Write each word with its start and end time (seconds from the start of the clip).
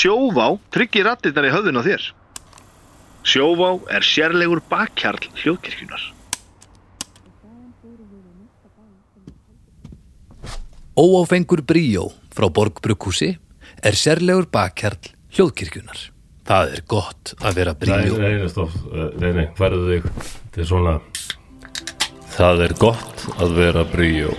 sjóvá 0.00 0.46
tryggir 0.74 1.04
rattirnar 1.08 1.48
í 1.48 1.52
höfðun 1.54 1.80
á 1.80 1.82
þér. 1.84 2.06
Sjóvá 3.30 3.70
er 3.92 4.06
sérlegur 4.06 4.62
bakkjarl 4.70 5.28
hljóðkirkjunar. 5.42 6.06
Óáfengur 11.00 11.62
bríó 11.64 12.10
frá 12.34 12.48
Borgbrukkúsi 12.52 13.34
er 13.86 13.96
sérlegur 13.96 14.48
bakkjarl 14.52 15.12
hljóðkirkjunar. 15.36 16.00
Það 16.50 16.72
er 16.74 16.82
gott 16.90 17.34
að 17.38 17.58
vera 17.60 17.74
bríó. 17.78 18.16
nei, 18.18 18.38
nei, 18.40 18.48
stopp, 18.50 18.72
Eh, 18.90 19.10
nei, 19.22 19.32
nei, 19.36 19.46
færðu 19.54 19.84
þig 19.86 20.06
Þetta 20.50 20.60
er 20.60 20.66
svona 20.66 20.94
Það 22.34 22.62
er 22.64 22.74
gott 22.80 23.26
að 23.38 23.54
vera 23.54 23.84
bríó 23.86 24.32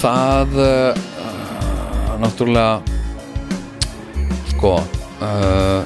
það 0.00 0.54
uh, 0.56 0.92
náttúrulega 2.20 2.80
sko 4.54 4.72
uh, 4.80 5.82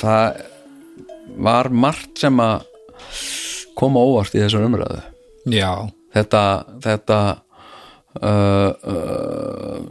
það 0.00 0.42
var 1.40 1.70
margt 1.72 2.20
sem 2.20 2.36
að 2.44 2.66
koma 3.78 4.02
óvart 4.04 4.34
í 4.36 4.42
þessar 4.42 4.66
umræðu. 4.66 5.00
Já, 5.48 5.88
þetta 6.12 6.42
þetta 6.84 7.20
uh, 8.20 8.70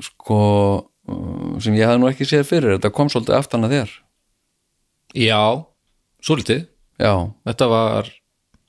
sko 0.06 0.42
sem 1.64 1.74
ég 1.80 1.90
hafði 1.90 2.04
nú 2.04 2.12
ekki 2.12 2.28
séð 2.30 2.46
fyrir 2.52 2.76
þetta 2.76 2.94
kom 2.94 3.10
svolítið 3.10 3.40
aftan 3.40 3.66
að 3.66 3.74
þér. 3.78 3.96
Já, 5.18 5.42
svolítið. 6.22 6.68
já, 7.02 7.14
Þetta 7.50 7.66
var 7.72 8.14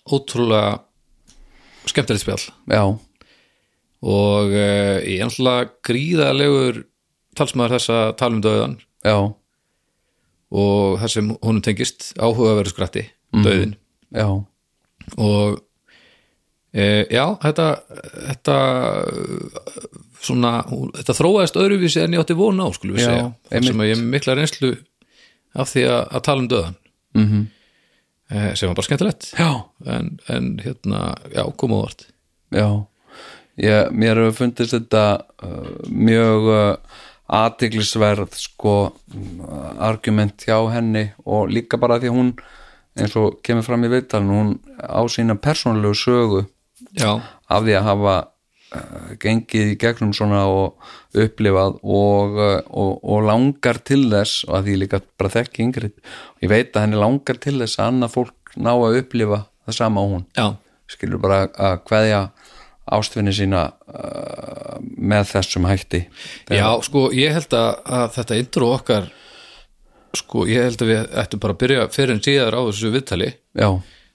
ótrúlega 0.09 0.81
skemmtilegt 1.91 2.25
spjall. 2.25 2.47
Já, 2.73 2.85
og 4.01 4.55
uh, 4.55 4.99
ég 5.05 5.21
er 5.21 5.27
alltaf 5.29 5.75
gríðalegur 5.87 6.85
talsmaður 7.37 7.77
þess 7.77 7.93
að 7.95 8.07
tala 8.21 8.43
döðan 8.45 8.77
já, 9.05 9.17
og 10.51 11.01
það 11.01 11.13
sem 11.15 11.33
honum 11.39 11.65
tengist 11.65 12.13
áhugaverðu 12.19 12.75
skratti, 12.75 13.05
döðin 13.45 13.77
já. 14.11 14.27
Og 15.19 15.61
e, 16.75 17.07
já, 17.11 17.25
þetta 17.43 17.67
þetta 18.31 18.57
uh, 19.11 19.87
svona, 20.21 20.53
þetta 20.99 21.17
þróaðist 21.19 21.59
öðruvísi 21.61 22.03
en 22.05 22.15
ég 22.17 22.23
átti 22.25 22.37
von 22.39 22.61
á, 22.61 22.67
skulum 22.77 22.99
við 22.99 23.07
Já, 23.07 23.09
segja. 23.11 23.31
Þar 23.51 23.67
sem 23.69 23.83
að 23.83 23.91
ég 23.91 24.05
mikla 24.15 24.37
reynslu 24.39 24.73
af 25.61 25.73
því 25.73 25.87
að, 25.89 26.03
að 26.05 26.25
tala 26.29 26.45
um 26.45 26.51
döðan 26.51 26.77
mm 27.17 27.27
-hmm. 27.27 27.47
e, 28.31 28.55
sem 28.55 28.71
var 28.71 28.79
bara 28.79 28.89
skemmtilegt. 28.89 29.31
En, 29.87 30.13
en 30.29 30.53
hérna, 30.63 31.03
já, 31.35 31.45
koma 31.57 31.81
óvart. 31.81 32.07
Já, 32.55 32.87
ég, 33.61 33.93
mér 33.93 34.21
hefur 34.23 34.39
fundist 34.41 34.75
þetta 34.77 35.05
uh, 35.45 35.69
mjög 35.89 36.49
uh, 36.51 37.03
aðtiklisverð 37.41 38.35
sko 38.39 38.75
uh, 38.89 39.71
argument 39.91 40.47
hjá 40.47 40.59
henni 40.75 41.11
og 41.25 41.53
líka 41.53 41.79
bara 41.81 42.01
því 42.03 42.15
hún 42.15 42.33
eins 42.99 43.15
og 43.19 43.39
kemur 43.47 43.67
fram 43.67 43.87
í 43.87 43.93
viðtalinu 43.93 44.39
hún 44.41 44.53
á 44.83 45.01
sína 45.13 45.39
persónulegu 45.39 45.95
sögu 45.95 46.43
já, 46.99 47.21
af 47.47 47.63
því 47.67 47.77
að 47.79 47.87
hafa 47.87 48.17
uh, 48.25 49.13
gengið 49.23 49.75
í 49.75 49.79
gegnum 49.81 50.15
svona 50.17 50.43
og 50.51 50.91
upplifað 51.15 51.79
og, 51.85 52.41
uh, 52.41 52.59
og, 52.67 52.93
og 53.05 53.29
langar 53.29 53.79
til 53.87 54.03
þess 54.11 54.45
og 54.49 54.59
að 54.59 54.69
því 54.71 54.81
líka 54.85 55.03
bara 55.21 55.35
þekki 55.37 55.69
yngri 55.69 55.93
ég 56.43 56.51
veit 56.51 56.75
að 56.75 56.87
henni 56.87 57.01
langar 57.05 57.39
til 57.43 57.59
þess 57.61 57.79
að 57.79 57.93
annað 57.93 58.17
fólk 58.17 58.57
ná 58.59 58.73
að 58.75 59.01
upplifa 59.05 59.45
það 59.67 59.77
sama 59.77 60.03
og 60.03 60.15
hún. 60.15 60.27
Já, 60.35 60.57
skilur 60.91 61.23
bara 61.23 61.45
að 61.55 61.83
kveðja 61.87 62.23
ástfinni 62.97 63.35
sína 63.35 63.65
uh, 63.71 64.77
með 64.81 65.33
þessum 65.35 65.69
hætti. 65.71 66.05
Já, 66.51 66.69
sko 66.87 67.09
ég 67.17 67.35
held 67.39 67.57
að, 67.57 67.73
að 67.87 68.07
þetta 68.19 68.39
intro 68.43 68.71
okkar 68.77 69.11
sko, 70.19 70.47
ég 70.51 70.67
held 70.67 70.83
að 70.83 70.91
við 70.91 71.19
ættum 71.23 71.43
bara 71.43 71.55
að 71.55 71.61
byrja 71.65 71.91
fyrir 71.95 72.17
en 72.17 72.25
síðar 72.25 72.57
á 72.59 72.61
þessu 72.67 72.95
viðtali. 72.95 73.35
Já, 73.59 73.69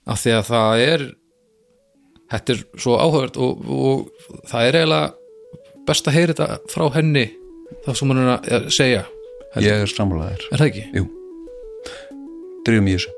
af 0.06 0.22
því 0.22 0.36
að 0.36 0.50
það 0.50 0.84
er 0.86 1.06
þetta 2.32 2.56
er 2.56 2.64
svo 2.82 2.98
áhugavert 3.00 3.40
og, 3.42 3.68
og 3.70 4.40
það 4.50 4.70
er 4.70 4.80
eiginlega 4.80 5.84
best 5.86 6.10
að 6.10 6.18
heyra 6.18 6.34
þetta 6.38 6.74
frá 6.74 6.86
henni 6.96 7.26
það 7.86 8.00
sem 8.00 8.14
hann 8.14 8.24
er 8.24 8.32
að 8.34 8.72
segja 8.74 9.04
ég 9.62 9.86
er 9.86 9.92
sammálaðir 9.92 10.48
er 10.50 10.62
það 10.62 10.68
ekki? 10.72 10.86
Jú, 10.98 11.06
drýjum 12.66 12.90
í 12.90 12.98
þessu 12.98 13.14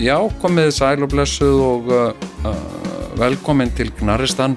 já, 0.00 0.16
komið 0.40 0.70
sæl 0.74 1.04
og 1.04 1.12
blessuð 1.12 1.60
og 1.64 1.90
uh, 1.92 2.28
uh, 2.48 2.56
velkomin 3.20 3.70
til 3.76 3.92
Gnarristan 3.98 4.56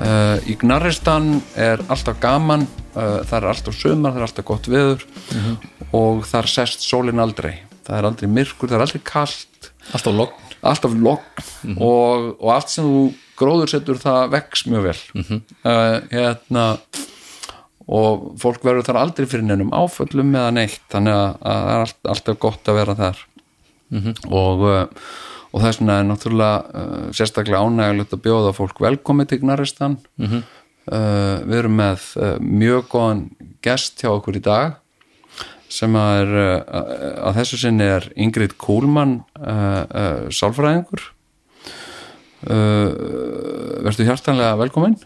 uh, 0.00 0.36
í 0.48 0.56
Gnarristan 0.60 1.38
er 1.58 1.82
alltaf 1.92 2.20
gaman 2.22 2.64
uh, 2.94 3.20
það 3.28 3.36
er 3.38 3.48
alltaf 3.52 3.76
sumar, 3.76 4.14
það 4.14 4.20
er 4.20 4.26
alltaf 4.28 4.48
gott 4.48 4.68
veður 4.72 5.04
og 5.96 6.24
þar 6.28 6.50
sest 6.52 6.84
sólin 6.84 7.22
aldrei. 7.22 7.54
Það 7.86 7.96
er 7.96 8.08
aldrei 8.10 8.28
myrkur, 8.28 8.68
það 8.68 8.76
er 8.76 8.84
aldrei 8.84 9.04
kalt. 9.08 9.70
Alltaf 9.96 10.12
logn. 10.12 10.50
Alltaf 10.68 10.96
logn 10.98 11.78
og, 11.78 12.26
og 12.36 12.50
allt 12.52 12.72
sem 12.72 12.84
þú 12.84 13.04
gróður 13.38 13.72
setur 13.72 14.00
það 14.02 14.34
vex 14.34 14.66
mjög 14.68 14.88
vel. 14.90 14.98
Uh, 15.64 15.96
hérna 16.12 16.66
og 17.88 18.34
fólk 18.42 18.66
verður 18.66 18.84
þar 18.90 19.00
aldrei 19.00 19.28
fyrir 19.30 19.48
neinum 19.48 19.72
áföllum 19.72 20.34
eða 20.36 20.52
neitt 20.52 20.84
þannig 20.92 21.16
að, 21.16 21.28
að 21.40 21.62
það 21.62 21.72
er 21.72 21.84
allt, 21.86 22.00
alltaf 22.12 22.40
gott 22.42 22.68
að 22.68 22.80
vera 22.82 22.96
þar 22.98 23.22
og, 24.28 24.64
uh, 24.64 24.86
og 25.52 25.62
þess 25.64 25.80
vegna 25.80 25.98
er 26.00 26.08
náttúrulega 26.08 26.58
uh, 26.68 27.08
sérstaklega 27.16 27.62
ánægilegt 27.64 28.12
að 28.12 28.24
bjóða 28.26 28.52
fólk 28.56 28.80
velkomið 28.80 29.28
til 29.32 29.40
Gnaristan. 29.44 29.98
Uh, 30.88 31.44
við 31.44 31.58
erum 31.62 31.76
með 31.76 32.04
uh, 32.16 32.36
mjög 32.40 32.86
góðan 32.92 33.24
gest 33.62 34.00
hjá 34.00 34.08
okkur 34.14 34.38
í 34.38 34.44
dag 34.44 34.78
sem 35.68 35.92
að 36.00 36.20
er 36.22 36.30
uh, 36.40 37.26
að 37.28 37.40
þessu 37.42 37.58
sinni 37.60 37.84
er 37.84 38.06
Ingrid 38.16 38.54
Kúlmann 38.56 39.18
uh, 39.36 39.84
uh, 39.84 40.28
sálfræðingur. 40.32 41.02
Uh, 42.48 42.88
verður 43.84 44.08
hjartanlega 44.08 44.56
velkomin. 44.62 44.96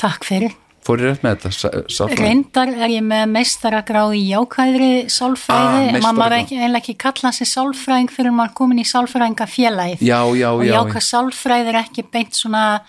Takk 0.00 0.24
fyrir. 0.26 0.56
Fór 0.86 1.00
ég 1.02 1.10
rétt 1.10 1.22
með 1.24 1.34
þetta 1.36 1.50
sá- 1.52 1.84
sálfræðing? 1.96 2.24
Reyndar 2.24 2.68
er 2.86 2.88
ég 2.94 3.04
með 3.04 3.24
meistaragráð 3.34 4.14
í 4.16 4.22
jákvæðri 4.30 4.90
Ah, 5.04 5.10
sálfræði, 5.16 5.86
meistaragráð. 5.92 6.18
maður 6.20 6.36
ekki, 6.40 6.58
eiginlega 6.60 6.80
ekki 6.82 6.96
kalla 7.04 7.32
sig 7.36 7.46
sálfræðing 7.50 8.10
fyrir 8.10 8.32
maður 8.32 8.54
komin 8.60 8.78
í 8.82 8.86
sálfræðinga 8.88 9.46
félagið. 9.46 9.98
já, 10.00 10.20
já, 10.40 10.48
og 10.54 10.64
já, 10.64 10.72
jákvæð 10.74 11.04
sálfræði 11.10 11.68
er 11.74 11.80
ekki 11.84 12.04
beint 12.12 12.32
svona 12.34 12.80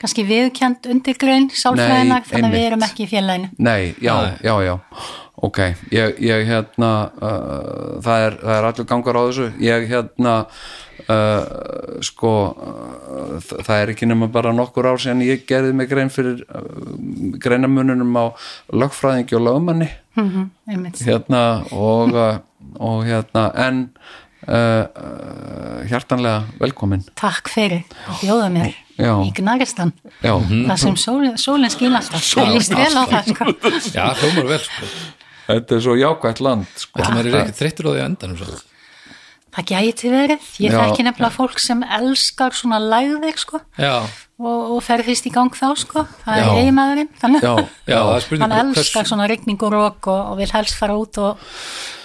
kannski 0.00 0.24
viðkjönd 0.26 0.86
undirgrein 0.90 1.50
sálfræðinar, 1.50 2.24
Nei, 2.24 2.28
þannig 2.30 2.48
að 2.50 2.56
við 2.56 2.66
erum 2.70 2.82
ekki 2.88 3.04
í 3.04 3.10
félaginu. 3.12 3.50
Nei, 3.58 3.94
já, 4.02 4.16
já, 4.42 4.54
já 4.64 4.78
ok, 5.44 5.58
ég, 5.92 6.18
ég 6.24 6.46
hérna 6.48 6.90
uh, 7.20 8.00
það, 8.00 8.18
er, 8.26 8.36
það 8.40 8.56
er 8.58 8.64
allur 8.70 8.86
gangar 8.88 9.16
á 9.18 9.22
þessu 9.28 9.46
ég 9.60 9.88
hérna 9.90 10.34
uh, 11.08 12.00
sko 12.04 12.32
uh, 12.54 13.38
það 13.44 13.62
það 13.68 13.80
er 13.82 13.92
ekki 13.94 14.08
nema 14.10 14.28
bara 14.32 14.52
nokkur 14.56 14.88
ár 14.92 15.00
síðan 15.02 15.24
ég 15.26 15.44
gerði 15.48 15.72
mig 15.76 15.88
grein 15.90 16.10
fyrir 16.12 16.44
uh, 16.48 16.64
greinamununum 17.44 18.14
á 18.16 18.24
lögfræðingi 18.72 19.36
og 19.40 19.46
lögmanni 19.50 19.90
Mm 20.14 20.44
einmitt. 20.70 21.00
hérna 21.02 21.64
og, 21.74 22.14
og 22.78 23.00
hérna 23.04 23.48
en 23.58 23.80
uh, 24.46 24.84
uh, 24.86 25.80
hjartanlega 25.90 26.44
velkomin 26.60 27.02
Takk 27.18 27.50
fyrir 27.50 27.82
að 28.06 28.20
bjóða 28.22 28.48
mér 28.54 28.74
Já. 28.94 29.10
í 29.26 29.32
Gnaristan. 29.34 29.90
já, 30.22 30.36
Það 30.38 30.76
sem 30.78 30.96
sólin, 31.02 31.32
sólin 31.34 31.70
skín 31.74 31.96
alltaf. 31.98 32.22
Ég 32.38 32.52
líst 32.54 32.70
vel 32.78 32.94
á 32.94 33.02
það, 33.10 33.32
sko. 33.34 33.70
já, 33.90 34.04
hljómar 34.20 34.46
vel 34.52 34.60
sko. 34.62 34.90
þetta 35.48 35.74
er 35.74 35.82
svo 35.82 35.96
jákvætt 35.98 36.40
land 36.46 36.68
sko. 36.78 37.00
þetta 37.00 37.14
maður 37.16 37.30
er 37.32 37.40
ekki 37.40 37.56
þreyttur 37.58 37.88
á 37.88 37.90
því 37.90 37.98
að 37.98 38.06
endanum 38.06 38.38
svo. 38.38 38.60
Það 39.54 39.66
gæti 39.70 40.12
verið, 40.12 40.46
ég 40.64 40.74
Já. 40.74 40.78
þekki 40.82 41.06
nefnilega 41.06 41.34
fólk 41.36 41.62
sem 41.62 41.82
elskar 41.98 42.56
svona 42.58 42.80
lægðir 42.82 43.40
sko. 43.40 43.60
Já, 43.78 43.94
og, 44.42 44.60
og 44.74 44.80
fer 44.82 45.04
fyrst 45.06 45.28
í 45.30 45.34
gang 45.34 45.54
þá 45.54 45.66
sko. 45.78 46.04
Það 46.24 46.40
Já. 46.40 46.44
er 46.44 46.60
eiginmaðurinn 46.62 47.10
þannig. 47.22 47.44
Já, 47.46 47.54
já, 47.86 47.98
það 47.98 48.22
spurning 48.26 48.54
hann 48.58 48.72
elskar 48.74 49.10
svona 49.10 49.28
rigning 49.30 49.62
og 49.62 49.74
rók 49.76 50.10
og, 50.10 50.22
og 50.32 50.40
vil 50.42 50.50
helst 50.56 50.78
fara 50.80 50.98
út 50.98 51.20
og 51.22 51.44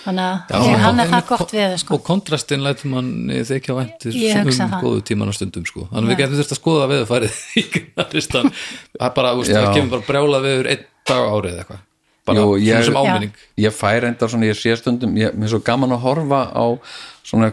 þannig 0.06 0.54
að 0.56 0.70
hann 0.84 1.02
er 1.04 1.12
það 1.12 1.26
gott 1.30 1.54
við 1.54 1.76
sko. 1.82 1.98
og 1.98 2.06
kontrastin 2.08 2.64
lætur 2.64 2.94
mann 2.94 3.12
þykja 3.50 3.76
væntir 3.78 4.16
Ég 4.16 4.40
hugsa 4.46 4.70
um 4.70 4.78
góðu 4.80 5.04
tíman 5.10 5.30
á 5.30 5.34
stundum 5.36 5.66
sko. 5.68 5.90
þannig 5.92 6.14
við 6.14 6.22
getum 6.24 6.40
þurft 6.40 6.56
að 6.56 6.62
skoða 6.62 6.88
veðurfærið 6.94 7.42
í 7.60 7.66
gnaristan 7.76 8.50
það 8.54 9.06
er 9.10 9.14
bara, 9.20 9.36
Já. 9.44 9.54
það 9.60 9.70
kemur 9.76 9.94
bara 9.98 10.08
brjála 10.08 10.42
veður 10.46 10.72
einn 10.74 10.88
dag 11.10 11.30
árið 11.36 11.52
eða 11.52 11.64
eitthvað 11.66 11.86
bara 12.30 12.44
Jú, 12.46 12.58
ég- 12.62 12.86
sem 12.88 12.98
áminning. 13.00 13.34
Ég 13.60 13.76
fæ 13.76 13.94
reyndar 14.04 14.32
svona, 14.32 14.50
ég 14.50 14.58
sé 14.58 14.76
stundum 14.80 15.16
ég, 15.20 15.34
er 15.34 15.52
svo 15.52 15.62
gaman 15.66 15.96
að 15.98 16.04
horfa 16.06 16.42
á 16.54 16.66
svona 17.26 17.52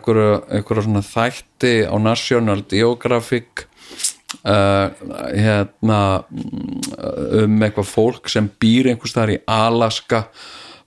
svona 0.87 1.02
þætti 1.05 1.75
á 1.88 1.94
National 2.00 2.62
Geographic 2.70 3.67
uh, 4.44 4.88
hérna 5.34 6.00
mm, 6.31 7.43
um 7.44 7.58
eitthvað 7.67 7.90
fólk 7.90 8.31
sem 8.32 8.49
býr 8.61 8.93
einhvers 8.93 9.14
staðar 9.14 9.37
í 9.37 9.43
Alaska 9.46 10.26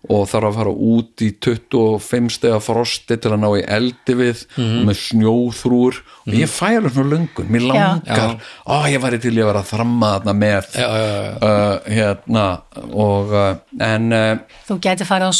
og 0.07 0.29
þarf 0.31 0.47
að 0.47 0.55
fara 0.55 0.71
út 0.71 1.21
í 1.25 1.27
25 1.43 2.29
stega 2.31 2.59
frosti 2.63 3.17
til 3.19 3.33
að 3.35 3.41
ná 3.41 3.47
í 3.59 3.63
eldi 3.67 4.15
við 4.15 4.43
og 4.55 4.85
með 4.87 4.99
snjóþrúr. 5.01 5.97
Og 6.23 6.37
ég 6.37 6.51
fæ 6.51 6.77
alveg 6.77 6.93
svona 6.95 7.11
löngun, 7.17 7.49
mér 7.51 7.65
langar. 7.67 8.37
Ó, 8.63 8.87
ég 8.87 9.01
væri 9.03 9.19
til 9.19 9.33
ég 9.35 9.43
að 9.43 9.49
vera 9.51 9.63
að 9.65 9.71
þramma 9.73 10.11
þarna 10.15 10.35
með 10.39 10.69
já, 10.79 10.85
já, 10.87 11.09
já, 11.11 11.49
uh, 11.49 11.89
hérna 11.97 12.45
og 12.93 13.33
uh, 13.35 13.49
en 13.89 14.15
uh, 14.15 14.59
þú 14.69 14.77
gæti 14.87 15.07
fara 15.09 15.27
á 15.27 15.33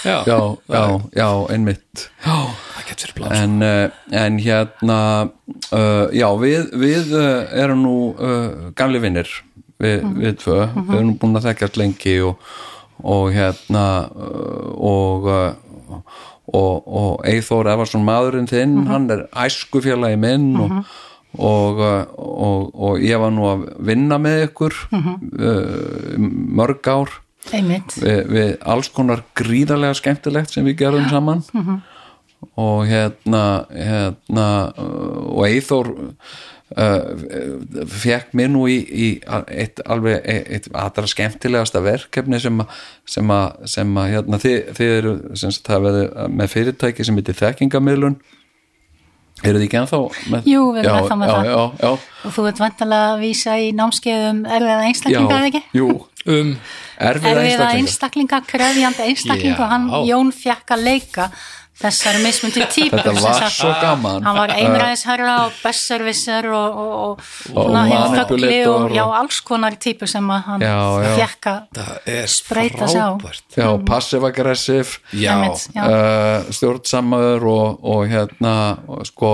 já, 0.06 0.18
já, 0.24 0.40
já, 0.72 0.84
já, 1.20 1.30
einmitt. 1.52 2.08
Já, 2.24 2.38
það 2.78 2.88
getur 2.94 3.12
verið 3.12 3.20
blás 3.20 3.42
en, 3.42 3.58
uh, 3.66 4.00
en 4.24 4.40
hérna 4.40 5.02
uh, 5.74 6.08
já, 6.16 6.30
við, 6.40 6.72
við 6.80 7.12
uh, 7.18 7.60
erum 7.60 7.84
nú 7.84 7.98
uh, 8.16 8.72
gamli 8.78 9.04
vinnir 9.04 9.28
við, 9.84 10.08
við 10.18 10.40
tvö, 10.44 10.62
við 10.78 10.96
erum 11.02 11.14
búin 11.22 11.40
að 11.40 11.52
þekkjast 11.52 11.78
lengi 11.82 12.16
og, 12.26 12.50
og 13.04 13.30
hérna 13.36 13.86
og 14.78 15.30
og, 16.48 16.88
og 16.88 17.28
Eithór 17.28 17.68
Evarsson 17.74 18.06
maðurinn 18.08 18.48
þinn, 18.50 18.80
hann 18.88 19.10
er 19.12 19.26
æskufélagi 19.36 20.20
minn 20.22 20.50
og, 20.62 20.76
og, 21.36 21.82
uh, 21.82 22.02
og, 22.16 22.70
og 22.74 23.04
ég 23.04 23.20
var 23.22 23.34
nú 23.36 23.48
að 23.50 23.68
vinna 23.90 24.20
með 24.22 24.48
ykkur 24.48 24.78
uh, 24.96 26.16
mörg 26.18 26.88
ár. 26.88 27.18
Við, 28.00 28.24
við 28.32 28.56
alls 28.68 28.90
konar 28.92 29.24
gríðarlega 29.38 30.00
skemmtilegt 30.00 30.56
sem 30.56 30.68
við 30.68 30.82
gerðum 30.84 31.08
saman. 31.12 31.46
Og 32.60 32.84
hérna, 32.86 33.66
hérna 33.72 34.48
og 34.78 35.48
Eithór 35.48 35.90
uh, 36.76 37.86
fekk 37.88 38.34
mér 38.38 38.52
nú 38.54 38.66
í, 38.72 38.78
í 38.84 39.10
eitt 39.48 39.84
alveg 39.86 40.26
eitt 40.28 40.70
allra 40.74 41.10
skemmtilegasta 41.10 41.84
verkefni 41.86 42.40
sem 42.44 42.64
að, 42.64 42.82
sem 43.08 43.36
að, 43.36 43.68
sem 43.76 44.02
að 44.02 44.10
hérna, 44.16 44.42
þið, 44.44 44.58
þið 44.80 44.96
eru 44.98 45.14
sem 45.40 45.54
sagt 45.56 45.72
með 46.34 46.52
fyrirtæki 46.56 47.08
sem 47.08 47.20
heitir 47.20 47.40
þekkingamilun 47.40 48.20
eru 49.46 49.60
þið 49.60 49.68
ekki 49.68 49.78
ennþá 49.84 50.00
með 50.34 50.48
Jú, 50.50 50.62
við 50.74 50.82
erum 50.82 50.90
já, 50.90 51.00
ennþá 51.02 51.18
með 51.22 51.30
já, 51.30 51.36
það. 51.36 51.48
já, 51.48 51.84
já, 51.84 51.90
og 52.26 52.36
þú 52.38 52.46
ert 52.50 52.62
vantanlega 52.64 53.10
að 53.12 53.20
vísa 53.22 53.58
í 53.62 53.68
námskeiðum 53.78 54.40
erfiða 54.58 54.88
einstaklinga 54.88 55.38
eða 55.38 55.50
ekki? 55.52 55.62
jú, 55.78 55.90
um, 56.34 56.54
erfiða 57.10 57.44
erfiða 57.44 57.68
einstaklinga 57.78 58.40
kröfjandi 58.50 59.06
einstaklinga 59.12 59.62
og 59.62 59.72
hann. 59.76 59.88
Jón 60.10 60.34
fjekk 60.34 60.74
að 60.74 60.86
leika 60.90 61.30
þessari 61.78 62.22
mismundu 62.24 62.64
típur 62.76 62.98
Þetta 63.04 63.14
var 63.22 63.38
sagt. 63.42 63.56
svo 63.60 63.72
gaman. 63.82 64.24
hann 64.26 64.38
var 64.40 64.54
einræðisherra 64.56 65.36
og 65.46 65.60
besservisser 65.64 66.48
og, 66.50 66.80
og, 66.82 66.94
og, 67.04 67.22
Og 67.54 67.72
og 68.74 68.92
já, 68.98 69.04
alls 69.20 69.40
konar 69.46 69.78
típur 69.82 70.10
sem 70.10 70.32
að 70.34 70.42
hann 70.50 70.66
fjekk 71.22 71.50
að 71.54 71.62
það 71.78 72.12
er 72.18 72.28
Spreyta 72.34 72.88
sig 72.92 73.02
á. 73.02 73.10
frábært 73.14 73.58
já, 75.14 75.32
Einmitt, 75.38 75.68
já. 75.76 75.84
uh, 75.86 76.52
stjórnsamöður 76.58 77.48
og, 77.54 77.80
og 77.94 78.06
hérna 78.12 78.54
og 78.88 79.06
sko 79.08 79.34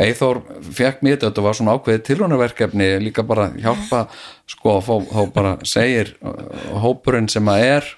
Eithór 0.00 0.38
fekk 0.70 1.00
mér 1.02 1.16
þetta, 1.16 1.32
þetta 1.32 1.42
var 1.42 1.56
svona 1.58 1.72
ákveðið 1.74 2.02
tilhjónaverkefni 2.06 2.86
líka 3.02 3.24
bara 3.26 3.48
hjálpa 3.58 4.04
sko, 4.46 4.76
þá, 4.86 4.92
þá 5.10 5.20
bara 5.34 5.54
segir 5.66 6.12
uh, 6.22 6.78
hópurinn 6.84 7.26
sem 7.32 7.48
að 7.50 7.64
er 7.72 7.88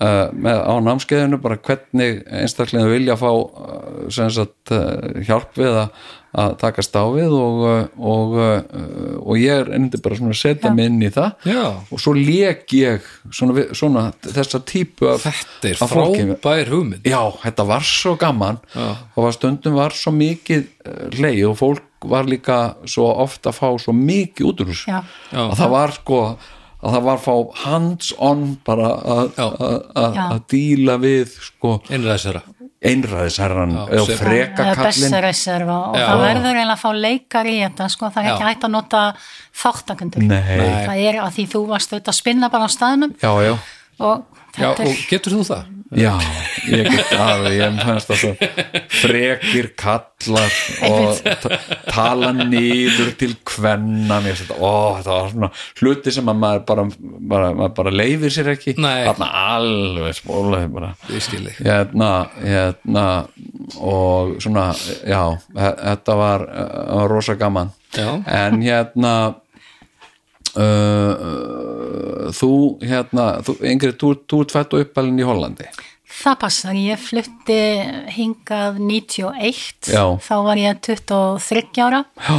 uh, 0.00 0.26
með, 0.32 0.60
á 0.60 0.74
námskeiðinu 0.88 1.38
bara 1.42 1.60
hvernig 1.60 2.20
einstaklega 2.26 2.90
vilja 2.90 3.16
fá 3.20 3.30
sem 4.12 4.30
sagt, 4.34 4.72
uh, 4.74 5.22
hjálp 5.26 5.56
við 5.58 5.78
að, 5.84 6.04
að 6.44 6.56
takast 6.62 6.96
á 6.98 7.04
við 7.14 7.34
og, 7.38 7.64
og, 7.94 8.34
og 9.22 9.38
ég 9.38 9.62
er 9.62 9.70
ennandi 9.76 10.00
bara 10.02 10.18
að 10.18 10.34
setja 10.38 10.72
mig 10.74 10.90
inn 10.90 11.04
í 11.06 11.10
það. 11.14 11.46
Já. 11.46 11.62
og 11.94 12.02
svo 12.02 12.14
lék 12.18 12.74
ég 12.74 13.06
svona, 13.30 13.68
svona 13.70 14.08
þessa 14.24 14.58
típu 14.66 15.12
af, 15.12 15.28
þetta 15.28 15.70
er 15.70 15.78
frábær 15.78 16.72
hugmynd. 16.74 17.06
Já, 17.06 17.22
þetta 17.44 17.68
var 17.70 17.86
svo 17.86 18.16
gaman. 18.18 18.58
Og 19.14 19.20
var 19.28 19.36
stundum 19.38 19.78
var 19.78 19.94
svo 19.94 20.10
mikið 20.16 20.66
leið 21.14 21.46
og 21.52 21.58
fólk 21.62 22.08
var 22.10 22.28
líka 22.28 22.58
svo 22.90 23.06
oft 23.22 23.46
að 23.48 23.56
fá 23.60 23.68
svo 23.80 23.94
mikið 23.96 24.50
út 24.50 24.62
úr 24.64 24.70
þessu. 24.72 24.90
Já. 24.90 25.00
Já. 25.30 25.42
að 25.46 25.56
það 25.62 25.74
var 25.78 25.96
sko 26.00 26.20
að 26.84 26.92
það 26.98 27.02
var 27.08 27.22
fá 27.24 27.34
hands 27.64 28.12
on 28.18 28.44
bara 28.66 28.88
að- 29.16 29.38
að 29.40 29.54
að- 29.96 30.18
að 30.24 30.40
díla 30.52 30.98
við 31.00 31.32
sko. 31.50 31.80
Einræðisera 31.90 32.42
einræðisherran 32.84 33.70
Já, 33.72 34.00
og 34.00 34.06
sem- 34.10 34.18
freka 34.20 34.64
eða 34.64 34.74
kallinn 34.76 34.84
besservisser 35.08 35.62
og, 35.72 35.94
Já. 35.96 36.04
það 36.04 36.20
verður 36.20 36.48
eiginlega 36.50 36.74
að 36.74 36.82
fá 36.82 36.90
leikar 37.00 37.46
í 37.48 37.54
þetta 37.62 37.86
sko, 37.94 38.10
það 38.12 38.18
er 38.24 38.28
ekki 38.34 38.44
Já. 38.44 38.48
hægt 38.50 38.66
að 38.68 38.70
nota 38.74 39.02
þáttakundur 39.62 40.26
Nei, 40.28 40.42
það 40.84 40.98
er 41.08 41.20
að 41.24 41.30
því 41.38 41.46
þú 41.54 41.62
varst 41.70 41.92
auðvitað 41.94 42.12
að 42.12 42.18
spinna 42.20 42.50
bara 42.52 42.68
á 42.68 42.70
staðnum. 42.74 43.14
Já, 43.22 43.32
já. 43.48 43.54
Og 44.00 44.24
og 44.54 44.76
getur 45.10 45.32
þú 45.34 45.42
það? 45.48 45.64
Já, 45.94 46.12
ég 46.70 46.88
get 46.90 47.12
aðeins, 47.14 47.54
ég 47.58 47.76
fannst 47.84 48.08
það 48.10 48.20
svo 48.22 48.30
frekir 49.00 49.68
kallar 49.78 50.56
og 50.88 51.20
ta- 51.42 51.58
tala 51.92 52.30
niður 52.38 53.12
til 53.20 53.34
kvenna 53.46 54.18
mér 54.24 54.40
ó, 54.58 54.96
þetta 54.98 55.12
var 55.18 55.30
svona 55.34 55.50
hluti 55.80 56.14
sem 56.16 56.30
að 56.32 56.40
maður 56.42 56.64
bara, 56.70 56.86
bara, 57.34 57.52
maður 57.60 57.74
bara 57.78 57.94
leifir 57.94 58.34
sér 58.34 58.50
ekki. 58.54 58.74
Þarna 59.10 59.30
alveg 59.54 60.18
spólaði 60.18 60.72
bara. 60.74 60.90
Hérna, 61.60 62.10
hérna 62.42 63.06
og 63.80 64.36
svona, 64.42 64.70
já 65.06 65.22
þe- 65.54 65.78
þetta 65.84 66.16
var, 66.18 66.46
var 66.98 67.08
rosa 67.14 67.34
gaman. 67.38 67.70
Já. 67.94 68.08
en 68.26 68.56
hérna 68.64 69.10
uh, 70.56 72.30
þú 72.34 72.52
hérna, 72.84 73.30
þú, 73.46 73.58
Ingrid, 73.72 73.98
þú, 74.00 74.14
þú 74.30 74.44
ert 74.44 74.54
fætt 74.54 74.76
og 74.76 74.86
uppalinn 74.86 75.20
í 75.20 75.26
Hollandi. 75.26 75.68
Það 76.14 76.34
passar, 76.44 76.76
ég 76.78 77.00
flutti 77.02 77.56
hingað 78.14 78.76
91, 78.78 79.88
Já. 79.90 80.04
þá 80.22 80.34
var 80.46 80.60
ég 80.60 80.78
23 80.86 81.80
ára 81.82 82.04
Já, 82.14 82.36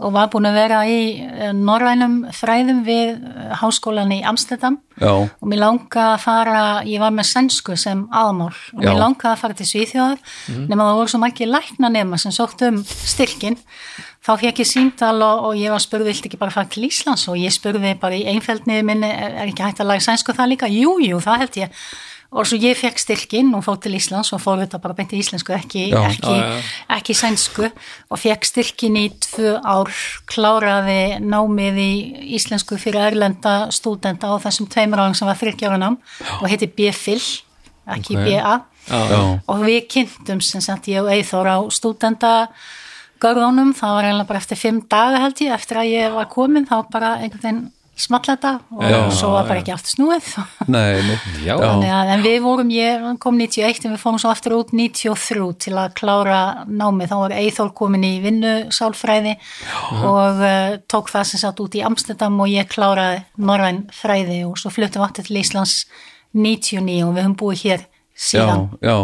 og 0.00 0.14
var 0.14 0.30
búin 0.32 0.48
að 0.48 0.56
vera 0.56 0.78
í 0.88 1.00
eh, 1.20 1.50
norrænum 1.52 2.22
fræðum 2.32 2.80
við 2.86 3.20
háskólan 3.60 4.14
í 4.16 4.22
Amsterdam. 4.24 4.78
Já, 5.00 5.12
og 5.12 5.48
mér 5.48 5.62
langaði 5.62 6.14
að 6.14 6.24
fara, 6.24 6.62
ég 6.88 7.02
var 7.02 7.12
með 7.16 7.28
sænsku 7.30 7.76
sem 7.80 8.06
aðmál 8.08 8.50
og 8.52 8.80
mér 8.80 8.98
langaði 9.00 9.34
að 9.34 9.42
fara 9.42 9.58
til 9.58 9.68
Svíþjóðar 9.68 10.24
nema 10.68 10.88
það 10.88 10.98
voru 11.00 11.12
svo 11.12 11.20
margir 11.22 11.52
lækna 11.52 11.92
nema 11.92 12.18
sem 12.20 12.34
sótt 12.36 12.64
um 12.68 12.80
styrkin 12.84 13.56
þá 14.30 14.44
fekk 14.44 14.62
ég 14.62 14.68
síndal 14.68 15.16
og, 15.26 15.48
og 15.48 15.58
ég 15.58 15.72
var 15.74 15.82
spurði 15.82 16.12
viltu 16.12 16.30
ekki 16.30 16.38
bara 16.40 16.54
fara 16.54 16.70
til 16.70 16.86
Íslands? 16.86 17.26
Og 17.30 17.40
ég 17.40 17.54
spurði 17.54 17.96
bara 18.00 18.18
í 18.18 18.22
einfeldniði 18.30 18.86
minni 18.86 19.10
er, 19.10 19.34
er 19.42 19.50
ekki 19.50 19.66
hægt 19.66 19.82
að 19.82 19.90
laga 19.90 20.06
sænsku 20.06 20.36
það 20.36 20.54
líka? 20.54 20.70
Jú, 20.70 20.96
jú, 21.02 21.18
það 21.24 21.44
held 21.44 21.60
ég. 21.64 21.82
Og 22.30 22.46
svo 22.46 22.60
ég 22.62 22.78
fekk 22.78 23.00
styrkin 23.02 23.48
og 23.58 23.64
fór 23.66 23.80
til 23.82 23.96
Íslands 23.98 24.30
og 24.36 24.38
fór 24.38 24.60
þetta 24.60 24.78
bara 24.78 24.94
beint 24.94 25.10
í 25.16 25.18
íslensku, 25.18 25.50
ekki, 25.56 25.88
Já. 25.90 25.98
ekki, 26.12 26.34
ekki 26.94 27.16
sænsku. 27.18 27.66
Og 28.06 28.20
fekk 28.22 28.46
styrkin 28.46 28.98
í 29.00 29.08
tvö 29.26 29.56
ár, 29.58 29.90
kláraði 30.30 31.18
námið 31.26 31.80
í 31.82 31.92
íslensku 32.38 32.78
fyrir 32.78 33.08
erlenda 33.08 33.56
stúdenta 33.74 34.30
á 34.30 34.38
þessum 34.46 34.70
tveimur 34.70 35.02
árum 35.02 35.18
sem 35.18 35.26
var 35.26 35.40
þryggjára 35.42 35.80
nám 35.82 35.98
og 36.38 36.46
heiti 36.46 36.70
B-Phil, 36.70 37.18
ekki 37.98 38.14
Ok. 38.14 38.22
B-A 38.28 38.54
já, 38.86 39.18
og 39.50 39.66
við 39.66 39.80
kynntum 39.90 40.40
sem 40.44 40.62
sagt 40.62 40.86
ég 40.90 41.02
og 41.02 41.10
Eithor 41.10 41.50
á 41.50 41.58
stúdenta 41.74 42.48
görðunum, 43.22 43.74
það 43.76 43.96
var 43.96 44.08
eiginlega 44.08 44.30
bara 44.30 44.40
eftir 44.42 44.60
fimm 44.60 44.80
daga 44.90 45.20
held 45.24 45.44
ég, 45.44 45.52
eftir 45.54 45.82
að 45.82 45.92
ég 45.92 46.16
var 46.16 46.30
komin 46.32 46.66
þá 46.68 46.78
bara 46.92 47.18
einhvern 47.20 47.44
veginn 47.44 47.68
small 48.00 48.22
þetta 48.24 48.52
og 48.72 48.84
Já, 48.84 48.98
svo 49.12 49.30
var 49.34 49.48
bara 49.48 49.60
ekki 49.60 49.72
aftur 49.74 49.92
snúið. 49.92 50.28
Nei, 50.72 51.00
nei 51.04 51.44
Já. 51.44 51.54
Að 51.58 52.12
en 52.14 52.24
við 52.24 52.38
vorum, 52.44 52.70
ég 52.72 53.04
kom 53.22 53.38
91 53.40 53.86
en 53.86 53.94
við 53.94 54.02
fórum 54.02 54.20
svo 54.22 54.32
aftur 54.32 54.56
út 54.56 54.72
93 54.76 55.50
til 55.66 55.74
að 55.76 55.94
klára 56.00 56.40
námið, 56.68 57.12
þá 57.12 57.16
var 57.24 57.36
Eithor 57.36 57.72
komin 57.76 58.06
í 58.06 58.14
vinnusálfræði 58.24 59.36
og 60.00 60.40
uh, 60.40 60.78
tók 60.90 61.12
það 61.12 61.28
sem 61.30 61.44
satt 61.44 61.60
út 61.64 61.76
í 61.76 61.84
Amsterdam 61.86 62.40
og 62.40 62.52
ég 62.52 62.70
kláraði 62.70 63.24
norræn 63.40 63.84
fræði 63.94 64.42
og 64.48 64.56
svo 64.60 64.72
fluttum 64.72 65.02
við 65.02 65.08
aftur 65.10 65.28
til 65.28 65.40
Íslands 65.42 65.80
99 66.36 67.00
og 67.04 67.16
við 67.16 67.24
höfum 67.26 67.38
búið 67.40 67.64
hér 67.66 67.88
síðan. 68.20 68.66
já, 68.80 68.90
já. 68.90 68.96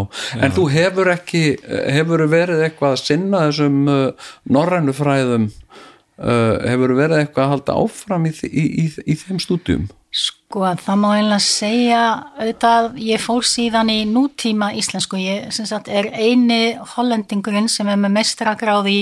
en 0.44 0.56
þú 0.56 0.64
hefur 0.74 1.12
ekki 1.14 1.44
hefur 1.96 2.26
verið 2.30 2.64
eitthvað 2.66 2.96
að 2.96 3.04
sinna 3.04 3.44
þessum 3.46 3.78
uh, 3.88 4.32
norrænu 4.52 4.96
fræðum 4.96 5.46
uh, 5.48 6.56
hefur 6.66 6.96
verið 6.98 7.22
eitthvað 7.22 7.44
að 7.46 7.54
halda 7.54 7.78
áfram 7.84 8.28
í, 8.28 8.34
í, 8.46 8.66
í, 8.84 8.90
í 9.06 9.18
þeim 9.22 9.40
stúdjum 9.42 9.86
Sko 10.16 10.62
það 10.80 11.00
má 11.02 11.08
einlega 11.18 11.44
segja 11.44 12.02
auðvitað 12.38 12.94
ég 13.04 13.20
fór 13.20 13.44
síðan 13.44 13.90
í 13.92 13.98
nútíma 14.08 14.70
íslensku, 14.78 15.18
ég 15.20 15.50
sem 15.52 15.66
sagt 15.68 15.90
er 15.92 16.08
eini 16.14 16.78
hollendingurinn 16.94 17.68
sem 17.68 17.90
er 17.92 17.98
með 18.00 18.14
mestragráð 18.14 18.88
í 18.88 19.00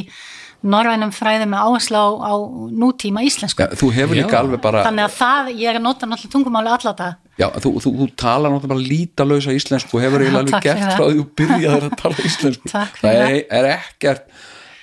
norrænum 0.65 1.11
fræði 1.13 1.47
með 1.51 1.61
áherslu 1.69 1.99
á, 2.01 2.09
á 2.25 2.33
nútíma 2.73 3.21
íslensku. 3.27 3.61
já, 3.63 3.69
þú 3.77 3.91
hefur 3.99 4.17
líka 4.19 4.39
alveg 4.41 4.63
bara 4.65 4.85
Þannig 4.87 5.05
að 5.09 5.15
það, 5.19 5.51
ég 5.61 5.69
er 5.73 5.79
að 5.81 5.85
nota 5.85 6.09
náttúrulega 6.09 6.33
tungumáli 6.35 6.73
alla 6.75 6.95
það. 7.01 7.15
já, 7.43 7.47
þú, 7.61 7.73
þú, 7.85 7.93
þú 8.01 8.09
talar 8.25 8.55
náttúrulega 8.55 8.73
bara 8.75 8.89
lítalausa 8.95 9.55
íslensku 9.59 9.99
og 9.99 10.05
hefur 10.07 10.25
eiginlega 10.25 10.45
alveg 10.47 10.65
gert 10.65 10.83
það. 10.85 10.97
frá 10.97 11.05
því 11.11 11.21
þú 11.21 11.27
byrjaðir 11.43 11.87
að 11.91 11.97
tala 12.03 12.25
íslensku 12.31 12.73
Takk 12.73 12.99
fyrir 13.03 13.21
það 13.21 13.37
er, 13.37 13.41
er 13.61 13.71
ekkert 13.75 14.27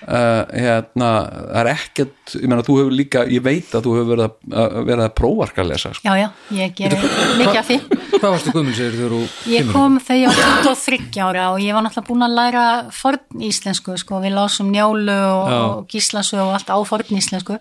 uh, 0.08 0.42
hérna, 0.52 1.12
það 1.52 1.62
er 1.62 1.70
ekkert 1.76 2.22
ég 2.40 2.48
meina 2.48 2.64
þú 2.66 2.76
hefur 2.80 2.94
líka, 2.96 3.24
ég 3.32 3.44
veit 3.44 3.72
að 3.76 3.86
þú 3.86 3.94
hefur 3.98 4.10
verið 4.12 4.26
að, 4.26 4.36
að, 4.62 4.76
verið 4.88 5.04
að 5.06 5.14
prófarka 5.18 5.64
að 5.64 5.70
lesa 5.72 5.92
sko. 5.96 6.04
Já, 6.06 6.14
já, 6.22 6.28
ég 6.58 6.76
gerir 6.78 7.00
mikið 7.40 7.60
af 7.62 7.68
því. 7.68 7.78
Hvað 8.12 8.36
varstu 8.36 8.54
gummul 8.56 8.76
segir 8.78 8.96
þegar 8.98 9.12
þú 9.16 9.22
Ég 9.52 9.72
kom 9.72 9.94
þegar 10.02 10.22
ég 10.22 10.28
var 10.30 10.36
23 10.68 11.22
ára 11.26 11.44
og 11.52 11.60
ég 11.64 11.72
var 11.76 11.84
náttúrulega 11.86 12.10
búin 12.12 12.26
að 12.28 12.38
læra 12.38 12.66
forn 12.96 13.46
íslensku, 13.50 13.92
sko, 14.00 14.14
við 14.24 14.36
lásum 14.38 14.68
njálu 14.72 15.18
og, 15.18 15.46
Já. 15.52 15.60
og 15.62 15.80
gíslasu 15.92 16.38
og 16.44 16.52
allt 16.58 16.70
á 16.72 16.78
forn 16.88 17.10
íslensku. 17.18 17.56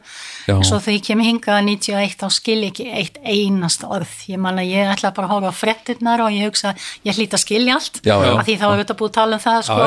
Já. 0.47 0.55
En 0.57 0.65
svo 0.67 0.77
þegar 0.83 0.99
ég 0.99 1.05
kem 1.09 1.21
hingað 1.25 1.61
91 1.67 2.19
þá 2.21 2.27
skil 2.35 2.61
ég 2.61 2.71
ekki 2.75 2.87
eitt 3.01 3.17
einast 3.25 3.83
orð. 3.87 4.13
Ég 4.31 4.39
man 4.43 4.61
að 4.61 4.71
ég 4.75 4.85
ætla 4.95 5.15
bara 5.17 5.27
að 5.31 5.33
horfa 5.37 5.51
á 5.55 5.61
frettirnar 5.61 6.19
og 6.27 6.31
ég 6.35 6.43
hugsa, 6.51 6.75
ég 7.07 7.17
hlýt 7.17 7.35
að 7.37 7.45
skilja 7.45 7.73
allt. 7.79 8.03
Já, 8.05 8.17
já. 8.21 8.33
Af 8.37 8.45
því 8.47 8.55
þá 8.61 8.67
er 8.71 8.79
þetta 8.83 8.99
búið 9.01 9.11
að 9.11 9.19
tala 9.21 9.33
um 9.39 9.43
það, 9.45 9.61
sko, 9.67 9.79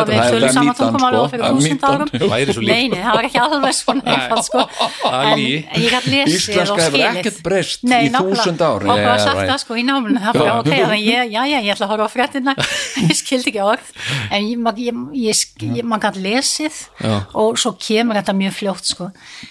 Já, 2.24 2.43
við 2.43 2.43
Væri 2.44 2.54
svo 2.58 2.64
líkt. 2.64 2.74
Nei, 2.74 2.88
nei, 2.92 3.00
það 3.04 3.16
var 3.18 3.28
ekki 3.30 3.42
alveg 3.44 3.76
svona 3.78 4.04
einfalt, 4.14 4.46
sko. 4.48 4.64
En 5.10 5.42
ég 5.44 5.90
gætt 5.94 6.08
lesið 6.12 6.36
Íslenska 6.38 6.80
hefur 6.84 7.04
ekkert 7.10 7.40
breyst 7.46 7.84
í 7.88 8.10
þúsund 8.14 8.64
ár. 8.68 8.88
Og 8.88 9.02
Yeah, 9.04 9.18
sagt 9.24 9.42
það 9.50 9.60
sko 9.64 9.78
í 9.80 9.84
náminu, 9.88 10.20
það 10.24 10.38
bara 10.40 10.54
ok, 10.60 10.70
þannig 10.70 10.94
að 10.94 11.04
ég, 11.08 11.32
já, 11.34 11.42
já, 11.50 11.58
ég 11.64 11.72
ætla 11.74 11.88
að 11.88 11.92
horfa 11.94 12.06
á 12.08 12.14
fréttina, 12.14 12.54
ég 13.10 13.16
skildi 13.20 13.52
ekki 13.54 13.64
orð, 13.66 13.90
en 14.30 14.48
ég, 14.48 14.58
mag- 14.68 14.80
ég, 14.84 15.02
ég, 15.24 15.38
sk- 15.40 15.66
ég 15.80 15.88
maður 15.88 16.06
gætt 16.08 16.20
lesið 16.28 16.80
Já. 17.04 17.16
og 17.44 17.58
svo 17.62 17.74
kemur 17.80 18.20
þetta 18.20 18.36
mjög 18.38 18.56
fljótt 18.60 18.90
sko, 18.94 19.10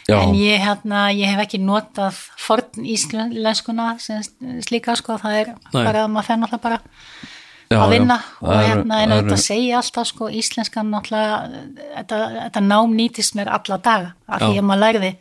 Já. 0.09 0.17
en 0.23 0.35
ég, 0.39 0.59
hérna, 0.63 1.05
ég 1.17 1.33
hef 1.33 1.45
ekki 1.47 1.61
notað 1.63 2.19
forn 2.39 2.87
íslenskuna 2.95 3.97
sem 4.03 4.23
slíka 4.67 4.97
sko, 4.99 5.19
það 5.23 5.39
er 5.43 5.53
Nei. 5.55 5.85
bara 5.85 6.05
að 6.07 6.13
maður 6.17 6.29
fenn 6.33 6.47
alltaf 6.49 6.63
bara 6.65 6.81
Já, 7.73 7.81
að 7.83 7.93
já. 7.93 7.99
vinna 7.99 8.17
og 8.41 8.49
Það 8.49 8.63
eru- 8.63 8.73
hérna 8.73 9.03
en 9.03 9.13
eru- 9.19 9.37
segja 9.43 9.77
alltaf 9.81 10.07
sko 10.07 10.29
íslenskan 10.29 10.91
náttúrulega 10.93 11.37
þetta, 11.99 12.19
þetta 12.41 12.61
nám 12.67 12.95
nýtist 12.99 13.35
mér 13.39 13.49
alla 13.49 13.79
daga 13.79 14.13
af 14.29 14.41
því 14.41 14.55
Já. 14.55 14.61
að 14.63 14.67
maður 14.71 14.83
lærði 14.87 15.13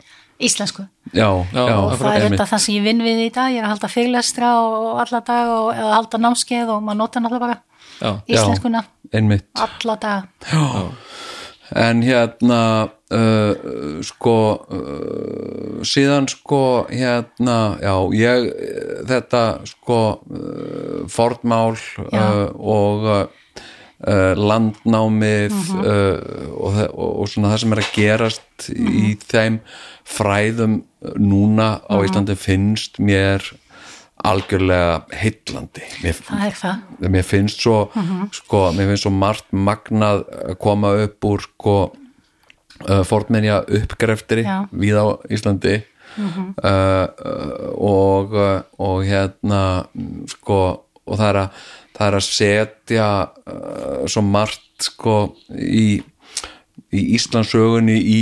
íslensku. 0.42 0.82
Já, 1.12 1.28
Já, 1.52 1.66
já, 1.68 1.76
og 1.78 1.92
það 1.98 2.14
er 2.16 2.24
þetta 2.30 2.46
það 2.50 2.58
sem 2.64 2.74
ég 2.74 2.82
vinn 2.82 3.02
við 3.02 3.18
í 3.26 3.32
dag 3.32 3.52
ég 3.52 3.58
er 3.60 3.64
að 3.64 3.72
halda 3.74 3.88
fyrirlestra 3.88 4.48
og 4.58 5.00
alla 5.04 5.20
dag 5.20 5.48
og 5.48 5.68
eða 5.74 5.92
halda 5.94 6.18
námskeið 6.18 6.68
og 6.76 6.82
maður 6.82 6.96
nota 7.02 7.20
náttúrulega 7.20 7.40
bara 7.40 7.58
Já, 8.02 8.22
íslenskuna 8.26 8.84
alla 9.54 9.96
dag 9.96 10.24
en 11.78 12.02
hérna 12.04 12.60
uh, 13.12 14.00
sko 14.04 14.34
uh, 14.68 15.78
síðan 15.86 16.26
sko 16.28 16.86
hérna 16.90 17.78
já 17.82 17.94
ég 18.18 18.48
þetta 19.08 19.44
sko 19.70 20.00
uh, 20.18 21.04
fornmál 21.12 21.76
uh, 21.76 22.50
og 22.58 23.06
uh, 23.12 24.34
landnámið 24.36 25.54
uh, 25.78 26.18
og, 26.58 26.76
þe- 26.76 26.90
og, 26.92 27.10
og 27.22 27.30
svona 27.30 27.52
það 27.54 27.62
sem 27.64 27.74
er 27.76 27.82
að 27.84 27.92
gerast 27.96 28.68
í 28.74 29.12
þeim 29.30 29.60
fræðum 30.12 30.80
núna 31.22 31.76
á 31.88 31.94
Íslandi 32.04 32.34
finnst 32.38 32.98
mér 33.02 33.44
algjörlega 34.26 35.02
heillandi. 35.16 35.86
Mér, 36.02 36.18
það 36.26 36.44
er 36.46 36.58
það. 36.58 37.08
Mér 37.14 37.26
finnst 37.26 37.64
svo 37.64 37.78
sko, 38.34 38.62
mér 38.76 38.92
finnst 38.92 39.06
svo 39.06 39.12
margt 39.14 39.48
magnað 39.52 40.24
að 40.42 40.58
koma 40.62 40.92
upp 41.06 41.28
úr 41.28 41.44
sko 41.46 41.76
uh, 41.88 43.02
fornmenja 43.08 43.62
uppgreftri 43.80 44.46
Já. 44.46 44.62
við 44.70 45.00
á 45.00 45.06
Íslandi. 45.32 45.80
Uh, 46.12 46.28
uh, 46.68 47.06
og 47.80 48.34
uh, 48.36 48.58
og 48.84 48.98
hérna 49.08 49.62
mm, 49.96 50.26
sko 50.28 50.58
og 51.08 51.16
það 51.16 51.28
er 51.30 51.38
að, 51.40 51.62
það 51.96 52.08
er 52.08 52.16
að 52.18 52.26
setja 52.26 53.06
uh, 53.24 54.02
svo 54.12 54.22
margt 54.26 54.90
sko 54.90 55.14
í 55.56 56.02
í 56.92 57.00
Íslandsögunni 57.16 57.94
í 57.96 58.20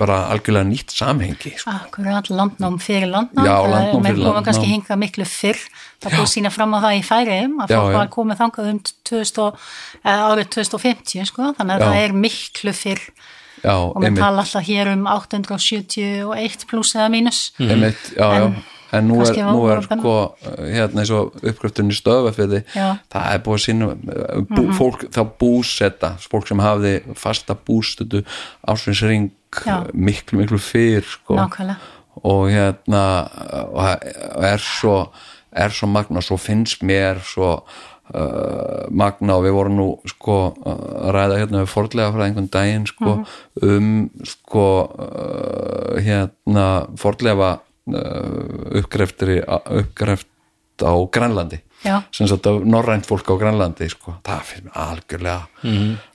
bara 0.00 0.26
algjörlega 0.32 0.64
nýtt 0.68 0.92
samhengi 0.96 1.52
sko. 1.60 1.70
Akkurat, 1.70 2.28
landnám 2.32 2.78
fyrir 2.80 3.08
landnám. 3.12 3.44
Já, 3.44 3.54
Það 3.58 3.70
landnám 3.74 4.04
fyrir 4.08 4.22
landnám. 4.24 4.44
kannski 4.48 4.70
hingað 4.72 5.00
miklu 5.02 5.26
fyrr. 5.28 5.60
Það 6.00 6.16
búið 6.18 6.30
sína 6.32 6.50
fram 6.54 6.72
á 6.72 6.78
það 6.84 6.96
í 6.98 7.02
færiðum 7.08 7.58
að 7.64 7.74
fólk 7.74 7.96
var 7.98 8.08
komið 8.16 8.40
þangað 8.42 8.70
um 8.72 8.80
2000, 9.04 9.38
og- 9.44 9.58
eh, 10.04 10.22
árið 10.28 10.48
2050 10.56 11.26
sko, 11.26 11.52
þannig 11.58 11.74
að 11.76 11.80
Já. 11.80 11.86
það 11.88 12.00
er 12.04 12.12
miklu 12.24 12.72
fyrr. 12.72 13.02
Já, 13.64 13.74
og 13.74 14.02
við 14.02 14.16
tala 14.16 14.42
alltaf 14.42 14.64
hér 14.64 14.92
um 14.92 15.06
871 15.06 16.66
pluss 16.68 16.94
eða 16.94 17.08
mínus. 17.10 17.50
Já 17.58 18.32
En 18.44 18.56
en 18.92 19.08
nú 19.08 19.18
er, 19.20 19.24
kannski 19.26 19.44
var- 19.44 19.54
nú 19.54 19.64
er 19.72 19.82
sko 19.84 20.14
hérna 20.58 21.02
eins 21.02 21.10
og 21.12 21.34
uppgröftunni 21.42 21.96
stöðafyrði 21.96 22.62
það 22.74 23.26
er 23.34 23.42
búið 23.44 23.58
að 23.58 23.64
sína 23.66 23.90
bú, 24.48 24.62
fólk 24.78 25.08
þá 25.12 25.22
búsetta, 25.40 26.14
fólk 26.30 26.48
sem 26.48 26.58
hafði 26.64 26.94
fasta 27.14 27.54
bústötu 27.54 28.24
ásvinsring 28.66 29.30
Já. 29.64 29.86
miklu, 29.94 30.38
miklu 30.42 30.58
fyrr 30.60 31.04
sko. 31.08 31.34
nákvæmlega. 31.36 31.76
Og 32.24 32.48
hérna 32.50 33.04
og 33.72 34.42
er 34.44 34.58
svo 34.58 35.08
er 35.52 35.70
svo 35.70 35.86
magna, 35.88 36.20
svo 36.20 36.36
finnst 36.36 36.82
mér 36.82 37.20
svo 37.24 37.62
uh, 38.14 38.86
magna 38.90 39.36
og 39.38 39.44
við 39.46 39.54
vorum 39.56 39.76
nú 39.78 39.86
sko 40.08 40.36
að 40.66 41.12
ræða 41.16 41.38
hérna 41.42 41.62
við 41.64 41.72
fordlega 41.72 42.12
frá 42.12 42.26
einhvern 42.26 42.50
daginn 42.52 42.86
sko 42.86 43.14
um 43.62 44.10
sko 44.24 44.66
uh, 44.98 45.96
hérna 46.04 46.66
fordlega 47.00 47.58
uppgreftri 47.94 49.40
uppgreft 49.46 50.28
á 50.82 50.92
Grænlandi 51.10 51.60
Já. 51.84 52.02
sem 52.12 52.26
sagt 52.26 52.46
af 52.46 52.64
norrænt 52.66 53.06
fólk 53.06 53.28
á 53.30 53.34
Grænlandi 53.38 53.88
sko. 53.88 54.14
það 54.24 54.42
finnst 54.42 54.64
mér 54.64 54.74
algjörlega 54.74 55.46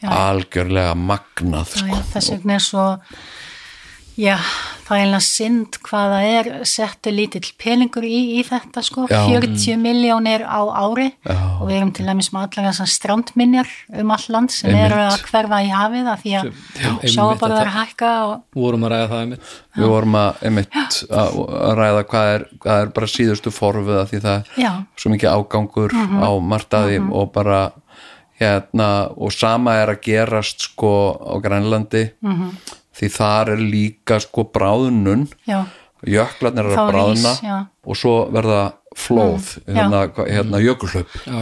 algjörlega 0.01 0.94
magnað 0.96 1.68
Já, 1.72 1.80
sko. 1.80 1.88
já, 1.88 2.01
þess 2.13 2.32
vegna 2.32 2.53
er 2.53 2.60
svo 2.60 2.86
já, 4.20 4.36
það 4.86 4.98
er 4.98 5.03
einlega 5.03 5.24
synd 5.25 5.77
hvað 5.88 6.12
það 6.13 6.25
er 6.38 6.50
settu 6.70 7.12
lítill 7.13 7.50
peningur 7.62 8.05
í, 8.05 8.17
í 8.38 8.43
þetta 8.46 8.84
sko, 8.86 9.05
Já. 9.10 9.24
40 9.29 9.77
miljónir 9.82 10.43
á 10.46 10.60
ári. 10.70 11.08
Já. 11.25 11.38
og 11.60 11.70
við 11.70 11.77
erum 11.79 11.91
til 11.96 12.05
dæmis 12.05 12.29
með 12.36 12.46
allar 12.48 12.67
þessar 12.72 12.91
strandminjar 12.93 13.70
um 14.01 14.12
all 14.13 14.25
land 14.36 14.51
sem 14.53 14.70
Einmitt. 14.70 14.86
eru 14.91 15.01
að 15.08 15.24
hverfa 15.29 15.60
í 15.63 15.70
hafið 15.74 16.10
af 16.13 16.24
því 16.25 16.34
að 16.39 16.50
sjáabarðar 17.13 17.72
hækka 17.77 18.12
og 18.27 18.60
vorum 18.60 18.84
að 18.88 18.93
ræða 18.93 19.08
það 19.13 19.24
einmitt. 19.24 19.53
Við 19.77 19.88
vorum 19.93 20.17
að, 20.20 20.43
einmitt, 20.50 20.77
að, 21.10 21.39
að 21.63 21.74
ræða 21.79 22.03
hvað 22.12 22.34
er, 22.36 22.46
hvað 22.65 22.84
er 22.84 22.93
bara 23.00 23.12
síðustu 23.15 23.53
forfiða 23.55 24.03
því 24.12 24.22
það 24.27 24.51
Já. 24.62 24.72
er 24.74 25.01
svo 25.05 25.13
mikið 25.15 25.34
ágangur 25.39 25.96
á 25.98 26.29
martaði 26.53 27.00
og 27.10 27.32
bara 27.34 27.63
hérna 28.41 28.89
og 29.15 29.32
sama 29.34 29.77
er 29.82 29.93
að 29.93 30.01
gerast 30.05 30.67
sko 30.70 30.93
á 31.22 31.34
Grænlandi 31.41 32.08
því 32.94 33.10
þar 33.18 33.50
er 33.56 33.62
líka 33.64 34.20
sko 34.22 34.44
bráðunun 34.54 35.28
já, 35.50 35.64
jöklarnir 36.06 36.68
er 36.70 36.78
að 36.78 36.90
bráðna 36.92 37.34
já. 37.42 37.58
og 37.86 37.96
svo 37.98 38.16
verða 38.34 38.74
flóð 38.94 39.48
hérna, 39.66 40.04
hva- 40.14 40.28
hérna 40.30 40.60
jökulhlaup. 40.62 41.14
Já, 41.26 41.40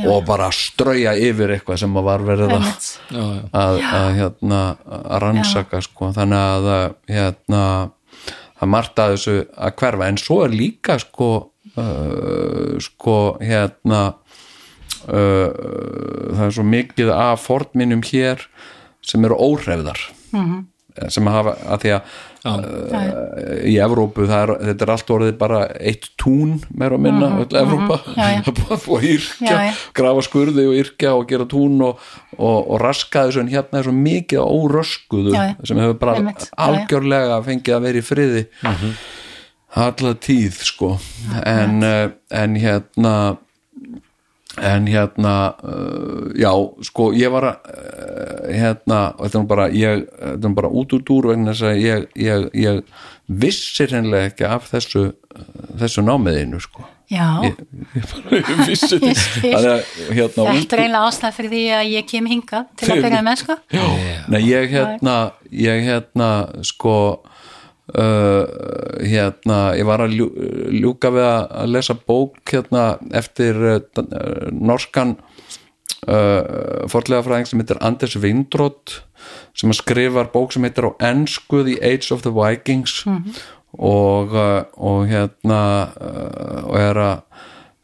já, 0.00 0.06
og 0.08 0.22
bara 0.24 0.46
strauja 0.54 1.12
yfir 1.20 1.50
eitthvað 1.56 1.78
sem 1.82 1.92
var 1.92 2.22
verið 2.24 2.46
að 2.48 2.54
einmitt. 2.56 2.86
já, 3.10 3.18
já. 3.20 3.42
að, 3.52 3.80
að, 3.98 4.06
hérna, 4.16 4.60
að 4.88 5.20
rannsaka 5.26 5.82
sko. 5.84 6.08
þannig 6.16 6.38
að 6.70 6.94
hérna, 7.12 7.64
að 8.62 8.68
margt 8.72 8.96
að 9.04 9.12
þessu 9.16 9.34
að 9.52 9.74
hverfa. 9.82 10.08
En 10.08 10.16
svo 10.16 10.38
er 10.46 10.54
líka 10.56 10.96
sko, 11.02 11.28
uh, 11.76 12.78
sko 12.80 13.18
hérna 13.44 14.00
uh, 15.12 15.50
það 16.32 16.46
er 16.48 16.54
svo 16.56 16.64
mikið 16.66 17.12
af 17.12 17.44
fornminnum 17.44 18.00
hér 18.08 18.46
sem 19.04 19.24
eru 19.28 19.36
óhrefðar 19.36 20.00
Mhm. 20.32 20.64
Sem 21.12 21.26
hafa 21.30 21.52
að 21.74 21.82
því 21.84 21.90
að 21.96 22.02
uh, 22.46 23.66
í 23.66 23.74
Evrópu 23.82 24.24
er, 24.30 24.52
þetta 24.68 24.86
er 24.86 24.92
allt 24.94 25.10
orðið 25.16 25.32
bara 25.40 25.60
eitt 25.80 26.08
tún 26.20 26.56
meira 26.78 26.94
og 26.98 27.02
minna, 27.04 27.30
öll 27.42 27.58
Evrópa 27.60 27.98
Mhm, 28.06 28.16
Já, 28.16 28.28
já. 28.30 28.40
er 28.46 28.52
að 28.76 28.86
búið 28.86 28.96
að 28.96 29.08
yrkja, 29.10 29.50
Já, 29.50 29.58
já. 29.66 29.74
grafa 29.98 30.24
skurði 30.28 30.66
og 30.70 30.78
yrkja 30.80 31.14
og 31.18 31.26
gera 31.30 31.46
tún 31.50 31.82
og, 31.88 32.06
og, 32.38 32.58
og 32.70 32.80
raska 32.84 33.26
þessu 33.26 33.42
en 33.44 33.50
hérna 33.52 33.80
er 33.82 33.88
svo 33.88 33.96
mikið 33.96 34.42
óröskuðu 34.46 35.34
Já, 35.34 35.42
já. 35.50 35.54
sem 35.68 35.82
hefur 35.82 35.98
bara 36.00 36.16
Einmitt, 36.20 36.46
já, 36.46 36.50
já. 36.52 36.66
algjörlega 36.68 37.40
fengið 37.50 37.78
að 37.80 37.86
vera 37.90 38.02
í 38.02 38.06
friði 38.06 38.46
alla 39.76 40.14
tíð 40.24 40.54
sko 40.64 40.94
en, 41.44 41.82
uh, 41.84 42.06
en 42.32 42.54
hérna 42.56 43.14
en 44.62 44.88
hérna 44.88 45.34
uh, 45.60 46.32
já, 46.38 46.50
sko, 46.88 47.10
ég 47.16 47.32
var 47.34 47.50
að 47.50 47.70
uh, 47.72 48.48
hérna, 48.54 49.00
þetta 49.20 49.40
er 49.42 49.46
bara 49.52 49.68
ég, 49.74 50.04
þetta 50.16 50.50
er 50.50 50.56
bara 50.56 50.72
út 50.72 50.96
úr 50.96 51.04
dúr 51.06 51.30
vegna 51.32 51.52
þess 51.52 51.68
að 51.70 51.80
ég, 51.82 52.06
ég, 52.24 52.48
ég 52.56 52.82
vissi 53.26 53.86
hreinlega 53.88 54.30
ekki 54.30 54.48
af 54.48 54.68
þessu 54.72 55.06
uh, 55.12 55.46
þessu 55.80 56.04
námiðinu, 56.06 56.60
sko. 56.64 56.86
Já, 57.06 57.26
ég, 57.44 57.60
ég 57.94 58.08
bara 58.10 58.40
ég 58.40 58.64
vissi 58.66 58.98
þetta. 59.04 59.76
Hérna, 60.10 60.48
þetta 60.56 60.78
er 60.78 60.84
einlega 60.86 61.04
ástæð 61.06 61.36
fyrir 61.38 61.52
því 61.52 61.64
að 61.76 61.92
ég 61.92 62.10
kem 62.10 62.30
hingað 62.32 62.68
til 62.80 62.90
að 62.90 63.04
byrja 63.04 63.22
með 63.28 63.42
sko. 63.44 63.58
Já, 63.76 63.84
Nei, 64.32 64.40
ég 64.48 64.72
hérna 64.72 65.16
ég 65.54 65.84
hérna 65.86 66.30
sko 66.66 66.96
uh, 67.94 68.44
hérna 69.04 69.60
ég 69.78 69.86
var 69.86 70.02
að 70.02 70.16
ljú, 70.16 70.26
ljúka 70.74 71.12
við 71.14 71.26
að 71.28 71.72
lesa 71.74 71.96
bók 71.96 72.40
hérna 72.50 72.96
eftir 73.14 73.60
uh, 73.60 73.80
norskan 74.50 75.16
uh, 76.08 76.86
forlega 76.90 77.24
fræðing 77.26 77.50
sem 77.50 77.62
heitir 77.62 77.82
Anders 77.84 78.18
Vindrot 78.22 79.00
sem 79.56 79.72
skrifar 79.76 80.32
bók 80.34 80.54
sem 80.54 80.66
heitir 80.66 80.90
á 80.90 80.92
ensku 81.12 81.62
The 81.66 81.78
Age 81.82 82.12
of 82.14 82.26
the 82.26 82.34
Vikings. 82.34 83.04
Og, 83.76 84.32
uh, 84.32 84.64
og 84.80 85.04
hérna 85.10 85.62
uh, 86.00 86.62
og 86.64 86.78
er 86.80 87.02
að 87.02 87.16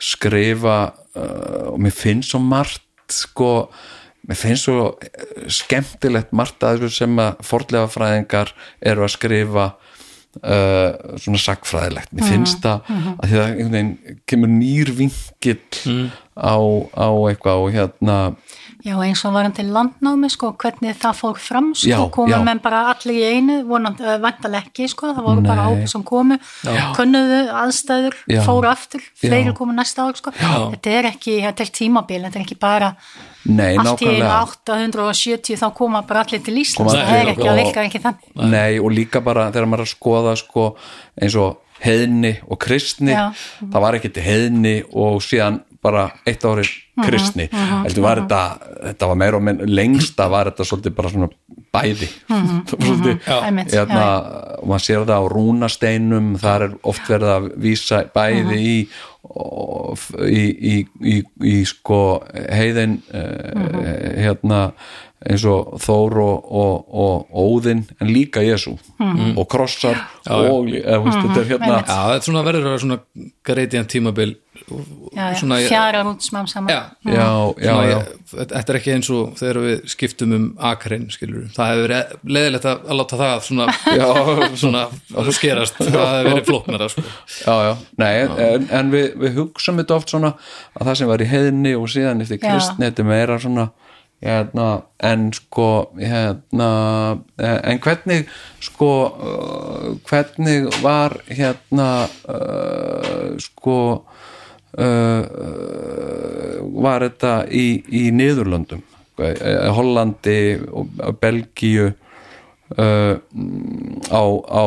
skrifa 0.03 0.79
og 1.13 1.77
mér 1.85 1.93
finnst 1.93 2.33
svo 2.33 2.39
margt 2.41 3.13
sko 3.13 3.69
mér 4.27 4.39
finnst 4.41 4.67
svo 4.67 4.95
skemmtilegt 5.51 6.33
margt 6.35 6.65
að 6.65 6.87
sem 6.95 7.21
að 7.21 7.43
forlega 7.47 7.91
fræðingar 7.93 8.55
eru 8.81 9.05
að 9.05 9.13
skrifa 9.17 9.67
uh, 10.41 11.17
svona 11.21 11.41
sagfræðilegt 11.43 12.13
mér 12.17 12.29
finnst 12.31 12.65
það 12.65 12.91
að 13.19 13.29
því 13.29 13.41
að 13.43 13.55
veginn 13.63 13.95
kemur 14.31 14.53
nýr 14.53 14.93
vingill 14.97 16.11
á, 16.33 16.57
á 16.97 17.09
eitthvað 17.29 17.65
og 17.67 17.73
hérna 17.77 18.19
Já, 18.83 18.97
eins 18.99 19.21
og 19.23 19.31
varum 19.37 19.53
til 19.55 19.69
landnámi 19.71 20.27
sko, 20.33 20.49
hvernig 20.59 20.97
það 20.99 21.19
fór 21.21 21.37
fram 21.39 21.69
sko, 21.71 21.87
Já, 21.87 21.99
komu 22.11 22.33
já. 22.33 22.41
menn 22.43 22.59
bara 22.65 22.81
allir 22.91 23.15
í 23.21 23.27
einu 23.37 23.61
vonandi, 23.69 24.03
uh, 24.03 24.17
vantalega 24.19 24.67
ekki 24.67 24.89
sko, 24.91 25.13
það 25.15 25.29
voru 25.29 25.45
bara 25.47 25.69
Nei. 25.69 25.69
hópi 25.69 25.91
sem 25.93 26.03
komu 26.09 26.39
könnuðu 26.97 27.43
aðstæður, 27.61 28.17
Já. 28.27 28.41
fóru 28.49 28.71
aftur 28.73 29.05
fleiri 29.21 29.53
Já. 29.53 29.57
komu 29.61 29.77
næsta 29.77 30.09
ár 30.09 30.19
sko 30.19 30.35
þetta 30.35 30.97
er 30.99 31.11
ekki, 31.13 31.37
þetta 31.45 31.63
er 31.63 31.73
tímabil, 31.79 32.25
þetta 32.27 32.41
er 32.41 32.47
ekki 32.49 32.59
bara 32.59 32.91
nei, 33.49 33.75
allt 33.77 34.03
í 34.03 34.09
einu 34.09 34.23
nákvæmlega. 34.23 34.39
870 34.93 35.61
þá 35.63 35.67
koma 35.79 36.03
bara 36.09 36.23
allir 36.27 36.43
til 36.45 36.55
Íslands, 36.63 36.93
Koma 36.93 37.09
það 37.09 37.19
er 37.19 37.33
ekki, 37.33 37.49
það 37.49 37.61
virkar 37.63 37.89
ekki 37.89 38.03
þannig. 38.07 38.33
Nei, 38.53 38.79
og 38.79 38.95
líka 38.95 39.23
bara 39.25 39.49
þegar 39.51 39.69
maður 39.73 39.85
er 39.85 39.91
að 39.91 39.95
skoða 39.97 40.37
sko, 40.41 40.67
eins 41.21 41.39
og 41.43 41.59
heiðni 41.83 42.37
og 42.47 42.61
kristni 42.63 43.11
Já. 43.15 43.25
það 43.61 43.85
var 43.85 43.99
ekkit 43.99 44.23
heiðni 44.23 44.77
og 44.93 45.19
síðan 45.25 45.63
bara 45.83 46.09
eitt 46.29 46.45
ári 46.47 46.67
kristni. 47.01 47.49
heldur 47.53 48.05
var 48.05 48.23
þetta, 48.23 48.43
þetta 48.91 49.09
var 49.11 49.21
meira 49.23 49.39
og 49.39 49.47
minn 49.47 49.63
lengsta 49.71 50.29
var 50.33 50.51
þetta 50.51 50.67
svolítið 50.69 50.97
bara 50.99 51.13
svona 51.13 51.31
bæði. 51.73 52.09
Svolítið 52.69 53.23
hérna, 53.73 54.09
og 54.61 54.67
maður 54.69 54.85
sér 54.85 55.07
það 55.09 55.25
á 55.25 55.33
rúnasteinum 55.33 56.35
þar 56.43 56.67
er 56.67 56.75
oft 56.93 57.09
verið 57.09 57.33
að 57.33 57.47
vísa 57.65 58.03
bæði 58.13 58.59
í, 58.61 58.75
í, 60.29 60.43
í, 60.43 60.75
í, 61.15 61.17
í 61.49 61.55
sko 61.69 62.03
heiðin 62.29 62.99
uh, 63.09 63.73
hérna 64.21 64.61
eins 65.29 65.45
og 65.49 65.77
Þór 65.83 66.19
og, 66.23 66.53
og, 66.63 66.95
og 67.03 67.43
Óðinn 67.43 67.85
en 68.01 68.13
líka 68.13 68.43
Jésu 68.45 68.75
og 69.37 69.45
krossar 69.51 70.01
og 70.31 70.71
eða, 70.71 71.01
veist, 71.03 71.19
þetta 71.19 71.43
er 71.43 71.51
hérna 71.51 71.69
Einmitt. 71.73 71.91
Já, 71.91 72.01
þetta 72.13 72.23
er 72.23 72.27
svona 72.29 72.47
verður 72.47 72.65
að 72.65 72.73
vera 72.73 72.83
svona 72.83 72.99
greiðjan 73.47 73.91
tímabil. 73.91 74.33
Já, 75.13 75.33
já, 75.35 75.67
fjara 75.67 76.03
út 76.07 76.23
smám 76.23 76.47
saman. 76.47 76.71
Já, 76.71 76.83
já, 77.09 77.27
já, 77.65 77.73
já. 77.89 77.97
þetta 78.53 78.63
er 78.63 78.79
ekki 78.79 78.93
eins 78.95 79.09
og 79.13 79.33
þegar 79.41 79.61
við 79.65 79.87
skiptum 79.91 80.35
um 80.37 80.47
skilur 81.13 81.49
það 81.57 81.73
hefur 81.73 81.83
verið 81.87 82.13
leðilegt 82.37 82.69
að 82.71 82.93
láta 83.01 83.19
það 83.23 83.35
svona, 83.49 83.67
svona 84.63 84.85
að 85.19 85.33
skerast. 85.39 85.81
Það 85.81 86.13
hefur 86.13 86.31
verið 86.31 86.51
flóknara 86.51 86.91
sko. 86.93 87.07
já, 87.43 87.55
já, 87.67 87.73
nei, 88.05 88.13
en, 88.23 88.69
en 88.71 88.93
við, 88.95 89.09
við 89.25 89.41
hugsaum 89.41 89.81
þetta 89.83 89.99
oft 89.99 90.15
svona 90.15 90.35
að 90.77 90.91
það 90.91 91.01
sem 91.01 91.13
var 91.13 91.25
í 91.25 91.31
heiðinni 91.33 91.75
og 91.79 91.89
síðan 91.93 92.23
eftir 92.25 92.41
Já. 92.41 92.47
kristni 92.53 92.89
þetta 92.89 93.03
er 93.05 93.11
meira 93.11 93.41
svona 93.43 93.71
hérna, 94.23 94.83
en 95.03 95.33
sko 95.35 95.91
hérna, 95.99 96.71
en 97.39 97.81
hvernig 97.83 98.29
sko 98.63 98.93
uh, 99.11 99.89
hvernig 100.07 100.71
var 100.83 101.17
hérna 101.27 102.07
uh, 102.31 103.35
sko 103.43 103.79
uh, 104.79 105.23
var 106.83 107.07
þetta 107.09 107.35
í, 107.51 107.67
í 107.91 108.09
Niðurlöndum? 108.15 108.83
Eh, 109.23 109.69
Hollandi 109.77 110.57
og 110.73 110.89
Belgíu 111.21 111.91
uh, 111.93 113.15
á, 114.09 114.23
á, 114.49 114.65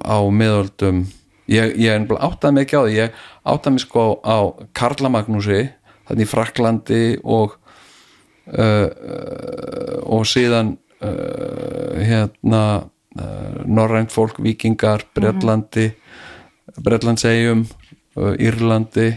á 0.00 0.18
miðöldum. 0.32 1.04
Ég, 1.52 1.74
ég 1.76 2.08
áttaði 2.16 2.54
mig 2.56 2.64
ekki 2.64 2.80
á 2.80 2.82
því. 2.86 2.94
Ég 2.96 3.20
áttaði 3.44 3.74
mig 3.74 3.84
sko 3.84 4.06
á 4.24 4.38
Karla 4.72 5.12
Magnúsi 5.12 5.66
þannig 6.08 6.24
í 6.24 6.30
Fraklandi 6.30 7.02
og 7.20 7.58
og 10.04 10.26
síðan 10.28 10.74
uh, 11.00 12.00
hérna 12.04 12.64
norrænt 13.64 14.10
fólk, 14.12 14.40
vikingar 14.42 15.04
Bretlandi 15.14 15.92
Bretlandsegjum 16.82 17.60
uh, 18.18 18.32
Írlandi 18.42 19.12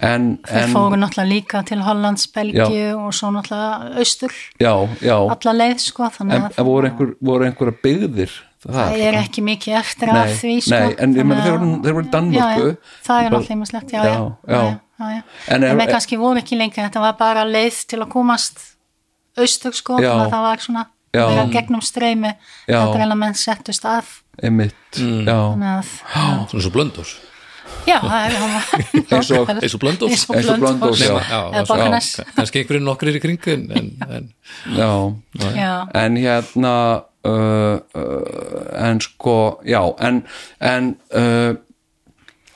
en, 0.00 0.36
þeir 0.46 0.70
fóru 0.72 0.96
náttúrulega 0.96 1.28
líka 1.28 1.60
til 1.68 1.82
Hollands, 1.84 2.28
Belgíu 2.32 2.94
og 2.96 3.10
svo 3.16 3.32
náttúrulega 3.34 3.98
austur, 4.00 4.32
já, 4.62 4.72
já, 5.02 5.16
alla 5.34 5.54
leið 5.58 5.82
sko, 5.82 6.08
en, 6.22 6.30
en 6.48 6.64
voru, 6.64 6.86
einhver, 6.88 7.10
voru 7.20 7.48
einhverja 7.48 7.76
byggðir 7.84 8.36
það, 8.62 8.76
það 8.78 9.02
er 9.08 9.18
ekki 9.20 9.44
mikið 9.50 9.76
eftir 9.80 10.12
Nei, 10.14 10.20
af 10.22 10.36
því 10.40 10.54
sko, 10.64 10.78
nei, 10.78 10.94
en 10.96 11.16
þeir 11.18 11.26
að- 11.26 11.50
voru- 11.90 12.06
í 12.06 12.12
Danmörku. 12.14 12.70
já, 12.70 12.94
það 13.08 13.20
er 13.26 13.34
náttúrulega 13.34 13.58
ýmislegt, 13.58 13.92
já, 13.98 14.02
Já, 14.06 14.62
já, 15.00 15.08
já. 15.10 15.16
já, 15.16 15.22
já, 15.22 15.56
já. 15.56 15.56
En 15.56 15.64
ef- 15.64 15.80
en 15.86 15.92
kannski 15.94 16.18
voru 16.20 16.38
ekki 16.42 16.58
lengi 16.58 16.80
þetta 16.80 17.00
var 17.00 17.16
bara 17.18 17.44
leið 17.48 17.80
til 17.90 18.00
að 18.04 18.08
komast 18.12 18.60
austur 19.38 19.72
sko, 19.76 19.98
Já. 20.02 20.10
þannig 20.12 20.26
að 20.26 20.34
það 20.34 20.42
var 20.48 20.58
svona 20.66 20.84
Já. 21.14 21.24
vera 21.26 21.46
gegnum 21.50 21.80
streymi 21.82 22.30
Já. 22.68 22.78
þetta 22.84 23.00
er 23.00 23.08
að 23.10 23.18
menn 23.18 23.34
settust 23.34 23.84
að 23.88 24.04
einmitt, 24.42 24.74
já, 24.96 25.34
þannig 25.34 25.72
að, 25.80 25.90
svona 26.50 26.62
svo 26.64 26.70
blöndós 26.74 27.16
já, 27.86 27.98
er 27.98 28.34
Eins 29.10 29.30
og- 29.34 29.48
eins 29.50 29.74
og 29.74 29.80
blöndós 29.82 30.10
eins 30.10 30.28
og 30.30 30.36
já. 30.36 31.20
já, 31.30 31.40
já, 31.64 32.24
kannski 32.36 32.58
einhverjum 32.62 32.84
nokkrir 32.86 33.16
í 33.18 33.20
kring 33.22 33.38
en, 33.52 33.66
en, 33.70 33.90
en 34.10 34.28
já 34.76 34.90
já, 35.56 35.72
en 35.94 36.16
hérna 36.16 36.74
uh, 37.24 37.78
uh, 37.94 38.88
en 38.90 39.00
sko 39.00 39.60
já, 39.66 39.82
en, 40.00 40.22
en 40.60 40.94
uh, 41.14 41.54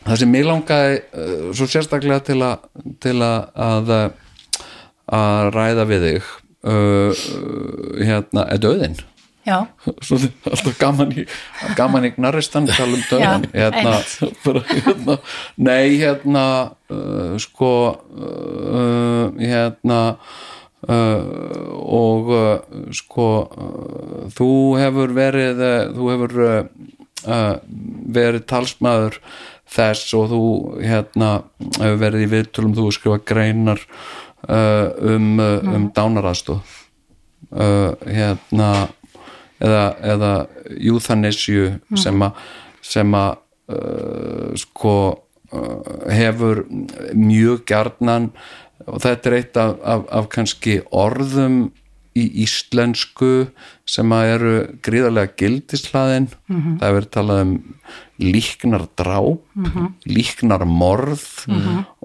það 0.05 0.21
sem 0.21 0.33
mig 0.33 0.47
langaði 0.47 1.01
uh, 1.01 1.49
svo 1.57 1.69
sérstaklega 1.71 2.23
til 2.27 2.39
að 2.45 2.69
til 3.03 3.17
að 3.25 3.41
að, 3.69 3.93
að 5.19 5.51
ræða 5.57 5.89
við 5.91 6.07
þig 6.09 6.31
uh, 6.69 7.27
hérna, 8.01 8.47
er 8.47 8.63
döðin 8.63 8.97
já, 9.45 9.59
svo 10.05 10.19
alltaf 10.49 10.81
gaman 10.81 11.13
í 11.13 11.27
gaman 11.79 12.09
í 12.09 12.15
gnarristan 12.17 12.69
tala 12.71 12.97
um 12.97 13.05
döðan 13.11 13.47
Já, 13.53 13.69
hérna, 13.69 13.99
bara, 14.47 14.65
hérna, 14.71 15.21
nei 15.61 15.97
hérna 16.01 16.47
uh, 16.89 17.37
sko 17.43 17.73
hérna 19.41 20.01
uh, 20.89 21.73
og 21.81 22.31
uh, 22.33 22.59
sko 22.95 23.29
uh, 23.45 24.27
þú 24.35 24.51
hefur 24.81 25.15
verið 25.17 25.65
þú 25.95 26.13
hefur 26.13 26.37
verið 27.25 28.43
talsmaður 28.51 29.15
þess 29.75 30.15
og 30.19 30.29
þú 30.33 30.43
hérna 30.83 31.31
hefur 31.81 32.01
verið 32.03 32.27
í 32.27 32.31
viðtölum 32.35 32.75
þú 32.77 32.87
hefur 32.87 32.99
skrifað 32.99 33.25
greinar 33.31 33.85
uh, 34.49 34.89
um, 35.15 35.31
uh, 35.43 35.59
um 35.75 35.89
dánaraðstóð 35.95 36.77
uh, 37.53 37.95
hérna 38.07 38.71
eða, 39.63 39.85
eða 40.15 40.33
júþanisju 40.89 41.71
sem 42.01 42.27
að 42.27 42.45
sem 42.85 43.15
að 43.17 43.31
uh, 43.73 44.51
sko 44.61 44.97
uh, 45.15 45.95
hefur 46.13 46.65
mjög 47.17 47.65
gjarnan 47.71 48.31
og 48.85 49.01
þetta 49.01 49.31
er 49.31 49.39
eitt 49.39 49.57
af, 49.61 49.79
af, 49.81 50.05
af 50.13 50.29
kannski 50.33 50.81
orðum 50.93 51.65
í 52.15 52.27
íslensku 52.45 53.49
sem 53.85 54.13
að 54.17 54.31
eru 54.33 54.53
gríðarlega 54.85 55.35
gildislaðin 55.41 56.29
það 56.49 56.85
hefur 56.87 57.09
talað 57.13 57.43
um 57.45 57.53
líknar 58.23 58.87
dráp 58.97 59.43
líknar 60.09 60.65
morð 60.69 61.25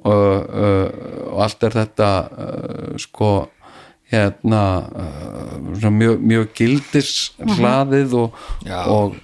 og, 0.04 0.50
uh, 0.50 0.90
og 1.32 1.40
allt 1.46 1.64
er 1.68 1.78
þetta 1.78 2.10
uh, 2.28 2.92
sko 3.00 3.32
hérna 4.10 4.64
uh, 4.90 5.90
mjög, 5.94 6.20
mjög 6.20 6.52
gildis 6.58 7.14
hlaðið 7.38 8.16
og, 8.26 8.40
Já. 8.66 8.82
og 8.90 9.16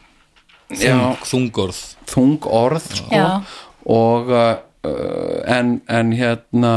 þungorð. 1.25 1.81
Þung 2.09 2.45
orð 2.45 2.85
sko, 3.01 3.09
Já. 3.09 3.27
og, 3.89 4.31
en, 5.49 5.79
en 5.89 6.11
hérna 6.13 6.73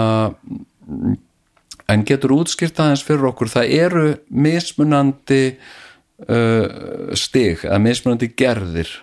en 1.88 2.04
getur 2.08 2.34
útskýrt 2.36 2.80
aðeins 2.82 3.04
fyrir 3.06 3.28
okkur 3.30 3.50
það 3.52 3.74
eru 3.78 4.06
mismunandi 4.28 5.42
uh, 6.28 7.12
stig 7.18 7.64
eða 7.66 7.82
mismunandi 7.82 8.32
gerðir 8.38 8.94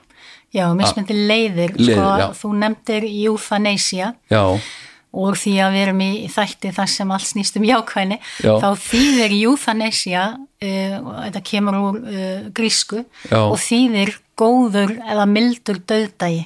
Já, 0.56 0.69
mismyndi 0.71 1.15
leiðir, 1.28 1.74
Leiðir, 1.76 1.98
sko, 1.98 2.12
já. 2.15 2.28
þú 2.39 2.50
nefndir 2.62 3.06
euthanasia 3.10 4.13
já, 4.32 4.43
og 5.15 5.38
því 5.39 5.54
að 5.63 5.74
við 5.76 5.84
erum 5.86 6.02
í 6.06 6.10
þætti 6.32 6.71
þar 6.76 6.91
sem 6.91 7.12
allt 7.15 7.28
snýst 7.28 7.60
um 7.60 7.65
jákvæðni, 7.67 8.17
Já. 8.43 8.54
þá 8.63 8.69
þýðir 8.86 9.36
euthanasia, 9.41 10.24
uh, 10.39 10.95
þetta 11.26 11.43
kemur 11.52 11.80
úr 11.82 12.00
uh, 12.00 12.50
grísku 12.56 13.04
og 13.36 13.56
þýðir 13.63 14.15
góður 14.39 14.95
eða 15.04 15.28
mildur 15.32 15.80
döðdagi. 15.88 16.45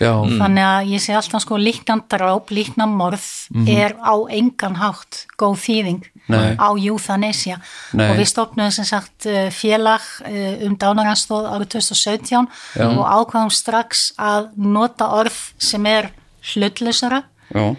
Já, 0.00 0.12
Þannig 0.40 0.66
að 0.66 0.90
ég 0.92 1.04
sé 1.04 1.16
alltaf 1.16 1.44
sko 1.44 1.58
líknandráp, 1.60 2.52
líknamorð 2.52 3.26
er 3.68 3.96
á 4.00 4.14
engan 4.30 4.76
hátt 4.80 5.24
góð 5.40 5.58
þýðing. 5.64 6.04
Nei. 6.26 6.56
á 6.58 6.74
euthanasia 6.74 7.60
Nei. 7.94 8.08
og 8.10 8.18
við 8.18 8.28
stopnum 8.32 8.70
sem 8.74 8.86
sagt 8.88 9.28
uh, 9.30 9.46
félag 9.54 10.02
uh, 10.26 10.64
um 10.66 10.74
dánaranstóð 10.74 11.46
árið 11.52 11.76
2017 11.76 12.48
og 12.82 13.04
ákvaðum 13.06 13.52
strax 13.54 14.08
að 14.18 14.48
nota 14.58 15.06
orð 15.14 15.36
sem 15.62 15.86
er 15.86 16.10
hlutlausara 16.50 17.22
já, 17.54 17.76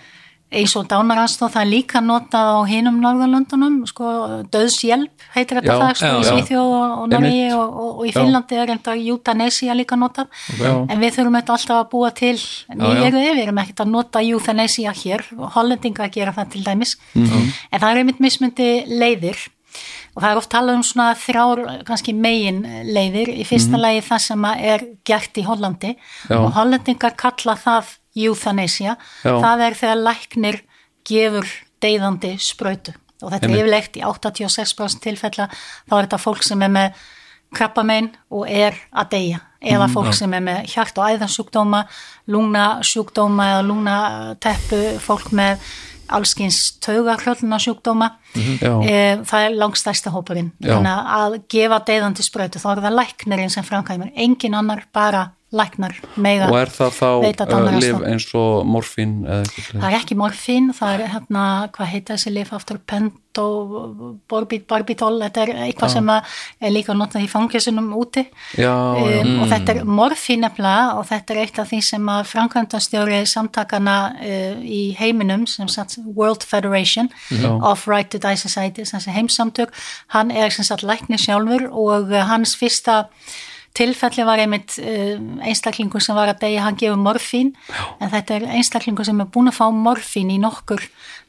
eins 0.52 0.74
og 0.80 0.86
dánaranstóð, 0.88 1.50
það 1.52 1.62
er 1.66 1.70
líka 1.70 2.00
notað 2.00 2.50
á 2.56 2.60
hinum 2.70 3.02
Norðurlöndunum, 3.04 3.74
sko, 3.90 4.12
döðshjelp 4.54 5.26
heitir 5.36 5.60
þetta 5.60 5.74
Já, 5.74 5.80
það, 5.82 5.98
sko, 6.00 6.08
já, 6.08 6.20
í. 6.20 6.28
Svíþjóð 6.30 6.76
og, 6.78 7.14
Einmitt. 7.18 7.54
og, 7.58 7.74
og, 7.84 7.90
og 8.00 8.06
í 8.08 8.12
Já. 8.14 8.16
Finnlandi 8.22 8.56
er 8.62 8.72
enda 8.78 8.96
euthanasia 8.96 9.76
líka 9.76 9.98
notað, 10.00 10.30
Já. 10.56 10.72
en 10.88 11.04
við 11.04 11.18
þurfum 11.18 11.38
þetta 11.42 11.58
alltaf 11.58 11.82
að 11.82 11.90
búa 11.92 12.14
til 12.16 12.38
nýjegu 12.80 13.26
við 13.28 13.44
erum 13.44 13.62
ekkert 13.66 13.84
að 13.84 13.92
nota 13.98 14.24
euthanasia 14.24 14.96
hér 15.04 15.26
og 15.38 15.52
hollendinga 15.58 16.10
gera 16.16 16.32
það 16.34 16.50
til 16.56 16.64
dæmis, 16.64 16.96
Mhm. 17.14 17.52
en 17.72 17.80
það 17.80 17.92
er 17.92 17.98
einmitt 18.04 18.20
mismundi 18.24 18.70
leiðir 18.88 19.38
og 20.16 20.24
það 20.24 20.32
er 20.32 20.38
oft 20.38 20.50
talað 20.50 20.76
um 20.80 20.84
svona 20.84 21.12
þrjár 21.14 21.84
kannski 21.86 22.14
megin 22.16 22.64
leiðir, 22.88 23.30
í 23.36 23.44
fyrsta 23.46 23.78
lagi 23.78 24.00
það 24.02 24.20
sem 24.24 24.42
að 24.50 24.64
er 24.64 24.88
gert 25.06 25.38
í 25.38 25.44
Hollandi. 25.46 25.96
Já. 26.30 26.40
og 26.40 26.54
hollendingar 26.56 27.16
kalla 27.20 27.54
það 27.56 27.98
euthanasia, 28.26 28.98
það 29.24 29.62
er 29.68 29.74
þegar 29.82 30.02
læknir 30.08 30.62
gefur 31.08 31.48
deyðandi 31.82 32.34
sprautu. 32.42 32.94
Og 33.22 33.32
þetta 33.32 33.48
er 33.48 33.50
Einmitt. 33.50 33.62
yfirleitt 33.64 33.98
í 33.98 34.02
86% 34.06 35.00
tilfella 35.02 35.48
þá 35.90 35.94
er 35.98 36.08
þetta 36.08 36.20
fólk 36.22 36.44
sem 36.44 36.62
er 36.62 36.70
með 36.70 36.94
krabbamein 37.56 38.12
og 38.30 38.48
er 38.50 38.76
að 38.94 39.10
deyja. 39.10 39.40
Eða 39.62 39.88
Mhm, 39.88 39.94
fólk 39.94 40.14
sem 40.14 40.34
er 40.34 40.42
með 40.42 40.66
hjart- 40.70 40.98
og 40.98 41.06
æðansjúkdóma 41.10 41.86
lungnasjúkdóma 42.28 43.44
eða 43.52 43.66
lungnateppu 43.68 44.82
fólk 45.00 45.32
með 45.36 45.60
allskins 46.10 46.78
taugarhjölluna 46.80 47.58
sjúkdóma 47.60 48.12
já, 48.36 48.72
e, 48.88 49.18
það 49.28 49.42
er 49.48 49.56
langstærsta 49.60 50.12
hópurinn. 50.14 50.52
Þannig 50.64 51.10
að 51.18 51.36
gefa 51.52 51.80
deyðandi 51.84 52.24
sprautu 52.24 52.60
þá 52.64 52.70
er 52.78 52.82
það 52.86 52.96
læknirinn 53.02 53.52
sem 53.52 53.64
framkvæmur 53.68 54.12
engin 54.16 54.56
annar 54.56 54.84
bara 54.94 55.32
læknar 55.58 55.96
mega 56.16 56.48
og 56.52 56.58
er 56.60 56.72
það 56.72 56.94
þá 56.98 57.08
uh, 57.08 57.78
lif 57.78 58.04
eins 58.08 58.28
og 58.38 58.78
eitthvað 58.78 59.82
Það 59.82 59.88
er 59.88 59.98
ekki 59.98 60.18
morfín, 60.18 60.70
það 60.76 60.94
er 60.94 61.12
hérna, 61.14 61.44
hvað 61.76 61.90
heita 61.92 62.16
þessi 62.16 62.34
lif 62.34 62.52
aftur, 62.56 62.80
pentoborbit, 62.90 64.66
barbitol, 64.70 65.18
þetta 65.24 65.44
er 65.44 65.52
eitthvað 65.66 65.94
sem 65.94 66.12
að 66.14 66.38
er 66.62 66.74
líka 66.74 66.96
notað 66.98 67.26
í 67.26 67.30
fangisunum 67.32 67.90
úti. 67.98 68.24
Já, 68.58 68.72
já, 69.02 69.20
um, 69.24 69.34
og 69.44 69.52
þetta 69.52 69.76
er 69.76 69.82
morfín 70.00 70.44
nefnilega 70.46 70.96
og 70.98 71.08
þetta 71.12 71.36
er 71.36 71.42
eitt 71.44 71.62
af 71.64 71.72
því 71.72 71.82
sem 71.90 72.12
að 72.14 72.24
framkvæmdastjóri 72.32 73.22
samtakana 73.30 73.98
uh, 74.16 74.64
í 74.64 74.82
heiminum 75.00 75.48
sem 75.50 75.70
sagt 75.72 75.98
World 76.08 76.46
Federation 76.48 77.12
of 77.62 77.88
Right 77.90 78.12
to 78.14 78.22
Die 78.24 78.40
Society, 78.40 78.86
sem 78.86 79.04
sagt 79.04 79.16
heimsamtök, 79.18 79.76
hann 80.16 80.32
er 80.32 80.54
sem 80.54 80.68
sagt 80.68 80.86
læknir 80.88 81.22
sjálfur 81.22 81.70
og 81.72 82.12
uh, 82.14 82.24
hans 82.32 82.58
fyrsta 82.58 83.06
tilfelli 83.78 84.26
var 84.28 84.42
einmitt 84.44 84.78
uh, 84.82 85.16
einstaklingur 85.48 86.04
sem 86.04 86.18
var 86.18 86.34
að 86.34 86.44
deyja, 86.46 86.66
hann 86.66 86.78
gefur 86.80 87.00
morfín 87.02 87.54
en 88.02 88.12
þetta 88.14 88.38
er 88.38 88.48
einstaklingur 88.58 89.08
sem 89.08 89.24
er 89.24 89.32
búin 89.34 89.52
að 89.52 89.60
fá 89.60 89.66
morfín 89.74 90.34
í 90.34 90.38
nokkur, 90.42 90.84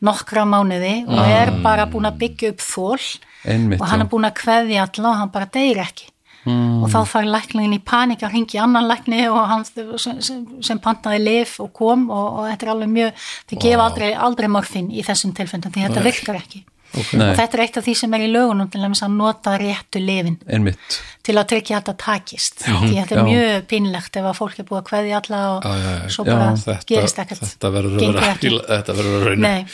nokkra 0.05 0.47
mánuði 0.49 1.01
og 1.09 1.25
er 1.25 1.53
bara 1.65 1.89
búin 1.91 2.09
að 2.09 2.23
byggja 2.25 2.55
upp 2.55 2.65
þól 2.65 3.01
Einmitt, 3.49 3.81
og 3.81 3.91
hann 3.91 4.05
er 4.05 4.11
búin 4.11 4.29
að 4.29 4.39
kveðja 4.41 4.87
alla 4.89 5.13
og 5.13 5.21
hann 5.23 5.35
bara 5.35 5.51
deyr 5.55 5.85
ekki. 5.85 6.09
Mm. 6.49 6.85
og 6.85 6.93
þá 6.93 7.01
þarf 7.11 7.27
lækningin 7.29 7.75
í 7.77 7.81
panik 7.85 8.23
að 8.25 8.37
ringi 8.37 8.61
annan 8.63 8.87
lækni 8.89 9.25
og 9.27 9.41
hann 9.51 9.65
sem, 9.67 10.21
sem, 10.23 10.79
pantaði 10.81 11.19
lif 11.21 11.57
og 11.61 11.73
kom 11.77 12.07
og, 12.15 12.27
og 12.39 12.47
þetta 12.47 12.65
er 12.65 12.73
alveg 12.73 12.93
mjög, 12.95 13.25
þið 13.51 13.63
gefa 13.65 13.89
aldrei, 13.89 14.09
aldrei 14.29 14.49
morfín 14.55 14.89
í 14.95 15.05
þessum 15.05 15.35
tilfendum 15.37 15.75
því 15.75 15.89
þetta 15.89 16.05
virkar 16.07 16.39
ekki 16.39 16.63
Nei. 16.89 17.29
og 17.31 17.37
þetta 17.37 17.59
er 17.59 17.63
eitt 17.67 17.77
af 17.79 17.85
því 17.85 17.95
sem 18.01 18.15
er 18.17 18.23
í 18.25 18.29
lögunum 18.33 18.69
til 18.73 18.81
dæmis 18.81 19.03
að 19.05 19.15
nota 19.19 19.53
réttu 19.61 20.01
lifin 20.01 20.39
einmitt 20.49 20.99
til 21.29 21.37
að 21.37 21.49
tryggja 21.53 21.77
að 21.77 21.83
þetta 21.83 21.95
takist 22.01 22.65
því 22.65 22.91
þetta 22.97 23.15
er 23.15 23.21
Já. 23.21 23.25
mjög 23.29 23.67
pínlegt 23.71 24.17
ef 24.17 24.29
að 24.31 24.37
fólk 24.41 24.59
er 24.63 24.69
búið 24.71 24.81
að 24.81 24.87
kveðja 24.89 25.21
alla 25.21 25.41
og 25.53 25.67
Já, 25.69 25.75
já, 25.85 25.91
já. 25.93 26.09
svo 26.17 26.25
Já, 26.25 26.33
bara 26.33 26.77
gerist 26.89 27.19
ekkert 27.25 27.43
þetta 27.45 27.73
verður 27.77 27.97
að 27.99 28.05
Gengur 28.05 28.21
vera 28.21 28.35
ekki. 28.35 28.53
þetta 28.73 28.97
verður 29.01 29.19
að 29.19 29.27
rauna 29.29 29.49
Nei, 29.49 29.67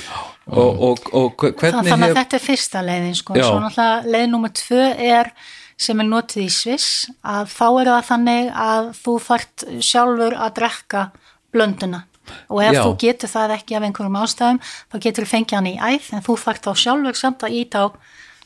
og, 0.47 0.83
og, 0.91 1.05
og 1.15 1.37
hvernig 1.45 1.75
þannig 1.75 1.93
að 1.95 2.07
hef 2.09 2.17
þetta 2.19 2.37
er 2.41 2.45
fyrsta 2.49 2.83
leiðin 2.89 3.15
sko. 3.21 3.37
Já. 3.39 4.01
leið 4.05 4.27
nummer 4.35 4.53
tvö 4.59 4.89
er 5.15 5.31
sem 5.77 6.01
er 6.01 6.07
notið 6.11 6.43
í 6.45 6.51
Sviss 6.55 6.91
að 7.23 7.49
þá 7.55 7.65
er 7.81 7.93
það 7.93 8.05
þannig 8.11 8.51
að 8.65 8.91
þú 9.01 9.15
þart 9.29 9.65
sjálfur 9.83 10.37
að 10.39 10.53
drekka 10.61 11.07
blönduna 11.55 12.03
og 12.49 12.63
ef 12.65 12.77
Já. 12.77 12.83
þú 12.83 12.97
getur 13.05 13.33
það 13.35 13.57
ekki 13.59 13.79
af 13.79 13.87
einhverjum 13.89 14.21
ástæðum 14.23 14.61
þá 14.65 14.97
getur 15.07 15.27
þú 15.27 15.33
fengið 15.35 15.59
hann 15.59 15.71
í 15.71 15.77
æð 15.79 16.11
en 16.17 16.27
þú 16.27 16.39
þart 16.45 16.69
þá 16.69 16.73
sjálfur 16.85 17.21
samt 17.21 17.47
að 17.47 17.59
íta 17.61 17.85
á 17.85 17.87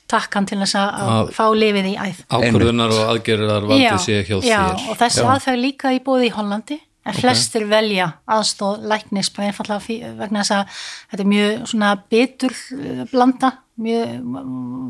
takkan 0.09 0.47
til 0.49 0.59
þess 0.63 0.77
að, 0.81 1.01
að 1.05 1.31
fá 1.37 1.45
lifið 1.53 1.89
í 1.91 1.95
æð. 2.01 2.21
Ákvörðunar 2.33 2.95
og 2.97 3.11
aðgerðar 3.13 3.67
valdið 3.69 3.99
sé 4.01 4.21
hjá 4.25 4.37
já, 4.41 4.61
þér. 4.65 4.85
og 4.89 5.01
þessi 5.03 5.25
aðferð 5.35 5.65
líka 5.67 5.93
í 5.93 6.01
bóði 6.05 6.31
í 6.31 6.33
Hollandi 6.33 6.79
en 7.09 7.17
flestir 7.17 7.65
velja 7.71 8.11
aðstóð 8.29 8.85
læknis 8.91 9.31
bara 9.35 9.49
einfallega 9.51 10.13
vegna 10.19 10.43
þess 10.45 10.57
að 10.59 10.83
þetta 11.13 11.25
er 11.25 11.33
mjög 11.33 11.65
svona 11.73 11.95
bitur 12.13 12.55
uh, 12.77 13.03
blanda, 13.13 13.51
mjög 13.79 14.15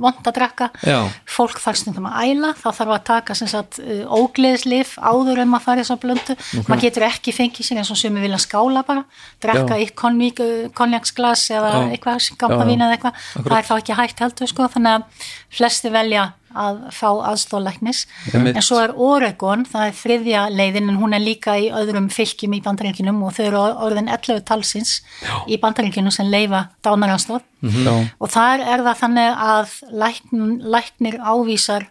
vond 0.01 0.29
að 0.31 0.37
drekka. 0.39 0.71
Já. 0.81 0.99
fólk 1.29 1.59
þarf 1.61 1.81
stundum 1.83 2.07
að 2.09 2.31
æla, 2.31 2.55
þá 2.57 2.69
þarf 2.79 2.95
að 2.95 3.03
taka 3.11 3.37
sagt 3.37 3.81
ógleðislif 4.17 4.95
áður 4.97 5.43
en 5.43 5.51
maður 5.53 5.67
farið 5.67 5.85
þess 5.85 5.95
að 5.95 6.01
blöndu, 6.07 6.37
maður 6.71 6.85
getur 6.87 7.07
ekki 7.11 7.35
fengið 7.37 7.69
sér 7.69 7.83
eins 7.83 7.93
og 7.93 8.01
sumi 8.01 8.25
vilja 8.25 8.41
skála 8.41 8.85
bara 8.89 9.05
drekka 9.45 9.77
eitt 9.77 9.93
konvík, 9.99 10.41
konjaksglas 10.79 11.45
eða 11.53 11.75
Já. 11.75 11.81
eitthvað, 11.93 12.25
skampavín 12.31 12.87
eða 12.87 12.97
eitthvað. 12.97 13.23
Það 13.37 13.59
er 13.61 13.69
þá 13.69 13.77
ekki 13.77 13.99
hægt 14.01 14.25
heldur 14.25 14.53
sko, 14.55 14.73
þannig 14.73 14.97
að 14.97 15.29
flesti 15.59 15.93
velja 15.93 16.25
að 16.55 16.79
fá 16.97 17.09
aðstóðlæknis 17.31 18.07
Einmitt. 18.35 18.57
en 18.57 18.63
svo 18.63 18.79
er 18.83 18.93
Oregon, 18.97 19.65
það 19.69 19.87
er 19.89 19.97
þriðja 19.99 20.43
leiðin 20.55 20.89
en 20.93 20.97
hún 21.03 21.15
er 21.17 21.21
líka 21.25 21.57
í 21.61 21.69
öðrum 21.71 22.09
fylgjum 22.11 22.55
í 22.57 22.63
bandaríkinum 22.65 23.23
og 23.23 23.35
þau 23.37 23.45
eru 23.47 23.63
orðin 23.89 24.09
11 24.09 24.45
talsins 24.49 25.01
í 25.49 25.59
bandaríkinum 25.61 26.11
sem 26.15 26.27
leifa 26.31 26.69
dánaranstóð 26.85 27.43
já, 27.63 27.97
og 28.21 28.31
þar 28.31 28.61
er 28.65 28.85
það 28.87 29.01
þannig 29.03 29.43
að 29.49 29.75
lækn, 30.05 30.47
læknir 30.77 31.19
ávísar 31.21 31.89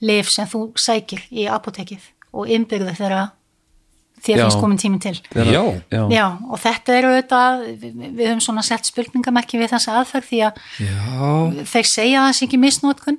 lif 0.00 0.28
sem 0.30 0.46
þú 0.46 0.68
sækir 0.76 1.22
í 1.32 1.46
apotekið 1.48 2.04
og 2.36 2.50
innbyrðu 2.52 2.92
þegar 2.98 3.30
þér 4.26 4.36
Já. 4.40 4.42
finnst 4.46 4.58
komin 4.60 4.78
tíminn 4.80 5.00
til. 5.00 5.14
Þeirra- 5.30 5.52
Já. 5.52 5.62
já, 5.92 6.02
Já, 6.10 6.24
og 6.50 6.58
þetta 6.58 6.94
eru 6.98 7.08
auðvitað, 7.12 7.60
við, 7.80 8.22
höfum 8.26 8.40
svona 8.42 8.62
sett 8.64 8.84
spurningamerki 8.88 9.58
við 9.60 9.70
þessa 9.70 9.98
aðferð 10.00 10.26
því 10.30 10.40
að 10.48 10.52
já, 10.82 11.64
þeir 11.72 11.86
segja 11.86 12.22
sé 12.34 12.46
ekki 12.48 12.58
misnótkun 12.58 13.18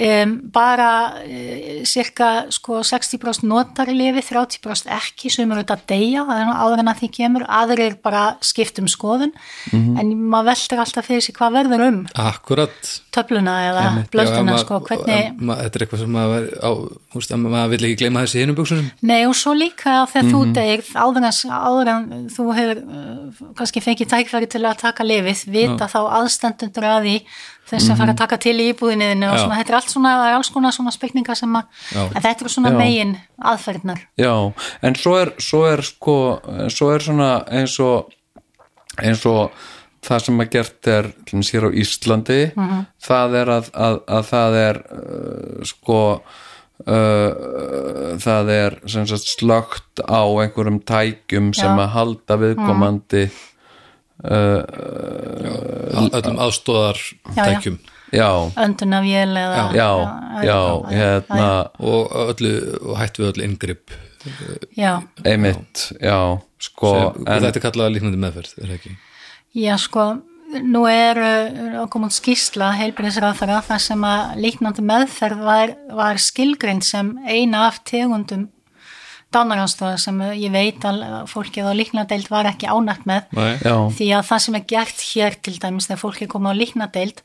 um, 0.00 0.34
bara 0.52 0.90
uh, 1.20 1.82
cirka 1.88 2.30
sko 2.52 2.80
60% 2.86 3.46
notar 3.48 3.90
lifi 3.92 4.22
30% 4.30 4.90
ekki 4.96 5.30
sem 5.32 5.50
eru 5.50 5.60
auðvitað 5.60 5.76
að 5.76 5.86
deyja 5.92 6.24
það 6.28 6.40
er 6.40 6.48
nú 6.48 6.56
áður 6.56 6.82
en 6.82 6.92
að 6.92 7.02
því 7.02 7.10
kemur 7.18 7.46
aðrir 7.60 7.96
bara 8.04 8.24
skiptum 8.44 8.88
skoðun 8.90 9.34
en 9.70 10.12
maður 10.32 10.50
veldur 10.50 10.82
alltaf 10.84 11.08
fyrir 11.10 11.24
sig 11.24 11.36
hvað 11.36 11.56
verður 11.58 11.84
um 11.86 12.00
akkurat. 12.14 12.92
töfluna 13.14 13.56
eða 13.68 13.84
ef 14.00 14.62
sko 14.64 14.80
hvernig 14.88 15.36
þetta 15.40 15.80
er 15.80 15.84
eitthvað 15.86 16.04
sem 16.04 16.14
maður 16.16 16.48
á, 16.60 16.70
húst, 17.14 17.36
maður 17.36 17.72
vil 17.74 17.82
ekki 17.90 18.00
gleyma 18.04 18.24
þessi 18.26 18.44
hinum 18.44 18.58
buksunum 18.58 18.90
Nei 19.06 19.22
og 19.28 19.36
svo 19.38 19.54
líka 19.56 20.00
þegar 20.10 20.30
þú 20.32 20.42
deyr 20.56 20.84
áður 20.94 21.22
en, 21.22 21.30
áður 21.70 21.92
en 21.94 22.10
þú 22.32 22.48
hefur 22.58 22.82
uh, 22.82 23.46
kannski 23.58 23.84
fengið 23.84 24.12
tækfæri 24.14 24.50
til 24.50 24.64
að 24.64 24.82
taka 24.84 25.06
lifið, 25.06 25.46
vita 25.52 25.88
þá 25.90 26.00
aðstendundur 26.20 26.88
að 26.90 27.08
því 27.08 27.16
þess 27.70 27.90
að 27.92 27.98
fara 28.00 28.12
að 28.14 28.18
taka 28.22 28.36
til 28.42 28.56
í 28.60 28.68
íbúðinniðinu 28.72 29.28
og 29.30 29.38
svona, 29.38 29.58
þetta 29.60 29.70
er 29.70 29.76
allt 29.78 29.90
svona, 29.92 30.14
er 30.28 30.36
alls 30.38 30.50
konar 30.50 30.72
svona 30.74 30.90
spekningar 30.94 31.36
sem 31.38 31.56
að, 31.56 31.64
en 31.96 32.22
þetta 32.24 32.40
eru 32.44 32.48
svona 32.54 32.70
Já. 32.72 32.78
megin 32.78 33.16
aðferðnar. 33.52 34.00
já, 34.18 34.32
en 34.82 34.94
svo 34.94 35.16
er, 35.20 35.34
svo 35.38 35.64
er 35.70 35.82
sko, 35.82 36.16
svo 36.68 36.90
er 36.94 37.00
svona 37.00 37.30
eins 37.50 37.76
og 37.80 38.10
eins 39.00 39.22
og 39.26 39.52
það 40.02 40.22
sem 40.24 40.40
að 40.40 40.50
gert 40.50 40.86
er 40.88 41.10
hér 41.30 41.66
á 41.68 41.70
Íslandi 41.76 42.40
Mhm. 42.56 42.86
það 43.06 43.34
er 43.42 43.48
að, 43.58 43.70
að, 43.74 43.98
að 44.08 44.24
það 44.32 44.54
er 44.64 44.76
uh, 44.90 45.64
sko 45.68 46.22
uh, 46.88 48.16
það 48.20 48.50
er 48.54 48.76
sagt 48.88 49.28
slögt 49.36 50.00
á 50.04 50.20
einhverjum 50.42 50.80
tækjum 50.88 51.52
sem 51.54 51.70
Já. 51.76 51.84
að 51.84 51.92
halda 51.94 52.36
viðkomandi 52.40 53.24
öllum 56.10 56.38
aðstóðar 56.44 57.00
tækjum 57.34 57.78
já, 58.10 58.28
hérna. 60.90 61.50
Og, 61.78 62.14
öllu, 62.26 62.54
og 62.82 62.98
hætt 63.00 63.20
við 63.20 63.28
öll 63.30 63.44
inngrip. 63.46 63.94
Já, 64.76 65.00
einmitt, 65.24 65.86
já, 65.96 66.40
sko 66.60 66.90
sem, 66.92 67.22
en, 67.24 67.44
þetta 67.46 67.56
er 67.56 67.64
kallað 67.64 67.94
líknandi 67.94 68.20
meðferð 68.20 68.58
er 68.60 68.74
ekki? 68.74 68.92
já 69.56 69.72
sko 69.80 70.10
nú 70.60 70.82
er 70.90 71.16
að 71.22 71.86
koma 71.94 72.10
út 72.10 72.16
skýrsla 72.18 72.72
heilbyrðisráðara 72.76 73.62
þar 73.64 73.82
sem 73.86 74.04
að 74.04 74.34
líknandi 74.44 74.84
meðferð 74.84 75.44
var, 75.46 75.72
var 75.96 76.20
skilgreind 76.20 76.84
sem 76.84 77.14
eina 77.24 77.68
af 77.70 77.80
tegundum 77.88 78.48
dánaranstóða 79.34 79.98
sem 80.02 80.18
ég 80.34 80.52
veit 80.52 80.84
að 80.86 81.02
fólkið 81.30 81.70
á 81.70 81.72
líknadeild 81.78 82.30
var 82.32 82.48
ekki 82.50 82.70
ánægt 82.70 83.06
með 83.08 83.28
Nei. 83.36 83.58
því 83.62 84.08
að 84.16 84.24
það 84.30 84.42
sem 84.44 84.58
er 84.58 84.64
gert 84.72 85.04
hér 85.10 85.36
til 85.38 85.56
dæmis 85.62 85.88
þegar 85.90 86.02
fólk 86.02 86.22
er 86.22 86.32
komið 86.32 86.50
á 86.50 86.60
líknadeild 86.60 87.22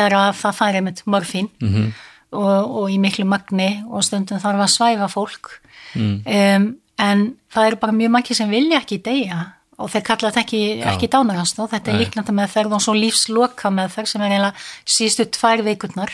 er 0.00 0.16
að 0.18 0.30
það 0.40 0.58
færi 0.60 0.84
með 0.84 1.02
morfín 1.06 1.50
-hmm. 1.62 1.92
og, 2.32 2.78
og 2.82 2.90
í 2.90 2.98
miklu 2.98 3.26
magni 3.28 3.70
og 3.86 4.06
stundum 4.06 4.42
þarf 4.42 4.66
að 4.66 4.74
svæfa 4.74 5.08
fólk 5.12 5.52
mm. 5.94 6.16
um, 6.26 6.66
en 6.98 7.26
það 7.54 7.66
eru 7.66 7.80
bara 7.82 7.98
mjög 8.00 8.10
margir 8.10 8.36
sem 8.36 8.50
vilja 8.50 8.82
ekki 8.82 9.02
deyja 9.02 9.40
og 9.78 9.88
þeir 9.90 10.04
kalla 10.06 10.30
þetta 10.30 10.42
ekki, 10.44 10.60
ekki 10.92 11.08
dánaranstóð 11.12 11.72
þetta 11.74 11.90
er 11.92 11.98
líknandi 12.02 12.34
meðferð 12.36 12.76
og 12.76 12.82
svo 12.84 12.94
lífsloka 12.94 13.70
meðferð 13.74 14.10
sem 14.12 14.22
er 14.22 14.34
eiginlega 14.36 14.66
síðustu 14.96 15.26
tvær 15.34 15.64
vikurnar. 15.66 16.12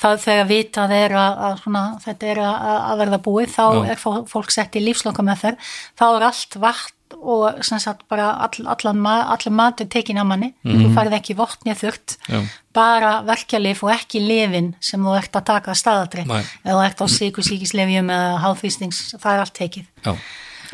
Það 0.00 0.22
þegar 0.24 0.48
vitað 0.48 0.94
er 0.96 1.16
að, 1.20 1.42
að 1.50 1.58
svona, 1.64 1.82
þetta 2.06 2.30
er 2.34 2.40
að, 2.46 2.70
að 2.92 3.02
verða 3.04 3.20
búið 3.26 3.52
þá 3.56 3.62
Já. 3.66 3.82
er 3.94 4.00
fó- 4.00 4.24
fólk 4.32 4.50
sett 4.54 4.78
í 4.80 4.84
lífsloka 4.86 5.22
meðferð. 5.26 5.60
Þá 6.00 6.06
er 6.16 6.26
allt 6.30 6.56
vatn 6.64 6.96
og 7.26 7.56
sem 7.66 7.80
sagt 7.82 8.04
bara 8.08 8.28
all, 8.46 8.66
allan, 8.70 9.00
ma- 9.02 9.24
allan 9.34 9.54
matur 9.58 9.88
tekin 9.90 10.20
af 10.22 10.28
manni, 10.30 10.52
þú 10.62 10.92
farið 10.94 11.16
ekki 11.16 11.34
votnið 11.40 11.80
þurrt, 11.80 12.14
Já. 12.30 12.38
bara 12.72 13.16
verkjalif 13.26 13.80
og 13.82 13.90
ekki 13.96 14.20
lifin 14.22 14.68
sem 14.78 15.02
þú 15.02 15.16
ert 15.18 15.34
að 15.40 15.48
taka 15.48 15.74
staðatri, 15.74 16.22
Nei. 16.30 16.38
eða 16.62 16.76
þú 16.76 16.84
ert 16.86 17.02
á 17.02 17.06
sykursíkislefjum 17.16 18.12
eða 18.14 18.38
háþrýstings, 18.44 19.00
það 19.18 19.32
er 19.34 19.42
allt 19.42 19.56
tekið. 19.58 19.90
Já, 20.06 20.14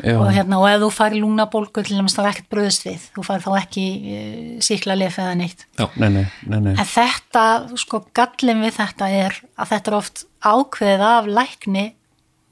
og, 0.03 0.27
hérna, 0.33 0.59
og 0.61 0.67
ef 0.69 0.81
þú 0.83 0.89
fari 0.93 1.21
lúnabólgu 1.21 1.83
til 1.85 1.97
þess 1.97 2.17
þá 2.17 2.21
er 2.23 2.29
ekkert 2.31 2.49
bröðst 2.53 2.85
við, 2.85 3.07
þú 3.15 3.23
fari 3.25 3.45
þá 3.45 3.49
ekki 3.61 3.85
uh, 3.97 4.51
síklarlif 4.67 5.17
eða 5.23 5.37
neitt. 5.39 5.65
Já, 5.79 5.87
nei, 5.95 6.09
nei, 6.13 6.25
nei, 6.45 6.59
nei. 6.67 6.73
en 6.75 6.89
þetta, 6.91 7.45
sko 7.81 8.03
gallin 8.17 8.61
við 8.65 8.77
þetta 8.77 9.09
er 9.23 9.41
að 9.57 9.73
þetta 9.73 9.91
er 9.91 9.97
oft 9.97 10.23
ákveðið 10.45 11.07
af 11.07 11.33
lækni 11.39 11.87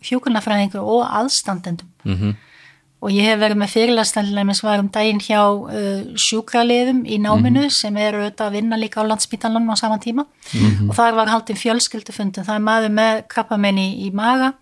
hjúkunarfræðingur 0.05 0.89
og 0.95 1.05
aðstandendum. 1.21 1.89
-hmm. 2.05 2.35
og 3.05 3.11
ég 3.13 3.29
hef 3.29 3.39
verið 3.39 3.61
með 3.61 3.73
fyrirlæstanlega 3.75 4.49
með 4.49 4.59
svarum 4.59 4.89
daginn 4.89 5.21
hjá 5.21 5.41
uh, 5.45 6.03
sjúkraliðum 6.17 7.05
í 7.05 7.21
náminu 7.21 7.69
sem 7.69 7.97
eru 7.97 8.23
auðvitað 8.23 8.47
að 8.47 8.57
vinna 8.57 8.81
líka 8.81 9.05
á 9.05 9.09
landsbítanlunum 9.09 9.73
á 9.73 9.77
saman 9.77 10.01
tíma. 10.01 10.25
Og 10.89 10.93
þar 10.97 11.13
var 11.13 11.29
haldin 11.29 11.61
fjölskyldufundin, 11.61 12.45
það 12.45 12.55
er 12.55 12.69
maður 12.69 12.95
með 12.97 13.25
krabbamenni 13.29 13.89
í 14.07 14.11
maga 14.13 14.53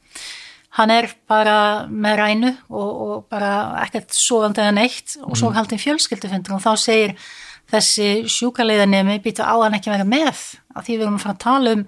hann 0.77 0.93
er 0.93 1.09
bara 1.29 1.57
með 1.89 2.17
rænu 2.19 2.51
og, 2.69 2.89
og 3.05 3.15
bara 3.31 3.53
ekkert 3.83 4.15
sofandi 4.17 4.63
eða 4.63 4.75
neitt 4.79 5.17
og 5.21 5.37
svo 5.37 5.51
er 5.51 5.59
haldin 5.59 5.81
fjölskyldufundur 5.81 6.57
og 6.57 6.63
þá 6.63 6.71
segir 6.81 7.15
þessi 7.69 8.25
sjúkaliðanemi 8.29 9.19
býta 9.23 9.45
á 9.45 9.55
hann 9.61 9.77
ekki 9.77 9.93
vera 9.93 10.07
með? 10.07 10.41
Að 10.73 10.87
því 10.87 10.97
við 10.97 11.05
erum 11.05 11.19
að 11.19 11.25
fara 11.25 11.35
að 11.37 11.43
tala 11.45 11.75
um 11.77 11.85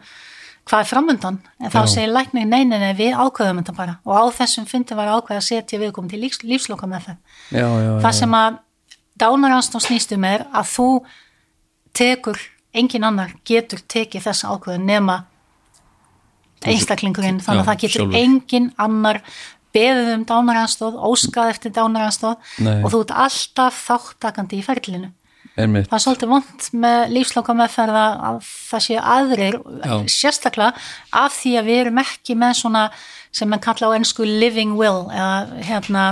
hvað 0.66 0.82
er 0.82 0.90
framundan. 0.90 1.40
En 1.62 1.74
þá 1.74 1.80
segir 1.90 2.14
læknir 2.14 2.48
neyninni 2.50 2.94
við 2.98 3.18
ákveðum 3.18 3.62
þetta 3.62 3.76
bara. 3.78 3.98
Og 4.06 4.18
á 4.18 4.24
þessum 4.34 4.66
fundi 4.70 4.98
var 4.98 5.12
ákveð 5.14 5.38
að 5.38 5.48
setja 5.50 5.82
viðkomum 5.82 6.10
til 6.10 6.22
lífs, 6.24 6.42
lífsloka 6.46 6.90
með 6.90 7.10
það 7.10 7.18
já, 7.52 7.66
já, 7.66 7.84
já, 7.86 7.92
það 8.06 8.18
sem 8.22 8.38
að 8.40 8.58
dánaransnum 9.22 9.84
snýstum 9.86 10.26
er 10.28 10.46
að 10.52 10.72
þú 10.74 10.90
tekur, 11.96 12.42
engin 12.76 13.08
annar 13.08 13.34
getur 13.48 13.82
tekið 13.88 14.26
þessa 14.26 14.56
ákveðun 14.56 14.90
nema 14.90 15.22
einstaklingurinn 16.74 17.42
þannig 17.44 17.64
að 17.64 17.70
það 17.70 17.84
getur 17.84 18.02
sjálfur. 18.02 18.22
engin 18.22 18.72
annar 18.78 19.22
beðið 19.76 20.14
um 20.14 20.26
dánaranstóð, 20.30 20.98
óskað 21.04 21.52
eftir 21.52 21.76
dánaranstóð 21.76 22.36
og 22.80 22.90
þú 22.94 23.04
ert 23.04 23.16
alltaf 23.26 23.80
þáttakandi 23.90 24.60
í 24.62 24.66
ferlinu 24.66 25.12
einmitt 25.56 25.90
það 25.90 25.98
er 25.98 26.04
svolítið 26.06 26.32
vond 26.32 26.70
með 26.84 27.02
lífsloka 27.16 27.56
meðferða 27.56 28.06
að 28.30 28.40
það 28.46 28.86
séu 28.88 29.04
aðrir 29.16 29.60
Já. 29.62 29.94
sérstaklega 30.12 30.88
af 31.24 31.38
því 31.38 31.54
að 31.60 31.70
við 31.70 31.82
erum 31.84 32.02
ekki 32.04 32.38
með 32.40 32.58
svona 32.62 32.84
sem 33.36 33.50
mann 33.52 33.60
kalla 33.60 33.90
á 33.92 33.96
ennsku 33.98 34.24
living 34.24 34.78
will 34.80 35.10
eða 35.12 35.60
hérna 35.68 36.04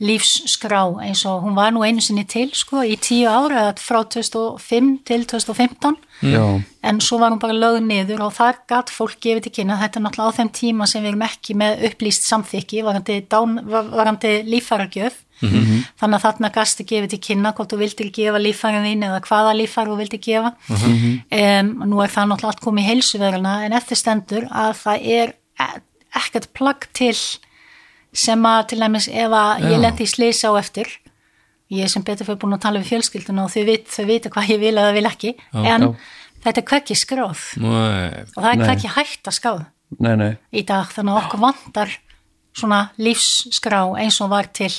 lífsskrá 0.00 0.82
eins 1.02 1.24
og 1.26 1.42
hún 1.44 1.56
var 1.56 1.72
nú 1.74 1.82
einu 1.82 2.00
sinni 2.04 2.24
til 2.28 2.50
sko 2.54 2.84
í 2.86 2.96
tíu 3.02 3.26
ára 3.30 3.72
frá 3.80 4.02
2005 4.04 5.02
til 5.08 5.24
2015 5.26 5.96
já, 6.22 6.44
en 6.86 7.00
svo 7.00 7.18
var 7.18 7.32
hún 7.34 7.40
bara 7.42 7.52
lögð 7.56 7.82
niður 7.88 8.22
og 8.28 8.32
þar 8.38 8.60
gatt 8.70 8.90
fólk 8.94 9.18
gefið 9.20 9.42
til 9.48 9.54
kynna 9.58 9.78
þetta 9.82 9.98
er 10.00 10.04
náttúrulega 10.06 10.32
á 10.32 10.36
þeim 10.38 10.50
tíma 10.60 10.86
sem 10.88 11.02
við 11.02 11.10
erum 11.12 11.26
ekki 11.26 11.56
með 11.58 11.82
upplýst 11.90 12.28
samþykki 12.30 12.84
varandi, 12.86 13.18
dán, 13.28 13.58
var- 13.66 13.90
varandi 13.90 14.32
líffaragjöf 14.46 15.22
þannig 16.00 16.16
að 16.16 16.22
þarna 16.24 16.48
gasti 16.54 16.84
gefið 16.88 17.10
til 17.12 17.18
kynna 17.26 17.50
hvort 17.52 17.68
þú 17.74 17.76
vildir 17.82 18.08
gefa 18.16 18.38
líffarið 18.40 18.86
þín 18.88 19.02
eða 19.10 19.18
hvaða 19.26 19.50
líffar 19.58 19.90
þú 19.90 19.96
vildir 20.00 20.22
gefa. 20.24 20.54
Um, 20.72 21.68
nú 21.90 22.00
er 22.00 22.08
það 22.14 22.30
náttúrulega 22.30 22.52
allt 22.54 22.62
komið 22.64 22.86
í 22.86 22.88
heilsuveruna 22.88 23.52
en 23.66 23.76
eftir 23.76 24.00
stendur 24.00 24.46
að 24.48 24.72
það 24.80 25.04
er 25.18 25.34
ekkert 26.20 26.50
plagg 26.56 26.88
til 26.96 27.14
sem 28.16 28.46
að 28.48 28.62
til 28.72 28.80
dæmis 28.80 29.08
ef 29.12 29.34
að 29.36 29.66
ég 29.70 29.80
lendi 29.82 30.06
í 30.06 30.10
slisa 30.10 30.48
á 30.48 30.56
eftir 30.60 30.88
ég 31.72 31.82
er 31.84 31.90
sem 31.92 32.04
betur 32.06 32.28
fyrir 32.28 32.38
búin 32.42 32.54
að 32.56 32.62
tala 32.64 32.80
við 32.80 32.92
fjölskylduna 32.94 33.44
og 33.46 33.52
þau 33.52 33.64
veit, 33.66 33.88
þau 33.90 34.04
vita 34.08 34.30
hvað 34.32 34.52
ég 34.54 34.60
vil 34.62 34.76
eða 34.78 34.92
vil 34.96 35.08
ekki 35.10 35.32
en 35.52 35.86
Já. 35.88 35.88
þetta 36.46 36.62
er 36.62 36.68
hverki 36.70 36.96
skráð 36.98 37.42
Nei. 37.60 38.22
og 38.36 38.38
það 38.38 38.50
er 38.52 38.60
Nei. 38.60 38.66
hverki 38.70 38.92
hægt 38.96 39.30
að 39.30 39.36
skráð 39.40 39.64
nei, 39.98 40.14
nei, 40.18 40.32
í 40.54 40.62
dag 40.66 40.88
þannig 40.94 41.12
að 41.16 41.20
okkur 41.24 41.42
vantar 41.42 41.92
svona 42.56 42.80
lífsskrá 43.02 43.82
eins 44.00 44.20
og 44.24 44.32
var 44.32 44.48
til 44.56 44.72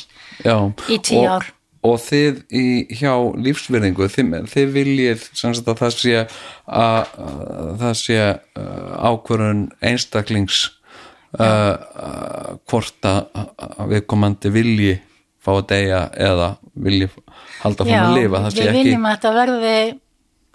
já 0.43 0.56
Í 0.89 0.97
tíu 1.06 1.28
ár. 1.30 1.45
og 1.86 2.00
þið 2.02 2.39
í, 2.50 2.65
hjá 2.97 3.13
lífsvirðingu 3.38 4.08
þið, 4.10 4.34
þið 4.50 4.71
viljið 4.80 5.28
sem 5.38 5.54
sagt 5.54 5.69
að 5.69 5.84
það 5.84 5.93
sé 6.00 6.15
að, 6.17 7.13
að 7.28 7.69
það 7.84 7.93
sé 8.02 8.17
uh, 8.23 9.12
ákvörun 9.12 9.67
einstaklings 9.86 10.63
uh, 11.39 12.57
hvort 12.69 13.07
að, 13.07 13.19
viðkomandi 13.91 14.51
vilji 14.53 14.95
fá 15.43 15.51
að 15.57 15.67
deyja 15.71 16.01
eða 16.27 16.49
vilji 16.87 17.09
halda 17.61 17.85
fram 17.87 18.07
að 18.09 18.17
lifa 18.19 18.41
það 18.45 18.51
sé 18.53 18.61
við 18.61 18.69
ekki 18.71 18.77
viljum 18.83 19.05
að 19.07 19.15
þetta 19.17 19.33
verði 19.37 19.75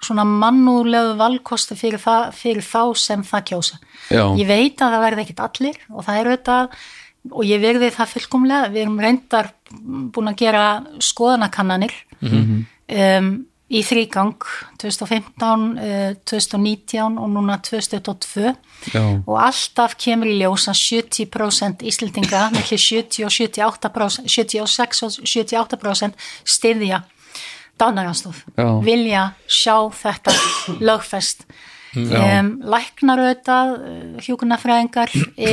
svona 0.02 0.24
mannúlegu 0.26 1.12
valkosti 1.20 1.76
fyrir, 1.78 2.00
það, 2.02 2.32
fyrir 2.35 2.64
þá 2.66 2.82
sem 2.98 3.22
það 3.22 3.44
kjósa 3.52 3.78
Já. 4.11 4.24
ég 4.40 4.48
veit 4.48 4.82
að 4.82 4.96
það 4.96 5.04
verði 5.06 5.24
ekkit 5.26 5.42
allir 5.46 5.78
og 5.92 6.04
það 6.08 6.18
er 6.18 6.30
auðvitað 6.32 6.76
og 7.30 7.44
ég 7.46 7.61
verði 7.62 7.90
það 7.94 8.12
fullkomlega, 8.16 8.70
við 8.74 8.82
erum 8.82 8.98
reyndar 9.00 9.52
búin 10.12 10.32
að 10.32 10.40
gera 10.42 10.64
skoðanakannanir 10.98 11.94
Mhm. 12.22 12.66
um, 12.98 13.30
í 13.72 13.80
þrýgang 13.87 14.37
2015, 14.82 15.64
uh, 15.80 16.12
2019 16.28 17.18
og 17.22 17.32
núna 17.32 17.58
2022 17.64 18.52
Já. 18.92 19.02
og 19.26 19.37
alltaf 19.38 19.96
kemur 20.00 20.28
í 20.28 20.37
ljós 20.40 20.68
að 20.70 20.80
70% 20.82 21.85
Íslendinga, 21.88 22.48
mellir 22.54 22.82
70 22.82 23.26
og 23.26 23.32
78%, 23.32 24.28
76 24.28 25.04
og 25.06 25.18
78% 25.22 26.30
styðja 26.44 27.02
dánaranstóð, 27.80 28.42
vilja 28.85 29.32
sjá 29.50 29.76
þetta 29.96 30.35
lögfest. 30.82 31.46
Um, 31.92 32.54
læknar 32.64 33.20
auðvitað 33.20 33.72
hjúkunarfræðingar 34.24 35.11
e, 35.37 35.50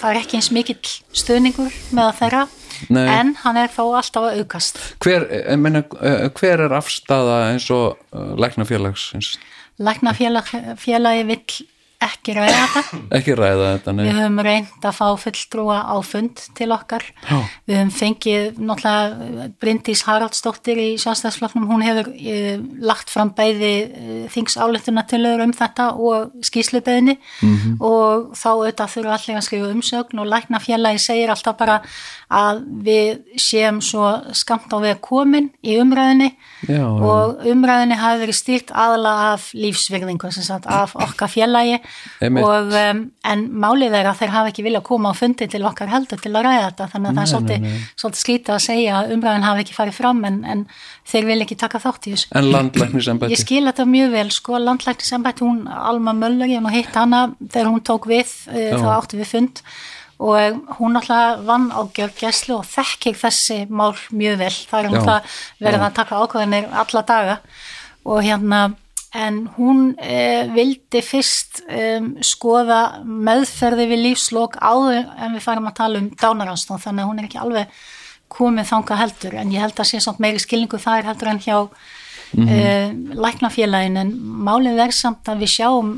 það 0.00 0.06
er 0.08 0.20
ekki 0.22 0.38
eins 0.38 0.48
mikill 0.54 0.78
stuðningur 1.12 1.74
með 1.92 2.14
þeirra 2.22 2.46
Nei. 2.92 3.06
en 3.18 3.34
hann 3.42 3.58
er 3.60 3.72
þó 3.72 3.82
alltaf 3.98 4.28
að 4.28 4.40
aukast 4.42 4.80
hver, 5.04 5.26
ég 5.30 5.60
meina, 5.60 5.84
eh, 6.00 6.28
hver 6.34 6.66
er 6.66 6.76
afstaða 6.76 7.38
eins 7.52 7.68
og 7.74 7.98
uh, 8.14 8.34
læknafélagsins 8.40 9.34
læknafélagi 9.82 11.26
vill 11.30 11.64
ekki 12.08 12.34
ræða 12.36 12.54
þetta 12.74 13.00
ekki 13.18 13.36
ræða 13.38 13.68
þetta 13.74 13.94
nei. 13.96 14.04
Við 14.06 14.18
höfum 14.20 14.40
reynd 14.48 14.88
að 14.90 14.96
fá 14.98 15.06
fulltrúa 15.24 15.78
á 15.84 15.96
fund 16.04 16.42
til 16.58 16.70
okkar. 16.74 17.04
Já. 17.28 17.38
Við 17.68 17.78
höfum 17.80 17.92
fengið 17.98 18.60
náttúrulega 18.60 19.48
Bryndís 19.62 20.04
Haraldsdóttir 20.08 20.80
í 20.80 20.88
sjálfstæðsflokknum, 21.02 21.68
hún 21.70 21.84
hefur 21.86 22.10
e, 22.14 22.58
lagt 22.84 23.12
fram 23.12 23.32
bæði 23.36 23.72
e, 23.84 24.18
þingsáletuna 24.34 25.06
til 25.10 25.22
um 25.24 25.52
þetta 25.56 25.90
og 25.94 26.34
skýslubeðni 26.44 27.16
Mhm. 27.42 27.76
og 27.80 28.34
þá 28.36 28.48
auðvitað 28.54 28.92
þurfa 28.94 29.14
allir 29.16 29.38
að 29.38 29.46
skrifa 29.46 29.70
umsögn 29.74 30.20
og 30.20 30.28
læknafélagi 30.30 31.00
segir 31.02 31.32
alltaf 31.32 31.56
bara 31.58 31.80
að 32.30 32.62
við 32.84 33.20
séum 33.40 33.80
svo 33.84 34.06
skamt 34.36 34.72
á 34.72 34.78
við 34.82 35.00
komin 35.04 35.50
í 35.64 35.76
umræðinni 35.80 36.30
Já, 36.68 36.84
og 36.86 37.44
umræðinni 37.46 37.98
hafi 38.00 38.22
verið 38.24 38.38
stýrt 38.38 38.72
aðla 38.74 39.14
af 39.34 39.50
lífsvirðingu 39.54 40.30
af 40.66 40.94
okkar 40.96 41.28
félagi 41.28 41.78
Einmitt. 41.78 41.93
Og 42.20 42.74
um, 42.78 43.00
en 43.30 43.44
málið 43.64 43.96
er 43.98 44.08
að 44.10 44.20
þeir 44.22 44.32
hafa 44.34 44.50
ekki 44.52 44.64
vilja 44.66 44.80
að 44.82 44.88
koma 44.88 45.12
á 45.12 45.14
fundi 45.18 45.48
til 45.50 45.62
okkar 45.66 45.90
heldur 45.92 46.20
til 46.20 46.32
að 46.32 46.46
ræða 46.46 46.66
þetta 46.68 46.88
þannig 46.92 47.10
að 47.10 47.18
það 47.18 47.24
er 47.24 47.32
svolítið, 47.32 48.20
skrítið 48.20 48.54
að 48.54 48.62
segja 48.66 48.98
að 48.98 49.14
umræðin 49.16 49.46
hafi 49.48 49.64
ekki 49.64 49.76
farið 49.76 49.98
fram 49.98 50.22
en, 50.28 50.38
en 50.44 50.62
þeir 51.10 51.28
vil 51.30 51.38
ekki 51.44 51.58
taka 51.60 51.80
þátt 51.82 52.08
í 52.08 52.14
þessu. 52.14 52.30
En 52.38 52.50
landlæknisembætti 52.52 53.36
Ég 53.36 53.42
skil 53.42 53.64
þetta 53.68 53.88
mjög 53.88 54.14
vel, 54.14 54.28
sko, 54.34 54.60
landlæknisembætt, 54.62 55.42
hún 55.44 55.64
Alma 55.68 56.14
Möller, 56.16 56.50
ég 56.50 56.64
nú 56.64 56.72
hitt 56.72 56.94
hana 56.96 57.26
þegar 57.42 57.72
hún 57.72 57.84
tók 57.84 58.08
við, 58.10 58.32
uh, 58.52 58.70
þá 58.78 58.88
átti 58.98 59.20
við 59.20 59.30
fund. 59.34 59.64
Og 60.24 60.60
hún 60.78 60.94
alltaf 60.96 61.42
vann 61.44 61.66
á 61.74 61.82
gjörgæslu 61.90 62.60
og 62.60 62.68
þekkir 62.70 63.16
þessi 63.18 63.64
mál 63.66 63.92
mjög 64.14 64.38
vel, 64.44 64.54
það 64.70 64.78
er 64.78 64.88
alltaf 64.92 65.40
verið 65.58 65.86
að 65.88 65.96
taka 65.98 66.20
ákveðinir 66.22 66.68
alla 66.84 67.02
daga. 67.08 67.36
Og 68.04 68.22
hérna 68.22 68.60
en 69.14 69.44
hún 69.56 69.82
eh, 70.02 70.46
vildi 70.54 71.02
fyrst 71.06 71.62
um, 71.68 72.14
skoða 72.24 72.80
meðferði 73.04 73.86
við 73.92 74.02
lífslok 74.08 74.56
áður 74.58 75.04
en 75.04 75.36
við 75.36 75.44
farum 75.44 75.68
að 75.70 75.76
tala 75.78 76.00
um 76.02 76.08
dánaranstóð 76.20 76.86
þannig 76.86 77.04
að 77.04 77.10
hún 77.10 77.20
er 77.20 77.28
ekki 77.28 77.42
alveg 77.42 77.84
komið 78.34 78.70
þanga 78.72 78.96
heldur 78.98 79.36
en 79.38 79.52
ég 79.54 79.62
held 79.62 79.78
að 79.78 79.90
sé 79.90 80.00
samt 80.02 80.22
meiri 80.22 80.42
skilningu 80.42 80.80
þar 80.82 81.06
heldur 81.06 81.30
en 81.30 81.42
hjá 81.44 81.58
mm 81.60 82.48
-hmm. 82.48 83.14
læknafélagin 83.14 83.96
en 83.96 84.10
málið 84.18 84.82
er 84.86 84.92
samt 84.92 85.28
að 85.28 85.44
við 85.44 85.50
sjáum 85.56 85.92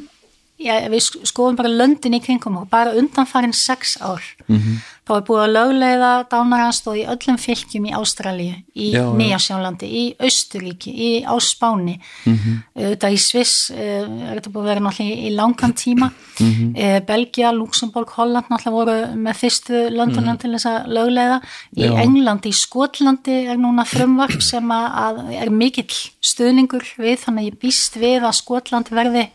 já, 0.59 0.89
við 0.89 1.01
sk- 1.01 1.25
skoðum 1.25 1.57
bara 1.57 1.69
löndin 1.69 2.15
í 2.15 2.21
kringum 2.21 2.57
og 2.57 2.69
bara 2.69 2.95
undanfarin 2.97 3.53
sex 3.53 3.97
ár 4.01 4.23
-hmm. 4.49 4.77
Þá 5.07 5.13
er 5.17 5.23
búið 5.29 5.41
að 5.45 5.53
lögleiða 5.55 6.11
dánaranstóð 6.33 6.97
í 6.99 7.05
öllum 7.13 7.37
fylgjum 7.39 7.85
í 7.87 7.93
Ástralíu, 7.95 8.55
í 8.75 8.87
Já, 8.91 9.05
já. 9.05 9.13
Nýjasjálandi, 9.21 9.87
í 9.87 10.03
Austuríki, 10.19 10.91
í 10.91 11.11
á 11.23 11.35
Spáni 11.39 12.01
Mhm. 12.27 12.57
auðvitað 12.77 13.15
í 13.15 13.21
Sviss 13.23 13.71
uh, 13.71 13.77
er 13.79 14.41
þetta 14.41 14.51
búið 14.51 14.65
að 14.65 14.71
vera 14.73 14.81
náttúrulega 14.81 15.29
í, 15.29 15.31
langan 15.37 15.73
tíma 15.79 16.11
Mhm. 16.41 16.75
uh, 16.77 17.01
Belgia, 17.07 17.53
Luxemburg, 17.53 18.09
Holland 18.17 18.47
náttúrulega 18.51 18.77
voru 18.77 18.97
með 19.17 19.35
fyrstu 19.43 19.85
löndunum 19.95 20.39
til 20.43 20.51
þess 20.57 20.67
að 20.67 20.89
lögleiða 20.99 21.41
í. 21.77 21.83
Já. 21.87 21.93
Englandi, 22.03 22.49
í 22.51 22.53
Skotlandi 22.65 23.37
er 23.49 23.57
núna 23.57 23.85
frumvarp 23.87 24.43
sem 24.43 24.67
að, 24.69 24.87
að 25.07 25.43
er 25.43 25.51
mikill 25.51 25.87
stuðningur 26.21 26.83
við 26.99 27.19
þannig 27.23 27.45
að 27.45 27.51
ég 27.53 27.61
býst 27.63 27.95
við 27.97 28.23
að 28.27 28.35
Skotland 28.43 28.91
verði 28.91 29.29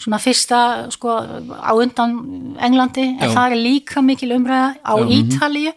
svona 0.00 0.18
fyrsta 0.22 0.58
sko 0.94 1.12
á 1.60 1.72
undan 1.76 2.14
Englandi 2.58 3.02
en 3.20 3.26
Já. 3.28 3.34
það 3.36 3.52
er 3.52 3.60
líka 3.60 4.00
mikil 4.02 4.30
umræða 4.32 4.70
á 4.80 4.92
Ítalíu 4.96 5.72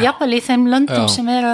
jafnvel 0.00 0.32
í 0.34 0.40
þeim 0.42 0.64
löndum 0.72 1.04
Já. 1.04 1.12
sem 1.12 1.28
eru 1.28 1.52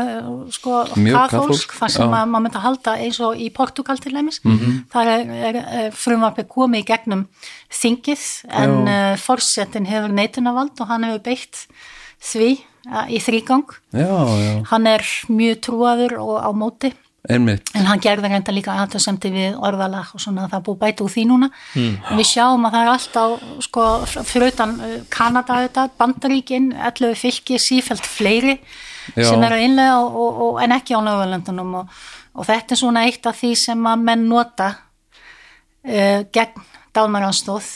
sko 0.54 0.84
kaþólsk, 0.94 1.74
þar 1.80 1.90
sem 1.96 2.06
já. 2.06 2.14
að 2.22 2.30
maður 2.30 2.44
myndi 2.46 2.60
að 2.60 2.66
halda 2.68 2.94
eins 3.02 3.18
og 3.20 3.36
í 3.42 3.50
Portugal 3.52 3.98
til 3.98 4.14
dæmis 4.14 4.38
Mhm. 4.44 4.84
þar 4.92 5.06
er, 5.16 5.26
er, 5.50 5.56
er 5.82 5.90
frumvarpið 5.90 6.48
komið 6.48 6.84
í 6.84 6.88
gegnum 6.92 7.26
þingið 7.70 8.24
en 8.50 8.76
uh, 8.88 9.16
forsetin 9.18 9.86
hefur 9.90 10.14
neitunavald 10.14 10.80
og 10.80 10.86
hann 10.88 11.04
hefur 11.08 11.22
beitt 11.26 11.66
því 12.22 12.50
uh, 12.86 13.06
í 13.10 13.18
þrýgang 13.18 13.66
já, 13.92 14.06
já, 14.06 14.64
hann 14.70 14.86
er 14.86 15.02
mjög 15.28 15.60
trúaður 15.66 16.18
og 16.22 16.36
á 16.38 16.50
móti 16.54 16.92
einmitt. 17.30 17.70
En 17.78 17.86
hann 17.86 18.00
gerði 18.02 18.30
reynda 18.32 18.54
líka 18.54 18.74
aðtöðsemdi 18.82 19.30
við 19.34 19.58
orðalag 19.62 20.10
og 20.16 20.22
svona 20.22 20.48
það 20.50 20.64
búið 20.66 20.80
bæta 20.80 21.04
úr 21.04 21.12
því 21.12 21.24
núna. 21.30 21.48
En 21.78 22.18
við 22.18 22.28
sjáum 22.32 22.66
að 22.66 22.74
það 22.74 22.86
er 22.86 22.90
alltaf 22.92 23.44
sko, 23.66 23.84
utan 24.48 24.74
uh, 24.78 24.96
Kanada 25.12 25.58
auðvitað, 25.60 25.94
Bandaríkin, 26.00 26.72
11 26.74 27.14
fylki 27.20 27.60
sífælt 27.62 28.08
fleiri 28.08 28.56
Já. 29.14 29.28
sem 29.28 29.46
eru 29.46 29.60
innlega 29.62 30.00
og, 30.00 30.18
og, 30.24 30.42
og, 30.46 30.58
en 30.64 30.76
ekki 30.78 30.98
á 30.98 31.00
Norðurlöndunum. 31.06 31.78
Og, 31.82 32.02
og 32.32 32.48
þetta 32.48 32.74
er 32.74 32.82
svona 32.82 33.06
eitt 33.06 33.30
af 33.30 33.38
því 33.38 33.54
sem 33.60 33.88
að 33.92 34.04
menn 34.10 34.26
nota 34.30 34.72
uh, 34.74 36.20
gegn 36.34 36.68
dálmaranstóð 36.92 37.70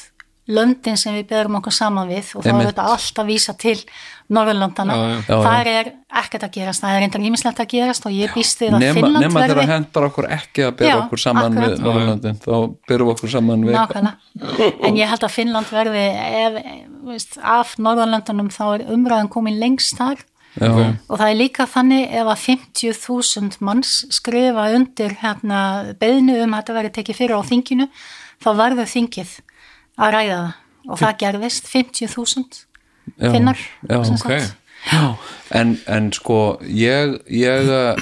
löndin 0.46 0.98
sem 0.98 1.16
við 1.16 1.26
berum 1.30 1.58
okkur 1.58 1.74
saman 1.74 2.06
við 2.10 2.36
og 2.38 2.44
þá 2.44 2.52
er 2.52 2.68
þetta 2.68 2.84
alltaf 2.92 3.26
vísa 3.26 3.54
til 3.58 3.76
Norðurlöndana, 4.26 4.94
þar 5.26 5.68
er 5.70 5.88
ekkert 6.18 6.46
að 6.48 6.54
gerast, 6.56 6.82
það 6.82 6.96
er 6.96 7.02
reyndar 7.04 7.26
ímislegt 7.28 7.60
að 7.62 7.68
gerast 7.70 8.06
og 8.08 8.14
ég 8.14 8.32
býst 8.34 8.62
við 8.62 8.74
að 8.74 8.82
nema, 8.82 8.96
Finnland 8.98 9.22
nema 9.22 9.42
þegar 9.42 9.52
verði 9.54 9.66
hendar 9.70 10.06
okkur 10.08 10.28
ekki 10.36 10.64
að 10.66 10.72
bera 10.80 10.96
okkur 11.04 11.22
saman 11.22 11.46
akkurat. 11.46 11.74
við 11.76 11.84
Norrlöndin 11.86 12.40
þá 12.42 12.54
berum 12.90 13.12
okkur 13.14 13.32
saman 13.36 13.66
við 13.66 13.78
Nákvæmlega, 13.78 14.70
en 14.88 14.98
ég 14.98 15.12
held 15.12 15.26
að 15.28 15.34
Finnland 15.36 15.70
verði 15.70 16.06
ef, 16.42 16.58
veist, 17.10 17.38
af 17.38 17.76
Norðurlöndunum 17.78 18.50
þá 18.54 18.64
er 18.66 18.86
umræðan 18.96 19.30
komin 19.30 19.62
lengst 19.62 19.98
þar. 20.00 20.26
Já, 20.56 20.72
og 20.72 21.18
það 21.20 21.26
er 21.28 21.36
líka 21.36 21.66
þannig 21.68 22.12
ef 22.16 22.28
að 22.32 22.44
50.000 22.48 23.58
manns 23.60 23.96
skrifa 24.16 24.70
undir 24.72 25.12
hérna, 25.20 25.58
beðinu 26.00 26.38
um 26.46 26.54
að 26.56 26.62
þetta 26.62 26.76
verði 26.78 26.92
tekið 26.96 27.18
fyrir 27.18 27.36
á 27.36 27.44
þinginu 27.44 27.86
þá 28.40 28.48
verður 28.56 28.88
þingið 28.88 29.34
að 29.96 30.14
ræða 30.16 30.38
það. 30.38 30.54
Og 30.86 31.00
það 31.02 31.18
gerðist 31.24 31.68
50.000 31.72 32.62
Já, 33.16 33.30
finnar 33.30 33.58
já, 33.58 34.04
sem 34.04 34.14
ok. 34.14 34.22
sagt. 34.22 34.56
Já, 34.86 35.16
en, 35.58 35.76
en 35.90 36.10
sko 36.14 36.58
ég 36.62 37.16
ég, 37.32 37.70
uh, 37.70 37.94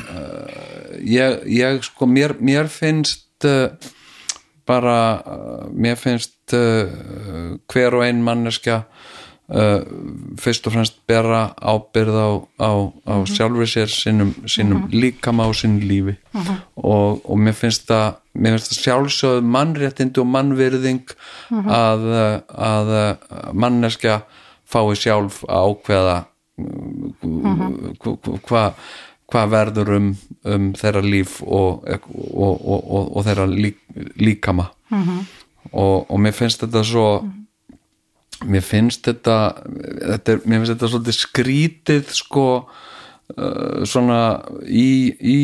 ég, 1.01 1.45
ég 1.49 1.85
sko 1.87 2.09
mér, 2.09 2.37
mér 2.45 2.69
finnst 2.73 3.47
uh, 3.49 3.73
bara 4.69 4.99
uh, 5.21 5.67
mér 5.73 5.97
finnst 6.01 6.33
hver 6.45 7.95
og 7.97 8.03
ein 8.05 8.19
manneskja 8.21 8.83
fyrst 10.41 10.67
og 10.69 10.75
fremst 10.75 10.99
bera 11.09 11.55
ábyrð 11.57 12.17
á, 12.21 12.29
á, 12.61 12.73
á 13.09 13.15
sjálfur 13.29 13.69
sér 13.69 13.89
sínum, 13.89 14.35
sínum 14.45 14.85
líkama 14.93 15.47
og 15.49 15.57
sínu 15.57 15.81
lífi 15.85 16.15
og, 16.85 17.23
og 17.25 17.41
mér 17.41 17.57
finnst 17.57 17.89
það 17.89 18.21
mér 18.35 18.57
finnst 18.57 18.73
það 18.73 18.83
sjálfsögð 18.83 19.49
mannréttindi 19.57 20.23
og 20.23 20.31
mannvirðing 20.35 21.15
að, 21.65 22.07
uh, 22.11 22.37
að 22.69 22.93
uh, 22.99 23.51
manneskja 23.57 24.21
fái 24.69 24.95
sjálf 24.99 25.43
að 25.49 25.73
ákveða 25.73 26.17
hvað 28.45 28.79
hva 29.35 29.45
verður 29.51 29.95
um, 29.97 30.11
um 30.47 30.67
þeirra 30.79 31.01
líf 31.03 31.39
og, 31.43 31.87
og, 31.89 32.11
og, 32.53 32.83
og, 32.83 33.07
og 33.17 33.25
þeirra 33.27 33.47
lík, 33.51 33.81
líkama. 34.21 34.69
Og, 35.73 36.05
og 36.05 36.21
mér 36.21 36.37
finnst 36.37 36.61
þetta 36.63 36.85
svo 36.87 37.07
mér 38.45 38.65
finnst 38.67 39.07
þetta, 39.09 39.39
þetta 40.13 40.35
er, 40.35 40.43
mér 40.45 40.61
finnst 40.61 40.75
þetta 40.75 40.91
svolítið 40.93 41.19
skrítið 41.19 42.13
sko 42.19 42.47
svona 43.89 44.21
í, 44.69 45.15
í 45.17 45.39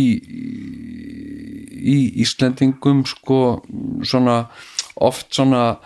í 1.81 1.97
Íslendingum 2.23 3.05
sko 3.09 3.61
svona 4.05 4.43
oft 5.01 5.33
svona 5.33 5.79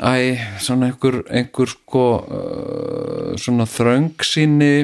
æ, 0.00 0.36
svona 0.60 0.90
einhver, 0.90 1.20
einhver 1.28 1.68
sko 1.68 2.04
uh, 2.20 3.32
svona 3.40 3.66
þröngsýni 3.68 4.74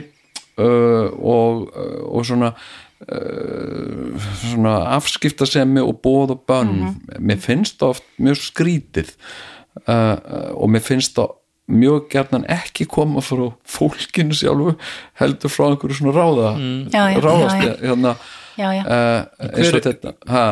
uh, 0.61 1.09
og, 1.16 1.70
og 2.05 2.27
svona 2.29 2.53
svona 4.40 4.70
afskiptasemi 4.96 5.83
og 5.85 5.99
bóð 6.01 6.31
og 6.33 6.46
bönn. 6.49 6.94
Mér 7.20 7.42
finnst 7.44 7.77
það 7.83 7.90
oft 7.92 8.07
mjög 8.16 8.38
skrítið 8.40 9.11
og 9.85 10.72
mér 10.72 10.81
finnst 10.81 11.12
það 11.18 11.35
mjög 11.67 12.09
gerðan 12.13 12.45
ekki 12.53 12.87
koma 12.87 13.21
frá 13.25 13.49
fólkinu 13.67 14.35
sjálfu 14.39 14.77
heldur 15.21 15.51
frá 15.51 15.65
einhverju 15.71 15.97
svona 15.99 16.13
ráða 16.15 16.51
Já, 16.93 17.03
já, 17.11 17.21
ráðast 17.25 17.57
já, 17.59 17.71
já. 17.73 17.77
hérna. 17.89 18.13
Já, 18.57 18.69
já. 18.73 18.83
uh, 18.87 19.49
eins 19.53 19.73
og 19.75 19.83
þetta 19.85 20.13
ha? 20.31 20.45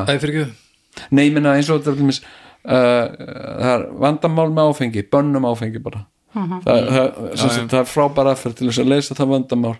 Nei, 1.10 1.28
minna 1.34 1.54
eins 1.56 1.70
og 1.72 1.78
þetta 1.80 1.94
til 1.94 2.02
dæmis, 2.02 2.18
uh, 2.66 3.06
það 3.14 3.70
er 3.74 3.84
vandamál 4.04 4.50
með 4.54 4.72
áfengi, 4.74 5.02
bönnum 5.10 5.46
áfengi 5.48 5.80
bara. 5.82 6.04
Mhm. 6.34 6.60
það, 6.66 6.88
það, 6.90 7.18
sem 7.38 7.50
sagt, 7.54 7.68
það 7.70 7.80
er 7.80 7.88
frábæra 7.90 8.32
aðferð 8.34 8.56
til 8.58 8.68
þess 8.68 8.82
að 8.82 8.90
leysa 8.90 9.14
það 9.18 9.28
vandamál. 9.32 9.74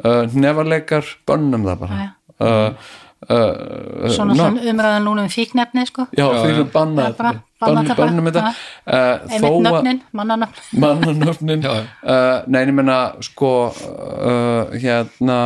Uh, 0.00 0.22
nefarleikar, 0.32 1.04
bönnum 1.28 1.66
það 1.68 1.78
bara. 1.84 1.98
Já, 2.00 2.08
uh, 2.40 2.94
uh, 3.28 4.08
Svona 4.16 4.34
ná- 4.34 4.42
svona 4.42 4.72
umræðan 4.72 5.04
núna 5.08 5.24
um 5.26 5.32
fíknefni 5.32 5.84
sko. 5.88 6.06
Já, 6.16 6.26
fyrir 6.42 6.62
að 6.64 6.72
banna 6.72 7.02
Já, 7.02 7.12
þetta 7.12 7.32
banna 7.62 7.94
Bann- 7.98 8.22
þetta. 8.28 8.52
Uh, 8.86 9.34
Einmitt 9.34 9.58
nöfnin, 9.66 10.00
mannanöfnin 10.14 10.80
mannanöfnin 10.84 11.64
uh, 11.66 11.80
nei, 12.46 12.60
ég 12.62 12.74
meina 12.76 12.98
sko 13.24 13.52
uh, 13.72 14.74
hérna 14.78 15.38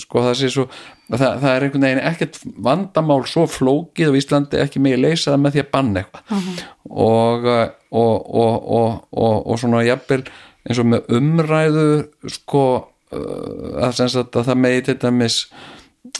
sko 0.00 0.24
það 0.28 0.38
sé 0.40 0.52
svo 0.54 0.66
það, 1.10 1.40
það 1.42 1.48
er 1.54 1.66
einhvern 1.66 1.86
veginn 1.88 2.02
ekkert 2.12 2.38
vandamál 2.68 3.24
svo 3.28 3.46
flókið 3.50 4.12
á 4.14 4.18
Íslandi 4.20 4.62
ekki 4.62 4.82
megi 4.82 5.00
leysa 5.00 5.34
það 5.34 5.42
með 5.46 5.56
því 5.56 5.64
að 5.64 5.72
banna 5.74 6.04
eitthvað. 6.04 6.62
Og, 6.90 7.50
uh, 7.50 7.66
og, 7.90 8.14
og, 8.44 8.70
og, 8.78 9.02
og, 9.10 9.34
og 9.50 9.60
svona 9.62 9.82
jafnvel 9.86 10.22
eins 10.68 10.80
og 10.82 10.88
með 10.92 11.12
umræðu 11.18 11.88
sko 12.36 12.64
uh, 12.78 13.84
að, 13.88 14.02
að 14.06 14.40
það 14.40 14.58
megi 14.62 14.86
til 14.90 14.98
dæmis 15.02 15.42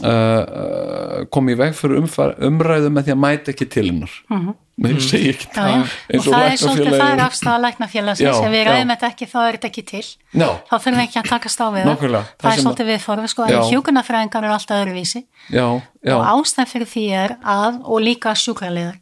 uh, 0.05 0.11
uh, 0.11 1.21
komi 1.33 1.55
í 1.55 1.59
veg 1.61 1.77
fyrir 1.79 2.01
umfar, 2.01 2.35
umræðu 2.47 2.91
með 2.95 3.09
því 3.09 3.15
að 3.15 3.21
mæta 3.25 3.55
ekki 3.55 3.69
til 3.71 3.87
hennar. 3.89 4.15
Mm 4.31 4.41
-hmm. 4.41 4.59
ég 4.89 5.01
segi 5.05 5.29
ekki 5.35 5.47
Já, 5.55 5.65
já. 5.69 6.19
og 6.19 6.25
það 6.25 6.45
er 6.47 6.57
svolítið 6.57 6.95
það 6.97 7.13
er 7.13 7.23
afstæða 7.27 7.59
læknafélagsins. 7.65 8.41
Ef 8.41 8.51
við 8.55 8.65
ræðum 8.69 8.93
þetta 8.95 9.11
ekki 9.13 9.27
þá 9.33 9.41
er 9.49 9.53
þetta 9.57 9.69
ekki 9.71 9.85
til. 9.93 10.07
Já. 10.33 10.49
þá 10.71 10.75
þurfum 10.79 10.99
við 10.99 11.07
ekki 11.07 11.19
að 11.21 11.75
við 11.75 11.85
Nákvæmlega. 11.91 12.25
það 12.25 12.41
Það 12.41 12.53
er 12.53 12.63
svolítið 12.65 12.87
við 12.87 13.01
fórum 13.07 13.29
sko, 13.29 13.43
en 13.45 13.63
hjúkunarfræðingar 13.71 14.45
eru 14.45 14.53
alltaf 14.53 14.77
öðruvísi. 14.81 15.25
Já, 15.51 15.67
já, 16.03 16.15
og 16.17 16.23
ástæð 16.33 16.67
fyrir 16.73 16.89
því 16.95 17.05
er 17.25 17.37
að 17.45 17.75
og 17.85 18.01
líka 18.01 18.35
sjúkraliðar 18.35 18.97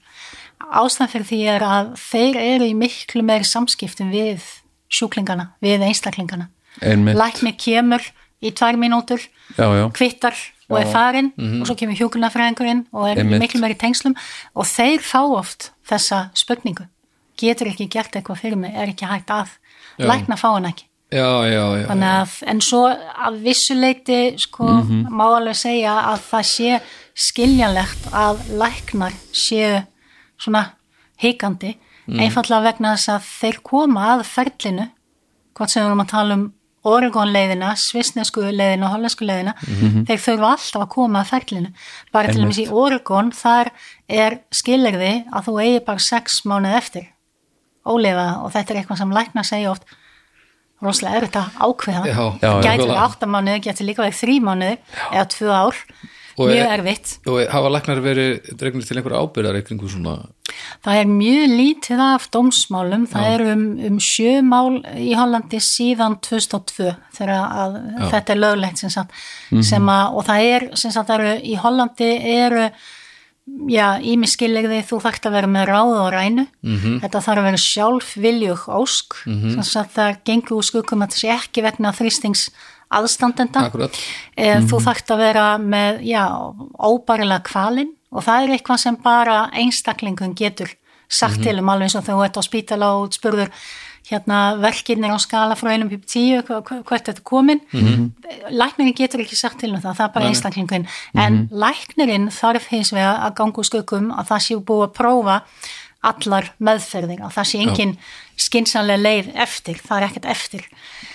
ástæðan 0.68 1.12
fyrir 1.12 1.28
því 1.28 1.40
er 1.54 1.64
að 1.64 1.90
þeir 2.02 2.38
eru 2.42 2.68
í 2.68 2.74
miklu 2.76 3.22
meiri 3.26 3.46
samskiptum 3.46 4.10
við 4.12 4.44
sjúklingana, 4.92 5.52
við 5.64 5.84
einstaklingana. 5.86 6.48
Læknir 6.80 7.56
kemur 7.58 8.04
í 8.44 8.52
tvær 8.54 8.78
mínútur 8.80 9.22
kvittar 9.96 10.36
og 10.68 10.76
er 10.80 10.90
farinn 10.92 11.32
og 11.38 11.66
svo 11.68 11.76
kemur 11.78 11.96
hjúkunarfræðingurinn 11.96 12.84
og 12.92 13.08
er 13.08 13.22
Einmitt. 13.22 13.40
miklu 13.40 13.60
meiri 13.62 13.78
tengslum 13.80 14.16
og 14.54 14.68
þeir 14.68 15.00
fá 15.04 15.20
oft 15.24 15.70
þessa 15.88 16.28
spurningu. 16.36 16.84
Getur 17.38 17.70
ekki 17.70 17.88
gert 17.88 18.16
eitthvað 18.18 18.42
fyrir 18.42 18.58
mig, 18.60 18.74
er 18.74 18.90
ekki 18.90 19.08
hægt 19.08 19.30
að 19.30 19.54
lækna 19.98 20.36
fá 20.36 20.50
hann 20.52 20.68
ekki. 20.68 20.84
Já, 21.08 21.24
já, 21.48 21.62
já, 21.80 21.86
Þannig 21.88 22.10
að, 22.12 22.32
en 22.52 22.58
svo 22.60 22.82
að 22.92 23.36
vissuleiti 23.46 24.18
sko, 24.36 24.66
má 25.08 25.24
alveg 25.38 25.56
segja 25.56 25.94
að 26.10 26.18
það 26.26 26.48
sé 26.50 26.80
skiljanlegt 27.16 28.10
að 28.12 28.42
læknar 28.60 29.16
séu 29.32 29.78
svona 30.36 30.66
hikandi, 31.22 31.78
einfallega 32.12 32.66
vegna 32.66 32.92
þess 32.96 33.14
að 33.14 33.32
þeir 33.38 33.60
koma 33.64 34.04
að 34.12 34.26
ferlinu, 34.28 34.86
hvort 35.56 35.72
sem 35.72 35.82
við 35.82 35.88
erum 35.88 36.04
að 36.04 36.12
tala 36.12 36.36
um 36.36 36.44
Oregon 36.86 37.32
leiðina, 37.32 37.72
svissnesku 37.76 38.42
leiðina, 38.44 38.90
hollensku 38.92 39.26
leiðina, 39.26 39.54
þeir 40.06 40.20
þurfa 40.22 40.50
alltaf 40.54 40.82
að 40.84 40.90
koma 40.94 41.22
að 41.24 41.30
ferlinu. 41.32 41.72
Bara 42.12 42.30
til 42.30 42.42
dæmis 42.42 42.60
í 42.62 42.68
Oregon, 42.70 43.32
þar 43.34 43.72
er 44.08 44.38
skilirði 44.54 45.24
að 45.32 45.48
þú 45.48 45.56
eigi 45.64 45.80
bara 45.88 45.98
sex 45.98 46.44
mánuð 46.44 46.76
eftir. 46.78 47.08
Ólifa 47.88 48.28
og 48.44 48.52
þetta 48.52 48.74
er 48.74 48.80
eitthvað 48.82 48.98
sem 48.98 49.10
læknar 49.16 49.48
segja 49.48 49.72
oft. 49.72 49.82
Rosalega 50.78 51.18
erfitt 51.18 51.36
að 51.40 51.56
ákveða. 51.58 52.04
Já, 52.06 52.20
já, 52.38 52.50
gæti 52.62 52.84
verið 52.84 53.02
átta 53.02 53.26
mánuði, 53.26 53.64
gæti 53.66 53.86
líka 53.88 54.04
verið 54.04 54.20
þrý 54.20 54.36
mánuði 54.46 54.76
eða 55.10 55.24
tvö 55.34 55.48
ár, 55.50 55.74
Og 55.74 56.27
mjög 56.46 56.64
er- 56.64 56.78
erfitt. 56.78 57.18
og 57.26 57.38
hafa 57.50 57.68
læknar 57.74 58.00
verið 58.04 58.50
dregnir 58.58 58.86
til 58.86 58.96
einhverja 58.96 59.22
ábyrðar 59.22 59.62
kringu 59.66 59.88
svona? 59.88 60.28
Það 60.84 61.00
er 61.00 61.08
mjög 61.10 61.56
lítið 61.58 62.00
af 62.00 62.28
dómsmálum. 62.30 63.06
Það 63.10 63.26
er 63.34 63.40
um, 63.52 63.64
um 63.88 63.98
sjö 63.98 64.42
mál 64.42 64.78
í 64.96 65.14
Hollandi 65.18 65.58
síðan 65.60 66.20
2002 66.20 66.94
þegar 67.16 67.42
að 67.48 67.80
þetta 68.12 68.32
er 68.32 68.42
löglegt 68.44 68.78
sem 68.78 68.90
sagt, 68.90 69.10
sem 69.62 69.82
að, 69.88 70.14
og 70.14 70.24
það 70.24 70.46
er 70.54 70.68
sem 70.74 70.94
sagt, 70.94 71.10
eru, 71.10 71.34
í 71.42 71.58
Hollandi 71.58 72.12
eru 72.38 72.70
já, 73.68 73.98
ímiskillegði 74.04 74.82
þú 74.88 75.00
þarft 75.04 75.28
að 75.28 75.36
vera 75.38 75.50
með 75.50 75.68
ráð 75.70 75.92
og 75.98 76.08
rænu. 76.12 76.46
-hmm. 76.62 76.98
þetta 77.02 77.22
þarf 77.26 77.38
að 77.38 77.48
vera 77.48 77.62
sjálf 77.62 78.16
viljug 78.16 78.64
ósk 78.68 79.14
sem 79.24 79.62
sagt 79.62 79.94
það 79.96 80.18
gengur 80.24 80.58
úr 80.58 80.64
skuggum 80.64 81.02
að 81.02 81.12
það 81.12 81.20
sé 81.20 81.28
ekki 81.36 81.62
vegna 81.62 81.92
þrýstings 81.92 82.50
aðstandenda. 82.90 83.66
Akkurat. 83.68 83.98
Eh, 84.36 84.60
þú 84.68 84.80
þarft 84.84 85.12
að 85.12 85.24
vera 85.24 85.46
með 85.60 86.02
já, 86.08 86.24
óbærilega 86.78 87.44
kvalinn 87.48 87.92
og 88.12 88.24
það 88.24 88.44
er 88.44 88.54
eitthvað 88.56 88.84
sem 88.84 88.96
bara 89.04 89.40
einstaklingun 89.52 90.36
getur 90.38 90.72
sagt 91.08 91.42
til 91.44 91.58
um 91.60 91.68
alveg 91.72 91.88
eins 91.88 91.96
og 91.96 92.04
þegar 92.04 92.18
þú 92.18 92.24
ert 92.26 92.40
á 92.40 92.42
spítala 92.44 92.88
og 92.98 93.12
spurður 93.16 93.52
hérna 94.08 94.38
verkinir 94.60 95.12
á 95.12 95.18
skala 95.20 95.56
frá 95.56 95.72
einum 95.74 95.90
í 95.92 95.98
tíu, 96.00 96.40
hvert 96.44 97.10
þetta 97.10 97.24
komin? 97.24 97.60
Mm 97.72 98.12
læknirinn 98.48 98.96
getur 98.96 99.20
ekki 99.20 99.36
sagt 99.36 99.60
til 99.60 99.72
um 99.74 99.80
það, 99.80 99.96
það 99.98 100.06
er 100.06 100.12
bara 100.14 100.28
einstaklingun 100.28 100.86
en 101.20 101.36
læknirinn 101.52 102.30
þarf 102.32 102.68
hins 102.72 102.92
vegar 102.92 103.20
að 103.26 103.34
ganga 103.40 103.60
úr 103.60 103.68
skökum 103.68 104.10
að 104.12 104.30
það 104.30 104.44
sé 104.44 104.56
búið 104.70 104.84
að 104.86 104.94
prófa 104.96 105.36
allar 106.08 106.52
meðferðir 106.62 107.24
að 107.26 107.34
það 107.36 107.48
sé 107.50 107.60
engin 107.64 107.96
skinsanlega 108.38 109.02
leið 109.02 109.32
eftir, 109.44 109.80
það 109.82 109.98
er 109.98 110.06
ekkert 110.08 110.28
eftir. 110.30 110.68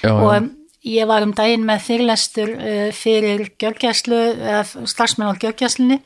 Já, 0.03 0.11
já. 0.11 0.41
Ég 0.83 1.07
var 1.07 1.23
um 1.25 1.33
daginn 1.35 1.65
með 1.67 1.85
fyrirlestur 1.87 2.55
uh, 2.55 2.89
fyrir 2.95 3.49
gjörgjæslu, 3.61 4.21
uh, 4.35 4.73
starfsmenn 4.89 5.31
á 5.31 5.39
gjörgjæslunni 5.39 5.99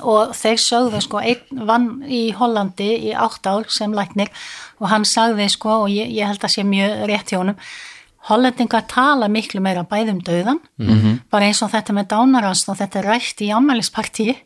og 0.00 0.32
þeir 0.36 0.60
sögðu 0.60 1.00
sko 1.04 1.20
einn 1.20 1.64
vann 1.68 1.88
í 2.08 2.30
Hollandi 2.36 2.88
í 3.10 3.12
átt 3.12 3.44
ár 3.44 3.68
sem 3.68 3.92
læknir 3.92 4.30
og 4.80 4.88
hann 4.88 5.04
sagði 5.04 5.50
sko 5.52 5.82
og 5.84 5.90
ég, 5.92 6.08
ég 6.16 6.30
held 6.30 6.44
að 6.44 6.54
sé 6.54 6.64
mjög 6.64 7.02
rétt 7.10 7.32
hjá 7.32 7.42
honum 7.42 7.58
Hollendingar 8.22 8.84
tala 8.86 9.26
miklu 9.28 9.60
meira 9.60 9.82
bæðum 9.82 10.22
döðan 10.22 10.60
-hmm. 10.78 11.18
bara 11.30 11.44
eins 11.50 11.62
og 11.62 11.72
þetta 11.72 11.92
með 11.92 12.06
dánarast 12.14 12.68
og 12.68 12.78
þetta 12.78 12.98
er 12.98 13.08
rætt 13.10 13.42
í 13.42 13.50
ammælispartíi 13.50 14.36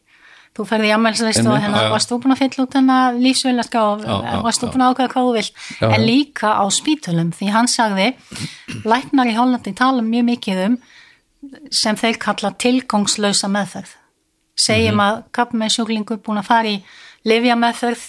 þú 0.56 0.66
ferði 0.68 0.88
í 0.88 0.94
ammælisveist 0.96 1.46
og 1.46 1.58
hérna 1.60 1.82
varst 1.92 2.10
þú 2.10 2.18
búin 2.22 2.34
að 2.34 2.40
fylla 2.42 2.64
út 2.64 2.76
hennar 2.78 3.18
lífsveilaska 3.20 3.82
og 3.84 4.04
varst 4.46 4.62
þú 4.62 4.70
búin 4.72 4.84
að 4.86 4.94
ákveða 4.94 5.12
hvað 5.12 5.26
þú 5.28 5.34
vilt? 5.36 5.60
En 5.86 6.06
líka 6.06 6.52
á 6.56 6.64
spítölum 6.72 7.32
því 7.36 7.50
hann 7.54 7.68
sagði 7.70 8.08
læknar 8.88 9.30
í 9.30 9.36
Hollandi 9.36 9.74
tala 9.76 10.04
mjög 10.04 10.28
mikið 10.30 10.62
um 10.66 10.78
sem 11.70 11.98
þeir 11.98 12.18
kalla 12.22 12.52
tilgangslausa 12.58 13.50
meðferð. 13.52 13.92
Segjum 14.56 15.02
að 15.04 15.20
kappa 15.36 15.68
sjúklingur 15.68 16.22
búin 16.24 16.40
að 16.40 16.48
fara 16.48 16.72
í 16.72 16.80
livja 17.28 17.58
meðferð 17.60 18.06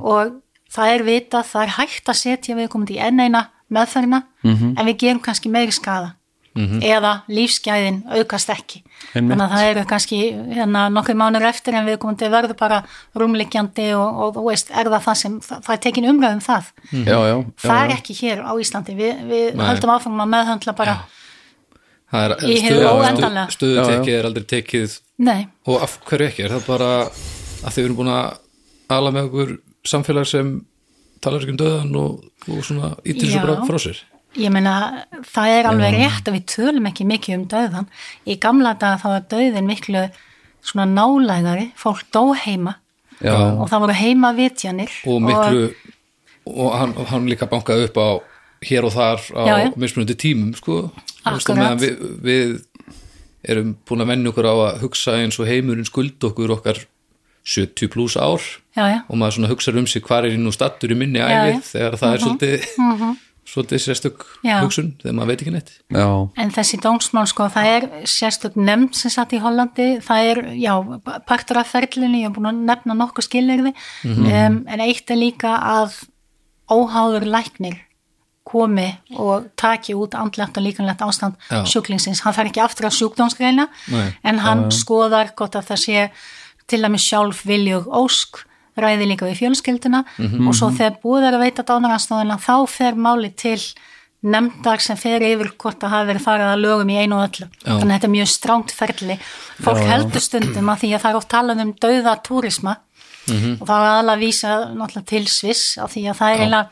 og 0.00 0.36
það 0.72 0.92
er 0.94 1.02
vitað, 1.06 1.44
það 1.48 1.62
er 1.62 1.74
hægt 1.78 2.08
að 2.08 2.20
setja 2.20 2.56
við 2.56 2.68
komandi 2.68 2.98
í 2.98 3.02
enn 3.02 3.20
eina 3.20 3.48
meðferðina 3.72 4.22
en 4.44 4.86
við 4.86 4.96
gerum 5.00 5.20
kannski 5.24 5.48
meiri 5.52 5.72
skada 5.72 6.17
eða 6.82 7.12
lífsgæðin 7.28 7.98
aukast 8.18 8.50
ekki. 8.54 8.82
Einmitt. 9.14 9.30
þannig 9.30 9.44
að 9.44 9.52
það 9.54 9.68
eru 9.70 9.82
kannski 9.88 10.16
hérna, 10.56 10.80
nokkuð 10.92 11.18
mánur 11.20 11.44
eftir 11.48 11.76
en 11.78 11.86
við 11.86 11.98
komandi 12.02 12.30
verður 12.32 12.56
bara 12.58 12.80
rúmliggjandi 13.16 13.86
og, 13.96 14.18
og 14.24 14.32
þú 14.36 14.44
veist, 14.48 14.70
er 14.70 14.90
það 14.90 15.04
það 15.06 15.18
sem 15.22 15.36
það, 15.40 15.60
það 15.66 15.74
er 15.76 15.82
tekin 15.86 16.08
umræðum 16.10 16.42
það. 16.44 16.72
Já, 16.92 17.18
já, 17.30 17.36
það 17.64 17.82
er 17.84 17.92
já, 17.92 17.96
ekki 17.98 18.18
hér 18.22 18.42
á 18.42 18.52
Íslandi. 18.58 18.96
Við, 18.98 19.22
við 19.30 19.46
Nei. 19.54 19.66
höldum 19.70 19.94
áfram 19.94 20.24
að 20.24 20.32
meðhöndla 20.34 20.74
bara 20.76 20.96
það 22.10 22.24
er 22.24 22.36
Í 22.48 22.58
hið 22.64 22.82
óendanlega. 22.88 23.46
stöðutekið 23.54 24.18
er 24.18 24.28
aldrei 24.30 24.48
tekið. 24.54 24.98
Nei, 25.18 25.40
og 25.66 25.82
af 25.82 25.98
hverju 26.08 26.28
ekki, 26.30 26.44
er 26.46 26.56
það 26.56 26.68
bara 26.68 26.90
að 27.08 27.72
þið 27.74 27.84
erum 27.84 27.98
búin 27.98 28.12
að 28.14 28.28
ala 28.98 29.10
með 29.14 29.30
okkur 29.30 29.56
samfélag 29.88 30.28
sem 30.28 30.52
talar 31.22 31.42
ekki 31.42 31.54
um 31.54 31.58
döðan 31.60 31.96
og, 31.98 32.22
og 32.48 32.62
svona 32.66 32.92
ítir 33.04 33.28
svo 33.30 33.40
Já. 33.40 33.44
bara 33.46 33.66
frá 33.66 33.78
sér 33.82 33.98
Ég 34.36 34.50
meina, 34.52 35.06
það 35.24 35.54
er 35.56 35.66
alveg 35.70 35.94
rétt 35.96 36.28
að 36.28 36.34
við 36.36 36.44
tölum 36.52 36.86
ekki 36.90 37.06
mikið 37.08 37.34
um 37.38 37.44
döðan. 37.48 37.86
Í 38.28 38.36
gamla 38.42 38.74
daga 38.78 38.98
þá 39.00 39.06
var 39.14 39.24
döðin 39.32 39.66
miklu 39.66 40.02
svona 40.62 40.84
nálægari, 40.90 41.70
fólk 41.78 42.04
dó 42.12 42.34
heima 42.36 42.74
já, 43.22 43.32
og 43.34 43.68
það 43.70 43.80
voru 43.86 43.94
heima 43.98 44.32
vitjanir. 44.36 44.90
og 45.06 45.22
miklu 45.24 45.70
og 46.48 46.72
hann, 46.76 46.92
hann 47.08 47.26
líka 47.28 47.48
bankaði 47.48 47.88
upp 47.88 47.98
á 48.00 48.08
hér 48.68 48.84
og 48.88 48.92
þar 48.94 49.20
á 49.36 49.42
Já, 49.46 49.54
já. 49.64 49.68
mismunandi 49.76 50.14
tímum 50.18 50.54
sko 50.56 50.90
Akkurat. 51.24 51.78
við, 51.80 51.98
við 52.24 52.54
erum 53.48 53.74
búin 53.86 54.02
að 54.02 54.10
menna 54.12 54.30
okkur 54.32 54.48
á 54.48 54.54
að 54.54 54.80
hugsa 54.82 55.16
eins 55.20 55.38
og 55.38 55.46
heimurinn 55.48 55.86
skuld 55.88 56.18
okkur 56.24 56.56
okkar 56.56 56.80
70 57.48 57.88
pluss 57.92 58.16
ár 58.18 58.42
og 59.08 59.14
maður 59.16 59.36
svona 59.38 59.50
hugsa 59.52 59.72
um 59.76 59.86
sig 59.86 60.02
hvar 60.04 60.24
er 60.26 60.34
ég 60.34 60.40
nú 60.42 60.52
stattur 60.52 60.92
í 60.92 60.98
minni 60.98 61.20
Já, 61.20 61.28
æfi 61.28 61.54
já. 61.54 61.60
þegar 61.72 61.96
það 62.02 62.14
er 62.16 62.24
svolítið 62.26 62.66
svolítið 63.48 63.80
sérstök 63.80 64.24
Já. 64.44 64.58
hugsun 64.60 64.90
þegar 65.00 65.14
maður 65.16 65.30
veit 65.32 65.42
ekki 65.44 65.52
neitt 65.54 65.70
já, 65.90 66.06
en 66.44 66.50
þessi 66.52 66.78
dómsmál 66.84 67.26
sko, 67.30 67.46
það 67.54 67.70
er 67.72 67.86
sérstök 68.04 68.56
nefnd 68.60 68.94
sem 68.94 69.10
satt 69.14 69.32
í 69.32 69.40
Hollandi, 69.40 69.88
það 70.04 70.30
er, 70.30 70.42
já, 70.60 70.74
partur 71.26 71.58
af 71.62 71.70
ferlinni, 71.72 72.22
ég 72.24 72.28
er 72.30 72.36
búin 72.36 72.50
að 72.52 72.62
nefna 72.68 72.94
nokkuð 72.98 73.24
skilirði, 73.28 73.72
Mhm. 74.04 74.26
um, 74.26 74.64
en 74.68 74.80
eitt 74.84 75.10
er 75.10 75.16
líka 75.16 75.56
að 75.58 75.96
óháður 76.70 77.24
læknir 77.28 77.78
komi 78.48 78.88
og 79.20 79.48
taki 79.60 79.92
út 79.94 80.14
andlegt 80.16 80.56
og 80.56 80.64
líkanlegt 80.64 81.02
ástand 81.04 81.34
Já. 81.50 81.64
sjúklingsins. 81.68 82.20
Hann 82.24 82.32
fær 82.32 82.48
ekki 82.48 82.62
aftur 82.64 82.88
á 82.88 82.92
sjúkdómsgreina 82.96 83.66
Nei. 83.92 84.14
en 84.24 84.38
hann 84.38 84.70
skoðar 84.72 85.34
gott 85.36 85.52
að 85.58 85.66
það 85.68 85.82
sé 85.84 86.10
til 86.68 86.80
að 86.84 86.94
með 86.94 87.02
sjálf 87.04 87.42
viljug 87.44 87.86
ósk 87.92 88.44
ræði 88.84 89.06
líka 89.10 89.26
við 89.28 89.40
fjölskylduna 89.42 90.04
og 90.48 90.54
svo 90.56 90.70
þegar 90.74 90.98
búið 91.02 91.28
er 91.28 91.36
að 91.38 91.44
veita 91.46 91.64
dánaranstóðina 91.68 92.38
þá 92.42 92.54
fer 92.68 92.94
máli 92.98 93.30
til 93.36 93.60
nefndar 94.22 94.80
sem 94.82 94.96
fer 94.98 95.22
yfir 95.22 95.52
hvort 95.62 95.84
að 95.86 95.92
hafa 95.94 96.08
verið 96.08 96.24
farið 96.24 96.48
að 96.52 96.62
lögum 96.64 96.88
í 96.90 96.96
einu 96.98 97.14
og 97.20 97.26
öllu. 97.28 97.46
Já. 97.62 97.68
Þannig 97.78 97.84
að 97.86 97.92
þetta 97.94 98.08
er 98.08 98.14
mjög 98.16 98.30
stránt 98.32 98.72
ferli. 98.74 99.16
Fólk 99.62 99.82
heldur 99.86 100.24
stundum 100.24 100.72
að 100.72 100.80
því 100.82 100.88
að 100.96 101.02
það 101.04 101.10
er 101.12 101.18
oft 101.20 101.28
talað 101.30 101.62
um 101.62 101.70
dauða 101.84 102.14
túrisma. 102.26 102.74
Og 103.60 103.62
þá 103.68 103.74
er 103.76 103.86
aðalega 103.92 104.16
að 104.16 104.24
vísa 104.24 104.50
náttúrulega 104.72 105.06
til 105.12 105.24
Sviss 105.28 105.78
af 105.78 105.92
því 105.92 106.02
að 106.08 106.18
það 106.18 106.32
er 106.32 106.38
eiginlega 106.42 106.68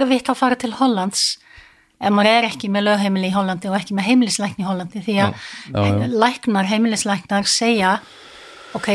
erfitt 0.00 0.30
að 0.32 0.38
fara 0.40 0.56
til 0.58 0.72
Hollands 0.80 1.24
ef 2.00 2.14
maður 2.16 2.30
er 2.38 2.46
ekki 2.48 2.70
með 2.72 2.86
lögheimili 2.88 3.28
í 3.28 3.34
Hollandi 3.34 3.68
og 3.68 3.76
ekki 3.76 3.96
með 3.98 4.06
heimilislækni 4.08 4.64
í 4.64 4.68
Hollandi 4.68 5.02
því 5.04 5.16
að 5.20 5.34
Já, 5.34 5.82
já. 5.84 6.06
læknar, 6.24 6.68
heimilislæknar 6.70 7.50
segja 7.50 7.90
ok, 8.78 8.88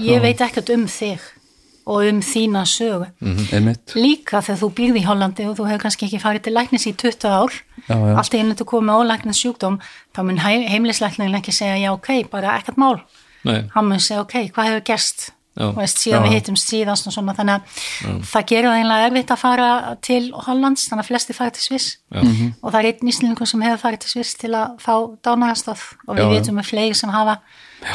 ég 0.00 0.22
veit 0.24 0.40
ekkert 0.40 0.72
um 0.72 0.86
þig 0.88 1.20
og 1.88 2.04
um 2.04 2.18
þína 2.24 2.64
sögu 2.68 3.06
einmitt 3.56 3.94
líka 3.96 4.42
þegar 4.44 4.60
þú 4.60 4.68
býrði 4.80 5.00
í 5.02 5.06
Hollandi 5.08 5.46
og 5.48 5.56
þú 5.56 5.68
hefur 5.70 5.84
kannski 5.86 6.08
ekki 6.08 6.20
farið 6.20 6.44
til 6.48 6.52
læknis 6.58 6.84
í 6.90 6.92
20 6.92 7.30
ár 7.32 7.54
Já, 7.88 7.96
já. 7.96 8.12
allt 8.20 8.34
í 8.36 8.42
einu 8.42 8.58
þú 8.58 8.66
komið 8.74 8.88
með 8.90 9.00
ólæknis 9.00 9.40
sjúkdóm 9.40 9.80
þá 10.12 10.20
mun 10.28 10.42
heimilislæknin 10.44 11.38
ekki 11.40 11.54
segja 11.56 11.78
já 11.80 11.90
ok, 11.94 12.12
bara 12.30 12.58
ekkert 12.60 12.76
mál 12.80 12.98
Nei, 13.48 13.62
hann 13.74 13.88
mun 13.88 14.00
segja 14.02 14.20
ok, 14.26 14.34
hvað 14.52 14.72
hefur 14.72 14.86
gerst 14.92 15.30
Já. 15.58 15.72
Veist, 15.74 15.98
síðan 15.98 16.22
Já. 16.22 16.26
við 16.28 16.34
hittumst 16.36 16.68
síðast 16.70 17.08
og 17.10 17.12
svona 17.16 17.32
þannig 17.34 17.56
að 18.06 18.18
það 18.30 18.44
gerir 18.46 18.68
það 18.68 18.76
einlega 18.78 19.06
erfitt 19.08 19.30
að 19.34 19.40
fara 19.40 19.70
til 20.06 20.20
Hollands, 20.46 20.84
þannig 20.86 21.02
að 21.02 21.08
flesti 21.08 21.34
fara 21.34 21.50
til 21.56 21.64
Sviss 21.64 21.88
Já. 22.14 22.20
og 22.62 22.68
það 22.70 22.78
er 22.78 22.88
einn 22.92 23.10
íslendingur 23.10 23.50
sem 23.50 23.64
hefur 23.66 23.80
farið 23.82 24.04
til 24.04 24.12
Sviss 24.12 24.36
til 24.38 24.52
að 24.54 24.76
fá 24.84 24.94
dánarastóð 25.26 25.82
og 26.06 26.12
við 26.14 26.22
Já, 26.22 26.28
já. 26.28 26.30
vitum 26.36 26.60
með 26.60 26.68
fleiri 26.70 26.94
sem 27.00 27.10
hafa 27.10 27.34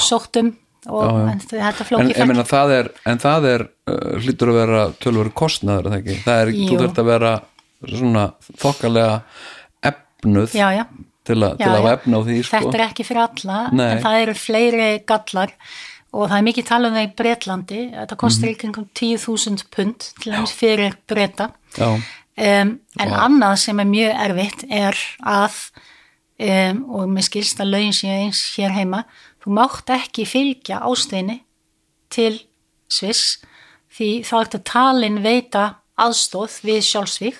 sótt 0.03 0.41
um 0.41 0.51
og 0.89 1.03
Já, 1.03 1.11
já. 1.13 1.31
en 1.31 1.39
þetta 1.39 1.69
en, 1.69 1.85
flóki 1.87 2.13
ég 2.19 2.27
meina, 2.27 2.43
það 2.49 2.71
er, 2.79 2.89
en 3.05 3.21
það 3.23 3.45
er 3.53 3.61
uh, 3.63 4.19
hlýtur 4.23 4.51
að 4.51 4.57
vera 4.59 4.81
tölvöru 5.03 5.31
kostnaður 5.33 5.89
það 5.93 6.37
er, 6.41 6.51
þú 6.53 6.67
Jú. 6.67 6.79
þurft 6.81 6.99
að 7.03 7.09
vera 7.13 7.33
svona 7.83 8.25
þokkalega 8.63 9.15
efnuð 9.89 10.53
já, 10.55 10.67
já, 10.77 10.83
til, 11.27 11.39
a, 11.43 11.49
til 11.59 11.71
að 11.71 11.89
efna 11.93 12.19
á 12.19 12.21
því 12.27 12.37
sko. 12.43 12.59
þetta 12.59 12.77
er 12.79 12.85
ekki 12.89 13.05
fyrir 13.07 13.23
alla 13.27 13.57
Nei. 13.75 13.87
en 13.93 14.03
það 14.05 14.19
eru 14.25 14.35
fleiri 14.39 14.89
gallar 15.09 15.55
og 16.13 16.27
það 16.29 16.35
er 16.37 16.45
mikið 16.49 16.67
talað 16.69 16.91
um 16.91 16.97
það 16.99 17.07
í 17.07 17.13
Bretlandi 17.19 17.81
þetta 17.95 18.17
kostar 18.21 18.47
Mhm. 18.49 18.53
í 18.53 18.59
kringum 18.61 18.89
10.000 18.93 19.63
pund 19.73 20.09
til 20.21 20.31
dæmis 20.35 20.53
fyrir 20.53 20.95
Breta 21.09 21.49
já, 21.77 21.87
um, 21.89 22.75
en 22.99 23.09
annað 23.25 23.55
sem 23.63 23.79
er 23.79 23.89
mjög 23.89 24.13
erfitt 24.27 24.63
er 24.69 24.99
að 25.25 25.57
um, 26.43 26.83
og 26.97 27.09
með 27.13 27.27
skilst 27.29 27.59
að 27.63 27.71
lögin 27.73 27.93
séu 27.97 28.13
eins 28.13 28.43
hér 28.57 28.73
heima 28.77 29.03
þú 29.43 29.55
mátt 29.59 29.93
ekki 29.93 30.25
fylgja 30.29 30.81
ásteini 30.87 31.41
til 32.13 32.35
Sviss 32.91 33.39
því 33.93 34.11
þá 34.27 34.35
ertu 34.41 34.61
talin 34.65 35.21
veita 35.23 35.65
aðstóð 35.99 36.59
við 36.65 36.83
sjálfsvík 36.89 37.39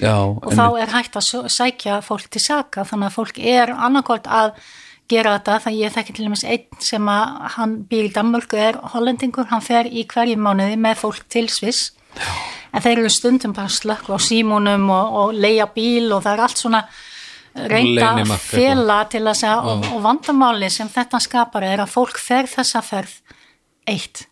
já 0.00 0.16
og 0.16 0.52
þá 0.56 0.66
er 0.80 0.94
hægt 0.94 1.18
að 1.20 1.50
sækja 1.52 2.00
fólk 2.06 2.30
til 2.32 2.42
saka 2.42 2.86
þannig 2.88 3.10
að 3.10 3.18
fólk 3.18 3.42
er 3.42 3.74
annarkort 3.74 4.30
að 4.30 4.54
gera 5.10 5.36
þetta 5.38 5.58
þannig 5.64 5.82
ég 5.84 5.94
þekki 5.94 6.14
til 6.16 6.26
dæmis 6.26 6.44
einn 6.46 6.82
sem 6.84 7.10
að 7.10 7.38
hann 7.56 7.76
býr 7.90 8.08
í 8.08 8.12
Danmörku 8.14 8.58
er 8.60 8.78
hollendingur, 8.94 9.48
hann 9.50 9.64
fer 9.64 9.88
í 9.88 10.04
hverju 10.10 10.38
mánuði 10.40 10.78
með 10.80 11.00
fólk 11.02 11.24
til 11.32 11.48
Sviss. 11.50 11.90
En 12.70 12.84
þeir 12.84 13.00
eru 13.00 13.10
stundum 13.10 13.54
bara 13.56 13.70
slökku 13.72 14.14
á 14.14 14.18
símónum 14.22 14.86
og, 14.94 15.16
og 15.22 15.32
leia 15.34 15.66
bíl 15.74 16.12
og 16.14 16.22
það 16.22 16.32
er 16.36 16.44
allt 16.46 16.62
svona 16.62 16.82
reynda 17.68 18.14
að 18.22 18.34
fela 18.38 18.98
til 19.10 19.22
að 19.26 19.38
segja 19.42 19.60
og, 19.60 19.86
og 19.94 20.02
vandamáli 20.04 20.70
sem 20.72 20.88
þetta 20.90 21.20
skapar 21.22 21.66
er 21.66 21.84
að 21.84 21.92
fólk 21.92 22.18
fer 22.20 22.48
þessa 22.50 22.82
ferð 22.86 23.14
eitt. 23.88 24.26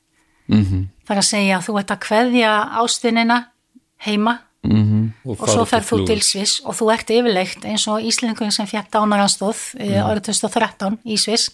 -hmm. 0.49 0.89
það 1.05 1.17
er 1.17 1.23
að 1.23 1.31
segja 1.31 1.63
þú 1.65 1.79
ert 1.81 1.91
að 1.91 2.05
kveðja 2.07 2.53
ástinina 2.83 3.39
heima 4.07 4.39
og 5.25 5.49
svo 5.49 5.65
ferð 5.69 5.87
þú 5.87 5.99
til 6.09 6.21
Sviss 6.23 6.61
og 6.65 6.77
þú 6.77 6.91
ert 6.93 7.11
yfirleitt 7.15 7.65
eins 7.65 7.87
og 7.89 8.03
Íslingur 8.05 8.51
sem 8.53 8.67
fekk 8.67 8.91
dánaranstóð 8.93 9.61
mm. 9.79 9.95
árið 10.03 10.23
2013 10.33 10.99
í 11.05 11.17
Sviss. 11.17 11.51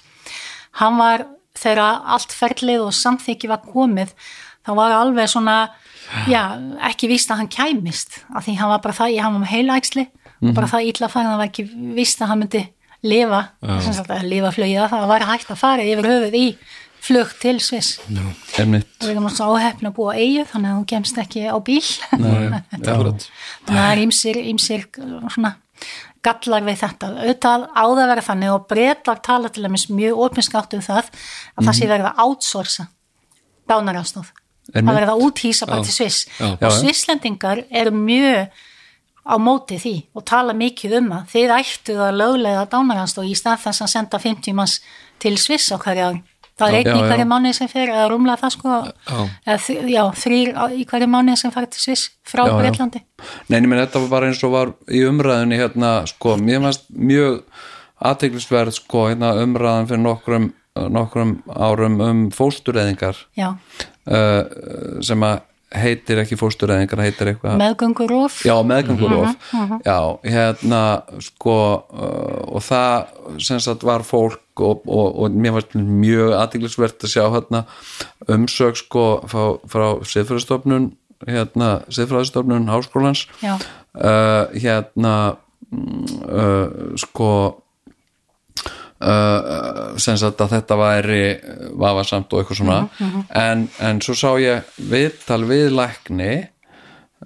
Hann 0.81 0.99
var 0.99 1.27
þegar 1.55 2.03
allt 2.17 2.35
ferlið 2.35 2.89
og 2.89 2.97
samþykki 2.97 3.51
var 3.51 3.63
komið 3.67 4.15
þá 4.65 4.71
var 4.79 4.97
alveg 4.97 5.31
svona 5.31 5.59
já, 6.31 6.57
ekki 6.89 7.11
víst 7.13 7.31
að 7.31 7.43
hann 7.43 7.53
kæmist 7.53 8.23
af 8.35 8.47
því 8.47 8.57
hann 8.59 8.73
var 8.73 8.83
bara 8.85 8.97
það, 8.97 9.15
ég 9.15 9.25
hann 9.25 9.37
var 9.37 9.45
með 9.45 9.55
heilægsli 10.45 10.53
og 10.53 10.57
bara 10.57 10.71
það 10.71 10.89
illa 10.93 11.09
færi, 11.09 11.27
það 11.27 11.41
var 11.41 11.51
ekki 11.51 11.67
víst 11.97 12.23
að 12.23 12.31
hann 12.31 12.43
myndi 12.45 12.65
lifa, 13.05 13.43
að 13.65 14.25
lifa 14.31 14.55
flögiða, 14.55 14.89
það 14.93 15.07
var 15.09 15.27
hægt 15.29 15.53
að 15.53 15.61
fara 15.61 15.85
yfir 15.85 16.09
höfuð 16.09 16.39
í 16.39 16.47
flug 17.05 17.35
til 17.41 17.59
Sviss. 17.61 17.99
Og 18.09 19.05
við 19.05 19.11
erum 19.13 19.29
svo 19.29 19.51
áhefn 19.53 19.91
að 19.91 19.97
búa 19.99 20.15
eigu 20.17 20.47
þannig 20.49 20.71
að 20.71 20.79
hún 20.79 20.87
kemst 20.89 21.21
ekki 21.21 21.45
á 21.53 21.59
bíl. 21.61 21.85
Akkurat. 22.15 22.65
þannig 22.73 22.89
að 22.89 23.27
það 23.69 23.91
er 23.91 24.03
ýmsir, 24.07 24.41
ýmsir 24.53 24.87
svona 24.95 25.55
gallar 26.25 26.65
við 26.65 26.81
þetta. 26.81 27.11
Auðvitað 27.21 27.67
á 27.69 27.85
það 27.85 28.03
að 28.05 28.11
vera 28.13 28.27
þannig 28.29 28.55
og 28.55 28.69
breytar 28.71 29.21
tala 29.25 29.51
til 29.53 29.67
dæmis 29.67 29.89
mjög 29.93 30.23
opinskátt 30.29 30.77
um 30.79 30.85
það 30.85 31.11
að 31.13 31.69
það 31.69 31.77
sé 31.77 31.91
verið 31.91 32.09
að 32.09 32.23
outsourca 32.25 32.87
dánarástóð 33.69 34.31
Einmitt. 34.73 34.89
að 34.89 34.97
verið 34.97 35.13
að 35.13 35.25
úthýsa 35.27 35.69
bara 35.69 35.85
til 35.85 35.97
Sviss. 35.99 36.25
Og. 36.41 36.65
Svisslendingar 36.79 37.67
eru 37.69 37.93
mjög 37.93 38.65
á 39.25 39.35
móti 39.41 39.79
því 39.81 39.95
og 40.15 40.25
tala 40.29 40.55
mikið 40.57 40.99
um 41.01 41.11
það. 41.15 41.27
Þeir 41.33 41.57
ættu 41.57 41.97
að 41.97 42.21
löglega 42.21 42.69
dánarástóð 42.71 43.31
í 43.33 43.35
stað 43.39 43.65
þess 43.65 43.85
að 43.85 43.93
senda 43.95 44.21
50 44.21 44.57
manns 44.57 44.79
til 45.23 45.37
Sviss 45.41 45.73
á 45.73 45.81
hverja 45.81 46.13
ári. 46.13 46.23
Það 46.55 46.71
er 46.71 46.77
einn 46.79 46.99
í 47.01 47.07
hverju 47.09 47.27
mánuði 47.27 47.55
sem 47.57 47.71
fer 47.71 47.91
eða 47.91 48.09
rúmlega 48.13 48.39
það 48.45 48.53
sko. 48.55 48.75
Já. 49.91 50.03
þrýr 50.21 50.51
í 50.79 50.85
hverju 50.87 51.09
mánuði 51.11 51.39
sem 51.41 51.55
fara 51.55 51.71
til 51.71 51.83
Sviss 51.83 52.13
frá. 52.23 52.45
Breitlandi 52.47 53.03
Nei, 53.49 53.59
ég 53.59 53.67
menn 53.67 53.81
þetta 53.81 54.05
var 54.05 54.13
bara 54.13 54.29
eins 54.31 54.43
og 54.47 54.53
var 54.55 54.75
í 54.87 55.01
umræðinni 55.09 55.59
hérna, 55.59 55.95
sko, 56.07 56.37
mjög 56.39 57.41
aðteglisverð, 58.05 58.77
sko, 58.79 59.09
hérna 59.11 59.33
umræðan 59.43 59.91
fyrir 59.91 60.05
nokkrum, 60.05 60.47
nokkrum 60.95 61.35
árum 61.49 61.99
um 62.05 62.23
fóstureyðingar 62.35 63.19
uh, 63.41 65.03
sem 65.03 65.27
að 65.27 65.43
heitir 65.75 66.21
ekki 66.23 66.39
fóstureyðingar, 66.39 67.03
heitir 67.05 67.31
eitthvað 67.33 67.59
meðgöngurof. 67.61 68.41
Já, 68.47 68.55
meðgangurof 68.67 69.35
Já, 69.85 69.99
hérna 70.23 70.81
sko 71.25 71.57
uh, 71.91 72.43
og 72.55 72.65
það 72.65 73.39
sem 73.43 73.63
sagt 73.63 73.87
var 73.87 74.05
fólk 74.07 74.41
og, 74.63 74.85
og, 74.87 75.09
og 75.25 75.39
mér 75.39 75.57
var 75.57 75.67
mjög 75.75 76.35
aðtiklisvert 76.39 77.07
að 77.07 77.15
sjá 77.17 77.25
hérna 77.35 77.65
umsög 78.31 78.79
sko 78.79 79.07
frá, 79.31 79.45
frá 79.71 79.87
siðfræðistofnun 80.07 80.93
hérna 81.29 81.71
siðfræðistofnun 81.93 82.71
háskólans. 82.71 83.27
Uh, 83.95 84.51
hérna 84.55 85.15
mm, 85.71 86.07
uh, 86.29 86.95
sko 87.01 87.31
uh, 89.01 89.95
sem 90.01 90.19
sagt 90.21 90.41
að 90.45 90.57
þetta 90.59 90.79
væri 90.79 91.23
vafasamt 91.81 92.33
og 92.33 92.43
eitthvað 92.43 92.61
svona. 92.61 92.81
En, 93.35 93.69
en 93.83 94.03
svo 94.05 94.17
sá 94.19 94.31
ég 94.43 94.77
viðtal 94.91 95.43
við 95.49 95.73
lækni 95.75 96.33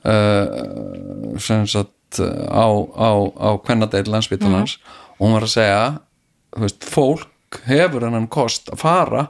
uh, 0.04 1.36
sem 1.42 1.66
sagt 1.68 1.94
á, 2.18 2.66
á, 2.96 3.10
á 3.36 3.48
kvennadeil 3.60 4.08
landsbytalans 4.08 4.78
og 5.18 5.26
hún 5.26 5.36
var 5.36 5.44
að 5.44 5.54
segja 5.58 5.82
veist, 6.56 6.86
fólk 6.88 7.60
hefur 7.68 8.06
hennan 8.06 8.28
kost 8.32 8.70
að 8.72 8.80
fara 8.80 9.26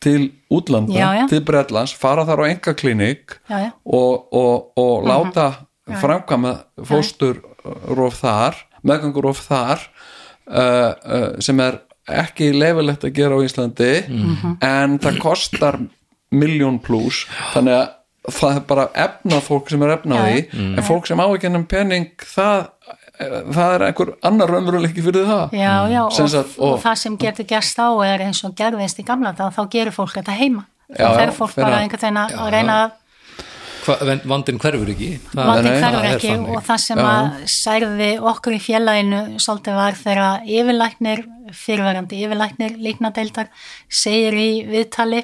til 0.00 0.30
útlanda, 0.48 0.96
Já, 0.96 1.08
já. 1.16 1.24
til 1.28 1.42
Bretlands 1.44 1.92
fara 1.96 2.24
þar 2.28 2.44
á 2.44 2.44
enga 2.48 2.74
já. 2.74 3.72
og, 3.84 4.32
og, 4.32 4.72
og 4.80 5.04
láta 5.04 5.66
framkvæma 6.00 6.54
fósturrof 6.88 8.20
þar 8.20 8.56
meðgangurof 8.82 9.42
þar 9.44 9.84
uh, 10.50 10.90
uh, 11.04 11.30
sem 11.40 11.60
er 11.60 11.78
ekki 12.10 12.50
leifilegt 12.56 13.04
að 13.06 13.14
gera 13.14 13.38
á 13.38 13.40
Íslandi 13.46 13.90
en 14.66 14.98
það 15.02 15.18
kostar 15.22 15.78
miljón 16.34 16.80
pluss 16.82 17.24
þannig 17.54 17.76
að 17.76 17.88
það 18.30 18.56
er 18.58 18.64
bara 18.68 18.84
efnað 19.06 19.44
fólk 19.46 19.70
sem 19.72 19.82
er 19.86 19.92
efnað 19.96 20.26
Já, 20.26 20.34
í 20.40 20.42
en 20.76 20.84
fólk 20.86 21.06
sem 21.08 21.20
á 21.22 21.26
ekki 21.26 21.48
ennum 21.48 21.64
penning 21.70 22.10
það, 22.34 22.66
það 23.54 23.74
er 23.76 23.84
einhver 23.86 24.10
annar 24.28 24.50
raunveruleiki 24.52 25.02
fyrir 25.06 25.24
það. 25.28 25.54
Já, 25.56 25.72
já, 25.92 26.02
Sem 26.14 26.26
og, 26.28 26.30
sagt, 26.34 26.58
og, 26.58 26.74
og- 26.74 26.82
það 26.84 26.98
sem 27.04 27.16
getur 27.20 27.48
gerst 27.48 27.80
á 27.80 27.88
er 28.06 28.26
eins 28.26 28.42
og 28.46 28.54
gerðist 28.58 29.00
í 29.00 29.06
gamla 29.08 29.32
dag, 29.38 29.52
þá 29.56 29.62
gerir 29.72 29.94
fólk 29.96 30.14
þetta 30.18 30.36
heima. 30.36 30.66
Þá 30.90 31.08
fer 31.16 31.32
fólk 31.36 31.54
bara 31.56 31.78
að- 31.78 31.84
einhvern 31.86 32.02
veginn 32.04 32.20
að 32.24 32.36
að 32.44 32.52
reyna 32.56 32.76
að 32.84 32.94
Hva, 33.84 33.96
vandin 34.28 34.58
hverfur 34.60 34.90
ekki. 34.92 35.10
Það- 35.32 35.46
vandin 35.50 35.64
nei, 35.70 35.80
hverfur 35.80 35.98
það 35.98 36.08
er 36.10 36.16
ekki 36.16 36.32
og 36.56 36.62
það 36.66 36.80
sem 36.84 36.98
að 36.98 37.28
særði 37.54 38.10
okkur 38.32 38.56
í 38.56 38.60
félaginu 38.64 39.20
svolítið 39.40 39.78
var 39.80 39.92
þegar 40.00 40.48
yfirlæknir, 40.58 41.22
fyrirverandi 41.52 42.20
yfirlæknir 42.24 42.76
líknadeildar 42.86 43.48
segir 43.88 44.36
í 44.38 44.50
viðtali 44.68 45.22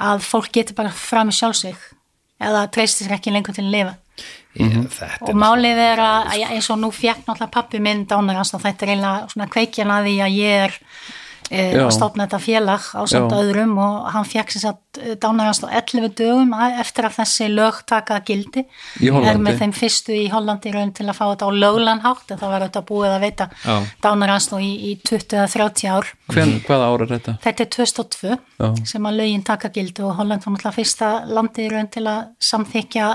að 0.00 0.24
fólk 0.26 0.50
getur 0.52 0.74
bara 0.74 0.90
fram 0.90 1.28
í 1.30 1.36
sjálfsvík 1.36 1.76
eða 2.40 2.64
treystir 2.74 3.06
sér 3.06 3.18
ekki 3.18 3.30
lengur 3.34 3.54
til 3.54 3.64
að 3.64 3.70
lifa. 3.76 3.94
Ég- 4.54 4.88
þetta 4.94 5.28
Og 5.28 5.34
málið 5.34 5.78
er 5.82 5.98
að 5.98 6.32
eins 6.54 6.70
og 6.70 6.78
nú 6.78 6.90
fekk 6.94 7.24
náttúrulega 7.26 7.50
pappi 7.50 7.80
minn 7.82 8.06
dánarans 8.06 8.54
og 8.54 8.62
þetta 8.62 8.82
er 8.82 8.88
eiginlega 8.94 9.30
svona 9.32 9.48
kveikjan 9.50 9.90
að 9.90 10.04
því 10.06 10.16
að 10.22 10.36
ég 10.38 10.64
er 10.64 10.78
e, 11.50 11.74
Já. 11.74 11.84
að 11.84 11.92
stofna 11.96 12.26
þetta 12.26 12.40
félag 12.42 12.86
á 12.94 13.02
samt 13.10 13.34
öðrum 13.36 13.74
og 13.82 14.08
hann 14.14 14.28
fekk 14.28 14.54
sem 14.54 14.64
sagt 14.64 15.00
dánarans 15.20 15.60
á 15.66 15.68
11 15.68 16.14
dögum 16.18 16.54
eftir 16.80 17.08
að 17.08 17.16
þessi 17.18 17.48
lög 17.50 17.80
taka 17.90 18.20
gildi 18.26 18.64
er 19.02 19.40
með 19.42 19.60
þeim 19.62 19.74
fyrstu 19.76 20.14
í 20.16 20.28
Hollandi 20.32 20.72
raun 20.74 20.94
til 20.94 21.08
að 21.08 21.18
fá 21.18 21.24
þetta 21.26 21.50
á 21.50 21.58
löglanhátt 21.64 22.32
en 22.34 22.40
það 22.40 22.54
var 22.54 22.66
þetta 22.68 22.84
búið 22.90 23.14
að 23.16 23.26
veita 23.26 23.48
dánarans 24.04 24.48
í, 24.58 24.70
í 24.92 24.94
20-30 25.02 25.90
ár 25.90 26.10
Hven, 26.32 26.56
hvaða 26.66 26.90
ár 26.90 27.04
er 27.04 27.14
þetta? 27.16 27.36
Þetta 27.44 27.64
er 27.66 27.70
2002 27.76 28.34
Já. 28.34 28.68
sem 28.94 29.10
að 29.10 29.20
lögin 29.20 29.46
taka 29.46 29.72
gildi 29.74 30.04
og 30.06 30.16
Holland 30.20 30.44
var 30.44 30.54
náttúrulega 30.54 30.78
fyrsta 30.78 31.12
landið 31.28 31.66
í 31.66 31.72
raun 31.74 31.90
til 31.92 32.06
að 32.08 32.20
samþykja 32.52 33.08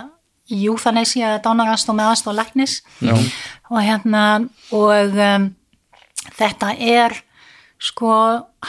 júþanesi 0.50 1.24
að 1.26 1.40
dánarastóð 1.46 1.98
með 2.00 2.12
aðstóð 2.12 2.38
læknis 2.40 2.76
Já. 3.06 3.16
og 3.70 3.82
hérna 3.86 4.24
og 4.76 5.18
um, 5.22 5.50
þetta 6.40 6.74
er 6.76 7.18
sko 7.80 8.12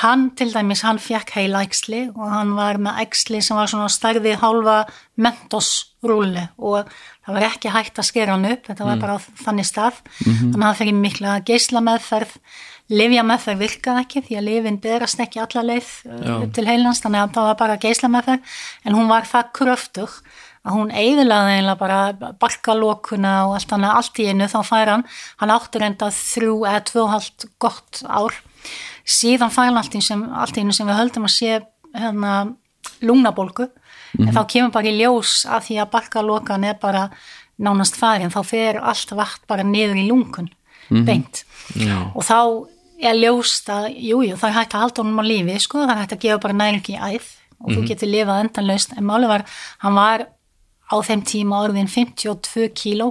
hann 0.00 0.28
til 0.38 0.52
dæmis 0.54 0.84
hann 0.86 1.00
fekk 1.02 1.32
heila 1.34 1.64
æxli 1.66 2.04
og 2.14 2.26
hann 2.30 2.54
var 2.54 2.78
með 2.78 3.00
æxli 3.04 3.40
sem 3.42 3.58
var 3.58 3.70
svona 3.70 3.90
stærði 3.90 4.36
hálfa 4.38 4.84
mentosrúli 5.18 6.44
og 6.58 6.90
það 7.26 7.36
var 7.36 7.46
ekki 7.48 7.72
hægt 7.74 7.98
að 7.98 8.10
skera 8.10 8.36
hann 8.36 8.46
upp 8.52 8.70
þetta 8.70 8.86
var 8.86 9.02
bara 9.02 9.16
á 9.18 9.20
þannig 9.42 9.66
stað. 9.66 9.98
Þannig 10.22 10.60
að 10.60 10.68
það 10.68 10.78
fyrir 10.82 11.00
mikla 11.00 11.38
geisla 11.46 11.82
meðferð 11.84 12.36
Livja 12.90 13.22
meðferð 13.22 13.60
virkaði 13.62 14.02
ekki 14.02 14.20
því 14.26 14.36
að 14.40 14.46
lifin 14.48 14.76
berast 14.82 15.20
ekki 15.22 15.38
alla 15.38 15.62
leið 15.62 15.90
uh, 16.10 16.30
upp 16.40 16.54
til 16.56 16.64
heilans 16.66 16.98
þannig 17.04 17.22
að 17.22 17.34
það 17.36 17.46
var 17.46 17.58
bara 17.60 17.76
geisla 17.84 18.10
meðferð 18.10 18.56
en 18.82 18.96
hún 18.98 19.10
var 19.10 19.28
það 19.30 19.52
kröftug 19.60 20.16
að 20.60 20.74
hún 20.74 20.90
eiðlaði 20.90 21.52
eiginlega 21.54 21.78
bara 21.80 22.32
barkalokuna 22.42 23.34
og 23.46 23.54
allt, 23.56 23.70
hana, 23.72 23.94
allt 23.96 24.18
í 24.20 24.26
einu 24.28 24.48
þá 24.50 24.58
fær 24.66 24.92
hann, 24.92 25.06
hann 25.40 25.54
áttur 25.54 25.86
enda 25.86 26.10
þrjú 26.12 26.56
eða 26.66 26.82
tvö 26.90 27.04
og 27.04 27.12
hálft 27.14 27.46
gott 27.62 28.02
ár 28.04 28.34
síðan 29.10 29.52
hann 29.56 29.78
allt 29.80 29.94
í 29.94 30.62
einu 30.62 30.74
sem 30.74 30.88
við 30.88 30.98
höldum 30.98 31.26
að 31.28 31.34
sé 31.34 31.60
hérna, 31.96 32.54
lungnabólgu. 33.02 33.68
En 34.18 34.32
þá 34.34 34.42
kemur 34.50 34.74
bara 34.74 34.90
í 34.90 34.96
ljós 34.98 35.44
að 35.46 35.68
því 35.68 35.78
að 35.82 35.92
barkalokan 35.92 36.66
er 36.66 36.78
bara 36.82 37.08
nánast 37.60 37.98
farin 37.98 38.32
þá 38.32 38.40
fer 38.46 38.80
allt 38.80 39.12
vatn 39.14 39.46
bara 39.50 39.66
niður 39.66 40.00
í 40.00 40.06
lungun 40.08 40.50
beint. 41.06 41.44
Og 42.14 42.24
þá 42.26 42.38
er 43.00 43.16
ljóst 43.16 43.68
að, 43.72 43.90
jújú, 43.96 44.32
jú, 44.32 44.36
það 44.40 44.50
er 44.50 44.56
hægt 44.58 44.74
að 44.74 44.82
halda 44.84 45.02
honum 45.02 45.22
á 45.22 45.24
lífi, 45.24 45.56
sko, 45.62 45.84
það 45.84 45.94
er 45.94 46.00
hægt 46.02 46.16
að 46.16 46.24
gefa 46.24 46.42
bara 46.42 46.58
næringi 46.58 46.96
í 46.96 47.00
æð 47.00 47.28
og 47.60 47.72
þú 47.76 47.86
getur 47.88 48.10
lifað 48.10 48.42
endanlaust 48.44 48.94
en 48.96 49.06
máli 49.08 49.28
var, 49.28 49.44
hann 49.84 49.96
var 49.96 50.26
á 50.90 50.96
þeim 51.06 51.24
tíma 51.28 51.62
orðin 51.64 51.90
52 51.90 52.70
kíló 52.76 53.10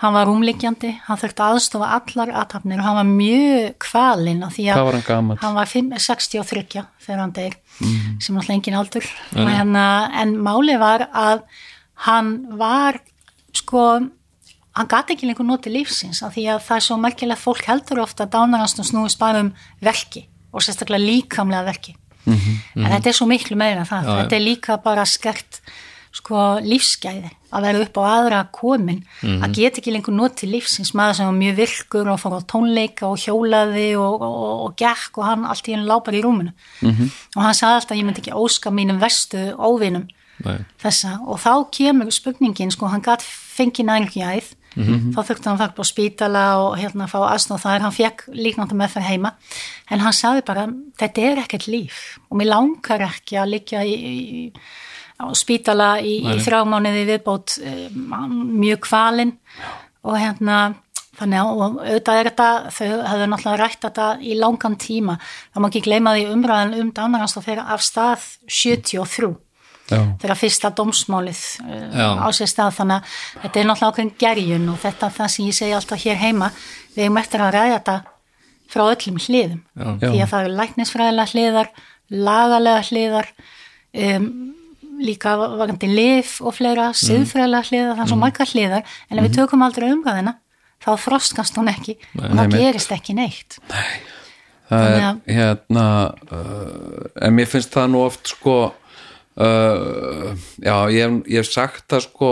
hann 0.00 0.14
var 0.16 0.28
rúmliggjandi 0.28 0.94
hann 1.06 1.18
þurfti 1.20 1.44
að 1.44 1.56
aðstofa 1.56 1.88
allar 1.98 2.30
aðtapnir 2.42 2.80
og 2.80 2.86
hann 2.86 2.98
var 3.00 3.08
mjög 3.08 3.74
kvalinn 3.84 4.44
af 4.46 4.54
því 4.56 4.68
að 4.72 4.78
var 4.88 4.98
hann 4.98 5.32
hann 5.42 5.58
var 5.58 5.72
5, 5.72 5.90
63 6.06 6.84
þegar 7.04 7.20
hann 7.20 7.34
deyr 7.36 7.58
sem 7.80 8.36
náttúrulega 8.36 8.56
engin 8.56 8.78
aldur. 8.80 9.06
Hérna, 9.34 9.84
en 10.22 10.34
máli 10.40 10.76
var 10.80 11.06
að 11.12 11.44
hann 12.06 12.32
var 12.60 13.00
sko 13.56 13.84
hann 14.76 14.90
gati 14.90 15.16
ekki 15.16 15.28
lengur 15.28 15.48
notið 15.48 15.76
lífsins 15.80 16.22
af 16.24 16.36
því 16.36 16.46
að 16.54 16.64
það 16.68 16.80
er 16.80 16.86
svo 16.86 16.98
merkilegt 17.00 17.42
fólk 17.42 17.68
heldur 17.68 18.02
ofta 18.04 18.26
að 18.26 18.36
dánaranstum 18.36 18.86
snúist 18.86 19.20
bara 19.20 19.42
um 19.44 19.52
verki 19.84 20.26
og 20.50 20.64
sérstaklega 20.64 21.02
líkamlega 21.04 21.66
verki. 21.66 21.96
En 22.30 22.88
þetta 22.94 23.10
er 23.10 23.16
svo 23.16 23.26
miklu 23.28 23.56
meira 23.58 23.82
en 23.82 23.88
það. 23.88 24.06
Já. 24.06 24.16
þetta 24.22 24.36
er 24.36 24.44
líka 24.44 24.76
bara 24.84 25.06
skert 25.08 25.60
sko 26.10 26.58
lífsgæði 26.64 27.30
að 27.54 27.66
vera 27.66 27.82
upp 27.84 27.98
á 27.98 28.02
aðra 28.06 28.40
komin 28.54 29.00
að 29.22 29.56
geta 29.58 29.80
ekki 29.80 29.94
lengur 29.94 30.14
notið 30.14 30.52
lífsins. 30.54 30.92
Maður 30.94 31.18
sem 31.18 31.28
var 31.30 31.38
mjög 31.38 31.58
virkur 31.58 32.10
og 32.10 32.20
fór 32.22 32.38
á 32.38 32.40
tónleika 32.50 33.08
og 33.08 33.18
hjólaði 33.22 33.88
og, 33.98 34.22
og, 34.22 34.54
og, 34.66 34.76
gekk 34.78 35.18
og 35.18 35.26
hann 35.26 35.46
allt 35.46 35.68
í 35.70 35.74
henni 35.74 35.88
lápar 35.90 36.18
í 36.18 36.22
rúminu. 36.24 36.54
Og 37.36 37.42
hann 37.42 37.58
sagði 37.58 37.80
alltaf 37.80 37.94
að 37.94 38.00
ég 38.00 38.08
myndi 38.08 38.24
ekki 38.24 38.38
óska 38.38 38.70
mínum 38.74 39.02
vestu 39.02 39.42
óvinum 39.58 40.06
Nei. 40.44 40.58
þessa. 40.82 41.18
Og 41.26 41.42
þá 41.42 41.52
kemur 41.74 42.10
spurningin 42.14 42.74
sko 42.74 42.90
hann 42.90 43.02
gætt 43.06 43.26
fengið 43.26 43.90
nærgjæð 43.90 44.54
þá 44.70 45.20
þurfti 45.26 45.48
hann 45.48 45.56
að 45.56 45.62
fara 45.64 45.74
på 45.74 45.84
spítala 45.84 46.44
og 46.62 46.76
hérna 46.78 47.08
fá 47.10 47.18
aðstóð 47.26 47.64
þar, 47.64 47.82
hann 47.82 47.94
fekk 47.94 48.28
líknandi 48.30 48.76
með 48.78 48.92
fyrir 48.94 49.08
heima. 49.08 49.32
En 49.90 50.00
hann 50.04 50.14
sagði 50.14 50.44
bara 50.46 50.68
þetta 51.00 51.24
er 51.26 51.42
ekkert 51.42 51.66
líf 51.66 52.20
og 52.30 52.38
mér 52.38 52.52
langar 52.52 53.02
ekki 53.08 53.40
að 53.40 53.50
liggja 53.56 53.82
í, 53.82 53.94
í, 53.96 54.62
á 55.20 55.26
spítala 55.36 55.90
í, 56.00 56.20
í 56.24 56.38
þrjá 56.40 56.62
mánuði 56.68 57.06
viðbót 57.08 57.58
um, 57.60 58.38
mjög 58.60 58.80
kvalinn. 58.88 59.34
Og 60.06 60.16
hérna 60.16 60.60
þannig 61.20 61.40
að 61.40 61.60
auðvitað 61.60 62.18
er 62.18 62.30
þetta 62.30 62.48
þau 62.72 62.86
hefðu 63.10 63.28
náttúrulega 63.28 63.60
rætt 63.60 63.84
þetta 63.84 64.08
í 64.24 64.36
langan 64.38 64.76
tíma. 64.80 65.18
Það 65.52 65.62
má 65.62 65.68
ekki 65.68 65.84
gleyma 65.84 66.16
því 66.16 66.26
umræðan 66.34 66.76
um 66.80 66.92
dánaranstóð 66.96 67.46
fyrir 67.50 67.72
af 67.76 67.84
stað 67.84 68.26
73 68.48 69.32
Já, 69.90 69.98
þegar 70.22 70.38
fyrsta 70.38 70.70
dómsmálið 70.78 71.40
uh, 71.64 71.82
Já. 71.90 72.08
á 72.22 72.28
sér 72.36 72.50
stað. 72.50 72.76
Þannig 72.78 72.96
að 73.00 73.18
þetta 73.42 73.60
er 73.60 73.68
náttúrulega 73.68 73.90
okkur 73.90 74.12
gerjun 74.22 74.68
og 74.70 74.80
þetta 74.84 75.10
það 75.18 75.32
sem 75.34 75.50
ég 75.50 75.58
segi 75.58 75.76
alltaf 75.76 76.04
hér 76.04 76.20
heima 76.20 76.50
við 76.94 77.04
erum 77.06 77.20
eftir 77.20 77.44
að 77.44 77.54
ræða 77.56 77.74
þetta 77.74 77.96
frá 78.70 78.84
öllum 78.86 79.18
hliðum. 79.18 79.62
Já. 79.74 79.88
því 80.06 80.20
að 80.22 80.30
það 80.30 80.44
eru 80.44 80.58
læknisfræðilega 80.60 81.32
hliðar 81.34 81.72
lagalega 82.10 82.86
hliðar 82.86 83.30
um, 83.34 84.30
líka 85.00 85.34
varandi 85.40 85.88
lif 85.90 86.38
og 86.44 86.54
fleira, 86.56 86.90
siðfræðilega 86.96 87.68
hliðar 87.70 88.02
er 88.02 88.10
svo 88.10 88.20
margar 88.20 88.50
hliðar 88.50 88.86
en 89.08 89.20
ef 89.20 89.28
við 89.28 89.36
tökum 89.40 89.64
aldrei 89.66 89.90
umræðina 89.90 90.36
þá 90.80 90.90
þroskast 91.04 91.60
hún 91.60 91.70
ekki 91.72 91.96
og 92.18 92.26
það 92.26 92.40
Nei, 92.40 92.56
gerist 92.56 92.92
ekki 92.94 93.16
neitt. 93.16 93.60
Það 94.70 94.86
er 94.86 95.00
Þannig 95.00 95.34
hérna 95.34 95.86
uh, 96.30 97.08
en 97.26 97.34
mér 97.34 97.48
finnst 97.50 97.74
það 97.74 97.90
nú 97.90 98.04
oft 98.06 98.30
sko 98.30 98.56
uh, 98.70 100.30
já, 100.62 100.76
ég 100.94 101.02
hef, 101.02 101.16
ég 101.26 101.42
hef 101.42 101.50
sagt 101.50 101.86
það 101.90 102.04
sko 102.06 102.30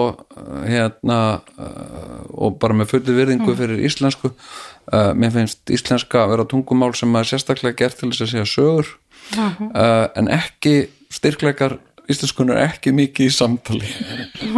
hérna 0.68 1.18
uh, 1.58 2.22
og 2.38 2.58
bara 2.62 2.76
með 2.78 2.92
fullu 2.94 3.16
virðingu 3.16 3.56
fyrir 3.58 3.82
íslensku 3.88 4.30
uh, 4.30 5.12
mér 5.18 5.34
finnst 5.34 5.74
íslenska 5.74 6.22
að 6.24 6.36
vera 6.36 6.48
tungumál 6.52 6.92
sem 6.98 7.18
er 7.18 7.28
sérstaklega 7.28 7.78
gert 7.82 8.00
til 8.00 8.12
þess 8.12 8.26
að 8.28 8.32
segja 8.34 8.48
sögur 8.54 8.94
uh, 9.34 10.06
en 10.14 10.30
ekki 10.38 10.76
styrkleikar 11.12 11.78
íslenskunar 12.08 12.62
ekki 12.64 12.92
mikið 12.96 13.28
í 13.30 13.34
samtali. 13.34 13.90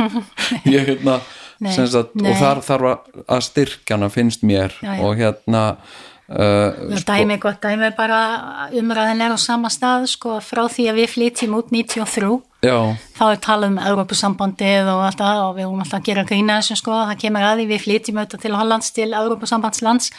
Ég 0.77 0.87
hérna 0.93 1.21
Nei, 1.61 1.75
sagt, 1.77 2.15
nei. 2.17 2.31
og 2.31 2.39
þar 2.41 2.63
þarf 2.65 2.93
að- 3.29 3.43
styrkjana 3.45 4.09
finnst 4.09 4.47
mér. 4.49 4.73
Já, 4.81 4.95
já. 4.97 5.03
og 5.05 5.19
hérna 5.21 5.65
uh, 6.31 6.97
sko, 6.97 7.13
dæmi 7.13 7.37
gott 7.43 7.61
dæmi 7.61 7.91
bara 7.99 8.21
umræðin 8.73 9.21
er 9.27 9.35
á 9.35 9.39
sama 9.41 9.69
stað 9.69 10.07
sko 10.09 10.39
frá 10.41 10.63
því 10.73 10.87
að 10.89 11.01
við 11.03 11.13
flytjum 11.17 11.59
út 11.59 11.69
93 11.75 12.31
já, 12.65 12.77
þá 13.19 13.23
er 13.27 13.43
talað 13.45 13.75
um 13.75 13.79
Európusambandið 13.91 14.89
og 14.95 15.05
allt 15.11 15.21
það 15.21 15.43
og 15.45 15.55
við 15.59 15.69
vorum 15.69 15.85
alltaf 15.85 16.01
að 16.01 16.09
gera 16.09 16.25
grína 16.33 16.59
þessu 16.63 16.81
sko, 16.81 16.97
það 17.11 17.21
kemur 17.27 17.47
að 17.51 17.61
því 17.61 17.69
við 17.75 17.85
flytjum 17.85 18.21
auðvitað 18.23 18.45
til 18.47 18.57
Hollands 18.57 18.91
til 18.97 19.09
Európusambandslands 19.21 20.11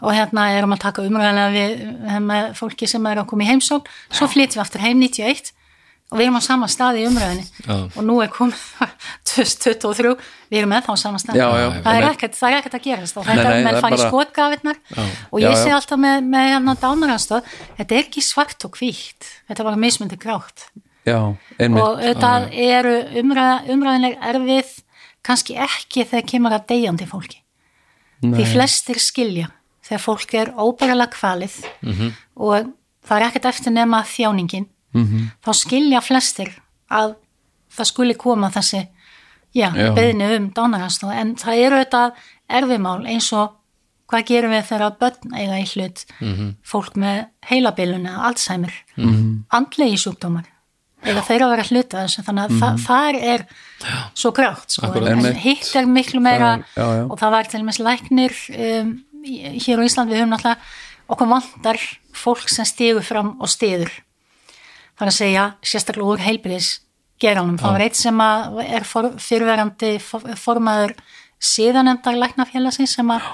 og 0.00 0.10
hérna 0.16 0.48
erum 0.56 0.76
að 0.76 0.84
taka 0.88 1.04
umræðina 1.04 1.46
við 1.52 2.20
með 2.24 2.52
fólki 2.56 2.88
sem 2.88 3.06
er 3.12 3.20
að 3.20 3.30
koma 3.32 3.44
í 3.44 3.52
heimsókn. 3.52 3.88
Svo 4.12 4.28
flytjum 4.32 4.60
við 4.60 4.64
aftur 4.64 4.84
heim 4.88 5.00
91 5.04 5.52
og 6.10 6.18
við 6.18 6.24
erum 6.26 6.38
á 6.38 6.42
sama 6.42 6.66
stað 6.70 6.98
í 6.98 7.06
umræðinni 7.06 7.44
Já. 7.66 7.74
og 7.96 8.02
nú 8.06 8.16
er 8.24 8.30
komið 8.34 8.62
2023, 9.30 10.14
við 10.50 10.58
erum 10.60 10.72
með 10.74 10.86
þá 10.86 10.90
á 10.90 10.96
sama 11.04 11.20
stað. 11.22 11.38
Já, 11.38 11.46
já, 11.60 11.66
það, 11.84 11.98
er 12.00 12.06
ekkert, 12.10 12.34
það 12.40 12.50
er 12.50 12.56
ekkert 12.60 12.76
að 12.80 12.84
gerast 12.88 13.18
og 13.20 13.26
Nei, 13.28 13.32
þetta 13.36 13.50
nei, 13.50 13.62
menn 13.62 13.68
það 13.70 13.76
er 13.78 13.84
fara 13.84 13.94
í 13.94 14.00
bara- 14.00 14.10
skotgafirnar 14.10 14.80
og 15.30 15.38
Já, 15.40 15.46
ég 15.46 15.54
já. 15.54 15.60
sé 15.62 15.74
alltaf 15.76 16.00
með, 16.02 16.24
með 16.34 16.48
hérna 16.50 16.74
dánaranstöð 16.82 17.52
þetta 17.78 17.94
er 17.94 18.02
ekki 18.04 18.24
svart 18.26 18.66
og 18.66 18.78
hvítt. 18.80 19.28
Þetta 19.48 19.62
er 19.62 19.68
bara 19.70 19.80
mismundi 19.86 20.18
grátt. 20.20 20.66
Og 21.10 22.00
auðvitað 22.00 22.48
eru 22.52 22.96
umræða, 23.22 23.54
umræðinleg 23.72 24.18
erfið 24.30 24.74
kannski 25.26 25.56
ekki 25.60 26.04
þegar 26.10 26.26
kemur 26.34 26.54
að 26.58 26.66
deyjandi 26.74 27.06
fólki. 27.08 27.38
Því 28.20 28.44
flestir 28.52 28.98
skilja 29.00 29.48
þegar 29.86 30.02
fólk 30.04 30.34
er 30.38 30.50
óbæralega 30.60 31.14
kvalið 31.16 31.54
og 32.36 32.68
það 33.08 33.16
er 33.16 33.24
ekkert 33.30 33.48
eftir 33.50 33.72
nema 33.74 34.02
þjáningin 34.06 34.66
-hmm. 34.94 35.30
þá 35.44 35.50
skilja 35.54 36.00
flestir 36.00 36.50
að 36.90 37.14
það 37.70 37.86
skuli 37.86 38.14
koma 38.14 38.50
þessi 38.50 38.88
já, 39.54 39.70
Já. 39.74 39.94
beðni 39.94 40.36
um 40.36 40.50
dánaranstóð 40.54 41.14
en 41.14 41.34
það 41.36 41.64
eru 41.64 41.80
auðvitað 41.80 42.12
erfimál 42.48 43.06
eins 43.06 43.32
og 43.32 43.56
hvað 44.10 44.26
gerum 44.26 44.54
við 44.54 44.64
þegar 44.66 44.96
börn 44.98 45.34
eiga 45.34 45.58
í 45.58 45.66
hlut 45.74 46.04
fólk 46.66 46.96
með 46.98 47.26
heilabilun 47.46 48.06
eða 48.06 48.24
Alzheimer 48.30 48.72
-hmm. 48.96 49.44
andlegi 49.50 49.96
sjúkdómar 49.96 50.48
eða 51.00 51.22
þeir 51.24 51.44
að 51.44 51.52
vera 51.54 51.68
hluta 51.70 52.02
þessu 52.04 52.24
þannig 52.26 52.44
að 52.44 52.58
það, 52.60 52.82
þar 52.84 53.18
er 53.34 53.44
svo 54.14 54.32
grátt 54.36 54.74
sko, 54.74 54.86
Akkurat. 54.90 55.08
en, 55.14 55.26
en 55.30 55.40
hitt 55.40 55.70
er 55.78 55.88
miklu 55.88 56.20
meira 56.20 56.58
Það 56.74 56.82
já, 56.82 56.86
já. 56.98 57.04
og 57.06 57.18
það 57.22 57.34
var 57.36 57.50
til 57.50 57.60
og 57.60 57.66
með 57.70 57.80
læknir 57.86 58.36
um, 58.66 58.92
hér 59.64 59.80
á 59.80 59.86
Ísland 59.86 60.12
við 60.12 60.20
höfum 60.20 60.34
náttúrulega 60.34 60.60
okkur 61.10 61.30
vantar 61.30 61.80
fólk 62.12 62.52
sem 62.52 62.68
stígur 62.68 63.06
fram 63.06 63.34
og 63.40 63.48
stíður 63.48 63.90
þar 65.00 65.10
að 65.10 65.16
segja 65.16 65.46
sérstaklega 65.64 66.12
úr 66.12 66.22
heilbriðis 66.26 66.70
geranum, 67.20 67.58
það 67.60 67.74
var 67.76 67.86
eitt 67.86 67.98
sem 67.98 68.22
að 68.24 68.60
er 68.64 68.86
for, 68.88 69.10
fyrirverandi 69.20 69.96
for, 70.04 70.24
formaður 70.40 70.94
síðanemndar 71.40 72.16
læknafélagsins 72.20 72.94
sem 72.96 73.12
að 73.12 73.26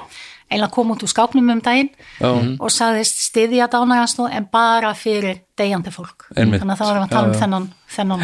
eiginlega 0.47 0.71
kom 0.75 0.93
út 0.95 1.03
úr 1.03 1.11
skápnum 1.11 1.49
um 1.51 1.61
daginn 1.63 1.89
Já. 2.21 2.31
og 2.31 2.71
sagðist 2.71 3.19
stiðja 3.25 3.67
dánaransnú 3.71 4.29
en 4.31 4.47
bara 4.53 4.93
fyrir 4.95 5.41
deyjandi 5.59 5.91
fólk. 5.91 6.29
Einmitt. 6.37 6.63
þannig 6.63 6.77
að 6.77 6.83
það 6.83 6.91
var 6.93 7.01
að 7.01 7.15
tala 7.15 7.31
um 7.31 7.41
þennan, 7.41 7.67
þennan 7.97 8.23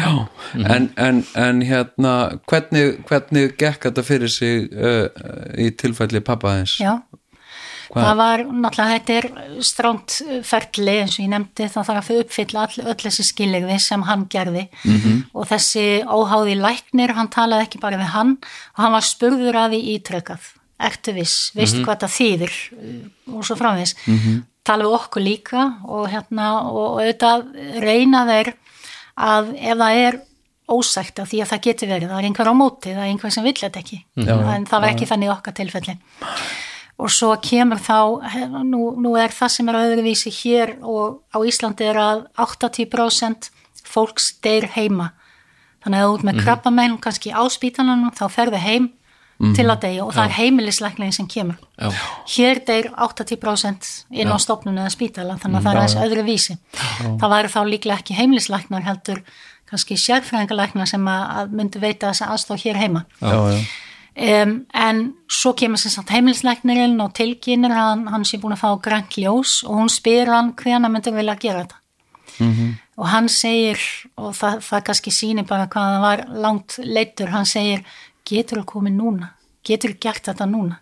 en, 0.75 0.87
en, 0.95 1.19
en 1.35 1.61
hérna 1.67 2.13
hvernig, 2.47 3.01
hvernig 3.09 3.57
gekk 3.59 3.89
þetta 3.89 4.05
fyrir 4.07 4.31
sig 4.31 4.71
uh, 4.71 5.09
í 5.59 5.67
tilfælli 5.75 6.23
pappa 6.23 6.55
þess 6.61 6.79
Já, 6.79 6.93
Hvað- 7.91 8.05
það 8.05 8.17
var 8.17 8.43
náttúrulega, 8.47 8.93
þetta 8.93 9.13
er 9.17 9.27
stránt 9.61 10.15
ferli 10.43 10.95
eins 11.01 11.17
og 11.17 11.25
ég 11.25 11.31
nefndi, 11.33 11.67
það 11.67 11.87
þarf 11.89 12.09
að 12.09 12.19
uppfylla 12.23 12.63
all, 12.63 12.85
öll 12.93 13.01
þessi 13.03 13.25
skilirði 13.27 13.79
sem 13.79 14.01
hann 14.07 14.25
gerði. 14.29 14.69
-hmm. 14.83 15.23
og 15.33 15.47
þessi 15.47 15.85
óháði 16.07 16.55
læknir, 16.61 17.13
hann 17.13 17.27
talaði 17.27 17.67
ekki 17.67 17.79
bara 17.79 17.97
við 17.97 18.11
hann 18.15 18.37
og 18.77 18.79
hann 18.83 18.91
var 18.91 19.01
spurður 19.01 19.55
að 19.55 19.71
því 19.73 19.81
ítrekkað, 19.97 20.43
ertu 20.79 21.13
viss, 21.13 21.51
veistu 21.55 21.83
hvað 21.83 22.03
það 22.03 22.17
þýðir? 22.17 22.53
Uh, 22.73 23.37
og 23.37 23.45
svo 23.45 23.55
framvis, 23.55 23.95
mm 24.07 24.17
-hmm. 24.17 24.43
tala 24.63 24.83
við 24.83 24.97
okkur 24.99 25.21
líka 25.21 25.61
og 25.85 26.09
hérna 26.09 26.63
og, 26.71 27.01
auðvitað 27.01 27.41
reyna 27.79 28.25
þeir 28.25 28.53
að 29.17 29.55
ef 29.59 29.77
það 29.77 29.95
er 30.07 30.21
ósækt 30.69 31.19
af 31.19 31.29
því 31.29 31.41
að 31.43 31.49
það 31.51 31.61
getur 31.61 31.87
verið, 31.87 32.09
það 32.09 32.19
er 32.19 32.25
einhver 32.25 32.47
á 32.47 32.55
móti, 32.55 32.89
það 32.95 33.03
er 33.03 33.11
einhver 33.11 33.31
sem 33.31 33.43
vill 33.43 33.59
þetta 33.59 33.79
ekki, 33.79 34.05
en 34.15 34.65
það 34.65 34.81
var 34.81 34.89
ekki 34.89 35.05
þannig 35.05 35.29
okkar 35.29 35.53
tilfelli 35.53 35.97
og 37.03 37.11
svo 37.11 37.33
kemur 37.43 37.81
þá, 37.83 37.99
nú, 38.63 38.93
nú 39.03 39.17
er 39.19 39.33
það 39.35 39.53
sem 39.57 39.69
er 39.69 39.79
öðruvísi 39.81 40.31
hér 40.31 40.77
og 40.79 41.19
á 41.35 41.37
Íslandi 41.43 41.89
er 41.89 41.99
að 41.99 42.25
80% 42.39 43.51
fólks 43.83 44.31
deyr 44.43 44.69
heima. 44.77 45.11
Þannig 45.83 45.99
að 45.99 46.11
út 46.13 46.23
með 46.23 46.33
mm 46.33 46.39
-hmm. 46.39 46.43
krabbamein 46.43 46.97
kannski 46.97 47.35
á 47.35 47.43
spítananum 47.51 48.11
þá 48.15 48.25
ferðu 48.31 48.59
heim 48.63 48.91
til 49.57 49.65
að 49.67 49.79
deyja 49.83 50.03
og 50.05 50.13
það 50.13 50.25
er 50.29 50.35
heimilislækningin 50.37 51.15
sem 51.15 51.27
kemur. 51.27 51.55
Já, 51.77 51.89
hér 52.37 52.61
deyr 52.67 52.91
80% 52.95 53.89
inn 54.11 54.31
á 54.31 54.37
stofnun 54.39 54.77
eða 54.77 54.93
spítala 54.93 55.37
þannig 55.41 55.57
að 55.57 55.63
það 55.63 55.73
er 55.73 55.79
aðeins 55.81 56.03
öðru 56.05 56.23
vísi 56.23 56.57
það 57.19 57.33
væri 57.33 57.51
þá 57.55 57.61
líklega 57.67 57.97
ekki 57.97 58.13
heimilislæknar 58.13 58.85
heldur 58.87 59.23
kannski 59.69 59.97
sérfræðingalæknar 59.97 60.89
sem 60.89 61.07
að, 61.09 61.23
að 61.39 61.57
myndu 61.57 61.81
veita 61.81 62.11
þess 62.11 62.27
aðstóð 62.27 62.63
hér 62.67 62.79
heima. 62.83 63.05
Já, 63.19 63.33
já, 63.33 63.63
um, 64.15 64.65
en 64.73 65.03
svo 65.29 65.53
kemur 65.57 65.81
sem 65.81 65.91
sagt 65.93 66.13
heimilislæknirinn 66.13 67.01
og 67.01 67.13
tilkynir 67.17 67.73
hann, 67.73 68.07
hann 68.07 68.25
sé 68.27 68.39
búin 68.41 68.55
að 68.55 68.63
fá 68.63 68.69
grænt 68.81 69.17
ljós 69.17 69.61
og 69.67 69.81
hún 69.81 69.91
spyr 69.91 70.31
hann 70.33 70.53
hvernig 70.59 70.91
myndur 70.91 71.15
vilja 71.17 71.37
gera 71.41 71.63
þetta. 71.63 71.79
Og 72.97 73.07
hann 73.09 73.29
segir 73.29 73.79
og 74.17 74.33
það, 74.37 74.61
það 74.61 74.85
kannski 74.87 75.11
sýnir 75.13 75.47
bara 75.49 75.67
hvað 75.67 75.89
hann 75.89 76.01
var 76.01 76.25
langt 76.45 76.79
leittur, 76.79 77.29
hann 77.33 77.45
segir 77.45 77.83
getur 78.25 78.61
þú 78.61 78.65
komið 78.65 78.97
núna, 78.97 79.33
getur 79.65 79.93
þú 79.93 79.99
gert 79.99 80.29
þetta 80.29 80.45
núna? 80.49 80.79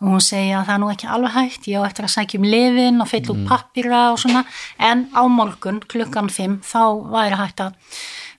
Og 0.00 0.12
hún 0.14 0.22
segir 0.22 0.54
að 0.54 0.68
það 0.68 0.74
er 0.74 0.80
nú 0.80 0.90
ekki 0.92 1.08
alveg 1.10 1.34
hægt, 1.34 1.66
ég 1.66 1.82
á 1.82 1.88
eftir 1.88 2.06
að 2.06 2.14
sækja 2.14 2.38
um 2.38 2.46
lifin 2.46 3.02
og 3.02 3.08
fylla 3.10 3.34
út 3.34 3.48
pappira 3.48 4.02
og 4.12 4.20
svona 4.22 4.44
en 4.78 5.08
á 5.10 5.22
morgun 5.26 5.80
klukkan 5.80 6.30
5 6.30 6.60
þá 6.62 6.82
væri 7.10 7.40
hægt 7.42 7.60
að 7.66 7.74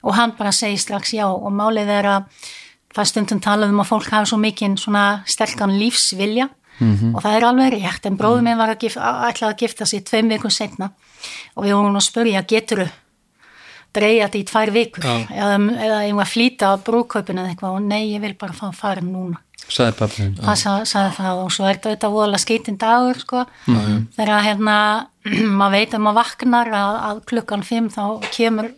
og 0.02 0.16
hann 0.16 0.32
bara 0.38 0.52
segir 0.52 0.80
strax 0.80 1.12
já 1.14 1.26
og 1.28 1.52
málið 1.52 1.92
er 1.98 2.08
að 2.08 2.48
það 2.96 3.10
stundum 3.12 3.42
talað 3.44 3.74
um 3.74 3.82
að 3.84 3.90
fólk 3.92 4.08
hafa 4.10 4.30
svo 4.30 4.40
mikinn 4.40 4.78
svona 4.80 5.04
sterkan 5.26 5.76
lífsvilja. 5.78 6.48
Og 6.80 7.20
það 7.20 7.34
er 7.36 7.44
alveg 7.44 7.74
rétt 7.74 8.06
en 8.08 8.16
bróður 8.16 8.46
minn 8.46 8.56
var 8.56 8.70
að 8.72 8.86
gif, 8.86 8.94
ætlaði 8.96 9.52
að 9.52 9.58
gifta 9.60 9.86
sig 9.86 10.00
tveim 10.08 10.30
vikum 10.32 10.48
setna 10.48 10.86
og 11.52 11.66
við 11.66 11.74
vorum 11.76 11.98
að 12.00 12.06
spurja 12.06 12.40
getur 12.48 12.86
þú 12.86 12.86
dreigja 13.96 14.28
þetta 14.28 14.38
í 14.38 14.46
tvær 14.48 14.72
vikur? 14.74 15.06
Eða, 15.34 15.58
eða 15.58 16.00
ég 16.06 16.16
var 16.16 16.26
að 16.26 16.32
flýta 16.32 16.72
á 16.72 16.74
brúkaupinu 16.86 17.42
eða 17.42 17.52
eitthvað? 17.52 17.76
Og 17.78 17.86
nei 17.86 18.02
ég 18.12 18.22
vil 18.24 18.34
bara 18.38 18.56
fá 18.56 18.66
að 18.70 18.80
fara 18.80 19.04
núna. 19.04 19.40
Sagði 19.70 19.96
pappin 19.98 20.32
það 20.38 20.58
sa, 20.58 20.72
sagði 20.88 21.12
það. 21.18 21.42
Og 21.44 21.52
svo 21.54 21.66
er 21.66 21.76
þetta 21.76 21.90
auðvitað 21.90 22.16
voðalega 22.16 22.44
skeitin 22.44 22.80
dagur 22.80 23.20
sko. 23.22 23.44
Þegar 24.16 24.46
hérna 24.46 24.76
maður 25.60 25.76
veit 25.76 25.94
að 25.94 26.04
maður 26.06 26.18
vaknar 26.22 26.74
að, 26.80 26.98
að 27.10 27.22
klukkan 27.30 27.66
5 27.66 27.90
þá 27.96 28.04
kemur 28.34 28.72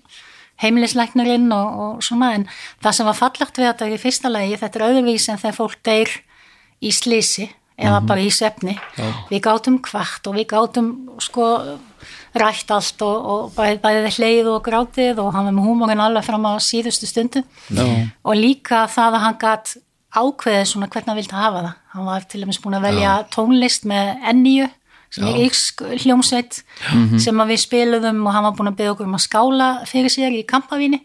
heimilisleiknirinn 0.62 1.48
og, 1.54 1.80
og 1.84 2.04
svona 2.06 2.32
en 2.36 2.46
það 2.82 2.98
sem 2.98 3.10
var 3.10 3.18
fallagt 3.18 3.58
við 3.58 3.70
þetta 3.70 3.90
í 3.90 3.98
fyrsta 4.02 4.32
lagi 4.32 4.60
þetta 4.60 4.78
er 4.78 4.86
öðruvís 4.90 5.28
en 5.28 5.42
þegar 5.42 5.58
fólk 5.58 5.82
deyr 5.86 6.14
í 6.82 6.92
slísi 6.94 7.48
eða 7.82 8.00
bara 8.06 8.22
í 8.22 8.30
svefni. 8.32 8.74
Við 9.30 9.40
gátum 9.44 9.78
kvart 9.82 10.28
og 10.28 10.36
við 10.36 10.48
gátum 10.52 10.90
sko 11.22 11.46
rætt 12.38 12.70
allt 12.72 13.02
og, 13.04 13.30
og 13.32 13.54
bæði, 13.56 13.78
bæði 13.82 14.12
hleið 14.16 14.50
og 14.54 14.60
grátið 14.64 15.20
og 15.22 15.32
hann 15.34 15.48
var 15.48 15.56
með 15.56 15.68
húmórin 15.68 16.02
alveg 16.02 16.26
fram 16.26 16.46
á 16.48 16.52
síðustu 16.62 17.08
stundu. 17.08 17.42
Já. 17.72 17.84
og 18.24 18.38
líka 18.38 18.86
það 18.92 19.18
að 19.18 19.24
hann 19.26 19.40
gatt 19.40 19.74
ákveðið 20.12 20.68
svona 20.68 20.88
hvernig 20.92 21.10
hann 21.12 21.20
vildi 21.20 21.36
hafa 21.36 21.64
það. 21.64 21.74
Hann 21.92 22.08
var 22.08 22.28
til 22.28 22.42
dæmis 22.42 22.60
búin 22.62 22.78
að 22.78 22.86
velja 22.88 23.12
tónlist 23.32 23.88
með 23.88 24.14
enníu 24.32 24.68
sem 25.12 25.26
er 25.28 25.40
yksk 25.44 25.82
hljómsveit 26.02 26.62
sem 27.20 27.42
að 27.42 27.52
við 27.52 27.60
spiluðum 27.66 28.22
og 28.24 28.32
hann 28.36 28.46
var 28.46 28.54
búin 28.56 28.70
að 28.70 28.78
byggja 28.78 28.94
okkur 28.94 29.08
um 29.10 29.18
að 29.18 29.24
skála 29.26 29.68
fyrir 29.90 30.14
sér 30.14 30.36
í 30.38 30.42
kampavíni 30.48 31.02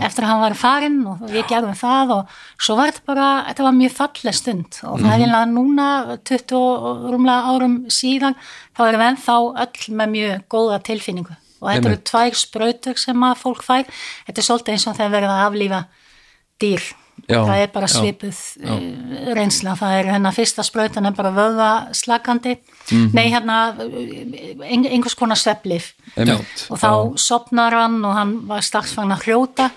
eftir 0.00 0.24
að 0.24 0.30
hann 0.30 0.42
var 0.46 0.56
farinn 0.56 0.98
og 1.10 1.20
við 1.28 1.46
gerðum 1.50 1.76
það 1.76 2.14
og 2.16 2.34
svo 2.56 2.78
var 2.78 2.92
þetta 2.92 3.06
bara, 3.12 3.28
þetta 3.50 3.68
var 3.68 3.78
mjög 3.78 3.94
falleg 3.98 4.38
stund 4.40 4.80
og 4.88 4.98
það 5.04 5.12
er 5.12 5.26
einlega 5.26 5.52
núna 5.52 5.88
20 6.32 6.58
og 6.62 7.06
rúmlega 7.12 7.52
árum 7.52 7.78
síðan 7.92 8.40
þá 8.72 8.82
erum 8.88 9.04
við 9.04 9.10
ennþá 9.10 9.38
öll 9.66 9.96
með 10.00 10.16
mjög 10.16 10.44
góða 10.56 10.82
tilfinningu 10.88 11.36
og 11.62 11.70
þetta 11.70 11.92
eru 11.92 12.00
tvær 12.10 12.38
sprautur 12.38 12.98
sem 12.98 13.22
að 13.22 13.38
fólk 13.38 13.62
fær. 13.62 13.86
Þetta 14.26 14.42
er 14.42 14.46
svolítið 14.48 14.74
eins 14.74 14.88
og 14.90 14.98
þegar 14.98 15.14
verið 15.14 15.34
að 15.34 15.44
aflífa 15.46 15.80
dýr 16.62 16.88
Já, 17.28 17.38
það 17.46 17.60
er 17.60 17.68
bara 17.70 17.88
svipuð 17.90 18.38
uh, 18.66 18.78
reynsla, 19.36 19.76
það 19.78 19.96
er 19.98 20.08
hérna 20.10 20.32
fyrsta 20.34 20.64
sprautan 20.66 21.06
er 21.06 21.14
bara 21.14 21.30
vöða 21.34 21.68
slakandi. 21.94 22.56
Nei 23.14 23.28
hérna 23.30 23.58
uh, 23.78 23.98
ein, 24.66 24.86
einhvers 24.88 25.14
konar 25.18 25.38
svepplif 25.38 25.92
og 26.16 26.80
þá 26.80 26.90
sopnar 27.20 27.76
hann 27.78 28.00
og 28.02 28.16
hann 28.16 28.32
var 28.48 28.64
strax 28.66 28.96
fann 28.96 29.14
að 29.14 29.28
hrjóta. 29.28 29.68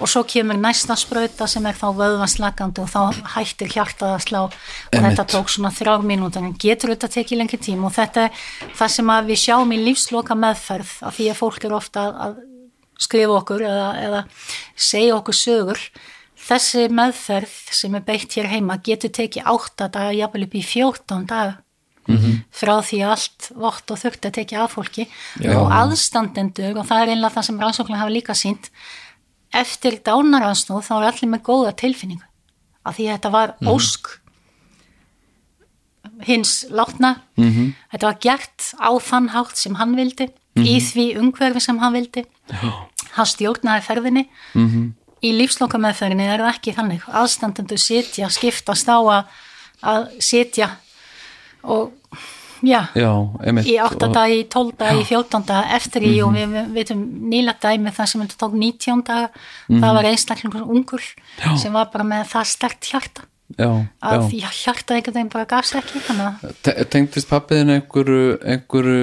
Og 0.00 0.08
svo 0.08 0.22
kemur 0.24 0.56
næsta 0.56 0.94
sprauta 0.96 1.44
sem 1.50 1.64
er 1.68 1.76
þá 1.76 1.88
vöðva 1.96 2.28
slakandi 2.30 2.80
og 2.84 2.88
þá 2.88 3.32
hættir 3.34 3.72
hjartað 3.74 4.14
að 4.14 4.22
slá. 4.24 4.38
Og 4.44 4.54
Einmitt. 4.94 5.10
þetta 5.10 5.26
tók 5.34 5.50
svona 5.52 5.72
þrjár 5.76 6.06
mínútur 6.08 6.44
en 6.44 6.54
getur 6.56 6.94
þetta 6.94 7.10
tekið 7.16 7.42
lengi 7.42 7.60
tím 7.60 7.84
og 7.88 7.96
þetta 7.96 8.28
er 8.28 8.46
það 8.78 8.94
sem 8.96 9.16
við 9.28 9.42
sjáum 9.44 9.74
í 9.76 9.82
lífsloka 9.82 10.36
meðferð 10.36 10.94
af 11.04 11.18
því 11.18 11.32
að 11.32 11.42
fólk 11.42 11.68
er 11.68 11.76
ofta 11.80 12.06
að 12.28 12.40
skrifa 13.00 13.36
okkur 13.40 13.64
eða, 13.64 13.90
eða 14.04 14.24
segja 14.76 15.16
okkur 15.16 15.36
sögur 15.36 15.84
þessi 16.50 16.86
meðferð 16.92 17.56
sem 17.80 17.94
er 17.94 18.06
beitt 18.06 18.36
hér 18.36 18.50
heima 18.50 18.78
getur 18.82 19.12
tekið 19.14 19.48
8 19.50 19.88
daga, 19.88 20.14
jafnvel 20.18 20.46
upp 20.46 20.54
í 20.54 20.62
14 20.66 21.26
daga 21.30 21.58
frá 22.50 22.80
því 22.82 23.00
allt 23.06 23.50
vott 23.54 23.92
og 23.92 24.00
þurft 24.00 24.26
að 24.26 24.36
tekið 24.40 24.62
af 24.64 24.74
fólki. 24.74 25.06
Og 25.52 25.70
aðstandendur 25.74 26.80
og 26.80 26.88
það 26.88 27.02
er 27.02 27.12
einlega 27.14 27.34
það 27.36 27.46
sem 27.46 27.60
rannsóknir 27.60 28.00
hafa 28.00 28.14
líka 28.14 28.34
sínt 28.34 28.70
eftir 29.54 29.98
dánaransnóð 30.06 30.86
þá 30.86 30.94
er 30.96 31.06
allir 31.10 31.30
með 31.30 31.44
góða 31.46 31.76
tilfinningu. 31.78 32.26
Af 32.86 32.96
því 32.96 33.06
að 33.06 33.16
þetta 33.16 33.32
var 33.34 33.54
ósk 33.68 34.10
hins 36.26 36.66
látna. 36.70 37.22
-hmm. 37.36 37.74
þetta 37.92 38.06
var 38.06 38.18
gert 38.20 38.72
á 38.78 38.90
þann 38.98 39.28
hátt 39.34 39.56
sem 39.56 39.74
hann 39.74 39.96
vildi 39.96 40.30
í 40.56 40.80
því 40.80 41.18
umhverfi 41.20 41.60
sem 41.60 41.78
hann 41.78 41.92
vildi. 41.92 42.24
Hann 43.12 43.26
stjórnaði 43.26 43.82
ferðinni. 43.82 44.28
-hmm. 44.54 44.92
Í 45.22 45.32
lífsloka 45.36 45.78
meðferðinni 45.78 46.26
er 46.32 46.40
það 46.44 46.52
ekki 46.54 46.74
þannig. 46.76 47.06
Aðstandendur 47.20 47.80
sitja, 47.80 48.28
skiptast 48.32 48.88
á 48.88 48.98
að, 48.98 49.24
að 49.82 50.06
sitja 50.24 50.70
og 51.62 51.92
já, 52.64 52.80
já, 52.96 53.10
í 53.64 53.76
8 53.80 54.06
og- 54.08 54.12
dag, 54.14 54.30
í 54.32 54.44
12 54.48 54.76
dag, 54.80 55.00
í 55.00 55.04
14 55.08 55.46
dag 55.48 55.74
eftir 55.76 56.04
í 56.08 56.14
og 56.24 56.32
við, 56.36 56.48
við 56.52 56.70
veitum 56.76 57.02
nýla 57.32 57.54
dæmi 57.60 57.92
það 57.96 58.06
sem 58.12 58.24
þetta 58.24 58.38
tók 58.42 58.56
19 58.56 59.02
daga. 59.08 59.28
Það 59.68 59.94
var 59.98 60.08
einstaklingur 60.10 60.68
ungur 60.68 61.02
Já. 61.40 61.56
sem 61.56 61.72
var 61.72 61.90
bara 61.92 62.04
með 62.04 62.26
það 62.34 62.50
stert 62.54 62.90
hjarta 62.92 63.26
já, 63.58 63.68
að 64.04 64.24
já. 64.36 64.48
hjarta 64.54 64.94
einhvern 64.96 65.16
veginn 65.16 65.30
bara 65.32 65.46
gafst 65.48 65.76
ekki 65.78 66.00
þannig 66.06 66.26
að 66.44 66.54
Te- 66.66 66.84
tengdist 66.92 67.28
pappiðin 67.30 67.72
einhverju 67.74 68.36
einhverju, 68.54 69.02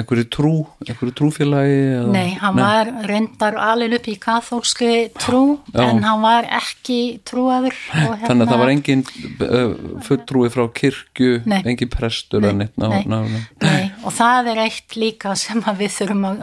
einhverju 0.00 0.26
trú 0.32 0.52
einhverju 0.84 1.14
trúfélagi 1.20 1.78
eða? 1.96 2.12
Nei, 2.14 2.34
hann 2.42 2.60
var 2.60 2.92
reyndar 3.08 3.58
alveg 3.60 3.96
upp 4.00 4.10
í 4.12 4.16
kathólskri 4.20 4.92
trú 5.16 5.42
Já. 5.72 5.82
en 5.86 6.04
hann 6.04 6.22
var 6.24 6.48
ekki 6.60 7.00
trúaður 7.28 7.76
hérna, 7.94 8.20
þannig 8.26 8.46
að 8.46 8.52
það 8.52 8.62
var 8.64 8.74
engin 8.74 9.04
uh, 9.08 9.74
fulltrúi 10.08 10.52
frá 10.52 10.64
kirkju 10.82 11.42
Nei. 11.50 11.60
engin 11.64 11.92
prestur 11.92 12.44
eða 12.44 12.58
neitt 12.62 12.76
ná, 12.80 12.88
nei, 12.92 13.02
ná, 13.08 13.18
ná. 13.24 13.42
nei, 13.64 13.90
og 14.04 14.16
það 14.16 14.54
er 14.54 14.64
eitt 14.68 14.96
líka 15.00 15.34
sem 15.38 15.64
við 15.80 15.94
þurfum 15.98 16.30
að, 16.30 16.42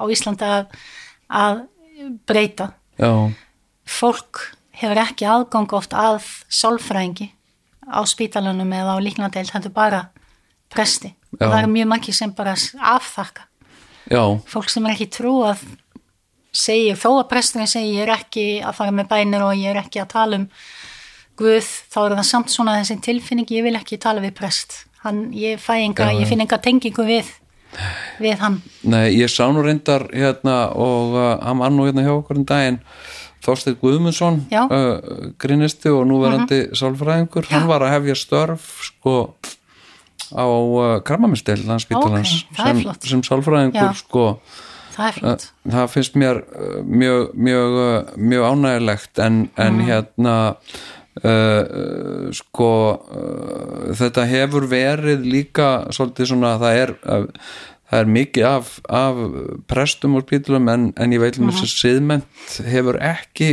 á 0.00 0.04
Íslanda 0.12 0.52
að, 0.56 0.76
að 1.44 1.64
breyta 2.28 2.72
já, 3.00 3.12
fólk 3.86 4.55
hefur 4.76 5.00
ekki 5.02 5.28
aðgang 5.30 5.72
oft 5.76 5.96
að 5.96 6.26
sálfræðingi 6.52 7.30
á 7.86 8.00
spítalunum 8.08 8.72
eða 8.74 8.96
á 8.98 9.04
líknadeild 9.04 9.52
þetta 9.52 9.70
er 9.70 9.76
bara 9.76 10.00
presti. 10.72 11.14
Já. 11.36 11.46
það 11.46 11.58
er 11.60 11.70
mjög 11.70 11.88
margir 11.90 12.16
sem 12.16 12.32
bara 12.34 12.54
afþakka. 12.96 13.46
Já, 14.10 14.22
fólk 14.48 14.70
sem 14.70 14.86
er 14.86 14.94
ekki 14.94 15.08
trúað 15.10 15.62
segir, 16.56 16.96
þó 16.98 17.20
að 17.20 17.30
presturinn 17.30 17.70
segir 17.70 17.98
ég 17.98 18.04
er 18.06 18.12
ekki 18.16 18.44
að 18.64 18.76
fara 18.78 18.94
með 18.94 19.10
bænir 19.10 19.44
og 19.44 19.56
ég 19.58 19.72
er 19.72 19.80
ekki 19.82 20.02
að 20.02 20.12
tala 20.14 20.42
um 20.42 20.50
Guð, 21.36 21.66
þá 21.92 21.96
er 22.00 22.12
það 22.16 22.28
samt 22.30 22.48
svona 22.48 22.74
þessi 22.78 22.94
tilfinning, 23.04 23.50
ég 23.52 23.66
vil 23.66 23.76
ekki 23.76 23.98
tala 24.00 24.22
við 24.24 24.30
prest. 24.38 24.86
Hann, 25.02 25.26
ég 25.36 25.60
fæ 25.60 25.74
enga, 25.82 26.06
Já, 26.08 26.22
ég 26.22 26.30
finn 26.30 26.40
enga 26.40 26.56
tengingu 26.64 27.04
við 27.04 27.28
við 28.24 28.38
hann. 28.40 28.62
Nei, 28.88 29.10
ég 29.18 29.28
sá 29.28 29.44
nú 29.52 29.60
reyndar 29.66 30.06
hérna 30.14 30.70
og 30.72 31.12
uh, 31.12 31.26
hann 31.44 31.60
var 31.60 31.74
nú 31.74 31.84
hérna 31.84 32.06
hjá 32.06 32.14
okkur 32.14 32.40
um 32.40 32.46
daginn 32.48 32.78
Þorsteinn 33.44 33.76
Guðmundsson. 33.82 34.40
Mhm. 34.50 34.72
uh, 34.72 35.30
grinnisti 35.38 35.92
og 35.92 36.06
núverandi 36.08 36.62
uh 36.70 36.76
sálfræðingur, 36.76 37.46
hann 37.50 37.68
var 37.68 37.84
að 37.86 37.94
hefja 37.96 38.14
störf 38.14 38.66
sko 38.88 39.16
á 40.34 40.46
uh, 40.46 41.00
krammamistel 41.06 41.60
það 41.62 41.78
er 42.18 42.24
sem, 42.26 42.82
sem 43.04 43.22
sálfræðingur 43.22 43.94
sko. 43.94 44.26
Það 44.96 45.12
flott, 45.12 45.42
það 45.68 45.88
finnst 45.92 46.14
mér 46.16 46.40
uh, 46.42 46.82
mjög, 46.82 47.34
mjög, 47.36 47.74
uh, 47.80 48.14
mjög 48.16 48.44
ánægilegt 48.50 49.18
en, 49.18 49.42
en 49.60 49.80
hérna 49.84 50.36
uh, 50.56 50.56
uh, 51.24 52.28
sko 52.34 52.70
uh, 52.96 53.94
þetta 53.96 54.26
hefur 54.28 54.66
verið 54.70 55.24
líka 55.26 55.70
svolítið 55.94 56.32
svona 56.32 56.56
það 56.60 56.80
er 56.82 56.94
uh, 57.04 57.26
það 57.90 58.00
er 58.00 58.10
mikið 58.16 58.48
af, 58.48 58.72
af 58.90 59.20
prestum 59.70 60.18
og 60.18 60.26
spítlum 60.26 60.68
en, 60.72 60.90
en 60.96 61.14
ég 61.14 61.22
veit 61.22 61.38
um 61.38 61.50
þess 61.50 61.66
að 61.66 61.72
siðment 61.74 62.58
hefur 62.66 62.98
ekki 63.04 63.50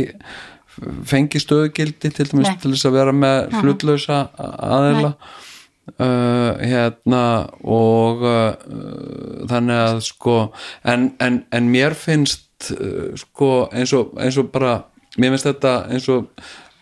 fengið 1.06 1.44
stöðugildi 1.44 2.10
til 2.10 2.28
dæmis 2.30 2.50
Nei. 2.50 2.56
til 2.62 2.72
þess 2.74 2.88
að 2.88 2.96
vera 2.96 3.14
með 3.14 3.58
hlutlausa 3.60 4.20
aðeila 4.34 5.12
uh, 5.12 6.50
hérna 6.58 7.22
og 7.62 8.24
uh, 8.26 9.46
þannig 9.50 9.82
að 9.84 10.02
sko 10.08 10.38
en, 10.82 11.12
en, 11.22 11.44
en 11.54 11.70
mér 11.70 11.94
finnst 11.98 12.72
uh, 12.74 13.12
sko 13.20 13.68
eins 13.70 13.94
og, 13.96 14.14
eins 14.18 14.38
og 14.40 14.50
bara 14.54 14.80
mér 15.14 15.36
finnst 15.36 15.50
þetta 15.52 15.76
eins 15.94 16.10
og 16.10 16.26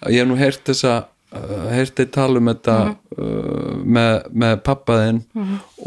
ég 0.09 0.23
hef 0.23 0.31
nú 0.31 0.39
heyrt 0.41 0.65
þessa 0.71 1.03
heyrti 1.73 2.07
tala 2.13 2.41
um 2.41 2.51
þetta 2.51 2.77
uh, 2.93 3.77
með, 3.83 4.27
með 4.31 4.57
pappaðinn 4.67 5.21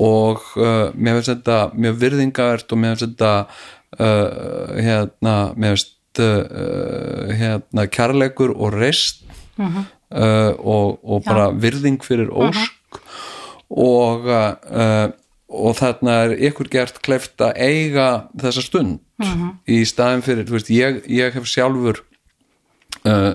og 0.01 0.45
uh, 0.57 0.91
mér 0.95 1.19
finnst 1.19 1.33
þetta 1.33 1.59
mjög 1.73 1.99
virðingavert 2.03 2.71
og 2.71 2.81
mér 2.81 2.95
finnst 2.95 3.11
þetta 3.11 3.33
hérna 3.95 5.35
mér 5.55 5.75
finnst 5.75 5.93
hérna 7.39 7.85
kærleikur 7.91 8.51
og 8.55 8.73
reist 8.75 9.21
uh, 9.59 9.85
og, 10.09 10.97
og 11.03 11.21
bara 11.27 11.51
virðing 11.51 12.01
fyrir 12.03 12.31
ósk. 12.31 12.99
Og 13.71 14.27
og 15.55 15.75
þarna 15.77 16.15
er 16.25 16.33
ykkur 16.49 16.67
gert 16.71 16.97
kleift 17.05 17.39
að 17.43 17.59
eiga 17.61 18.07
þessa 18.41 18.63
stund 18.65 18.97
í 19.71 19.77
staðin 19.87 20.23
fyrir, 20.25 20.47
þú 20.47 20.57
veist, 20.57 20.71
ég, 20.73 20.97
ég 21.07 21.35
hef 21.37 21.47
sjálfur 21.47 22.01
uh, 23.10 23.32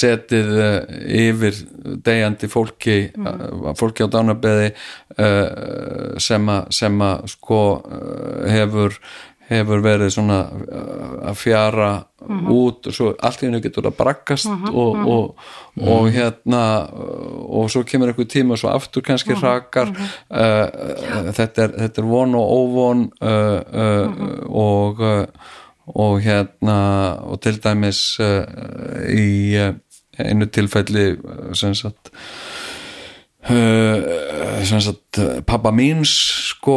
setið 0.00 0.52
uh, 0.58 0.76
yfir 1.22 1.62
degjandi 2.06 2.50
fólki 2.52 2.98
uh, 3.14 3.72
fólki 3.78 4.06
á 4.06 4.08
dánabeði 4.12 4.72
uh, 4.72 6.14
sem 6.22 6.52
að 6.52 6.70
sem 6.80 7.02
að 7.08 7.26
sko 7.34 7.62
uh, 7.78 8.46
hefur 8.50 9.00
hefur 9.48 9.80
verið 9.80 10.10
svona 10.12 10.42
uh, 10.44 11.12
að 11.30 11.38
fjara 11.40 11.90
út 12.52 12.88
og 12.90 12.92
svo 12.92 13.12
allt 13.24 13.42
í 13.42 13.46
hennu 13.46 13.62
getur 13.64 13.86
að 13.88 13.94
braggast 13.96 14.50
og, 14.50 14.98
og, 15.08 15.46
og 15.80 16.08
hérna 16.12 16.64
uh, 16.84 17.38
og 17.60 17.70
svo 17.72 17.84
kemur 17.88 18.12
einhver 18.12 18.28
tíma 18.28 18.56
og 18.56 18.60
svo 18.60 18.72
aftur 18.74 19.04
kannski 19.06 19.36
hrakar. 19.38 19.94
uh, 19.94 20.34
uh, 20.36 21.30
þetta, 21.32 21.64
er, 21.64 21.76
þetta 21.86 22.02
er 22.04 22.10
von 22.10 22.36
og 22.36 22.52
óvon 22.58 23.06
uh, 23.24 23.56
uh, 23.72 24.28
og 24.52 25.00
uh, 25.00 25.56
og 25.94 26.20
hérna 26.24 26.78
og 27.24 27.40
til 27.44 27.60
dæmis 27.62 28.02
uh, 28.20 28.44
í 29.08 29.56
uh, 29.58 29.74
einu 30.18 30.48
tilfelli 30.50 31.12
uh, 31.16 31.52
sem 31.54 31.74
sagt 31.78 32.12
Uh, 33.48 34.02
sem 34.66 34.80
sagt 34.82 35.16
pappa 35.46 35.70
míns 35.72 36.10
sko, 36.50 36.74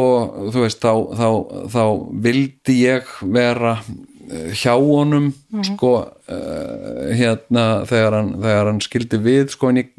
þú 0.54 0.62
veist 0.62 0.78
þá, 0.80 0.92
þá, 1.18 1.26
þá 1.68 1.82
vildi 2.24 2.76
ég 2.86 3.10
vera 3.34 3.74
hjá 4.56 4.74
honum 4.78 5.30
sko 5.66 5.92
uh, 5.98 7.14
hérna 7.16 7.64
þegar 7.88 8.16
hann, 8.16 8.30
þegar 8.40 8.70
hann 8.70 8.80
skildi 8.84 9.20
við 9.22 9.54
sko 9.54 9.72
en 9.72 9.80
ég, 9.82 9.90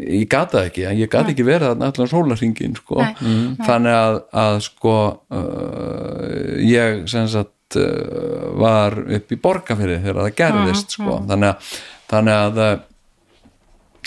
ég 0.00 0.26
gata 0.32 0.64
ekki 0.66 0.86
ég 0.86 1.10
gata 1.12 1.32
ekki 1.32 1.46
verið 1.46 1.72
þarna 1.72 1.90
allan 1.92 2.10
sólarringin 2.10 2.78
sko. 2.78 3.02
Nei, 3.02 3.12
nei. 3.20 3.66
þannig 3.66 3.98
að, 3.98 4.20
að 4.44 4.58
sko 4.66 4.96
uh, 5.38 6.56
ég 6.64 7.04
sem 7.12 7.28
sagt 7.30 7.52
var 7.74 8.94
upp 9.16 9.32
í 9.32 9.38
borgarfyrir 9.42 10.04
þegar 10.04 10.20
það 10.22 10.36
gerðist 10.38 10.94
sko. 10.94 11.16
þannig 11.26 11.48
að, 11.50 11.72
þannig 12.12 12.36
að 12.36 12.60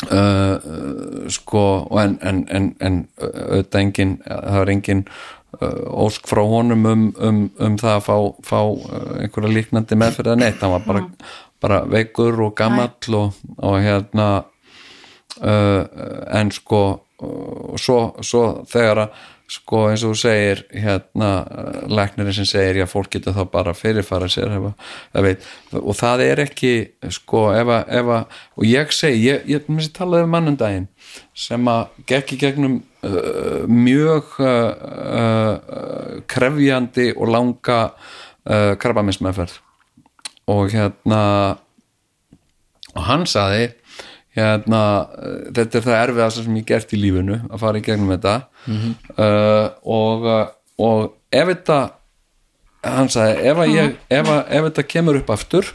uh, 0.07 1.27
sko 1.29 1.65
en, 1.99 2.15
en, 2.21 2.45
en, 2.49 2.69
en 2.79 3.01
auðvitað 3.19 3.81
engin 3.81 4.15
það 4.23 4.59
var 4.59 4.71
engin 4.73 5.03
uh, 5.59 6.05
ósk 6.05 6.29
frá 6.29 6.43
honum 6.47 6.87
um, 6.89 7.03
um, 7.19 7.41
um 7.59 7.75
það 7.81 7.97
að 7.97 8.07
fá, 8.07 8.15
fá 8.51 8.59
einhverja 9.19 9.55
líknandi 9.57 9.99
meðferð 9.99 10.33
að 10.35 10.41
neitt, 10.43 10.63
hann 10.63 10.75
var 10.77 10.87
bara, 10.87 11.03
bara 11.59 11.81
veikur 11.89 12.39
og 12.47 12.55
gamall 12.59 13.19
og, 13.19 13.43
og 13.57 13.77
hérna 13.83 14.29
uh, 15.43 15.83
en 16.39 16.55
sko 16.55 16.83
og 17.19 17.75
svo, 17.75 17.99
svo 18.23 18.43
þegar 18.71 19.03
að 19.03 19.27
sko 19.49 19.85
eins 19.89 20.03
og 20.05 20.13
þú 20.13 20.19
segir 20.21 20.61
hérna 20.69 21.29
læknirinn 21.89 22.35
sem 22.37 22.47
segir 22.47 22.81
já 22.81 22.85
fólk 22.89 23.09
getur 23.15 23.33
þá 23.33 23.43
bara 23.51 23.73
fyrirfara 23.77 24.29
sér 24.29 24.51
hefa, 24.53 24.73
veit, 25.25 25.45
og 25.73 25.95
það 25.97 26.25
er 26.27 26.43
ekki 26.45 26.73
sko 27.15 27.47
ef 27.57 27.71
að, 27.73 28.19
og 28.55 28.67
ég 28.69 28.93
segi, 28.93 29.23
ég, 29.25 29.47
ég, 29.49 29.65
ég 29.65 29.89
talaði 29.95 30.27
um 30.27 30.35
mannundaginn 30.35 30.87
sem 31.33 31.71
að 31.71 32.03
gekk 32.11 32.35
í 32.35 32.39
gegnum 32.43 32.77
uh, 33.07 33.65
mjög 33.65 34.37
uh, 34.43 34.51
uh, 35.15 36.19
krefjandi 36.29 37.09
og 37.15 37.33
langa 37.33 37.79
uh, 37.89 38.75
krabbaminsmeðferð 38.77 39.57
og 40.49 40.73
hérna 40.73 41.23
og 42.95 43.05
hann 43.05 43.25
saði 43.29 43.69
hérna, 44.37 44.81
uh, 45.09 45.37
þetta 45.55 45.79
er 45.79 45.87
það 45.87 46.01
erfiðast 46.03 46.43
sem 46.43 46.59
ég 46.59 46.67
gert 46.69 46.93
í 46.93 47.01
lífinu 47.01 47.39
að 47.49 47.63
fara 47.63 47.81
í 47.81 47.85
gegnum 47.85 48.13
þetta. 48.13 48.35
Uh, 49.15 49.65
og, 49.83 50.29
uh, 50.29 50.45
og 50.85 51.07
ef 51.31 51.51
þetta 51.53 51.79
hann 52.85 53.11
sagði, 53.11 53.43
ef, 53.51 53.61
ég, 53.67 53.99
ef, 54.07 54.31
að, 54.31 54.41
ef 54.55 54.67
þetta 54.69 54.89
kemur 54.93 55.19
upp 55.19 55.31
aftur 55.35 55.73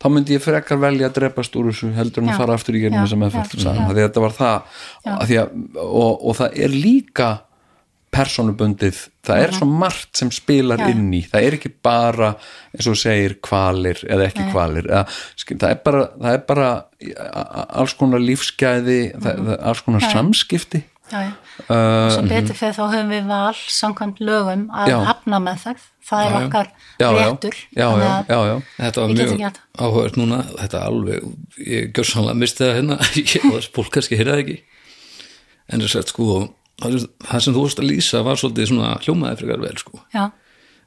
þá 0.00 0.06
myndi 0.08 0.36
ég 0.36 0.42
frekar 0.44 0.80
velja 0.80 1.10
að 1.10 1.18
drepast 1.18 1.56
úr 1.60 1.68
þessu 1.68 1.90
heldur 1.92 2.24
en 2.24 2.32
að 2.32 2.40
fara 2.40 2.56
aftur 2.56 2.78
í 2.78 2.80
gegnum 2.86 3.04
því 3.04 3.28
að 3.28 4.00
þetta 4.00 4.22
var 4.24 4.36
það. 4.38 4.78
Að 5.12 5.34
að, 5.42 5.58
og, 5.84 6.12
og 6.24 6.38
það 6.38 6.56
er 6.64 6.72
líka 6.72 7.28
persónubundið 8.10 8.98
það 9.26 9.42
er 9.44 9.52
svo 9.54 9.66
margt 9.70 10.16
sem 10.18 10.30
spilar 10.34 10.78
Mhm. 10.80 10.86
Já. 10.86 10.90
inn 10.94 11.10
í 11.14 11.22
það 11.30 11.46
er 11.46 11.56
ekki 11.58 11.72
bara 11.82 12.30
eins 12.74 12.86
og 12.90 12.96
segir 12.98 13.36
kvalir 13.40 14.00
eða 14.08 14.26
ekki 14.30 14.44
Nei. 14.44 14.52
kvalir 14.52 14.86
eða, 14.90 15.04
skil, 15.36 15.56
það, 15.58 15.70
er 15.70 15.80
bara, 15.84 16.06
það 16.20 16.34
er 16.34 16.44
bara 16.48 16.70
alls 17.80 17.94
konar 17.94 18.20
lífsgæði 18.20 19.00
það, 19.20 19.44
það, 19.46 19.58
alls 19.62 19.80
konar 19.86 20.00
Mhm. 20.00 20.08
Já. 20.08 20.12
samskipti 20.12 20.82
já, 21.10 21.20
já. 21.22 21.32
uh, 21.70 22.10
sem 22.14 22.28
betur 22.28 22.54
fyrir 22.54 22.74
þá 22.74 22.84
höfum 22.94 23.08
við 23.10 23.26
val 23.26 23.54
samkvæmt 23.54 24.18
lögum 24.20 24.66
að 24.70 24.88
Já. 24.88 24.98
hafna 25.06 25.38
með 25.40 25.58
það 25.64 25.76
það 26.10 26.26
er 26.26 26.46
okkar 26.46 26.68
réttur 26.98 27.54
já, 27.76 27.78
já, 27.78 27.90
Þannig 27.90 28.10
að- 28.10 28.28
já, 28.28 28.38
já. 28.46 28.62
Þetta 28.80 29.00
var 29.00 29.08
mjög 29.14 29.56
áhugað 29.78 30.16
núna, 30.16 30.38
þetta 30.58 30.82
alveg, 30.86 31.36
ég 31.66 31.92
gjör 31.92 32.04
sannlega 32.10 32.36
misti 32.38 32.64
það 32.64 32.74
hérna, 32.74 32.96
ég, 33.14 33.90
kannski 33.90 34.16
heyrði 34.18 34.32
það 34.32 34.42
ekki, 34.44 34.58
en 35.70 35.80
þess 35.80 35.96
að 36.00 36.06
sko, 36.10 36.54
það 36.80 37.08
það 37.28 37.40
sem 37.44 37.54
þú 37.54 37.62
vorst 37.64 37.80
að 37.82 37.88
lýsa 37.90 38.22
var 38.26 38.36
svolítið 38.40 38.68
svona 38.70 38.90
hljómaði 39.04 39.38
frekar 39.40 39.60
vel 39.64 39.76
sko, 39.80 40.00
já, 40.14 40.24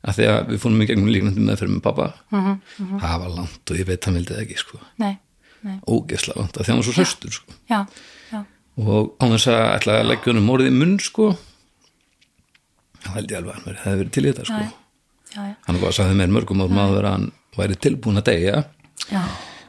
að 0.03 0.17
því 0.17 0.25
að 0.33 0.49
við 0.51 0.59
fórum 0.63 0.81
í 0.83 0.87
gegnum 0.89 1.11
líknandi 1.13 1.45
meðferð 1.47 1.73
með 1.77 1.83
pappa, 1.85 2.07
Mhm, 2.31 2.99
það 3.03 3.19
var 3.23 3.29
langt 3.37 3.71
og 3.71 3.77
ég 3.79 3.87
veit 3.87 4.05
hann 4.05 4.17
vildi 4.19 4.33
það 4.33 4.43
ekki 4.45 4.57
sko, 4.63 4.79
ógeðslega 5.87 6.39
langt, 6.41 6.57
að 6.57 6.65
því 6.65 6.71
hann 6.73 6.81
var 6.81 6.87
svo 6.89 6.95
hraustur 6.97 7.31
sko, 7.37 7.53
já, 7.69 7.79
já, 8.33 8.43
og 8.77 9.13
á 9.21 9.25
þess 9.31 9.47
að 9.53 9.63
ætla 9.77 9.97
að 10.01 10.07
leggja 10.11 10.31
honum 10.33 10.49
orðið 10.57 10.71
í 10.73 10.77
munn 10.81 10.97
sko, 10.99 11.29
þá 13.03 13.09
held 13.17 13.31
ég 13.31 13.37
alveg 13.39 13.53
að 13.53 13.55
hann 13.57 13.67
verið- 13.69 13.83
hefði 13.85 14.01
verið 14.03 14.11
til 14.17 14.23
í 14.23 14.29
þetta 14.33 14.45
sko, 14.49 14.59
já, 14.59 14.71
já, 15.35 15.41
já, 15.47 15.55
hann 15.67 15.79
var 15.81 15.89
að 15.89 15.97
sagði 15.99 16.17
mér 16.19 16.33
mörgum 16.35 16.61
árum 16.63 16.79
að 16.83 17.09
hann 17.11 17.31
væri 17.57 17.75
tilbúin 17.85 18.17
að 18.21 18.27
deyja, 18.31 18.63
já, 19.11 19.23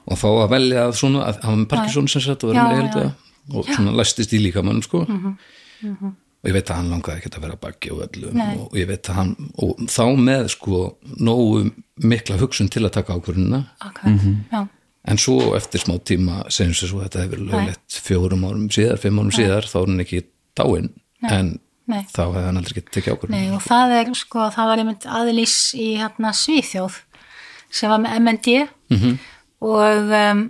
og 0.06 0.18
þá 0.20 0.26
að 0.44 0.50
velja 0.54 0.86
að 0.88 0.96
svona 0.98 1.24
að 1.28 1.38
hafa 1.44 1.56
með 1.62 1.68
Parkinson 1.68 2.08
sem 2.08 2.20
sagt 2.24 2.44
og 2.44 2.52
vera 2.52 2.64
Já, 2.68 2.94
með 2.94 3.12
og 3.54 3.66
svona 3.68 3.92
læstist 3.92 4.32
í 4.32 4.40
líkamann 4.40 4.82
sko 4.82 5.04
og 5.82 6.48
ég 6.50 6.54
veit 6.58 6.70
að 6.70 6.76
hann 6.76 6.92
langaði 6.92 7.20
ekki 7.22 7.32
að 7.32 7.44
vera 7.46 7.60
bakki 7.60 7.92
og 7.94 8.04
öllum 8.04 8.36
Nei. 8.36 8.54
og 8.60 8.76
ég 8.76 8.88
veit 8.88 9.08
að 9.08 9.18
hann 9.18 9.34
og 9.64 9.84
þá 9.88 10.04
með 10.20 10.48
sko 10.54 10.80
nógu 11.16 11.70
mikla 12.04 12.38
hugsun 12.42 12.68
til 12.68 12.84
að 12.84 12.96
taka 12.98 13.16
ákvörðuna 13.16 13.62
akkurat 13.80 14.26
já, 14.52 14.60
en 15.04 15.20
svo 15.20 15.52
eftir 15.56 15.82
smá 15.82 15.96
tíma 16.00 16.44
segjum 16.52 16.76
sér 16.76 16.90
svo 16.90 17.02
að 17.02 17.08
þetta 17.08 17.24
hefur 17.26 17.44
löglegt 17.50 17.98
fjórum 18.06 18.46
árum 18.48 18.70
síðar, 18.72 19.00
fimm 19.02 19.20
árum 19.20 19.34
síðar 19.34 19.68
þá 19.68 19.78
er 19.82 19.90
hann 19.90 20.04
ekki 20.04 20.20
dáinn. 20.56 20.90
En 21.24 21.54
Nei. 21.84 22.00
þá 22.08 22.22
hefði 22.22 22.44
hann 22.46 22.60
aldrei 22.60 22.76
getið 22.78 22.94
tekið 22.96 23.16
ákvörðuna 23.16 23.40
nei 23.40 23.52
og 23.52 23.64
það 23.64 23.94
er 23.98 24.12
sko, 24.16 24.46
það 24.54 24.70
var 24.70 24.82
einmitt 24.82 25.06
aðlýs 25.18 25.56
í 25.76 25.88
hérna 26.00 26.32
Svíþjóð 26.36 27.00
sem 27.74 27.92
var 27.92 28.00
með 28.00 28.14
MND 28.22 28.54
-hmm. 28.94 29.18
og 29.68 30.14
um, 30.20 30.44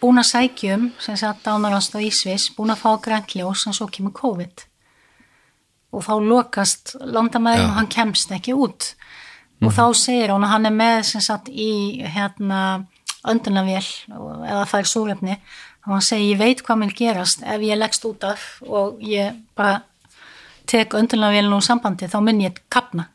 búin 0.00 0.20
að 0.20 0.28
sækjum 0.30 0.88
sem 1.02 1.16
sagt 1.18 1.46
dánarast 1.46 1.96
á 1.96 1.98
Ísvis 2.02 2.48
búin 2.56 2.72
að 2.74 2.82
fá 2.82 2.90
grænt 3.02 3.34
ljós 3.34 3.66
en 3.66 3.76
svo 3.76 3.88
kemur 3.90 4.14
COVID. 4.16 4.64
Og 5.92 6.04
þá 6.04 6.14
lokast 6.20 6.94
landamæðin 7.00 7.70
og 7.70 7.76
hann 7.78 7.90
kemst 7.90 8.32
ekki 8.34 8.54
út. 8.54 8.92
Og 9.64 9.72
þá 9.74 9.84
segir 9.96 10.34
hún 10.34 10.46
að 10.46 10.54
hann 10.54 10.68
er 10.68 10.76
með 10.76 11.00
sem 11.10 11.24
sagt 11.24 11.48
í 11.50 12.04
hérna 12.04 12.84
öndunarvél 13.26 13.82
eða 13.82 14.66
það 14.68 14.78
er 14.78 14.90
súrefni. 14.92 15.38
Og 15.86 15.96
hann 15.96 16.04
segir 16.04 16.34
ég 16.34 16.42
veit 16.42 16.62
hvað 16.62 16.82
mér 16.82 16.96
gerast 16.98 17.42
ef 17.42 17.64
ég 17.64 17.80
leggst 17.80 18.06
út 18.06 18.26
af 18.28 18.46
og 18.68 19.02
ég 19.02 19.34
bara 19.58 19.80
tek 20.68 20.94
öndunarvélinu 20.94 21.58
úr 21.58 21.64
sambandi 21.64 22.10
þá 22.10 22.20
mun 22.22 22.44
ég 22.44 22.60
kapna 22.70 23.08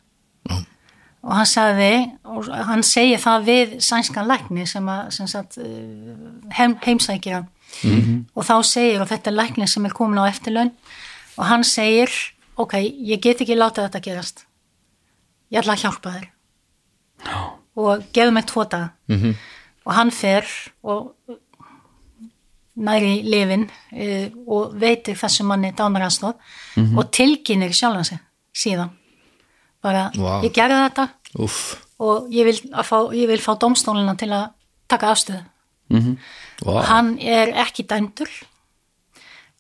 og 1.24 1.36
hann 1.38 1.48
sagði 1.48 1.94
og 2.28 2.50
hann 2.68 2.84
segir 2.84 3.22
það 3.24 3.46
við 3.48 3.76
sænskan 3.84 4.28
lækni 4.28 4.66
sem 4.68 4.88
að 4.92 5.12
sem 5.16 5.30
sagt, 5.32 5.58
eh, 5.58 6.16
heim, 6.58 6.76
heimsækir 6.84 7.38
hann. 7.38 7.50
Og 8.36 8.46
þá 8.46 8.56
segir 8.68 9.02
og 9.02 9.10
þetta 9.10 9.32
er 9.32 9.38
lækni 9.40 9.68
sem 9.68 9.86
er 9.86 9.96
komin 9.96 10.20
á 10.20 10.28
eftirlaun 10.28 10.72
og 11.38 11.46
hann 11.46 11.64
segir 11.64 12.12
ok, 12.60 12.76
ég 12.78 13.22
get 13.22 13.42
ekki 13.42 13.56
láta 13.58 13.88
þetta 13.88 14.04
gerast. 14.04 14.46
Ég 15.52 15.64
ætla 15.64 15.74
að 15.74 15.86
hjálpa 15.86 16.14
þér. 16.14 16.28
Og 17.76 18.04
gefðu 18.14 18.32
mig 18.32 18.46
tvo 18.46 18.64
daga. 18.64 18.90
-hmm. 19.08 19.36
og 19.86 19.94
hann 19.94 20.12
fer 20.12 20.46
og 20.84 21.16
næri 22.76 23.22
lifin 23.24 23.70
uh, 23.92 24.28
og 24.48 24.76
veitir 24.82 25.16
þessum 25.16 25.48
manni 25.48 25.72
dánaranstóð 25.72 26.34
og 26.98 27.12
tilkynir 27.12 27.74
sjálfan 27.74 28.06
sig 28.06 28.20
síðan 28.56 28.90
bara, 29.84 30.08
Vá. 30.16 30.42
ég 30.46 30.54
gerði 30.56 30.80
þetta. 30.88 31.08
Úff, 31.44 31.60
og 32.04 32.30
ég 32.34 32.48
vil, 32.50 32.56
að 32.74 32.88
fá, 32.90 32.98
ég 33.16 33.28
vil 33.32 33.42
fá 33.42 33.54
domstólina 33.60 34.16
til 34.20 34.32
að 34.34 34.50
taka 34.92 35.14
afstöðu. 35.14 35.44
Vá, 36.64 36.74
hann 36.90 37.18
er 37.20 37.54
ekki 37.64 37.86
dæmdur 37.86 38.30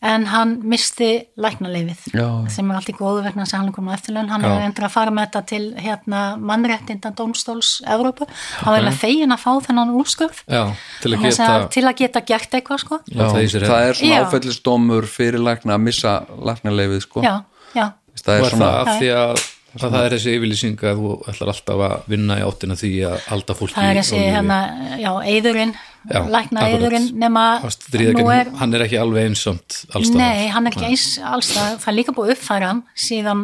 en 0.03 0.25
hann 0.27 0.57
misti 0.67 1.29
læknaleifið 1.39 2.09
Já. 2.11 2.25
sem 2.51 2.67
er 2.71 2.75
allt 2.79 2.89
í 2.91 2.95
góðu 2.97 3.21
vegna 3.23 3.45
að 3.45 3.53
hann 3.55 3.69
er 3.69 3.75
komin 3.75 3.93
á 3.93 3.95
eftirlaun. 3.95 4.29
Hann 4.33 4.43
Já. 4.43 4.49
er 4.51 4.65
endur 4.67 4.87
að 4.89 4.91
fara 4.97 5.13
með 5.15 5.29
þetta 5.29 5.41
til 5.47 5.63
hérna, 5.79 6.23
mannréttinda 6.43 7.13
dómstóls 7.15 7.69
Evrópu. 7.87 8.27
Hann 8.27 8.73
var 8.73 8.81
eiginlega 8.81 8.99
fegin 8.99 9.35
að 9.35 9.43
fá 9.45 9.51
þennan 9.69 9.93
úrskurð. 9.95 10.43
Já, 10.51 10.63
til 11.03 11.13
að 11.15 11.23
geta 11.23 11.47
til 11.71 11.85
að 11.87 11.95
geta 12.01 12.23
gert 12.33 12.59
eitthvað 12.59 12.83
sko. 12.83 12.99
Já, 13.07 13.23
sér 13.31 13.67
það 13.69 13.87
er 13.87 13.99
svona 14.01 14.19
Já. 14.19 14.25
áfællisdómur 14.27 15.07
fyrir 15.07 15.39
lækna 15.39 15.77
að 15.77 15.85
missa 15.87 16.15
læknaleifið 16.35 17.05
sko. 17.07 17.23
já, 17.23 17.35
já, 17.71 17.87
það 18.19 18.33
er 18.35 18.49
svona 18.51 18.71
það 18.73 18.81
af 18.83 18.99
því 18.99 19.13
að, 19.23 19.45
að 19.79 19.87
það 19.95 20.03
er 20.03 20.15
þessi 20.17 20.35
yfirlýsing 20.37 20.83
að 20.89 21.01
þú 21.01 21.15
ætlar 21.31 21.53
alltaf 21.53 21.83
að 21.87 22.11
vinna 22.13 22.37
í 22.39 22.45
áttina 22.45 22.77
því 22.79 22.91
að 23.09 23.17
halda 23.31 23.57
fólki 23.57 23.77
það 23.77 23.89
er 23.89 23.99
þessi 24.01 24.21
hérna, 24.21 24.59
já, 25.01 25.11
eðurinn 25.33 25.73
lækna 26.03 26.65
eðurinn 26.73 27.07
nema 27.15 27.43
er 27.63 28.51
hann 28.59 28.75
er 28.75 28.83
ekki 28.85 28.99
alveg 28.99 29.29
einsamt 29.29 29.77
allstað 29.95 30.19
Nei, 30.19 30.49
hann 30.51 30.67
er 30.67 30.75
ekki 30.75 30.89
eins 30.89 31.05
alls 31.23 31.53
það, 31.55 31.87
er 31.87 31.97
líka 31.97 32.15
búið 32.15 32.33
að 32.33 32.35
uppfæra 32.35 32.71
hann 32.73 32.83
síðan 33.05 33.43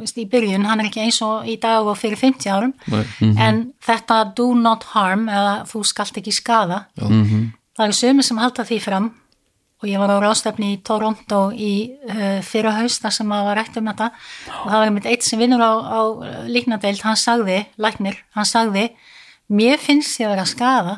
veist, 0.00 0.18
í 0.18 0.24
byrjun, 0.30 0.66
hann 0.70 0.80
er 0.80 0.88
ekki 0.88 1.04
eins 1.04 1.20
og 1.26 1.48
í 1.48 1.58
dag 1.60 1.86
og 1.86 1.98
fyrir 2.00 2.18
50 2.20 2.52
árum. 2.54 2.74
En 3.20 3.62
þetta 3.84 4.20
do 4.38 4.50
not 4.56 4.86
harm 4.94 5.28
eða 5.28 5.54
þú 5.68 5.84
skalt 5.90 6.20
ekki 6.20 6.34
skada 6.34 6.86
það 6.98 7.84
eru 7.86 7.98
sömu 8.00 8.24
sem 8.26 8.40
halda 8.40 8.64
því 8.66 8.80
fram 8.82 9.10
og 9.78 9.86
ég 9.86 10.00
var 10.02 10.10
á 10.10 10.18
rástefni 10.18 10.72
í 10.74 10.80
Toronto 10.82 11.48
í 11.54 11.72
uh, 12.10 12.40
fyrra 12.42 12.74
haust 12.80 13.04
þar 13.04 13.14
sem 13.14 13.34
að 13.34 13.44
var 13.46 13.60
rætt 13.60 13.78
um 13.78 13.90
þetta. 13.90 14.08
Og 14.64 14.70
það 14.72 14.78
var 14.78 14.88
einmitt 14.90 15.10
eitt 15.10 15.26
sem 15.26 15.38
vinnur 15.38 15.62
á, 15.62 15.72
á 15.78 16.00
líknadeild, 16.50 17.04
hann 17.06 17.18
sagði, 17.18 17.60
læknir, 17.78 18.18
hann 18.34 18.48
sagði 18.48 18.88
mér 19.48 19.78
finnst 19.80 20.18
ég 20.20 20.28
að 20.28 20.34
vera 20.34 20.44
að 20.44 20.52
skada 20.52 20.96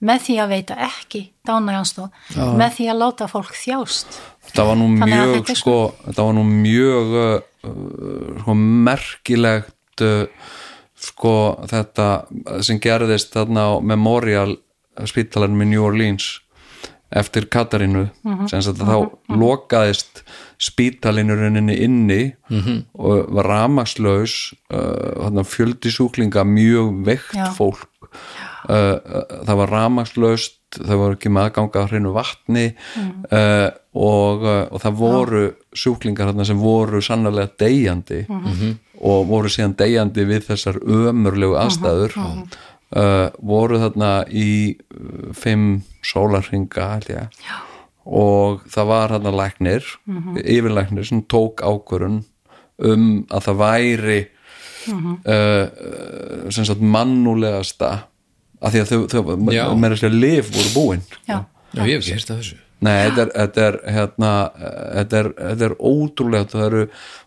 með 0.00 0.22
því 0.24 0.36
að 0.40 0.52
veita 0.54 0.76
ekki 0.86 1.20
dánaranstóð, 1.44 2.08
með 2.56 2.76
því 2.78 2.86
að 2.88 3.00
láta 3.02 3.28
fólk 3.28 3.52
þjást. 3.58 4.20
Það 4.54 4.68
var 4.70 4.78
nú 4.80 4.88
mjög 4.94 5.50
sko, 5.58 5.76
það 6.06 6.22
var 6.22 6.36
nú 6.38 6.44
mjög 6.48 7.16
uh, 7.20 7.26
uh, 7.68 8.38
sko, 8.40 8.56
merkilegt 8.88 10.04
uh, 10.06 10.48
sko 11.00 11.34
þetta 11.68 12.08
sem 12.64 12.80
gerðist 12.80 13.36
þarna 13.36 13.66
á 13.68 13.72
Memorial 13.92 14.56
spítalarinn 15.08 15.60
með 15.60 15.70
New 15.74 15.84
Orleans 15.84 16.30
eftir 17.10 17.48
Katarínu 17.50 18.06
sem 18.50 18.62
sagt 18.62 18.82
að 18.84 18.92
þá 18.92 19.34
lokaðist 19.40 20.22
spítalinnurinninni 20.62 21.78
inni 21.86 22.20
og 22.94 23.32
var 23.34 23.48
ramagslaus 23.50 24.52
uh, 24.70 25.24
þarna 25.24 25.46
fjöldi 25.48 25.92
sjúklinga 25.94 26.44
mjög 26.46 26.92
veikt 27.08 27.36
Já. 27.36 27.48
fólk. 27.56 27.88
Uh, 28.68 28.98
uh, 29.00 29.24
það 29.48 29.60
var 29.62 29.74
ramagslaust 29.74 30.58
það 30.76 31.00
voru 31.00 31.16
ekki 31.16 31.30
með 31.32 31.48
aðganga 31.48 31.82
á 31.82 31.88
hreinu 31.90 32.12
vatni 32.14 32.66
uh, 32.70 33.68
og, 33.96 34.44
uh, 34.44 34.64
og 34.70 34.82
það 34.84 34.98
voru 35.00 35.42
sjúklingar 35.74 36.30
þarna 36.30 36.46
sem 36.46 36.60
voru 36.60 37.00
sannarlega 37.02 37.50
deyjandi 37.58 38.20
og 39.00 39.24
voru 39.30 39.50
síðan 39.50 39.74
deyjandi 39.80 40.26
við 40.28 40.46
þessar 40.50 40.78
ömurlegu 40.84 41.56
aðstæður 41.58 42.14
uh, 42.96 43.28
voru 43.38 43.80
þarna 43.82 44.12
í 44.28 44.50
uh, 44.74 45.30
fimm 45.36 45.82
sólarringa 46.06 46.90
og 48.10 48.64
það 48.72 48.90
var 48.90 49.14
þarna 49.14 49.32
læknir 49.36 49.88
yfirlæknir 50.40 51.06
sem 51.06 51.22
tók 51.28 51.62
ákvörun 51.62 52.22
um 52.80 53.08
að 53.28 53.48
það 53.48 53.60
væri 53.60 54.20
uh, 54.90 55.10
uh, 55.28 56.48
sem 56.50 56.64
sagt 56.64 56.80
mannúlegasta 56.80 57.92
af 58.60 58.74
því 58.74 58.82
að 58.82 58.90
þau, 58.90 58.98
þau 59.08 59.22
þess 59.84 60.08
að 60.08 60.18
lif 60.20 60.50
voru 60.52 60.72
búin. 60.74 61.06
Já, 61.28 61.38
Já, 61.70 61.84
ég 61.86 61.94
hef 61.94 62.02
ekki 62.02 62.16
hérst 62.16 62.32
af 62.32 62.42
þessu. 62.42 62.58
Nei, 62.80 62.96
þetta 63.06 63.22
er, 63.22 63.30
þetta 63.36 63.64
er, 63.66 63.78
hérna, 63.94 64.32
þetta 64.96 65.18
er, 65.20 65.30
þetta 65.38 65.66
er 65.66 65.74
ótrúlega, 65.90 66.48
það 66.48 66.66
eru 66.66 66.84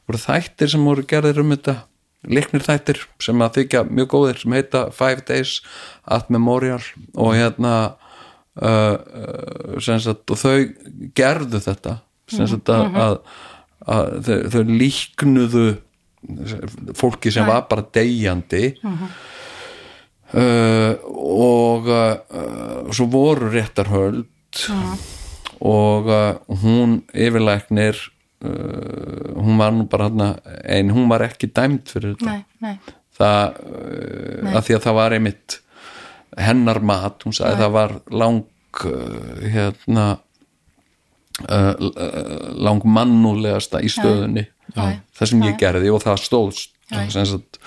voru 0.09 0.21
þættir 0.23 0.71
sem 0.73 0.87
voru 0.89 1.05
gerðir 1.09 1.41
um 1.43 1.53
þetta, 1.53 1.75
leiknir 2.29 2.63
þættir 2.63 3.01
sem 3.23 3.41
að 3.43 3.59
þykja 3.59 3.83
mjög 3.89 4.09
góðir 4.13 4.41
sem 4.41 4.55
heita 4.55 4.83
Five 4.95 5.25
Days 5.27 5.57
at 6.05 6.29
Memorial 6.33 6.81
og 7.13 7.33
hérna 7.35 7.73
uh, 8.61 8.95
uh, 8.97 9.79
sem 9.83 9.99
sagt, 10.03 10.29
og 10.31 10.39
þau 10.39 10.55
gerðu 11.17 11.61
þetta 11.63 11.97
sem 12.31 12.47
sagt 12.49 12.71
að, 12.71 12.97
að, 13.03 13.17
að 13.93 14.13
þau, 14.27 14.37
þau 14.53 14.61
líknuðu 14.71 15.67
fólki 16.95 17.33
sem 17.35 17.47
var 17.47 17.65
bara 17.67 17.83
deyjandi. 17.93 18.73
Uh, 20.33 20.95
og 21.13 21.89
uh, 21.91 22.87
svo 22.95 23.05
voru 23.11 23.51
réttarhöld 23.53 24.63
og 25.61 26.09
uh, 26.09 26.39
hún 26.63 27.03
yfirlæknir 27.13 27.99
uh, 27.99 28.12
hún 28.43 29.57
var 29.59 29.73
nú 29.75 29.87
bara 29.91 30.09
hana, 30.09 30.29
ein, 30.63 30.91
hún 30.93 31.09
var 31.11 31.25
ekki 31.27 31.51
dæmd 31.53 31.87
fyrir 31.91 32.15
þetta. 32.17 32.33
Nei, 32.33 32.43
nei. 32.63 32.95
Það, 33.13 33.59
uh, 33.69 34.53
að 34.57 34.63
því 34.67 34.75
að 34.77 34.85
það 34.87 34.97
var 34.97 35.15
einmitt 35.17 35.57
hennar 36.41 36.81
mat, 36.81 37.23
hún 37.25 37.35
sagði 37.35 37.61
það 37.61 37.73
var 37.75 37.95
lang 38.09 38.43
uh, 38.89 39.47
hérna 39.53 40.05
uh, 41.45 41.73
uh, 41.77 42.51
lang 42.57 42.85
mannúlegasta 42.85 43.83
í 43.83 43.91
stöðunni 43.91 44.47
Já. 44.73 44.99
það 45.13 45.31
sem 45.31 45.43
ég 45.45 45.57
gerði 45.61 45.91
og 45.93 46.03
það 46.03 46.23
stóðst 46.23 46.71
Já. 46.89 47.03
sem 47.13 47.27
sagt. 47.29 47.59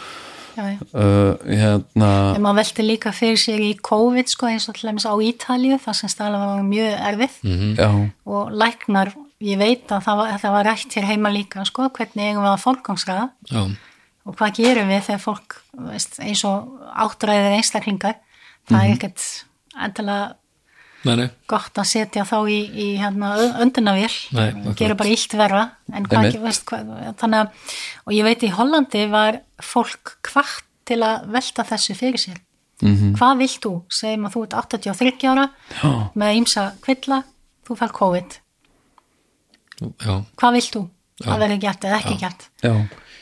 Já, 0.57 0.64
já. 0.72 0.79
uh, 0.97 1.35
hérna 1.45 2.11
En 2.33 2.43
maður 2.45 2.62
velti 2.62 2.87
líka 2.87 3.12
fyrir 3.14 3.41
sér 3.41 3.61
í 3.61 3.74
COVID 3.85 4.31
sko 4.33 4.49
eins 4.49 4.68
og 4.70 4.79
til 4.79 4.89
dæmis 4.89 5.05
á 5.05 5.12
Ítalíu 5.12 5.77
þar 5.83 5.99
sem 5.99 6.11
stæla 6.12 6.41
var 6.41 6.62
mjög 6.66 6.95
erfið. 7.11 7.39
Já, 7.77 7.91
og 8.24 8.55
læknar, 8.57 9.12
ég 9.45 9.59
veit 9.61 9.93
að 9.93 10.07
það 10.07 10.20
var, 10.20 10.39
það 10.41 10.55
var 10.57 10.66
rætt 10.70 10.97
hér 10.97 11.09
heima 11.11 11.32
líka 11.34 11.66
sko 11.68 11.91
hvernig 11.91 12.30
eigum 12.30 12.45
við 12.47 12.53
að 12.53 12.62
fólkangsraða 12.64 13.26
Já, 13.51 13.62
og 14.26 14.39
hvað 14.39 14.57
gerum 14.61 14.91
við 14.93 15.05
þegar 15.11 15.22
fólk 15.22 15.59
veist, 15.91 16.18
eins 16.24 16.43
og 16.49 16.89
áttræðir 17.05 17.59
einstaklingar? 17.59 18.18
Það 18.66 18.82
er 18.82 18.95
ekkert 18.97 19.26
endilega 19.76 20.24
nei, 21.07 21.12
nei, 21.20 21.26
gott 21.51 21.78
að 21.78 21.91
setja 21.91 22.24
þá 22.26 22.39
í, 22.51 22.59
í 22.72 22.87
hérna, 23.01 23.34
öndunavél 23.62 24.09
gera 24.78 24.97
bara 24.99 25.12
veist, 26.43 26.64
hvað, 26.70 26.95
þannig 27.20 27.45
að 27.45 27.76
og 28.07 28.16
ég 28.16 28.26
veit 28.26 28.47
í 28.47 28.53
Hollandi 28.57 29.05
var 29.12 29.43
fólk 29.62 30.16
kvart 30.26 30.64
til 30.87 31.01
að 31.03 31.28
velta 31.34 31.64
þessu 31.66 31.97
fyrir 31.99 32.20
sér. 32.22 32.41
-hmm. 32.80 33.14
hvað 33.18 33.39
vilt 33.43 33.61
þú? 33.62 33.74
segjum 33.91 34.26
að 34.26 34.34
þú 34.34 34.43
ert 34.47 34.55
83 34.55 35.28
ára 35.28 35.47
Já. 35.82 36.11
með 36.14 36.37
ýmsa 36.41 36.64
kvilla 36.80 37.22
þú 37.66 37.78
fær 37.78 37.93
COVID 37.93 38.41
já, 39.81 40.14
hvað 40.37 40.57
vilt 40.59 40.72
þú? 40.77 40.85
að 41.27 41.43
verði 41.45 41.59
gert 41.62 41.85
eða 41.89 41.99
ekki 42.03 42.16
já, 42.62 42.72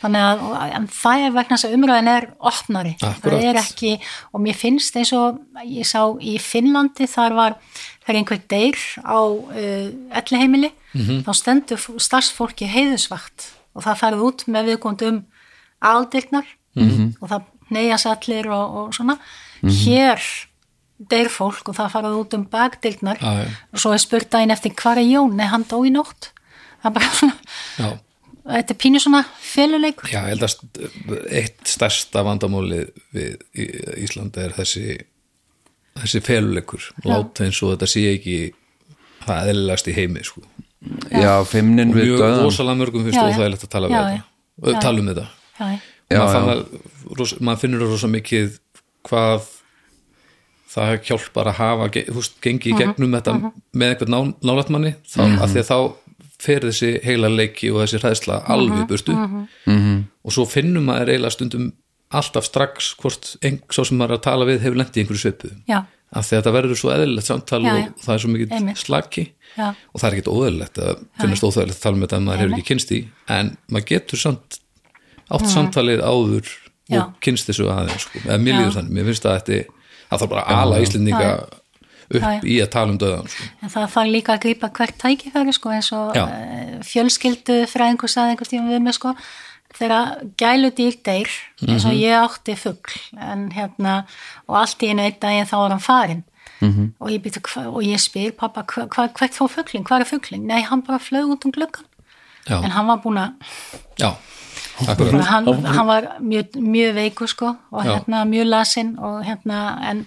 þannig 0.00 0.24
að 0.26 0.86
það 0.90 1.24
er 1.24 1.34
vegna 1.36 1.56
þess 1.56 1.68
að 1.68 1.74
umræðin 1.78 2.10
er 2.12 2.24
opnari, 2.50 2.94
Akkúrat. 2.98 3.22
það 3.38 3.44
er 3.50 3.60
ekki 3.60 3.92
og 4.32 4.42
mér 4.44 4.58
finnst 4.58 4.98
eins 4.98 5.12
og 5.16 5.38
ég 5.62 5.86
sá 5.88 6.00
í 6.20 6.34
Finnlandi 6.42 7.06
þar 7.08 7.36
var 7.38 7.56
þegar 8.04 8.18
einhver 8.20 8.42
deyr 8.50 8.82
á 9.06 9.18
uh, 9.22 9.86
elliheimili, 10.20 10.72
þá 11.24 11.30
stendur 11.38 11.86
starfsfólki 12.02 12.66
heiðusvakt 12.68 13.48
og 13.74 13.86
það 13.86 14.00
farið 14.02 14.26
út 14.26 14.44
með 14.50 14.68
viðkomandi 14.72 15.08
um 15.12 15.22
aldyrknar 15.80 16.50
og 17.22 17.30
það 17.30 17.48
neyjas 17.74 18.04
allir 18.10 18.50
og, 18.52 18.76
og 18.76 18.94
svona. 18.94 19.16
Hér 19.64 20.20
deyr 20.98 21.30
fólk 21.32 21.70
og 21.70 21.76
það 21.78 21.92
farið 21.94 22.18
út 22.20 22.34
um 22.36 22.44
Já, 22.44 23.32
já. 23.40 23.48
og 23.72 23.80
svo 23.80 23.94
er 23.94 24.02
spurt 24.02 24.30
daginn 24.30 24.52
eftir 24.54 24.74
hvað 24.74 25.00
er 25.02 25.08
Jón, 25.08 25.34
nei 25.38 25.46
hann 25.46 25.64
dó 25.66 25.80
í 25.86 25.90
nótt 25.94 26.33
það 26.84 26.90
er 26.90 26.96
bara 26.98 27.12
svona 27.18 27.38
já. 27.80 27.92
Þetta 28.44 28.74
er 28.74 28.76
pínu 28.82 29.00
svona 29.00 29.22
feluleikur. 29.40 30.10
Já, 30.12 30.18
ég 30.28 30.34
held 30.34 30.42
að 30.44 31.28
eitt 31.32 31.62
stærsta 31.70 32.20
vandamálið 32.26 32.90
við 33.16 33.38
Í- 33.56 33.68
Íslandi 34.04 34.42
er 34.44 34.52
þessi 34.52 34.98
þessi 36.02 36.20
feluleikur. 36.26 36.90
Láta 37.08 37.46
eins 37.46 37.62
og 37.64 37.72
þetta 37.72 37.88
sé 37.88 38.02
ekki 38.10 38.36
það 39.24 39.48
eðlilegast 39.54 39.88
í 39.88 39.94
heimi 39.96 40.24
sko. 40.28 40.44
já, 41.08 41.32
feimnin 41.48 41.94
og 41.94 41.96
við 41.96 42.10
mjög 42.10 42.20
döðan 42.20 42.42
rosalega 42.44 42.80
mörgum 42.82 43.06
finnst 43.06 43.16
Já, 43.16 43.24
já. 43.24 43.32
óþægilegt 43.32 43.64
að 43.64 43.72
tala 43.72 43.88
við 43.88 43.94
Já, 43.96 44.02
þetta. 44.04 44.20
já. 44.20 44.68
og 44.74 44.82
tala 44.84 45.00
um 45.00 45.08
þetta. 45.08 45.26
Já, 45.56 45.64
já. 45.64 45.78
Já, 46.12 46.20
maður, 46.20 46.64
já. 47.48 47.56
finnur 47.64 47.86
rosa 47.88 48.10
mikið 48.12 48.58
hvað 49.08 49.48
það 50.74 50.94
hjálpar 51.08 51.48
að 51.48 51.58
hafa 51.62 51.88
þú 51.94 52.16
veist, 52.18 52.36
gengi 52.44 52.72
í 52.72 52.76
gegnum 52.76 53.14
þetta 53.16 53.34
með 53.72 53.88
einhvern 53.94 54.12
ná, 54.12 54.20
nálætt 54.44 54.72
manni. 54.74 54.92
Þá, 55.08 55.20
að 55.40 55.54
því 55.54 55.62
að 55.62 55.68
þá 55.70 55.78
fer 56.44 56.60
þessi 56.68 56.90
heila 57.04 57.30
leiki 57.32 57.70
og 57.72 57.80
þessi 57.82 58.00
hræðsla 58.02 58.38
alveg 58.52 58.84
í 58.84 58.86
burtu. 58.90 59.16
og 60.24 60.32
svo 60.36 60.44
finnum 60.48 60.86
maður 60.90 61.12
eiginlega 61.14 61.34
stundum 61.36 61.72
alltaf 62.14 62.46
strax 62.46 62.92
hvort 63.00 63.32
ein, 63.42 63.58
svo 63.72 63.84
sem 63.88 63.98
maður 63.98 64.14
er 64.14 64.18
að 64.20 64.24
tala 64.28 64.46
við 64.48 64.60
hefur 64.62 64.76
lent 64.78 64.96
í 64.96 65.02
einhverju 65.02 65.22
svipu. 65.24 65.50
Já, 65.68 65.80
af 66.14 66.26
því 66.28 66.36
að 66.36 66.40
þetta 66.42 66.52
verður 66.54 66.78
svo 66.78 66.90
eðlilegt 66.94 67.26
samtal 67.30 67.62
Já, 67.64 67.72
já. 67.74 67.86
og 67.90 68.04
það 68.04 68.14
er 68.14 68.22
svo 68.22 68.30
mikið 68.34 68.52
Einmitt. 68.58 68.78
slaki. 68.84 69.24
Já, 69.56 69.66
og 69.74 70.00
það 70.00 70.06
er 70.08 70.14
ekkert 70.18 70.30
óðurlegt 70.34 70.78
að 70.84 71.00
finnast 71.20 71.46
óþægilegt 71.48 71.78
að 71.78 71.82
tala 71.86 71.96
um 71.98 72.04
þetta 72.04 72.16
að 72.20 72.26
maður 72.28 72.42
hefur 72.44 72.54
ekki 72.58 72.68
kynst 72.70 72.92
í 72.94 73.00
en 73.38 73.50
maður 73.70 73.88
getur 73.90 74.22
samt 74.24 74.60
átt 75.34 75.48
samtalið 75.54 76.04
áður 76.04 76.52
Mm. 76.84 76.92
Já. 76.98 77.00
og 77.00 77.12
kynst 77.24 77.46
þessu 77.48 77.64
aðeins 77.72 78.02
sko. 78.04 78.18
eða 78.28 78.36
mér 78.44 78.58
líður 78.60 78.74
þannig, 78.76 78.92
mér 78.92 79.06
finnst 79.08 79.24
að 79.24 79.36
þetta 79.38 79.60
það 80.10 80.18
þarf 80.20 80.30
bara 80.34 80.42
að 80.44 80.58
ala 80.60 80.80
Íslendinga 80.84 81.28
upp 82.14 82.22
Já, 82.22 82.32
já. 82.34 82.42
í 82.44 82.58
að 82.62 82.70
tala 82.70 82.90
um 82.92 82.98
döðan 82.98 83.28
sko. 83.28 83.44
En 83.62 83.68
það 83.74 83.88
þarf 83.94 84.10
líka 84.12 84.32
að 84.36 84.42
grípa 84.44 84.70
hvert 84.78 84.98
tækifæri 84.98 85.52
sko 85.56 85.68
eins 85.74 85.92
og 85.92 86.14
Já. 86.16 86.24
uh, 86.24 86.78
fjölskyldu 86.82 87.56
fræðingur 87.72 88.08
saði 88.12 88.34
einhvern 88.34 88.50
tíma 88.52 88.70
við 88.74 88.82
mig 88.82 88.94
sko 88.94 89.14
þegar 89.74 90.22
gæludýr 90.38 90.94
deyr 91.04 91.28
eins 91.66 91.84
Mhm. 91.84 91.90
og 91.90 91.94
ég 91.98 92.14
átti 92.24 92.54
fugl 92.56 92.94
en 93.20 93.50
hérna 93.50 94.04
og 94.48 94.56
allt 94.60 94.78
í 94.82 94.88
einu 94.92 95.02
einn 95.02 95.18
daginn 95.20 95.46
þá 95.50 95.56
var 95.58 95.70
hann 95.70 95.80
farin 95.80 96.22
Mhm. 96.60 96.92
og, 97.00 97.08
ég 97.10 97.20
byrja, 97.22 97.66
og 97.66 97.82
ég 97.82 97.98
spyr 98.00 98.30
pappa 98.32 98.62
hva, 98.62 98.86
hva, 98.88 99.08
hvert 99.12 99.34
fór 99.34 99.48
fuglinn, 99.50 99.84
hvað 99.84 100.00
er 100.00 100.04
fuglinn? 100.04 100.46
Nei, 100.46 100.62
hann 100.62 100.80
bara 100.82 100.98
flög 100.98 101.26
út 101.34 101.44
um 101.44 101.50
gluggan 101.52 101.84
já, 102.46 102.62
en 102.64 102.70
hann 102.70 102.86
var 102.86 102.98
búin 102.98 103.18
að 103.18 103.32
hann, 104.78 105.64
hann 105.64 105.86
var 105.86 106.06
mjög, 106.20 106.54
mjög 106.58 106.94
veikur 106.94 107.28
sko 107.28 107.56
og 107.72 107.84
Já. 107.84 107.98
hérna 107.98 108.24
mjög 108.26 108.46
lasinn 108.48 108.98
og 108.98 109.24
hérna 109.24 109.60
en 109.90 110.06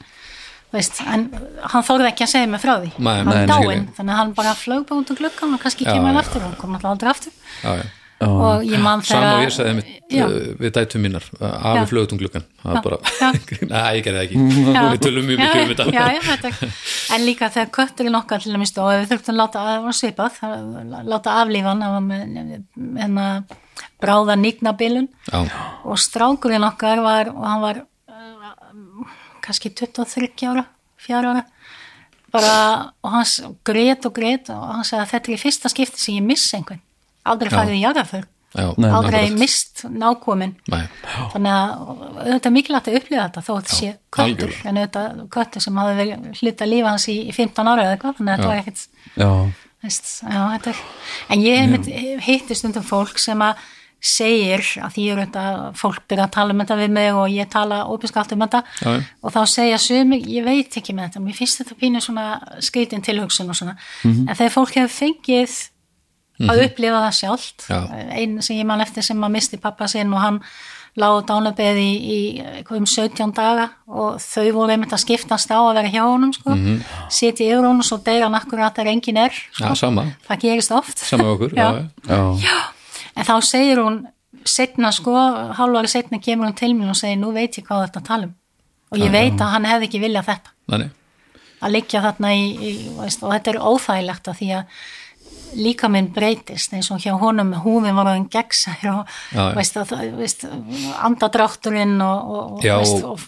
veist, 0.77 1.01
en 1.13 1.27
hann 1.73 1.85
þóði 1.89 2.07
ekki 2.11 2.25
að 2.27 2.33
segja 2.35 2.47
mig 2.53 2.61
frá 2.63 2.73
því 2.79 2.91
Nei, 2.97 3.13
hann 3.19 3.27
nei, 3.29 3.35
er 3.35 3.45
nei, 3.45 3.51
dáinn, 3.53 3.67
skilji. 3.83 3.95
þannig 3.99 4.15
að 4.15 4.21
hann 4.23 4.33
bara 4.41 4.55
flög 4.63 4.87
bara 4.89 5.03
út 5.03 5.13
um 5.13 5.19
gluggan 5.21 5.53
og 5.57 5.63
kannski 5.65 5.85
Já, 5.87 5.93
kemur 5.93 6.11
hann 6.11 6.19
já, 6.21 6.25
aftur 6.25 6.41
og 6.43 6.49
hann 6.51 6.59
kom 6.61 6.75
náttúrulega 6.77 6.95
aldrei 6.95 7.11
aftur 7.13 7.33
já, 7.63 7.73
já. 7.77 7.87
og 8.27 8.63
ég 8.65 8.79
man 8.81 9.03
Sam 9.05 9.21
þegar 9.21 9.35
og 9.37 9.43
ég 9.45 9.53
sagði 9.57 9.73
mitt 9.77 9.93
Já. 10.07 10.23
uh, 10.23 10.55
við 10.61 10.71
dætum 10.77 11.01
mínar, 11.03 11.25
Já. 11.37 11.49
afi 11.69 11.81
flögut 11.91 12.13
um 12.15 12.19
gluggan 12.21 12.45
það 12.63 12.77
var 12.77 12.85
bara, 12.87 12.97
já. 13.19 13.27
næ, 13.73 13.81
ég 13.97 14.05
gerði 14.05 14.17
það 14.17 14.23
ekki 14.23 14.37
Já. 14.77 14.81
við 14.93 15.01
tölum 15.03 15.27
mjög 15.27 15.41
mikið 15.43 15.61
um 15.61 15.69
þetta 15.73 15.85
já, 15.97 16.05
já, 16.15 16.21
þetta 16.31 16.51
er- 16.53 16.79
en 17.17 17.25
líka 17.27 17.49
þegar 17.57 17.69
kötturinn 17.77 18.17
okkar 18.21 18.41
til 18.45 18.55
dæmis 18.55 18.73
og 18.79 18.87
við 18.93 19.05
þurftum 19.11 19.35
að 19.35 19.41
láta 19.43 19.65
að 19.73 19.83
var 19.89 19.97
svipað 19.99 20.39
að 20.47 21.05
láta 21.11 21.35
aflífa 21.43 21.73
hann 21.73 21.83
hann 21.85 21.97
var 21.97 22.07
með 22.07 22.23
hérna 23.01 23.27
bráða 24.01 24.35
nýgnabilun 24.39 25.07
já, 25.27 25.43
og 25.85 25.99
strákurinn 26.01 26.65
okkar 26.71 27.03
var 27.05 27.29
og 27.35 27.43
hann 27.45 27.61
var 27.67 27.83
kannski 29.47 29.71
23 29.73 30.47
ára, 30.51 30.65
4 31.07 31.31
ára 31.33 31.43
bara 32.33 32.55
og 33.03 33.11
hans 33.13 33.37
grét 33.65 34.05
og 34.05 34.13
grét 34.17 34.49
og 34.53 34.63
hann 34.75 34.83
sagði 34.87 35.03
að 35.05 35.11
þetta 35.13 35.31
er 35.31 35.35
í 35.37 35.41
fyrsta 35.41 35.71
skipti 35.71 36.01
sem 36.03 36.17
ég 36.19 36.25
miss 36.27 36.49
einhvern. 36.57 36.81
Aldrei 37.27 37.49
farið 37.51 37.77
í 37.77 37.83
jarðaför 37.85 38.25
já, 38.57 38.65
Nei, 38.79 38.89
aldrei 38.95 39.21
akkurat. 39.25 39.39
mist 39.39 39.81
nákomin 39.91 40.53
Nei, 40.71 40.83
þannig 41.33 41.51
að 41.51 41.71
auðvitað 41.87 42.49
er 42.49 42.53
mikilvægt 42.55 42.87
að 42.91 42.97
upplifa 42.99 43.23
þetta 43.25 43.43
þó 43.43 43.49
að 43.53 43.57
þetta 43.61 43.75
sé 43.77 43.89
köttur. 43.91 44.23
algjörlega. 44.23 44.69
en 44.71 44.77
auðvitað 44.81 45.23
köttur 45.35 45.65
sem 45.65 45.79
hafi 45.81 45.97
verið 46.01 46.41
hluta 46.41 46.67
lífa 46.71 46.93
hans 46.93 47.07
í, 47.11 47.15
í 47.27 47.35
15 47.35 47.71
ára 47.73 47.83
eða 47.87 47.95
eitthvað 47.97 48.19
þannig 48.19 48.31
að 48.31 48.37
þetta 48.37 48.51
var 48.53 48.61
ekkert 48.61 48.83
já, 49.19 49.29
veist, 49.83 50.13
já, 50.23 50.41
þetta 50.55 50.71
er, 50.73 50.81
en 51.35 51.43
ég 51.43 51.75
hef 51.75 52.23
hitti 52.29 52.57
stundum 52.61 52.87
fólk 52.87 53.19
sem 53.21 53.43
að 53.49 53.65
segir 53.99 54.61
að 54.83 54.93
því 54.93 55.05
er 55.11 55.21
auðvitað 55.21 55.61
fólk 55.79 56.03
byrja 56.07 56.27
að 56.27 56.35
tala 56.35 56.53
um 56.53 56.61
þetta 56.61 56.77
við 56.77 56.91
mig 56.97 57.07
og 57.17 57.31
ég 57.33 57.49
tala 57.49 57.79
opinskátt 57.89 58.35
um 58.35 58.43
þetta. 58.45 58.61
Já, 58.83 58.91
og 59.23 59.33
þá 59.33 59.39
segja 59.49 59.79
sumi, 59.81 60.21
ég 60.35 60.45
veit 60.45 60.77
ekki 60.77 60.93
með 60.93 61.09
þetta 61.09 61.23
mér 61.25 61.39
finnst 61.39 61.63
þetta 61.63 61.79
pínu 61.81 62.03
svona 62.03 62.27
skrítin 62.63 63.05
tilhugsun 63.05 63.49
og 63.49 63.57
svona, 63.57 63.75
en 64.05 64.35
þegar 64.35 64.53
fólk 64.53 64.77
hefur 64.77 64.93
fengið 64.93 65.57
að 66.45 66.63
upplifa 66.67 67.03
það 67.07 67.15
sjálft 67.17 67.65
Já. 67.65 67.79
einn 68.13 68.41
sem 68.45 68.59
ég 68.59 68.67
man 68.69 68.83
eftir 68.83 69.05
sem 69.05 69.23
að 69.23 69.33
misti 69.33 69.59
pappa 69.61 69.87
sinn 69.89 70.13
og 70.13 70.21
hann 70.21 70.41
lág 70.97 71.27
dánabeð 71.29 71.79
í, 71.81 71.89
í 71.97 72.19
eitthvað 72.41 72.79
um 72.81 72.87
17 72.89 73.33
daga 73.37 73.67
og 73.85 74.17
þau 74.21 74.47
voru 74.55 74.73
einmitt 74.73 74.95
að 74.95 75.03
skiptast 75.03 75.51
á 75.53 75.59
að 75.59 75.75
vera 75.77 75.91
hjá 75.93 76.01
honum 76.05 76.33
sko, 76.33 76.55
mm 76.55 76.63
-hmm. 76.63 76.79
sitja 77.09 77.45
yfir 77.45 77.61
honum 77.61 77.83
svo 77.85 77.99
deyra 78.01 78.25
hann 78.25 78.37
akkurat 78.37 78.73
þegar 78.73 78.91
engin 78.93 79.17
er 79.17 79.33
sko. 79.33 79.63
já, 79.63 79.75
sama. 79.75 80.07
Það 80.27 80.41
gerist 80.41 80.71
oft. 80.71 80.97
Sama 80.97 81.23
með 81.23 81.33
okkur, 81.35 81.53
já, 81.61 81.67
já. 82.09 82.57
En 83.17 83.27
þá 83.27 83.35
segir 83.45 83.81
hún 83.81 84.03
setna 84.47 84.91
sko, 84.95 85.15
hálfari 85.57 85.89
setna 85.91 86.21
kemur 86.23 86.51
hún 86.51 86.57
til 86.57 86.73
mér 86.77 86.93
og 86.93 86.99
segir 86.99 87.19
nú 87.19 87.33
veit 87.35 87.57
ég 87.57 87.65
hvað 87.67 87.87
þetta 87.87 88.05
tala 88.07 88.29
um. 88.29 88.35
Og 88.93 89.01
ég 89.01 89.11
veit 89.11 89.35
að 89.35 89.51
hann 89.51 89.67
hefði 89.67 89.89
ekki 89.89 89.99
viljað 89.99 90.29
þetta. 90.29 90.53
Nei, 90.71 90.87
að 91.63 91.73
liggja 91.73 92.03
þarna 92.05 92.31
í, 92.37 92.45
í 92.55 92.71
veist, 93.01 93.23
og 93.25 93.33
þetta 93.33 93.51
er 93.51 93.59
óþægilegt 93.65 94.31
að 94.31 94.39
því 94.39 94.49
að 94.59 94.81
líka 95.57 95.89
minn 95.91 96.09
breytist 96.15 96.73
eins 96.75 96.89
og 96.93 97.01
hjá 97.03 97.13
honum. 97.19 97.53
Húðin 97.63 97.97
var 97.97 98.11
hann 98.11 98.27
gegnsær 98.31 98.83
og 98.91 99.15
Já, 99.33 99.43
veist, 99.57 99.79
að, 99.79 99.95
veist, 100.17 100.45
andadrátturinn 101.07 101.97
og, 102.03 102.35
og, 102.37 102.65
Já, 102.65 102.77
veist, 102.81 103.03
og, 103.07 103.23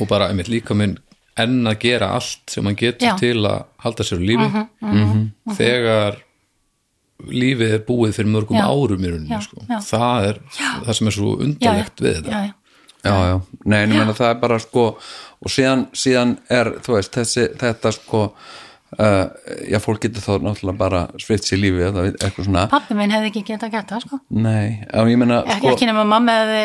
og 0.00 0.10
bara 0.10 0.30
einmitt 0.30 0.52
líka 0.52 0.76
minn 0.76 0.98
enn 1.40 1.66
að 1.66 1.80
gera 1.82 2.12
allt 2.14 2.52
sem 2.52 2.66
hann 2.68 2.78
getur 2.78 3.10
Já. 3.10 3.14
Til 3.18 3.40
að 3.42 3.64
halda 3.84 4.06
sér 4.06 4.22
á 4.22 4.26
lífi. 4.30 4.64
Þegar 5.58 6.20
lífið 7.30 7.74
er 7.78 7.84
búið 7.88 8.16
fyrir 8.18 8.32
mörgum 8.34 8.58
Já. 8.58 8.66
árum 8.68 9.04
í 9.06 9.12
rauninni 9.12 9.32
Já, 9.34 9.40
sko. 9.46 9.62
já. 9.68 9.78
það 9.88 10.28
er 10.32 10.42
það 10.58 10.92
sem 10.98 11.10
er 11.12 11.16
svo 11.18 11.30
já, 11.30 11.38
já, 11.38 11.44
undarlegt 11.48 12.04
við 12.04 12.18
þetta 12.18 12.34
já, 12.34 12.42
já. 12.44 12.52
já, 13.04 13.14
já. 13.30 13.40
Nei, 13.64 13.78
en 13.84 13.94
ég 13.94 14.02
meina 14.02 14.18
það 14.18 14.30
er 14.34 14.42
bara 14.44 14.58
sko 14.64 14.84
og 15.44 15.52
síðan, 15.52 15.86
síðan 15.92 16.36
er, 16.48 16.70
þú 16.84 16.94
veist, 16.98 17.12
þessi, 17.18 17.46
þetta 17.60 17.90
sko 17.92 18.20
uh, 18.98 19.24
já, 19.68 19.78
fólk 19.84 20.00
getur 20.06 20.24
þá 20.24 20.32
náttúrulega 20.46 20.78
bara 20.80 21.02
svitt 21.20 21.44
sér 21.48 21.60
lífi 21.60 21.82
eða 21.90 22.04
eitthvað 22.14 22.46
svona 22.48 22.66
pappi 22.72 22.96
minn 22.98 23.12
hefði 23.12 23.32
ekki 23.32 23.42
getað 23.52 23.74
gert 23.76 23.92
það 23.94 24.04
sko 24.06 24.20
Nei, 24.30 24.80
já, 24.88 25.00
ég 25.10 25.20
meina 25.20 25.40
ekki, 25.44 25.72
ekki 25.74 25.88
nema 25.90 26.04
mamma 26.08 26.36
hefði 26.40 26.62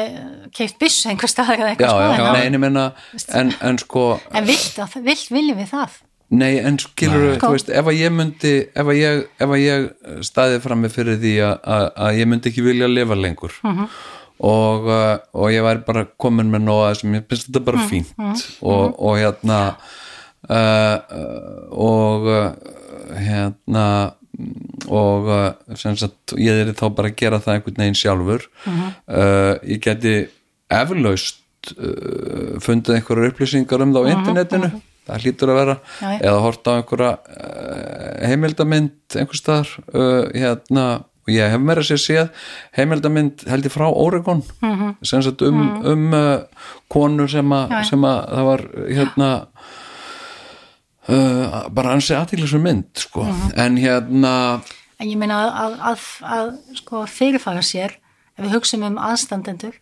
keift 0.56 0.80
byss 0.82 1.04
einhver 1.12 1.30
staðar 1.32 1.60
eða 1.60 1.74
já, 1.74 1.76
eitthvað 1.76 2.06
já, 2.06 2.14
sko, 2.16 2.30
nei, 2.30 2.40
en, 2.40 2.46
en 2.46 2.60
ég 2.60 2.64
meina 2.66 2.86
en, 3.42 3.52
en 3.72 3.82
sko, 3.84 4.06
en 4.32 4.48
vilt, 4.48 4.80
að- 4.86 5.02
vilt 5.10 5.28
viljum 5.36 5.60
við 5.64 5.74
það 5.76 5.98
nei, 6.32 6.60
en 6.62 6.78
skilur 6.78 7.38
þú 7.42 7.52
veist, 7.56 7.70
ef 7.74 7.88
að 7.90 7.98
ég 8.00 8.12
myndi 8.14 8.54
ef 8.76 8.86
að 8.86 8.98
ég, 9.00 9.24
ef 9.42 9.50
að 9.50 9.62
ég 9.64 9.88
staði 10.28 10.60
frammi 10.62 10.90
fyrir 10.94 11.18
því 11.22 11.34
að, 11.42 11.56
að, 11.64 11.86
að 12.06 12.20
ég 12.20 12.28
myndi 12.30 12.50
ekki 12.52 12.66
vilja 12.68 12.88
lifa 12.92 13.16
lengur 13.18 13.56
Mhm. 13.64 13.88
og, 14.40 14.86
uh, 14.88 15.18
og 15.34 15.50
ég 15.52 15.64
væri 15.66 15.82
bara 15.88 16.06
komin 16.22 16.52
með 16.54 16.62
nóga 16.68 16.94
sem 16.96 17.14
ég 17.18 17.26
finnst 17.28 17.50
þetta 17.50 17.60
Mhm, 17.60 17.66
bara 17.66 17.88
fínt 17.90 18.46
og, 18.62 18.96
og 19.00 19.18
hérna 19.20 19.58
uh, 20.50 20.98
uh, 21.12 21.66
og 21.76 22.30
uh, 22.30 22.54
hérna 23.20 24.14
og 24.88 25.28
uh, 25.28 25.76
sem 25.76 25.98
sagt, 26.00 26.32
ég 26.40 26.62
er 26.64 26.70
þá 26.78 26.86
bara 26.96 27.10
að 27.12 27.18
gera 27.20 27.40
það 27.44 27.58
einhvern 27.58 27.82
veginn 27.82 27.98
sjálfur. 28.00 28.46
Mhm. 28.66 28.94
uh, 29.10 29.56
ég 29.68 29.82
geti 29.84 30.14
eflaust 30.72 31.42
uh, 31.76 32.60
fundið 32.64 33.00
einhverjar 33.00 33.34
upplýsingar 33.34 33.82
um 33.84 33.92
það 33.98 34.08
á 34.08 34.12
internetinu 34.16 34.70
það 35.10 35.24
hlýtur 35.26 35.52
að 35.54 35.60
vera 35.62 35.76
Já, 36.00 36.10
eða 36.22 36.40
horta 36.46 36.72
á 36.72 36.78
einhverja 36.80 37.12
uh, 37.20 38.28
heimildamynd 38.30 39.18
einhvers 39.20 39.42
staðar 39.44 39.72
uh, 39.94 40.30
hérna, 40.34 40.86
og 41.26 41.34
ég 41.34 41.52
hef 41.54 41.62
meira 41.62 41.84
sér 41.86 42.00
séð 42.02 42.30
heimildamynd 42.78 43.44
held 43.50 43.68
ég 43.70 43.74
frá 43.76 43.88
Oregon 43.92 44.44
Mhm. 44.62 44.96
sem 45.04 45.22
sagt 45.26 45.42
um, 45.46 45.60
um 45.86 46.14
uh, 46.14 46.42
konu 46.90 47.28
sem, 47.28 47.52
a, 47.54 47.66
Já, 47.70 47.80
já. 47.82 47.90
sem 47.92 48.02
að 48.10 48.20
það 48.34 48.48
var 48.50 48.64
hérna 48.90 49.30
uh, 51.10 51.68
bara 51.74 51.94
ansi 51.96 52.16
aðtíklisum 52.18 52.64
mynd 52.66 52.90
sko. 52.98 53.24
Mhm. 53.24 53.52
en 53.56 53.78
hérna 53.78 54.34
en 55.00 55.08
ég 55.08 55.18
meina 55.18 55.38
að, 55.46 55.52
að, 55.60 55.76
að, 55.90 56.00
að 56.38 56.50
sko, 56.82 57.06
fyrirfara 57.08 57.62
sér 57.64 57.94
ef 58.38 58.44
við 58.46 58.54
hugsum 58.58 58.84
um 58.88 58.98
aðstandendur 59.00 59.78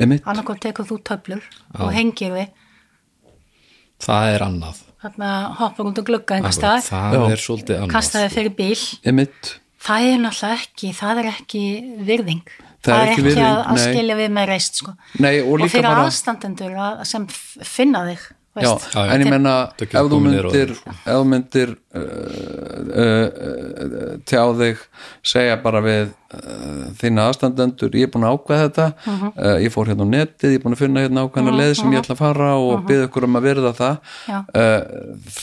annarkoð 0.00 0.60
tekur 0.64 0.86
þú 0.88 0.96
töflur 1.04 1.42
og 1.78 1.90
hengir 1.92 2.32
við 2.32 2.46
það 4.02 4.34
er 4.34 4.44
annað. 4.48 4.82
Þarna 5.02 5.30
hoppar 5.58 5.88
út 5.90 5.98
og 5.98 6.06
glugga 6.06 6.36
einhver 6.36 6.54
stað 6.54 6.84
það 6.86 7.16
Já. 7.16 7.22
er 7.34 7.40
svolítið 7.42 7.78
annað 7.80 7.94
kastaði 7.96 8.28
fyrir 8.36 8.54
bíl. 8.58 8.82
Einmitt. 9.02 9.54
Það 9.82 10.04
er 10.12 10.20
náttúrulega 10.22 10.58
ekki, 10.60 10.92
það 10.94 11.22
er 11.22 11.30
ekki 11.32 11.62
virðing. 12.10 12.52
Það 12.82 13.00
er 13.00 13.10
ekki 13.12 13.24
virðing, 13.26 13.46
að, 13.46 13.58
að 13.62 13.78
nei. 13.78 13.82
skilja 13.88 14.14
við 14.18 14.30
með 14.36 14.46
reist 14.50 14.78
sko. 14.78 14.92
Nei, 15.22 15.34
og 15.40 15.50
og 15.52 15.58
líka 15.62 15.74
fyrir 15.76 15.88
bara- 15.88 16.06
aðstandendur 16.06 16.78
að, 16.86 17.02
sem 17.10 17.26
finna 17.30 18.04
þig 18.10 18.28
Já. 18.52 18.68
Já, 18.92 19.06
já. 19.06 19.12
en 19.14 19.22
ég 19.24 19.30
menna 19.32 19.52
ef 19.80 20.08
þú 20.12 20.18
myndir 20.20 20.72
sko. 20.76 20.90
ef 21.08 21.22
myndir 21.24 21.70
uh, 21.96 22.02
uh, 23.02 23.28
uh, 23.84 24.18
tjá 24.28 24.42
þig 24.58 24.82
segja 25.24 25.54
bara 25.62 25.80
við 25.80 26.10
uh, 26.36 26.90
þína 27.00 27.24
aðstandendur, 27.30 27.96
ég 27.96 28.04
er 28.04 28.12
búin 28.12 28.26
að 28.28 28.36
ákveða 28.36 28.66
þetta 28.66 28.86
Mhm. 29.08 29.30
uh, 29.40 29.56
ég 29.64 29.72
fór 29.72 29.88
hérna 29.88 30.04
á 30.04 30.12
netið 30.12 30.52
ég 30.52 30.58
er 30.60 30.64
búin 30.66 30.76
að 30.76 30.82
finna 30.84 31.00
hérna 31.06 31.24
ákveðna 31.24 31.56
leið 31.62 31.72
sem 31.80 31.92
ég 31.96 32.02
ætla 32.04 32.14
að 32.18 32.22
fara 32.26 32.50
og 32.60 32.84
byggja 32.90 33.08
ykkur 33.08 33.24
um 33.30 33.40
að 33.40 33.48
verða 33.48 33.72
það 33.80 33.96
uh, 34.28 34.80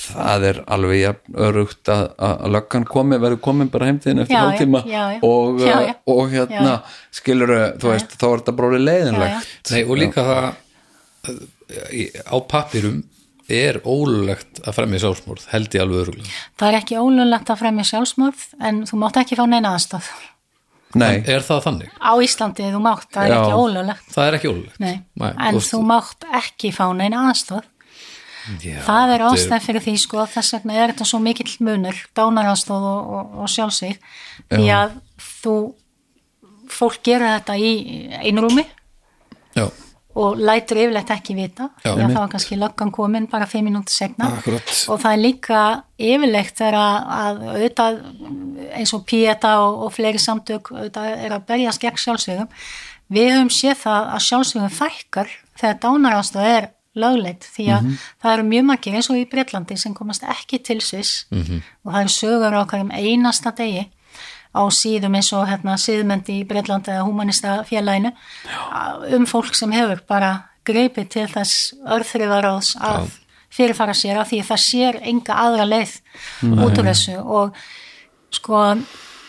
það 0.06 0.48
er 0.54 0.62
alveg 0.78 1.02
jafn 1.02 1.42
örugt 1.50 1.94
að, 1.98 2.06
að 2.30 2.50
löggan 2.60 2.86
komi, 2.94 3.18
verður 3.26 3.42
komin 3.50 3.74
bara 3.74 3.90
heimtíðin 3.90 4.22
eftir 4.22 4.38
hálftíma 4.46 4.84
og, 5.26 5.62
uh, 5.62 5.66
já. 5.66 5.96
og 6.06 6.26
hérna 6.30 6.78
skilur, 7.12 7.56
þú 7.82 7.90
veist, 7.96 8.14
þá 8.22 8.26
er 8.30 8.38
þetta 8.44 8.56
bara 8.62 8.70
orðið 8.74 8.86
leiðinlegt 8.86 9.72
Nei, 9.74 9.82
og 9.90 9.98
líka 9.98 10.22
það 10.30 11.48
á 11.70 12.36
pappirum 12.50 13.04
er 13.50 13.80
ólulegt 13.82 14.60
að 14.62 14.76
fremja 14.78 15.00
sjálfsmórð 15.04 15.48
held 15.54 15.74
ég 15.74 15.84
alveg 15.84 16.04
öruglega 16.04 16.34
það 16.60 16.68
er 16.70 16.78
ekki 16.82 17.00
ólunlegt 17.02 17.50
að 17.50 17.62
fremja 17.64 17.88
sjálfsmorð 17.90 18.44
en 18.70 18.84
þú 18.90 19.00
mátt 19.02 19.18
ekki 19.24 19.40
fá 19.40 19.46
neina 19.50 19.74
aðstof 19.78 20.12
Nei, 20.98 21.20
er 21.30 21.44
það 21.46 21.60
þannig? 21.68 21.90
á 22.02 22.14
Íslandi 22.26 22.70
þú 22.74 22.80
mátt, 22.82 23.10
það 23.14 23.26
er 23.26 23.34
Já. 23.34 23.40
ekki 23.40 23.58
ólunlegt 23.62 24.14
það 24.14 24.28
er 24.28 24.38
ekki 24.40 24.50
ólulegt 24.50 24.80
Nei. 24.82 24.96
Nei, 25.22 25.34
en 25.48 25.60
þú 25.62 25.82
mátt 25.86 26.26
ekki 26.40 26.72
fá 26.74 26.86
neina 26.98 27.26
aðstof 27.30 27.68
Já, 28.64 28.80
það 28.82 29.12
er 29.14 29.24
ástæð 29.28 29.66
fyrir 29.68 29.84
því 29.86 29.94
sko 30.02 30.24
þess 30.32 30.56
vegna 30.56 30.78
er 30.80 30.94
þetta 30.94 31.06
svo 31.06 31.20
mikill 31.22 31.52
munur 31.62 31.98
dánaraðstóð 32.18 32.88
og, 32.90 33.12
og, 33.18 33.36
og 33.44 33.52
sjálfsvík 33.54 34.00
því 34.50 34.72
að 34.74 34.96
þú 35.20 35.54
fólk 36.74 37.04
gera 37.06 37.36
þetta 37.38 37.58
í 37.62 37.70
einrúmi 38.30 38.64
já, 39.58 39.68
og 40.20 40.40
lætur 40.40 40.80
yfirleitt 40.82 41.12
ekki 41.14 41.36
vita 41.38 41.70
Já, 41.84 41.92
að 41.94 42.02
það 42.04 42.18
var 42.18 42.32
kannski 42.34 42.58
löggan 42.60 42.92
komin 42.96 43.28
bara 43.32 43.48
fimm 43.50 43.70
mínúti 43.70 43.94
segna 43.96 44.32
Akkurat. 44.38 44.74
og 44.92 45.02
það 45.04 45.12
er 45.16 45.22
líka 45.24 45.62
yfirleitt 46.10 46.56
þegar 46.60 46.80
að, 46.80 47.44
að 47.84 48.02
eins 48.80 48.96
og 48.98 49.06
Pieta 49.10 49.54
og, 49.64 49.86
og 49.86 49.94
fleiri 49.96 50.22
samtök 50.22 50.74
er 50.76 51.36
að 51.36 51.46
berjast 51.50 51.84
gegn 51.84 52.02
sjálfsvíðum 52.04 52.52
við 53.14 53.32
höfum 53.36 53.54
séð 53.54 53.80
það 53.86 54.12
að 54.16 54.26
sjálfsvíðum 54.28 54.76
fækkar 54.80 55.32
þegar 55.60 55.80
dánarástað 55.86 56.52
er 56.56 56.70
lögleitt 57.00 57.46
því 57.54 57.68
að 57.76 57.88
það 58.20 58.34
eru 58.34 58.48
mjög 58.50 58.66
margir 58.70 58.98
eins 58.98 59.10
og 59.12 59.20
í 59.20 59.28
Breitlandi 59.30 59.78
sem 59.80 59.94
komast 59.96 60.26
ekki 60.26 60.60
til 60.66 60.82
Sviss. 60.82 61.28
-hmm. 61.32 61.62
og 61.86 61.94
það 61.94 62.02
eru 62.02 62.14
sögur 62.16 62.60
okkar 62.64 62.82
um 62.82 62.92
einasta 62.92 63.54
degi 63.56 63.88
á 64.50 64.64
síðum 64.74 65.16
eins 65.20 65.32
og 65.38 65.48
hérna 65.50 65.78
síðmendi 65.78 66.40
í 66.42 66.46
Breitlandi 66.50 66.94
eða 66.94 67.06
humanista 67.08 67.60
félaginu 67.70 68.14
um 69.16 69.28
fólk 69.30 69.54
sem 69.58 69.72
hefur 69.76 70.02
bara 70.10 70.32
greipið 70.68 71.10
til 71.14 71.28
þess 71.30 71.74
örþriðaráðs 71.86 72.76
að 72.82 73.12
fyrirfara 73.54 73.96
sér 73.98 74.22
af 74.22 74.30
því 74.30 74.42
að 74.44 74.50
það 74.52 74.64
sér 74.66 74.98
enga 75.12 75.38
aðra 75.44 75.68
leið 75.68 75.94
út 76.54 76.82
úr 76.82 76.90
þessu. 76.90 77.16
Og 77.20 77.56
sko 78.36 78.64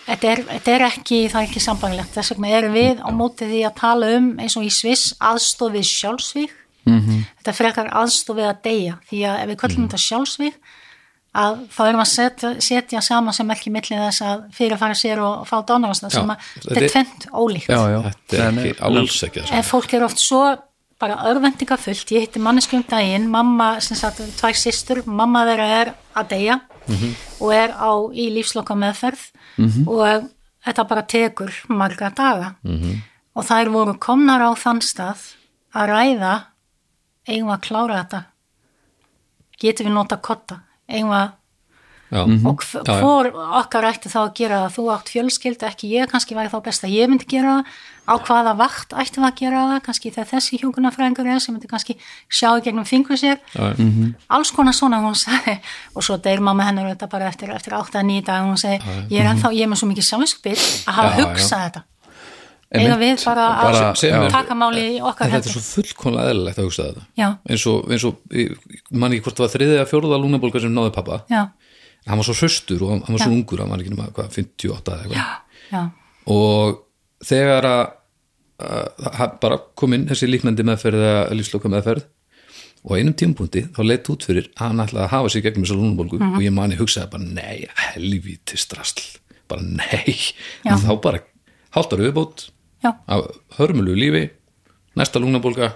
þetta 0.06 0.32
er, 0.32 0.42
þetta 0.50 0.74
er 0.74 0.86
ekki, 0.90 1.20
það 1.32 1.40
er 1.40 1.48
ekki 1.48 1.64
sambanglegt 1.64 2.16
þess 2.16 2.34
vegna 2.34 2.52
erum 2.58 2.76
við 2.76 3.00
á 3.00 3.08
móti 3.16 3.48
því 3.48 3.62
að 3.68 3.78
tala 3.80 4.10
um 4.18 4.32
eins 4.42 4.56
og 4.60 4.66
í 4.66 4.72
Sviss 4.74 5.14
aðstof 5.30 5.72
við 5.76 5.88
sjálfsvík 5.88 6.56
-hmm. 6.84 7.24
þetta 7.40 7.56
frekar 7.56 7.90
aðstof 8.02 8.36
við 8.36 8.50
að 8.50 8.62
deyja. 8.64 8.98
Því 9.08 9.24
að 9.30 9.40
ef 9.42 9.50
við 9.50 9.60
köllum 9.62 9.88
þetta 9.88 10.04
sjálfsvík 10.06 10.60
að 11.34 11.60
þá 11.70 11.80
erum 11.86 12.00
við 12.00 12.06
að 12.06 12.10
setja, 12.10 12.48
setja 12.60 13.00
saman 13.06 13.32
sem 13.36 13.50
ekki 13.54 13.70
millið 13.70 14.00
þess 14.02 14.22
að 14.26 14.40
fyrirfara 14.56 14.94
sér 14.98 15.20
og 15.22 15.44
fá 15.46 15.60
dánarastað 15.68 16.10
sem 16.16 16.32
að 16.32 16.48
þetta 16.64 16.80
er- 16.82 16.90
tvent 16.90 17.26
ólíkt. 17.30 17.68
Já, 17.70 17.82
já. 17.92 18.00
Þetta 18.08 18.40
er 18.40 18.58
ekki 18.64 18.80
alls 18.88 19.22
ekki 19.28 19.44
það 19.44 19.52
en 19.60 19.62
fólk 19.68 19.94
er 19.94 20.02
oft 20.08 20.18
svo 20.18 20.40
bara 21.00 21.16
örvendingafullt, 21.30 22.10
ég 22.12 22.20
hitti 22.26 22.40
manneski 22.42 22.76
um 22.76 22.82
daginn 22.84 23.28
mamma, 23.30 23.80
sem 23.80 23.96
sagt, 23.96 24.18
tvær 24.36 24.52
systur 24.58 25.02
mamma 25.06 25.46
þeirra 25.46 25.68
er 25.80 25.94
að 26.16 26.28
deyja 26.34 26.60
og 27.40 27.52
er 27.54 27.70
á 27.78 27.90
í 28.12 28.26
lífsloka 28.34 28.74
meðferð 28.76 29.22
og 29.88 30.28
þetta 30.66 30.84
bara 30.88 31.02
tekur 31.02 31.52
marga 31.68 32.10
daga. 32.10 32.54
Og 33.36 33.44
þær 33.46 33.70
voru 33.70 33.94
komnar 33.98 34.42
á 34.42 34.50
þann 34.58 34.80
stað 34.82 35.22
að 35.72 35.88
ræða 35.88 36.34
eigum 37.28 37.48
að 37.54 37.60
klára 37.62 38.02
þetta? 38.04 38.24
Getum 39.60 39.86
við 39.86 39.92
nota 39.94 40.16
kotta 40.16 40.60
að 40.90 41.28
Já, 42.10 42.24
og 42.26 42.62
hvor 42.98 43.28
okkar 43.60 43.86
ætti 43.86 44.10
þá 44.10 44.16
að 44.24 44.32
gera 44.34 44.56
það 44.64 44.72
þú 44.74 44.84
átt 44.90 45.10
fjölskyldu, 45.12 45.66
ekki 45.68 45.90
ég, 45.92 46.08
kannski 46.10 46.34
væri 46.34 46.50
þá 46.50 46.56
best 46.64 46.82
að 46.82 46.94
ég 46.96 47.06
myndi 47.06 47.28
gera 47.30 47.52
það, 47.60 47.76
á 48.10 48.14
hvaða 48.26 48.54
vakt 48.58 48.96
ættum 48.98 49.22
við 49.22 49.28
að 49.28 49.36
gera 49.38 49.60
það, 49.68 49.82
kannski 49.86 50.10
þegar 50.16 50.28
þessi 50.32 50.58
hjúkunarfræðingur 50.58 51.30
er 51.30 51.38
sem 51.44 51.54
myndi 51.54 51.70
kannski 51.70 51.94
sjá 52.26 52.48
í 52.58 52.64
gegnum 52.66 52.88
fingur 52.90 53.20
sér, 53.20 53.38
Já, 53.54 53.70
alls 54.26 54.50
konar 54.50 54.74
svona 54.74 54.98
hún 55.04 55.14
sagði, 55.14 55.60
og 55.94 56.02
svo 56.02 56.18
deyr 56.18 56.42
mamma 56.42 56.66
hennar 56.66 56.90
þetta 56.90 57.10
bara 57.14 57.30
eftir, 57.30 57.54
eftir 57.54 57.78
8-9 57.78 58.26
dag 58.26 58.42
hún 58.42 58.58
segi, 58.58 58.82
ég 59.14 59.22
er 59.22 59.30
ennþá, 59.30 59.54
ég 59.54 59.68
er 59.68 59.70
með 59.70 59.84
svo 59.84 59.92
mikið 59.92 60.10
samvinskupið 60.10 60.66
að 60.90 60.98
hafa 60.98 61.14
Já, 61.14 61.14
já. 61.14 61.22
hugsað 61.22 61.66
þetta. 61.68 61.86
Eða 62.70 62.96
við 63.00 63.24
bara, 63.24 63.46
Bara- 63.62 63.80
að 63.90 63.96
sem 63.98 64.14
er- 64.22 64.30
taka 64.30 64.54
máli 64.54 64.82
í 64.96 65.00
okkar 65.02 65.26
þetta 65.26 65.36
er 65.36 65.40
hendur 65.40 65.54
svo 65.56 65.62
fullkomlega 65.82 66.30
eðlilegt 66.30 66.58
að 66.58 66.68
hugsa 66.68 66.82
þetta. 66.88 67.02
Já, 67.18 67.28
eins 67.50 67.66
og, 67.66 67.88
eins 67.90 68.04
og 68.04 68.16
ég 68.30 68.56
man 68.92 69.12
ekki 69.12 69.24
hvort 69.26 69.36
það 69.40 69.46
var 69.46 69.54
þriðið 69.56 69.80
að 69.82 69.90
fjóruða 69.90 70.20
lúnabólga 70.22 70.60
sem 70.60 70.74
náði 70.74 70.92
pappa 70.94 71.24
já, 71.30 71.42
hann 72.06 72.18
var 72.20 72.24
svo 72.28 72.36
hraustur 72.38 72.82
og 72.86 72.90
hann 72.94 73.16
var 73.16 73.18
svo 73.24 73.30
Já. 73.30 73.36
ungur 73.36 73.58
hann 73.64 73.70
var 73.74 73.78
ekki 73.82 73.90
nema 73.94 74.06
hvað, 74.14 74.30
58 74.38 74.92
eða 74.94 75.02
eitthvað. 75.02 75.40
Já, 75.72 75.82
og 76.26 76.78
þegar 77.26 77.64
að, 77.70 77.82
að 78.60 79.18
að 79.24 79.34
bara 79.40 79.58
kom 79.74 79.92
inn 79.96 80.06
þessi 80.08 80.28
líknandi 80.30 80.64
meðferð 80.68 81.02
eða 81.10 81.20
lífsloka 81.36 81.68
meðferð 81.72 82.06
og 82.86 82.94
einum 82.96 83.12
tímpúndi 83.18 83.66
þá 83.76 83.80
leitt 83.84 84.08
út 84.08 84.24
fyrir 84.24 84.46
að 84.56 84.62
hann 84.70 84.80
ætlaði 84.86 85.04
að 85.04 85.12
hafa 85.12 85.28
sig 85.34 85.42
gegnum 85.44 85.64
þessa 85.66 85.76
lúnabólgu 85.80 86.16
Mhm. 86.20 86.34
og 86.36 86.40
ég 86.46 86.52
mani 86.56 86.76
hugsaði 86.78 87.10
bara 87.10 87.24
nei, 87.24 87.66
helvíti 87.92 88.56
strasl. 88.56 89.18
Bara 89.48 89.60
nei, 89.62 90.14
Já. 90.64 90.72
en 90.72 90.78
þá 90.78 91.00
bara 91.02 91.20
hálftar 91.74 91.98
auðbót 92.00 92.48
já, 92.84 92.90
af 93.06 93.26
hörmulu 93.58 93.94
lífi 93.96 94.30
næsta 94.98 95.22
lúnabólga 95.22 95.72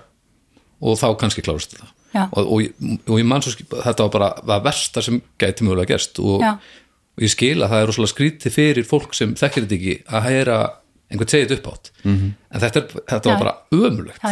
og 0.84 0.98
þá 1.00 1.08
kannski 1.20 1.44
klárast 1.44 1.74
þetta. 1.74 1.90
Og, 2.30 2.46
og, 2.46 2.88
og 3.10 3.18
ég 3.18 3.26
man 3.26 3.42
svo 3.42 3.54
þetta 3.58 4.06
var 4.06 4.12
bara 4.14 4.30
það 4.38 4.66
versta 4.68 5.02
sem 5.02 5.20
gæti 5.40 5.66
mögulega 5.66 5.94
gerst 5.94 6.20
og, 6.22 6.44
og 6.44 7.24
ég 7.24 7.32
skil 7.32 7.58
að 7.58 7.72
það 7.72 7.80
er 7.80 7.88
rosalega 7.90 8.12
skrítið 8.12 8.54
fyrir 8.54 8.86
fólk 8.86 9.16
sem 9.18 9.34
þekkir 9.38 9.66
þetta 9.66 9.78
ekki 9.78 9.94
að 10.06 10.26
heyra 10.28 10.58
einhvern 11.10 11.32
segið 11.32 11.56
upp 11.58 11.70
átt 11.72 11.90
-hmm. 12.02 12.34
en 12.50 12.64
þetta, 12.64 12.80
er, 12.82 13.06
þetta 13.12 13.32
var 13.32 13.42
bara 13.42 13.56
ömulegt. 13.72 14.22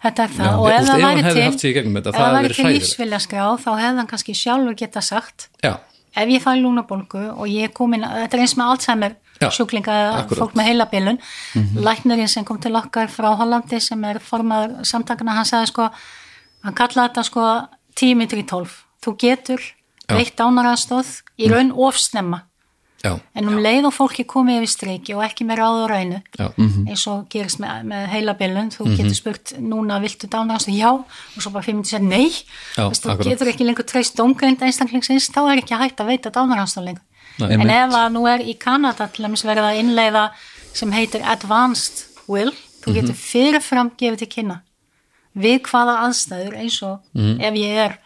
Þetta 0.00 0.24
er 0.24 0.30
það. 0.32 0.46
Já, 0.46 0.56
og 0.56 0.70
ef 0.72 0.86
það 0.88 1.02
væri 1.04 1.22
til, 1.22 1.42
haft 1.44 1.60
sig 1.60 1.70
í 1.70 1.74
gegnum 1.76 1.96
þetta, 1.98 2.10
ef 2.10 2.16
það 2.16 2.34
væri 2.34 2.48
til 2.48 2.64
hræðilegt. 2.64 2.82
lífsviljarskrá 2.82 3.48
þá 3.64 3.70
hefði 3.70 3.96
hann 4.00 4.10
kannski 4.10 4.34
sjálfur 4.34 4.76
geta 4.80 5.00
sagt 5.04 5.48
já, 5.62 5.74
ef 6.16 6.28
ég 6.32 6.42
fæ 6.42 6.52
lúnabólgu 6.56 7.24
og 7.36 7.46
ég 7.50 7.68
er 7.68 7.74
komin, 7.76 8.06
þetta 8.06 8.38
er 8.38 8.44
eins 8.46 8.56
með 8.56 8.70
Alzheimer 8.72 9.16
sjúklinga 9.48 9.96
akkurat. 10.20 10.38
fólk 10.42 10.54
með 10.58 10.68
heilabilun. 10.70 11.18
Læknirinn 11.80 12.28
sem 12.28 12.44
kom 12.44 12.60
til 12.60 12.74
okkar 12.76 13.08
frá 13.08 13.32
Hollandi 13.40 13.80
sem 13.80 14.04
er 14.04 14.20
formaður 14.20 14.84
samtakana 14.84 15.38
hann 15.38 15.48
sagði 15.48 15.72
sko, 15.72 15.88
hann 16.66 16.76
kallaði 16.76 17.08
þetta 17.08 17.24
sko 17.24 17.46
10 17.96 18.14
mitri 18.20 18.44
12, 18.44 18.76
þú 19.04 19.16
getur 19.18 19.60
Já. 20.10 20.16
veitt 20.18 20.40
ánaraðstóð 20.40 21.10
í 21.38 21.48
raun 21.50 21.70
ofsnemma, 21.72 22.42
já, 23.04 23.12
en 23.34 23.48
um 23.48 23.58
leið 23.62 23.86
og 23.88 23.94
fólki 23.94 24.24
komið 24.28 24.60
yfir 24.60 24.70
streiki 24.72 25.14
og 25.14 25.22
ekki 25.24 25.46
með 25.48 25.60
ráð 25.62 25.78
og 25.84 25.90
rænu 25.90 26.18
já, 26.36 26.46
eins 26.90 27.06
og 27.08 27.28
gerist 27.32 27.60
með, 27.62 27.84
með 27.92 28.06
heilabilun 28.14 28.72
þú 28.74 28.88
getur 28.96 29.14
spurt 29.16 29.54
núna 29.58 30.00
viltu 30.02 30.26
dánaraðstóð 30.28 30.76
já, 30.80 30.90
og 30.90 31.38
svo 31.40 31.52
bara 31.54 31.62
fyrir 31.64 31.78
myndi 31.78 31.92
segja 31.92 32.02
nei. 32.04 32.28
Já, 32.76 32.90
þú 32.90 33.16
getur 33.24 33.52
ekki 33.52 33.68
lengur 33.68 33.86
treyst 33.86 34.18
dómgreind 34.18 34.60
einstaklingsins, 34.66 35.30
þá 35.30 35.40
er 35.52 35.62
ekki 35.62 35.78
hægt 35.78 36.02
að 36.02 36.12
veita 36.12 36.34
dánaraðstóð 36.34 36.90
lengur 36.90 37.06
Nei. 37.38 37.52
En 37.54 37.70
ef 37.70 37.94
að 37.96 38.08
nú 38.12 38.24
er 38.28 38.40
í 38.44 38.54
Kanada 38.58 39.06
til 39.08 39.24
dæmis 39.24 39.44
verið 39.46 39.64
að 39.70 39.78
innleiða 39.80 40.24
sem 40.74 40.90
heitir 40.92 41.22
Advanced 41.24 42.04
Will, 42.28 42.52
þú 42.82 42.94
getur 42.98 43.14
fyrirfram 43.16 43.90
gefið 43.98 44.18
til 44.24 44.28
kynna 44.34 44.60
við 45.40 45.60
hvaða 45.70 45.94
aðstæður 46.08 46.56
eins 46.58 46.76
og 46.82 47.00
ef 47.14 47.54
ég 47.54 47.76
er 47.86 47.98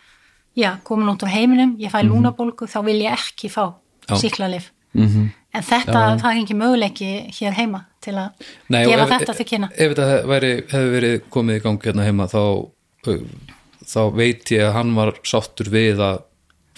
já, 0.57 0.77
komin 0.85 1.09
út 1.09 1.23
úr 1.25 1.33
heiminum, 1.33 1.77
ég 1.81 1.91
fæ 1.91 2.03
lúnabólgu 2.05 2.69
þá 2.69 2.79
vil 2.85 3.01
ég 3.03 3.13
ekki 3.17 3.49
fá 3.51 3.73
Já. 4.09 4.17
síklarlif 4.21 4.71
en 4.95 5.63
þetta, 5.65 6.19
það 6.21 6.29
er 6.31 6.41
ekki 6.43 6.55
möguleiki 6.59 7.09
hér 7.39 7.55
heima 7.57 7.81
til 8.05 8.13
að 8.21 8.45
Nei, 8.69 8.85
gefa 8.87 9.03
ef- 9.07 9.13
þetta 9.15 9.35
til 9.41 9.47
kynna. 9.49 9.69
ef 9.73 9.95
þetta 9.95 10.27
væri, 10.29 10.51
hefði 10.71 10.91
verið 10.99 11.17
komið 11.33 11.57
í 11.59 11.63
gangi 11.65 11.89
hérna 11.89 12.05
heima 12.07 12.27
þá, 12.29 12.43
þá 13.85 14.01
veit 14.15 14.51
ég 14.55 14.65
að 14.69 14.75
hann 14.79 14.95
var 14.97 15.13
sáttur 15.27 15.71
við 15.73 16.01
að 16.05 16.21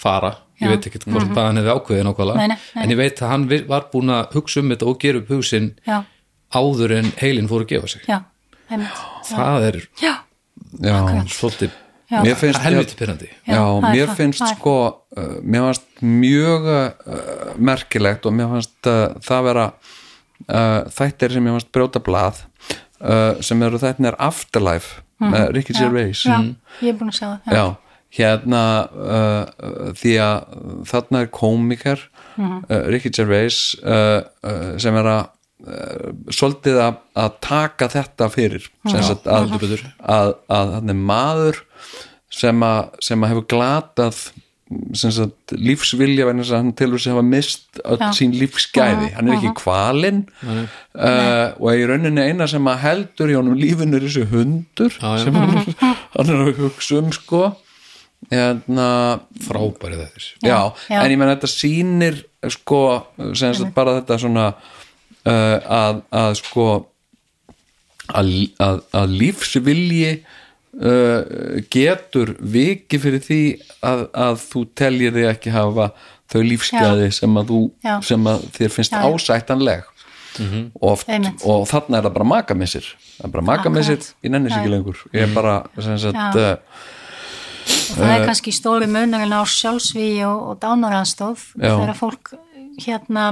fara 0.01 0.31
ég 0.61 0.71
veit 0.73 0.87
ekki 0.89 1.01
hvort 1.05 1.31
hvað 1.33 1.45
hann 1.49 1.59
hefði 1.61 1.73
ákveðið 1.77 2.05
nákvæmlega. 2.07 2.57
En 2.83 2.93
ég 2.93 2.97
veit 3.01 3.21
að 3.21 3.33
hann 3.33 3.47
var 3.69 3.89
búin 3.93 4.13
að 4.13 4.37
hugsa 4.37 4.61
um 4.63 4.71
þetta 4.73 4.87
og 4.91 4.99
gera 5.03 5.21
upp 5.21 5.33
hugsin 5.33 5.67
já, 5.87 5.97
áður 6.57 6.95
en 6.99 7.11
heilin 7.21 7.49
fór 7.51 7.65
að 7.65 7.73
gefa 7.75 7.91
sig. 7.93 8.07
Já, 8.09 8.21
einmitt. 8.71 9.03
Það 9.31 9.67
er 9.71 9.79
já, 10.01 10.13
já, 10.81 10.95
svolítið. 11.35 11.75
Finnst 12.39 12.61
helviti 12.63 12.95
pyrrandi 12.95 13.27
er 13.51 13.59
mér 13.83 14.13
finnst 14.15 14.39
er- 14.45 14.53
sko 14.55 14.73
uh, 14.87 15.23
mér 15.43 15.65
fannst 15.65 15.87
mjög 16.07 16.67
uh, 16.71 17.49
merkilegt 17.59 18.25
og 18.29 18.31
mér 18.37 18.47
fannst 18.53 18.87
uh, 18.87 19.17
það 19.19 19.41
vera 19.49 19.65
uh, 20.47 20.85
þættir 20.95 21.35
sem 21.35 21.43
mér 21.43 21.57
fannst 21.57 21.73
brjóta 21.75 21.99
blað 22.05 22.39
uh, 23.01 23.35
sem 23.43 23.59
eru 23.67 23.81
þættinir 23.81 24.15
Afterlife 24.23 25.03
með 25.19 25.49
Ricky 25.57 25.73
Gervais. 25.75 26.21
Já, 26.23 26.37
ég 26.85 26.93
er 26.93 26.97
búin 26.99 27.11
að 27.11 27.17
segja 27.19 27.33
það. 27.43 27.57
Já, 27.57 27.65
hérna 28.17 28.61
uh, 28.91 29.93
því 29.97 30.13
að 30.25 30.61
þarna 30.93 31.25
er 31.25 31.33
komikar 31.41 32.05
Mhm. 32.37 32.57
uh, 32.69 32.83
Ricky 32.93 33.09
Gervais 33.09 33.55
uh, 33.81 34.21
uh, 34.45 34.75
sem 34.77 34.93
er 34.99 35.07
að 35.09 35.23
uh, 35.65 36.11
svolítið 36.29 36.75
að, 36.83 36.99
að 37.17 37.31
taka 37.41 37.87
þetta 37.89 38.27
fyrir 38.29 38.67
sem 38.91 39.01
sagt 39.07 39.25
að, 39.25 39.55
að, 39.57 39.73
að, 40.05 40.33
að 40.53 40.73
hann 40.75 40.93
er 40.93 40.99
maður 41.09 41.57
sem 42.29 42.61
að, 42.67 42.91
sem 43.01 43.25
að 43.25 43.33
hefur 43.33 43.47
glatað 43.55 44.19
sem 44.99 45.11
sagt 45.15 45.55
lífsvilja 45.57 46.27
vegna 46.27 46.43
þess 46.45 46.53
að 46.53 46.61
hann 46.61 46.71
tilur 46.77 46.99
sig 47.01 47.13
hafa 47.15 47.25
mist 47.25 47.81
öll 47.87 48.01
Já. 48.03 48.09
sín 48.19 48.33
lífsgæði, 48.37 49.09
hann 49.15 49.29
er 49.31 49.37
ekki 49.39 49.53
kvalinn 49.63 50.21
uh, 50.45 51.53
og 51.57 51.69
í 51.73 51.85
rauninni 51.89 52.25
eina 52.29 52.45
sem 52.51 52.67
að 52.69 52.81
heldur 52.85 53.31
í 53.31 53.37
honum 53.39 53.57
lífinu 53.57 53.97
er 53.97 54.05
þessi 54.05 54.25
hundur 54.29 54.93
Já, 54.99 55.07
já. 55.15 55.23
sem 55.25 55.39
hann, 55.41 55.63
hann 56.13 56.33
er 56.35 56.43
að 56.51 56.59
hugsa 56.67 56.99
um 57.01 57.09
sko 57.15 57.47
frábærið 58.27 60.01
þetta 60.01 60.49
já, 60.49 60.59
já. 60.89 60.99
en 60.99 61.11
ég 61.13 61.19
menn 61.19 61.31
þetta 61.31 61.49
sýnir 61.51 62.19
sko, 62.51 62.81
sem 63.37 63.53
sagt 63.55 63.75
bara 63.75 63.99
þetta 63.99 64.17
svona 64.19 64.47
uh, 64.51 65.57
að, 65.63 66.01
að 66.11 66.33
sko 66.41 66.67
að, 68.07 68.33
að, 68.63 68.81
að 68.95 69.15
lífsvilji 69.21 70.11
uh, 70.17 71.63
getur 71.73 72.35
viki 72.39 72.99
fyrir 73.03 73.23
því 73.23 73.41
að, 73.85 74.07
að 74.11 74.39
þú 74.47 74.63
teljir 74.81 75.15
þig 75.17 75.29
ekki 75.31 75.55
hafa 75.55 75.91
þau 76.27 76.41
lífsgæði 76.43 77.11
sem 77.15 77.39
að 77.39 77.53
þú 77.53 77.61
Já. 77.85 77.93
sem 78.09 78.27
að 78.33 78.49
þér 78.57 78.73
finnst 78.75 78.95
Já, 78.95 78.99
já. 78.99 79.07
ásættanleg. 79.07 79.93
Og, 80.37 80.83
oft, 80.91 81.07
Einmitt. 81.09 81.41
og 81.49 81.63
þarna 81.65 81.97
er 81.97 82.05
það 82.05 82.15
bara 82.19 82.27
makamissir. 82.29 82.89
Það 83.15 83.25
er 83.25 83.31
bara 83.33 83.45
makamissir, 83.47 84.03
ég 84.21 84.33
nenni 84.33 84.51
sér 84.51 84.59
ekki 84.59 84.73
lengur. 84.75 84.99
Ég 85.15 85.23
er 85.25 85.31
bara, 85.33 85.55
sem 85.81 85.97
sagt 86.03 86.37
uh, 86.37 86.51
það 87.95 88.13
er 88.13 88.25
kannski 88.27 88.53
stóri 88.55 88.89
munurinn 88.91 89.35
á 89.35 89.41
sjálfsvíi 89.47 90.25
og, 90.27 90.41
og 90.51 90.59
dánaranstóð 90.63 91.45
þegar 91.55 91.95
fólk 91.97 92.33
hérna 92.83 93.27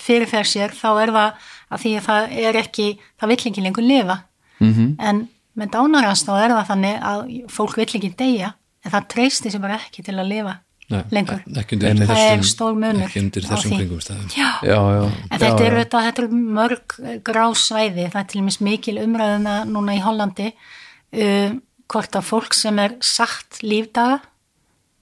fyrirfer 0.00 0.48
sér 0.48 0.74
þá 0.74 0.88
er 1.04 1.14
það 1.14 1.46
að 1.70 1.84
því 1.84 1.94
að 1.98 2.08
það 2.08 2.36
er 2.48 2.58
ekki 2.60 2.88
það 3.20 3.30
vill 3.32 3.40
ekki 3.40 3.64
lengur 3.64 3.86
lifa. 3.86 4.18
Mhm. 4.58 4.72
-hmm. 4.72 4.90
en 4.98 5.28
með 5.54 5.72
dánaranstóð 5.76 6.44
er 6.44 6.54
það 6.54 6.68
þannig 6.72 7.00
að 7.10 7.24
fólk 7.52 7.76
vill 7.78 7.90
ekki 7.90 8.14
deyja 8.18 8.54
en 8.84 8.92
það 8.92 9.10
treysti 9.14 9.50
sér 9.50 9.62
bara 9.62 9.80
ekki 9.80 10.04
til 10.04 10.16
að 10.18 10.30
lifa 10.30 10.54
Nei, 10.92 11.00
lengur. 11.16 11.40
Einmitt. 11.48 12.08
það 12.10 12.22
er 12.28 12.42
stór 12.44 12.74
munur 12.76 13.06
ekki 13.06 13.22
undir 13.22 13.46
þessum 13.48 13.72
kringumstæðum. 13.72 14.26
Já, 14.36 14.48
já, 14.68 14.76
já, 14.76 15.04
En 15.30 15.40
þetta 15.40 15.64
eru 15.64 15.84
eru 16.10 16.40
mörg 16.58 16.96
eh, 17.00 17.20
grá 17.24 17.44
svæði, 17.56 18.10
það 18.12 18.20
er 18.20 18.26
til 18.28 18.40
dæmis 18.42 18.60
mikil 18.60 18.98
umræðuna 19.00 19.54
núna 19.64 19.96
í 19.96 20.02
Hollandi 20.04 20.50
uh, 20.52 21.54
hvort 21.92 22.16
að 22.16 22.24
fólk 22.30 22.54
sem 22.54 22.78
er 22.78 22.94
sagt 23.00 23.62
lífdaga 23.62 24.20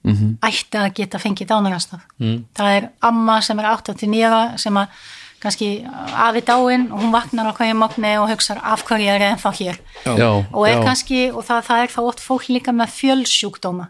Mhm. 0.03 0.37
ætti 0.43 0.75
að 0.77 0.93
geta 0.97 1.17
fengið 1.17 1.47
dánarastaf. 1.47 2.01
Mm. 2.19 2.43
Það 2.53 2.71
er 2.77 2.89
amma 3.01 3.37
sem 3.41 3.59
er 3.59 3.65
89 3.71 4.23
ára 4.27 4.57
sem 4.59 4.73
að 4.75 4.87
kannski 5.39 5.69
afi 5.87 6.41
dáin 6.43 6.91
og 6.91 6.99
hún 6.99 7.11
vaknar 7.13 7.47
á 7.47 7.53
hverju 7.55 7.73
mogni 7.79 8.11
og 8.19 8.27
hugsar 8.29 8.59
af 8.63 8.83
hverju 8.83 9.07
er 9.07 9.21
ég 9.21 9.31
ennþá 9.37 9.51
hér. 9.55 9.77
já, 10.03 10.45
Og 10.53 10.67
er 10.67 10.75
já. 10.75 10.83
kannski, 10.83 11.31
og 11.33 11.45
það, 11.45 11.63
það 11.63 11.83
er 11.83 11.87
þá 11.87 11.99
oft 12.03 12.19
fólk 12.19 12.47
líka 12.49 12.71
með 12.75 12.89
fjölsjúkdóma. 12.99 13.87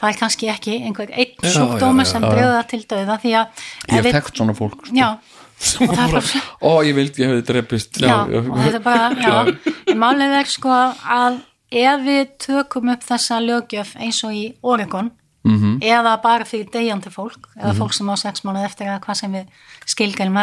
Það 0.00 0.08
er 0.08 0.18
kannski 0.18 0.48
ekki 0.48 0.80
einhver 0.80 1.10
einn 1.12 1.36
Já, 1.42 1.50
sjúkdóma 1.52 2.02
já, 2.02 2.06
já. 2.08 2.12
sem 2.12 2.22
breyða 2.22 2.66
til 2.68 2.82
dauða 2.88 3.20
því 3.20 3.30
að 3.36 3.46
ég 3.92 3.98
ef 3.98 4.04
hef 4.04 4.14
þekkt 4.14 4.36
svona 4.40 4.54
fólk 4.56 4.86
sko. 4.86 4.96
Já, 4.96 5.08
og 5.12 5.94
það 5.94 6.04
er 6.04 6.12
bara 6.12 6.24
ó, 6.62 6.70
ég 6.88 6.94
vildi 6.94 7.20
ég 7.20 7.28
hefði 7.28 7.44
drepist 7.52 8.00
Já, 8.00 8.16
og 8.24 8.56
þetta 8.64 8.74
er 8.74 8.80
bara, 8.80 9.10
já, 9.12 9.94
málið 9.94 10.40
er 10.40 10.44
sko 10.48 10.68
að 10.70 11.40
ef 11.74 12.00
við 12.06 12.32
tökum 12.38 12.92
upp 12.92 13.04
þessa 13.04 13.40
lögjöf 13.42 13.94
eins 13.96 14.22
og 14.24 14.32
í 14.32 14.46
Oregon 14.62 15.10
Mhm. 15.44 15.82
eða 15.84 16.22
bara 16.22 16.44
fyrir 16.48 16.70
deyjandi 16.72 17.10
fólk 17.12 17.50
eða 17.60 17.74
fólk 17.76 17.92
sem 17.92 18.08
á 18.08 18.16
sex 18.16 18.40
mánuð 18.46 18.64
eftir 18.64 18.86
eða 18.86 19.00
hvað 19.04 19.14
sem 19.18 19.32
við 19.32 19.46
skilgjum 19.84 20.38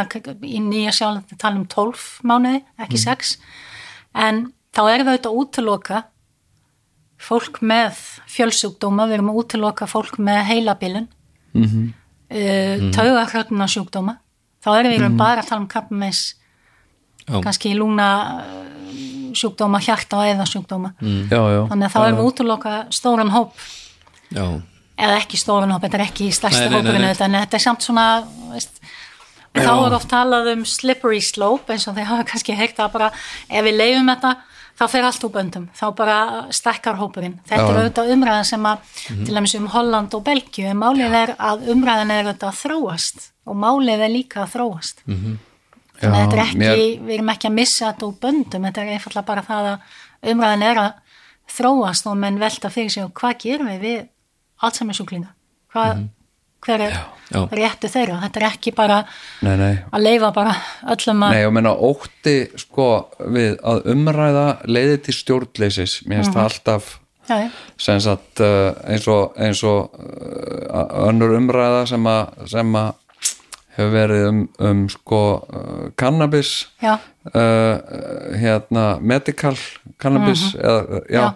í 0.46 0.60
nýja 0.62 0.92
sjálf 0.94 1.24
tala 1.40 1.56
um 1.58 1.66
12 1.66 2.22
mánuði, 2.24 2.62
ekki 2.78 2.98
Mhm. 3.00 3.04
sex 3.04 3.38
en 4.14 4.54
þá 4.72 4.82
er 4.94 5.04
það 5.04 5.10
auðvitað 5.10 5.40
útiloka 5.42 6.04
fólk 7.18 7.62
með 7.62 7.98
fjölsjúkdóma, 8.28 9.08
við 9.08 9.14
erum 9.14 9.32
að 9.32 9.40
útiloka 9.42 9.88
fólk 9.88 10.20
með 10.20 10.44
heilabilun 10.46 11.08
mm 11.56 11.64
-hmm. 11.64 11.94
uh, 12.32 12.92
taugarhrögna 12.92 13.66
sjúkdóma 13.66 14.18
þá 14.64 14.80
erum 14.80 14.92
við 14.92 15.10
mm 15.10 15.18
bara 15.18 15.42
að 15.42 15.48
tala 15.48 15.62
um 15.62 15.68
krabbameins 15.68 16.36
Já. 17.28 17.42
kannski 17.42 17.74
lúna 17.74 18.44
sjúkdóma, 19.38 19.82
hjarta 19.84 20.22
og 20.22 20.32
eða 20.32 20.48
sjúkdóma 20.50 20.94
já, 21.02 21.40
já, 21.40 21.62
þannig 21.72 21.88
að 21.88 21.94
þá 21.94 22.02
erum 22.02 22.20
við 22.20 22.30
útiloka 22.32 22.76
stóran 22.94 23.34
hóp. 23.34 23.66
Já, 24.32 24.46
eða 25.02 25.18
ekki 25.20 25.40
stóran 25.42 25.74
hóp, 25.76 25.86
þetta 25.86 26.00
er 26.00 26.06
ekki 26.08 26.30
stærsta 26.36 26.70
hópurinn 26.72 27.10
en 27.10 27.40
þetta 27.40 27.60
er 27.60 27.66
samt 27.66 27.86
svona 27.86 28.08
veist, 28.52 28.80
þá 29.58 29.74
er 29.74 29.98
oft 29.98 30.12
talað 30.12 30.54
um 30.56 30.64
slippery 30.68 31.22
slope 31.24 31.74
eins 31.74 31.88
og 31.90 31.98
þeir 31.98 32.10
hafa 32.14 32.30
kannski 32.32 32.56
heyrt 32.56 32.80
að 32.80 32.96
bara 32.96 33.12
ef 33.50 33.68
við 33.68 33.78
leifum 33.80 34.14
þetta 34.14 34.36
þá 34.82 34.88
fer 34.90 35.06
allt 35.06 35.26
úr 35.28 35.34
böndum, 35.36 35.68
þá 35.78 35.86
bara 35.98 36.18
stekkar 36.54 36.98
hópurinn. 36.98 37.38
Þetta 37.46 37.62
Já. 37.62 37.70
er 37.70 37.80
auðvitað 37.82 38.12
umræðan 38.16 38.48
sem 38.50 38.66
að 38.66 38.96
til 39.12 39.36
dæmis 39.36 39.56
um 39.60 39.70
Holland 39.76 40.16
og 40.18 40.24
Belgíu 40.26 40.72
en 40.72 40.82
málið 40.82 41.18
er 41.22 41.34
að 41.38 41.70
umræðan 41.74 42.14
er 42.16 42.30
auðvitað 42.30 42.50
að 42.50 42.62
þróast 42.64 43.28
og 43.46 43.58
málið 43.62 44.06
er 44.08 44.14
líka 44.16 44.44
að 44.46 44.54
þróast. 44.56 45.04
Þannig 46.02 46.18
að 46.18 46.24
þetta 46.24 46.38
er 46.38 46.44
ekki, 46.46 46.62
mér, 46.62 46.84
við 47.08 47.16
erum 47.18 47.34
ekki 47.36 47.50
að 47.50 47.58
missa 47.58 47.92
þetta 47.92 48.08
úr 48.08 48.16
böndum, 48.26 48.66
þetta 48.68 48.82
er 48.84 48.96
einfallega 48.96 49.28
bara 49.28 49.46
það 49.46 49.70
að 49.72 50.32
umræðan 50.32 50.66
er 50.70 50.82
að 50.82 51.20
þróast 51.52 52.08
og 52.10 52.18
menn 52.22 52.40
velta 52.42 52.72
fyrir 52.72 52.94
sig 52.94 53.06
og 53.06 53.14
hvað 53.18 53.38
gerum 53.46 53.70
við 53.72 53.86
við 53.86 54.02
Alzheimer-sjúklinga? 54.62 55.32
Hvað, 55.72 56.02
hver 56.62 56.84
er 56.86 56.96
Já. 57.32 57.42
réttu 57.58 57.90
þeirra? 57.90 58.20
Þetta 58.26 58.42
er 58.42 58.48
ekki 58.52 58.74
bara 58.78 58.98
nei, 59.42 59.54
nei 59.58 59.72
að 59.90 60.04
leifa 60.06 60.32
bara 60.36 60.56
öllum 60.94 61.24
að 61.26 61.36
Nei, 61.36 61.46
og 61.48 61.54
menna 61.58 61.76
ótti 61.90 62.36
sko 62.60 62.88
við 63.34 63.56
að 63.72 63.86
umræða 63.94 64.48
leiði 64.70 65.00
til 65.08 65.18
stjórnleysis 65.18 66.02
mér 66.06 66.22
finnst 66.22 66.36
það 66.36 66.50
alltaf 66.50 66.92
já, 67.30 67.36
já, 67.46 67.48
sem 67.88 68.02
sagt 68.04 68.44
uh, 68.46 68.74
eins 68.92 69.08
og, 69.12 69.38
eins 69.42 69.64
og 69.68 69.96
uh, 69.98 71.08
önnur 71.08 71.34
umræða 71.40 71.86
sem 71.90 72.12
að 72.12 72.46
hefur 73.82 73.96
verið 73.98 74.28
um, 74.30 74.40
um 74.70 74.84
sko 74.94 75.20
uh, 75.42 75.90
cannabis 76.00 76.52
já, 76.82 76.94
uh, 76.96 77.76
hérna 78.42 78.86
medical 79.02 79.58
cannabis 80.02 80.44
eða, 80.56 81.02
já, 81.10 81.22
Já. 81.22 81.28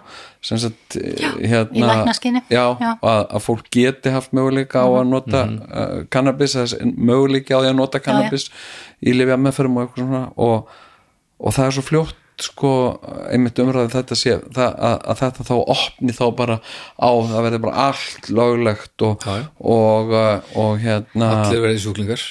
sem 0.46 0.58
sagt 0.62 0.96
Já, 0.96 1.30
hérna, 1.42 1.74
í 1.76 1.84
læknaskyni. 1.86 2.42
já, 2.50 2.64
Já. 2.80 2.90
Að, 3.02 3.22
að 3.36 3.44
fólk 3.46 3.70
geti 3.74 4.12
haft 4.14 4.34
möguleika 4.36 4.82
á 4.82 4.88
að 4.88 5.08
nota 5.12 5.44
uh, 5.46 5.96
cannabis 6.10 6.56
möguleika 6.82 7.58
á 7.58 7.62
því 7.64 7.72
að 7.72 7.80
nota 7.80 8.02
cannabis 8.02 8.48
í 9.02 9.12
lifja 9.16 9.36
meðferðum 9.40 9.76
og 9.80 9.86
eitthvað 9.88 10.04
svona 10.06 10.22
og, 10.36 10.78
og 11.42 11.56
það 11.58 11.68
er 11.70 11.76
svo 11.78 11.86
fljótt 11.90 12.22
sko 12.44 12.70
einmitt 13.32 13.58
umræðið 13.62 13.94
þetta 13.94 14.16
sé 14.18 14.38
það, 14.44 14.72
að, 14.88 14.96
að 14.96 15.20
þetta 15.22 15.44
þá 15.48 15.54
opni 15.56 16.16
þá 16.16 16.24
bara 16.36 16.56
á 17.00 17.10
það 17.30 17.44
verði 17.46 17.60
bara 17.64 17.84
allt 17.86 18.26
löglegt 18.28 19.04
og, 19.06 19.22
já. 19.24 19.46
og, 19.56 20.12
uh, 20.12 20.56
og 20.60 20.82
hérna 20.82 21.30
allir 21.42 21.62
verið 21.64 21.80
sjúklingar 21.84 22.24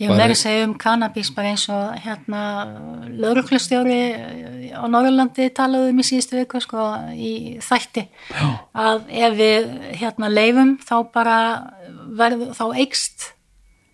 ég 0.00 0.12
verið 0.12 0.34
að 0.34 0.40
segja 0.40 0.68
um 0.68 0.76
cannabis 0.80 1.32
bara 1.36 1.52
eins 1.52 1.66
og 1.72 1.98
hérna 2.04 2.44
lauruglustjóri 3.20 4.00
á 4.72 4.84
Norrlandi 4.88 5.50
talaðu 5.56 5.90
um 5.92 6.00
í 6.00 6.06
síðustu 6.08 6.38
viku 6.40 6.62
sko 6.64 6.86
í 7.12 7.34
þætti 7.64 8.06
já. 8.06 8.46
að 8.72 9.04
ef 9.26 9.36
við 9.40 9.68
hérna 10.00 10.32
leifum 10.32 10.78
þá 10.84 10.96
bara 11.12 11.36
verður 12.16 12.56
þá 12.56 12.64
eikst 12.80 13.30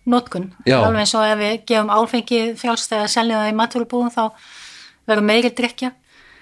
notkun, 0.07 0.53
alveg 0.63 1.03
eins 1.03 1.13
og 1.19 1.25
ef 1.27 1.41
við 1.41 1.57
gefum 1.67 1.91
áfengi 1.91 2.39
frjálst 2.59 2.93
eða 2.95 3.11
seljum 3.11 3.41
það 3.41 3.51
í 3.51 3.57
maturubúðum 3.59 4.13
þá 4.15 4.23
verður 5.07 5.27
meiri 5.31 5.51
drikja 5.55 5.91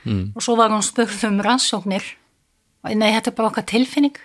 mm. 0.03 0.27
og 0.35 0.45
svo 0.45 0.57
var 0.59 0.73
hún 0.73 0.85
spurð 0.85 1.25
um 1.29 1.41
rannsóknir 1.45 2.05
nei, 2.93 3.09
þetta 3.15 3.31
er 3.31 3.37
bara 3.39 3.49
okkar 3.49 3.65
tilfinning 3.69 4.17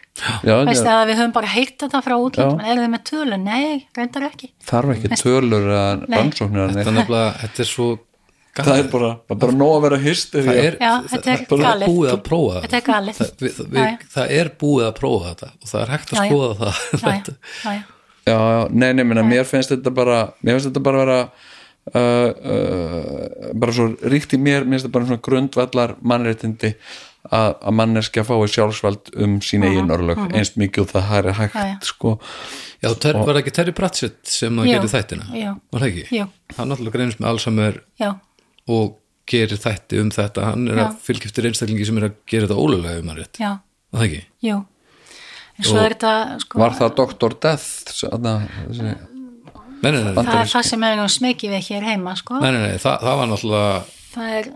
já, 0.44 0.54
veist 0.68 0.84
já, 0.84 0.92
að 0.92 1.10
við 1.10 1.20
höfum 1.22 1.34
bara 1.38 1.50
heyrt 1.54 1.78
þetta 1.80 2.02
frá 2.04 2.16
Já. 2.18 2.44
en 2.50 2.60
eru 2.66 2.82
þið 2.84 2.92
með 2.92 3.04
tölu? 3.08 3.40
Nei, 3.40 3.86
reyndar 3.96 4.28
ekki 4.28 4.52
þarf 4.68 4.94
ekki 4.96 5.20
tölur 5.22 5.68
eða 5.70 5.84
Nei. 6.02 6.16
rannsóknir. 6.18 6.74
Þetta 6.76 7.04
er 7.04 7.38
þetta 7.40 7.64
er 7.64 7.70
svo 7.70 7.90
það 8.58 8.80
er 8.80 8.88
bara, 8.90 9.10
það 9.28 9.34
er 9.36 9.40
bara 9.44 9.56
nóg 9.56 9.72
að 9.76 9.84
vera 9.86 10.00
hyster 10.02 10.44
það 10.46 10.60
er, 10.60 10.76
Já, 10.80 10.90
þetta 11.12 11.32
er 11.32 11.44
það 11.46 11.62
galið. 11.64 11.92
búið 11.92 12.10
að 12.10 12.20
prófa 12.26 12.62
Þetta 12.64 12.78
er 12.78 12.84
galið. 12.88 13.20
það, 13.20 13.30
við, 13.44 13.60
við, 13.60 13.80
já. 13.80 14.10
það 14.16 14.34
er 14.40 14.50
búið 14.62 14.86
að 14.86 14.92
prófa 14.98 15.30
þetta 15.30 15.50
og 15.52 15.70
það 15.70 15.80
er 15.84 15.92
hægt 15.94 16.12
að 16.12 16.20
skoða 16.24 16.50
það 16.60 16.80
já, 16.90 16.98
já, 17.00 17.36
já, 17.62 17.74
já, 18.26 18.34
já, 18.34 18.60
nei, 18.82 18.90
nei, 18.92 19.04
minna, 19.04 19.24
mér 19.26 19.48
finnst 19.48 19.72
þetta 19.74 19.94
bara 19.94 20.18
mér 20.42 20.58
finnst 20.58 20.70
þetta 20.70 20.84
bara 20.90 21.04
vera 21.04 21.20
uh, 21.94 22.30
uh, 22.54 23.52
bara 23.54 23.72
svo 23.76 23.88
ríkt 24.12 24.34
í 24.36 24.40
mér 24.40 24.64
finnst 24.66 24.86
þetta 24.86 24.94
bara 24.96 25.08
svona 25.08 25.22
grundvallar 25.26 25.94
mannréttindi 26.02 26.74
að, 27.30 27.50
að 27.60 27.74
manneskja 27.76 28.24
fái 28.24 28.48
sjálfsvald 28.54 29.10
um 29.20 29.38
sín 29.44 29.66
eigin 29.68 29.90
örlög 29.92 30.22
eins 30.32 30.54
mikið 30.56 30.86
og 30.86 30.92
það 30.94 31.18
er 31.18 31.32
hægt 31.40 31.54
Mhm, 31.54 31.66
Já, 31.66 31.74
já. 31.74 31.78
sko 31.90 32.14
Já, 32.80 32.94
ter, 32.96 33.12
var 33.20 33.34
það 33.34 33.42
ekki 33.42 33.52
Terry 33.58 33.72
Pratchett 33.76 34.18
sem 34.24 34.56
að 34.56 34.70
Jú, 34.70 34.72
gerir 34.78 34.88
þættina? 34.94 35.26
jú. 35.36 35.50
Var 35.72 35.82
það 35.82 35.90
ekki? 35.90 36.04
Jú. 36.16 36.26
Hann 36.56 36.70
náttúrulega 36.72 36.94
greinist 36.96 37.20
með 37.20 37.28
Alzheimer 37.34 37.80
já, 38.00 38.10
og 38.72 38.96
gerir 39.30 39.60
þætti 39.60 40.00
um 40.00 40.08
þetta 40.10 40.46
hann 40.48 40.64
er 40.72 40.78
Já. 40.80 40.84
að 40.88 40.96
fylgja 41.04 41.28
eftir 41.28 41.46
einstaklingi 41.50 41.86
sem 41.86 41.98
er 42.00 42.08
að 42.08 42.14
gera 42.26 42.46
þetta 42.48 42.56
ólulega 42.64 43.02
um 43.02 43.08
hann 43.12 43.20
rétt, 43.20 43.36
já, 43.38 43.50
var 43.92 44.00
það 44.00 44.06
ekki? 44.08 44.22
jú 44.48 44.56
Og- 45.60 45.76
þetta 45.76 46.10
sko, 46.40 46.58
var 46.58 46.72
það 46.72 46.94
Dr. 46.96 47.34
Death 47.44 47.92
þarna, 48.00 48.32
þessi, 48.70 48.94
Nei, 49.80 49.92
nei, 49.94 50.02
nei, 50.04 50.12
það 50.12 50.34
er 50.36 50.50
það 50.50 50.66
sem 50.68 50.84
er 50.84 51.02
smekið 51.14 51.54
við 51.54 51.68
hér 51.70 51.86
heima 51.88 52.14
sko. 52.18 52.40
nei, 52.42 52.50
nei, 52.52 52.60
nei 52.66 52.80
það, 52.82 53.06
það 53.06 53.20
var 53.20 53.30
náttúrulega 53.30 53.72
það 54.10 54.34
er, 54.40 54.48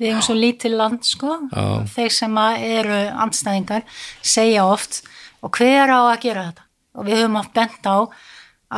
við 0.00 0.08
erum 0.10 0.24
svo 0.26 0.36
lítið 0.36 0.76
land 0.76 1.06
sko. 1.06 1.36
Já. 1.54 1.64
þeir 1.94 2.16
sem 2.16 2.40
eru 2.40 2.98
andstæðingar 3.24 3.86
segja 4.22 4.66
oft 4.66 5.02
og 5.40 5.56
hver 5.56 5.92
á 5.94 6.00
að 6.02 6.20
gera 6.26 6.46
þetta 6.50 6.66
og 6.98 7.06
við 7.06 7.20
höfum 7.20 7.40
oft 7.40 7.54
bent 7.56 7.86
á 7.86 7.96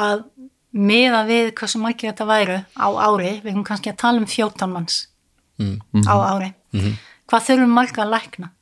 að 0.03 0.25
miða 0.73 1.23
við 1.29 1.53
hversu 1.59 1.81
margir 1.83 2.13
þetta 2.13 2.29
væru 2.29 2.59
á 2.77 2.89
ári, 3.09 3.33
við 3.43 3.51
erum 3.53 3.65
kannski 3.67 3.93
að 3.93 4.01
tala 4.05 4.23
um 4.23 4.29
14 4.29 4.73
manns 4.73 5.07
á 6.07 6.15
ári 6.33 6.53
hvað 7.29 7.47
þurfum 7.49 7.75
marga 7.77 8.05
að 8.05 8.13
lækna 8.15 8.53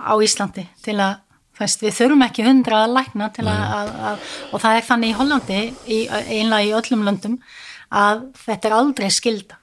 á 0.00 0.12
Íslandi 0.24 0.66
til 0.84 0.96
að 1.00 1.18
veist, 1.60 1.84
við 1.84 1.96
þurfum 1.98 2.26
ekki 2.26 2.46
hundra 2.46 2.82
að 2.84 2.96
lækna 2.98 3.30
til 3.36 3.46
að, 3.46 3.62
að, 3.78 3.94
að 4.10 4.28
og 4.50 4.64
það 4.64 4.76
er 4.80 4.86
þannig 4.88 5.12
í 5.12 5.16
Hollandi 5.20 5.60
í, 5.86 5.98
einlega 6.10 6.66
í 6.66 6.74
öllum 6.80 7.06
löndum 7.06 7.38
að 7.90 8.26
þetta 8.46 8.70
er 8.70 8.76
aldrei 8.80 9.10
skilda 9.14 9.58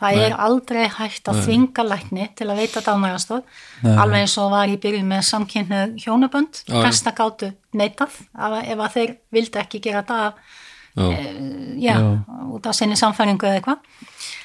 það 0.00 0.18
er 0.24 0.34
aldrei 0.42 0.82
hægt 0.90 1.28
að 1.30 1.40
þvinga 1.46 1.84
lækni 1.86 2.26
til 2.36 2.48
að 2.50 2.60
veita 2.60 2.82
dánarastof 2.84 3.62
alveg 3.86 4.24
eins 4.24 4.34
og 4.42 4.50
var 4.52 4.68
í 4.68 4.76
byrjun 4.82 5.06
með 5.08 5.22
samkynnu 5.30 5.80
hjónabönd, 6.02 6.64
Já, 6.66 6.74
já. 6.74 6.82
flesta 6.82 7.14
gátu 7.14 7.52
neitað 7.78 8.18
ef, 8.18 8.74
að 8.74 8.92
þeir 8.98 9.16
vildi 9.32 9.62
ekki 9.62 9.82
gera 9.86 10.02
það 10.08 10.28
af 10.28 10.60
Já. 10.94 11.10
já, 11.74 11.94
út 12.54 12.66
af 12.70 12.76
sinni 12.78 12.94
samfæringu 12.94 13.48
eða 13.48 13.58
eitthvað. 13.58 13.78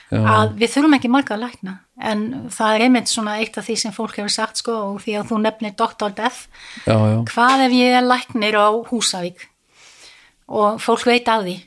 Að 0.09 0.55
við 0.57 0.71
þurfum 0.73 0.95
ekki 0.97 1.11
marga 1.13 1.35
að 1.35 1.43
lækna 1.43 1.73
en 1.99 2.25
það 2.53 2.75
er 2.75 2.85
einmitt 2.87 3.11
svona 3.11 3.37
eitt 3.43 3.57
af 3.59 3.67
því 3.67 3.77
sem 3.83 3.95
fólk 3.95 4.19
hefur 4.19 4.33
sagt 4.33 4.61
sko 4.61 4.75
og 4.93 4.99
því 5.03 5.17
að 5.19 5.31
þú 5.31 5.39
nefnir 5.43 5.75
Dr. 5.79 6.13
Death. 6.15 6.47
Já, 6.85 6.95
já, 6.95 7.17
hvað 7.33 7.65
ef 7.67 7.75
ég 7.75 7.97
er 7.99 8.05
læknir 8.07 8.59
á 8.59 8.67
Húsavík? 8.89 9.47
Og 10.49 10.79
fólk 10.81 11.05
veit 11.09 11.27
af 11.29 11.43
því 11.45 11.57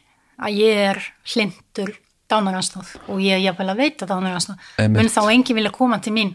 að 0.43 0.63
ég 0.63 0.85
er 0.91 1.03
hlindur 1.35 1.93
dánaranstóð 2.33 2.95
og 3.13 3.21
ég 3.23 3.37
er 3.37 3.45
jafnvel 3.45 3.73
að 3.75 3.83
veita 3.83 4.09
dánaranstóð 4.09 4.89
mun 4.95 5.13
þá 5.13 5.23
engin 5.27 5.59
vilja 5.59 5.75
koma 5.75 6.01
til 6.03 6.15
mín 6.17 6.33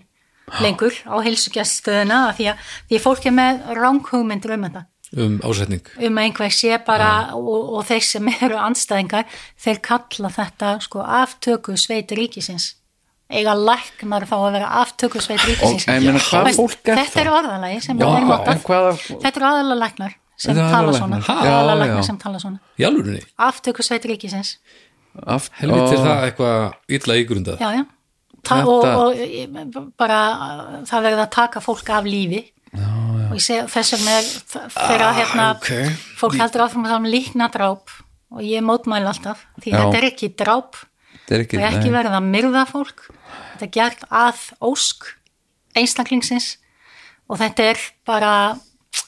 lengur 0.63 0.95
á 1.03 1.15
heilsugjaststöðuna 1.25 2.19
því 2.37 2.51
að 2.53 2.69
því 2.87 2.99
að 2.99 3.03
fólk 3.03 3.25
er 3.27 3.35
með 3.35 3.65
ranghugmyndur 3.81 4.55
um 4.55 4.67
þetta. 4.67 4.83
Um 5.17 5.35
ásetning. 5.43 5.87
Um 6.03 6.19
að 6.19 6.27
einhver 6.27 6.53
sé 6.55 6.77
bara 6.87 7.11
og, 7.35 7.73
og 7.79 7.85
þeir 7.87 8.05
sem 8.07 8.31
eru 8.31 8.59
andstæðingar 8.59 9.27
þeir 9.59 9.81
kalla 9.83 10.31
þetta 10.37 10.73
sko 10.83 11.03
aftöku 11.03 11.77
sveit 11.79 12.11
ríkisins 12.15 12.76
eiga 13.27 13.53
læknar 13.59 14.25
þá 14.29 14.35
að 14.37 14.53
vera 14.55 14.69
aftöku 14.83 15.19
sveit 15.23 15.43
ríkisins. 15.43 15.87
er 15.87 16.05
þetta 16.07 17.05
það? 17.11 17.21
er 17.21 17.31
orðalagi 17.33 17.81
sem 17.83 17.99
Já, 17.99 18.07
er 18.07 18.21
en 18.21 18.27
notað. 18.31 18.63
þetta 19.25 19.33
eru 19.33 19.49
aðalega 19.49 19.79
læknar 19.83 20.15
sem 20.37 20.53
eru 20.53 20.67
tala 20.71 20.93
svona. 20.95 21.19
aðalega 21.33 21.79
læknar 21.81 22.07
sem 22.07 22.17
tala 22.21 22.39
svona. 22.39 22.59
Í 22.79 22.87
alvörinni, 22.87 23.23
aftöku 23.49 23.83
sveit 23.83 24.05
ríkisins. 24.07 24.57
Aft, 25.25 25.51
helviti 25.57 25.97
er 25.97 26.01
Ó, 26.01 26.05
það 26.05 26.25
eitthvað 26.27 26.57
illa 26.99 27.15
ígrundað. 27.17 27.61
Já, 27.63 27.69
já. 27.73 27.85
Ta 28.47 28.61
Þetta- 28.61 28.95
og, 28.97 29.75
og 29.75 29.91
bara 29.97 30.19
það 30.87 31.07
verður 31.07 31.23
að 31.25 31.31
taka 31.35 31.59
fólk 31.63 31.89
af 31.89 32.05
lífi. 32.05 32.43
Já, 32.71 32.85
já. 32.85 33.27
og 33.31 33.69
þess 33.73 33.93
vegna 33.95 34.17
er 34.19 34.27
þegar 34.75 35.15
hérna 35.17 35.47
ok. 35.55 35.71
fólk 36.19 36.37
heldur 36.37 36.63
áfram 36.67 36.85
að 36.85 36.91
það 36.93 37.01
um 37.01 37.09
líkna 37.11 37.47
dráp 37.51 37.89
og 38.31 38.43
ég 38.43 38.63
mótmæli 38.63 39.07
alltaf 39.07 39.45
því 39.63 39.71
Já. 39.73 39.77
þetta 39.79 39.97
er 39.97 40.07
ekki 40.11 40.29
dráp. 40.37 40.75
Þetta 41.27 41.35
er 41.35 41.43
ekki, 41.43 41.57
það 41.57 41.63
er 41.63 41.77
ekki 41.77 41.89
nei. 41.91 41.95
verið 41.97 42.17
að 42.17 42.27
myrða 42.27 42.63
fólk 42.69 43.05
þetta 43.57 43.65
er 43.67 43.73
gert 43.77 44.05
að 44.09 44.41
ósk 44.61 45.11
einstaklingsins 45.77 46.55
og 47.27 47.39
þetta 47.41 47.69
er 47.73 47.83
bara 48.07 48.31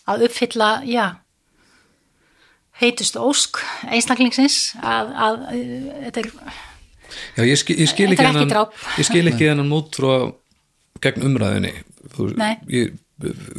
að 0.10 0.26
uppfylla 0.28 0.72
já 0.86 1.06
heitustu 2.80 3.20
ósk 3.22 3.60
einstaklingsins 3.92 4.74
að, 4.80 5.14
að 5.28 5.40
uh, 5.46 6.02
þetta 6.08 6.24
er 6.26 6.32
Já, 7.10 7.42
ég 7.42 7.58
skil, 7.58 7.76
ég 7.82 7.90
skil 7.90 8.06
Þetta 8.12 8.22
ekki 8.22 8.30
er 8.30 8.36
ekki 8.44 8.52
dráp. 8.52 8.74
ég 9.02 9.08
skil 9.08 9.30
ekki 9.32 9.48
hennan 9.50 9.70
mótrú 9.72 10.12
gegn 11.02 11.26
umræðinni 11.26 11.72
Þú- 12.14 12.36
ég, 12.70 12.92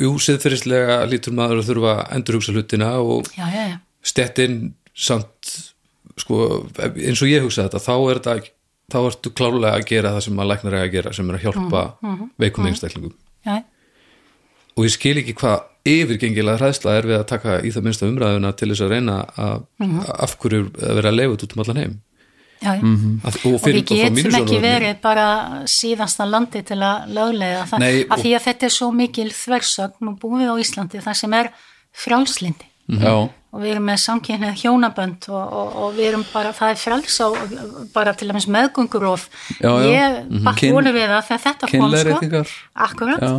jú, 0.00 0.12
siðferðislega 0.22 1.00
lítur 1.10 1.34
maður 1.36 1.60
að 1.64 1.68
þurfa 1.72 1.94
að 1.96 2.14
endurhugsa 2.16 2.54
hlutina 2.54 2.92
og 3.02 3.26
já, 3.34 3.44
já, 3.50 3.64
já, 3.72 3.76
stettin 4.06 4.56
samt 4.94 5.50
sko, 6.20 6.38
eins 6.78 7.20
og 7.24 7.30
ég 7.32 7.42
hugsa 7.44 7.66
þetta 7.66 7.82
þá 7.82 7.92
er 7.98 8.20
þetta 8.20 8.36
þá 8.92 8.98
ertu 9.10 9.32
klárlega 9.36 9.78
að 9.78 9.86
gera 9.90 10.12
það 10.16 10.24
sem 10.26 10.42
að 10.42 10.50
læknar 10.52 10.76
er 10.78 10.84
að 10.86 10.92
gera 10.94 11.12
sem 11.16 11.30
er 11.30 11.38
að 11.38 11.44
hjálpa 11.46 11.82
veikum 12.44 12.66
einstaklingum. 12.70 13.14
Já, 13.46 13.56
og 14.76 14.86
ég 14.86 14.92
skil 14.94 15.16
ekki 15.22 15.34
hvað 15.40 15.66
yfirgengilega 15.90 16.60
hræðsla 16.60 16.92
er 17.00 17.06
við 17.08 17.18
að 17.18 17.26
taka 17.32 17.56
í 17.64 17.70
það 17.72 17.86
minnsta 17.88 18.06
umræðuna 18.10 18.52
til 18.60 18.68
þess 18.70 18.84
að 18.84 18.92
reyna 18.94 19.16
að 19.40 19.66
af 20.26 20.36
hverju 20.42 20.62
að 20.76 20.94
vera 21.00 21.10
að 21.12 21.18
leifa 21.20 21.36
út 21.38 21.44
um 21.56 21.62
allan 21.64 21.80
heim. 21.82 21.98
Já, 22.60 22.74
já. 22.76 22.82
að, 23.24 23.36
og, 23.48 23.54
og 23.56 23.62
við 23.64 23.78
getum 23.88 24.34
ekki 24.36 24.58
verið 24.60 24.98
bara 25.00 25.26
síðasta 25.64 26.26
landi 26.28 26.60
til 26.68 26.76
að 26.84 27.06
löglega 27.16 27.62
það, 27.70 27.80
Nei, 27.80 28.02
af 28.04 28.18
og- 28.18 28.24
því 28.26 28.32
að 28.36 28.44
þetta 28.50 28.66
er 28.68 28.74
svo 28.74 28.88
mikil 28.92 29.30
þversögn 29.32 30.10
og 30.12 30.18
búum 30.20 30.42
við 30.42 30.50
á 30.52 30.56
Íslandi 30.60 31.00
þar 31.00 31.16
sem 31.22 31.36
er 31.38 31.48
frjálslindi 32.90 33.04
já, 33.04 33.14
og 33.50 33.62
við 33.62 33.70
erum 33.72 33.86
með 33.90 33.96
samkynni 34.04 34.50
hjónabönd 34.60 35.26
og, 35.28 35.52
og, 35.60 35.76
og 35.82 35.94
við 35.96 36.08
erum 36.10 36.24
bara, 36.32 36.52
það 36.54 36.70
er 36.70 36.78
frjáls 36.78 37.16
á 37.18 37.28
bara 37.94 38.12
til 38.14 38.28
dæmis 38.30 38.46
já. 39.82 39.90
ég 39.90 40.42
bakk 40.44 40.60
Kyn- 40.60 40.74
vonu 40.74 40.92
við 40.94 41.08
það 41.10 41.24
þegar 41.30 41.42
þetta 41.46 41.70
kom 41.70 41.80
sko. 42.46 42.60
akkurat, 42.74 43.20
Já. 43.20 43.32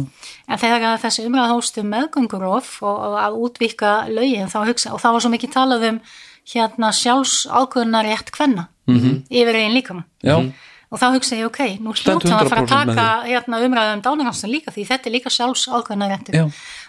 en 0.48 0.57
þegar 0.64 0.82
að 0.90 1.02
þessi 1.06 1.26
umræða 1.28 1.53
hóstum 1.56 1.88
meðgöngurof 1.95 2.73
og, 2.84 2.98
og 3.07 3.15
að 3.23 3.40
útvika 3.45 3.94
lögin 4.10 4.52
þá 4.52 4.60
hugsa, 4.68 4.94
og 4.94 4.99
það 4.99 5.11
var 5.14 5.22
svo 5.22 5.32
mikið 5.32 5.53
talað 5.56 5.88
um 5.91 6.02
hérna 6.52 6.91
sjálfs 6.91 7.48
ákvöðunar 7.48 8.06
rétt 8.06 8.32
kvenna. 8.32 8.68
-hmm. 8.98 9.15
yfir 9.30 9.56
einn 9.56 9.73
líkamann 9.73 10.03
já, 10.23 10.52
og 10.92 11.00
þá 11.00 11.06
hugsa 11.16 11.36
ég, 11.40 11.46
ok, 11.48 11.60
nú 11.80 11.94
við 11.96 12.12
að 12.12 12.50
fara 12.50 12.62
að 12.62 12.68
100% 12.68 12.90
með 12.92 12.96
taka 12.96 13.28
hérna, 13.28 13.60
umræðu 13.66 13.94
um 13.96 14.02
dánarhansna 14.02 14.50
líka 14.52 14.72
því 14.76 14.84
þetta 14.90 15.08
er 15.08 15.14
líka 15.16 15.30
sjálfs 15.32 15.68
ákveðnaréttur 15.72 16.36
Já. 16.36 16.44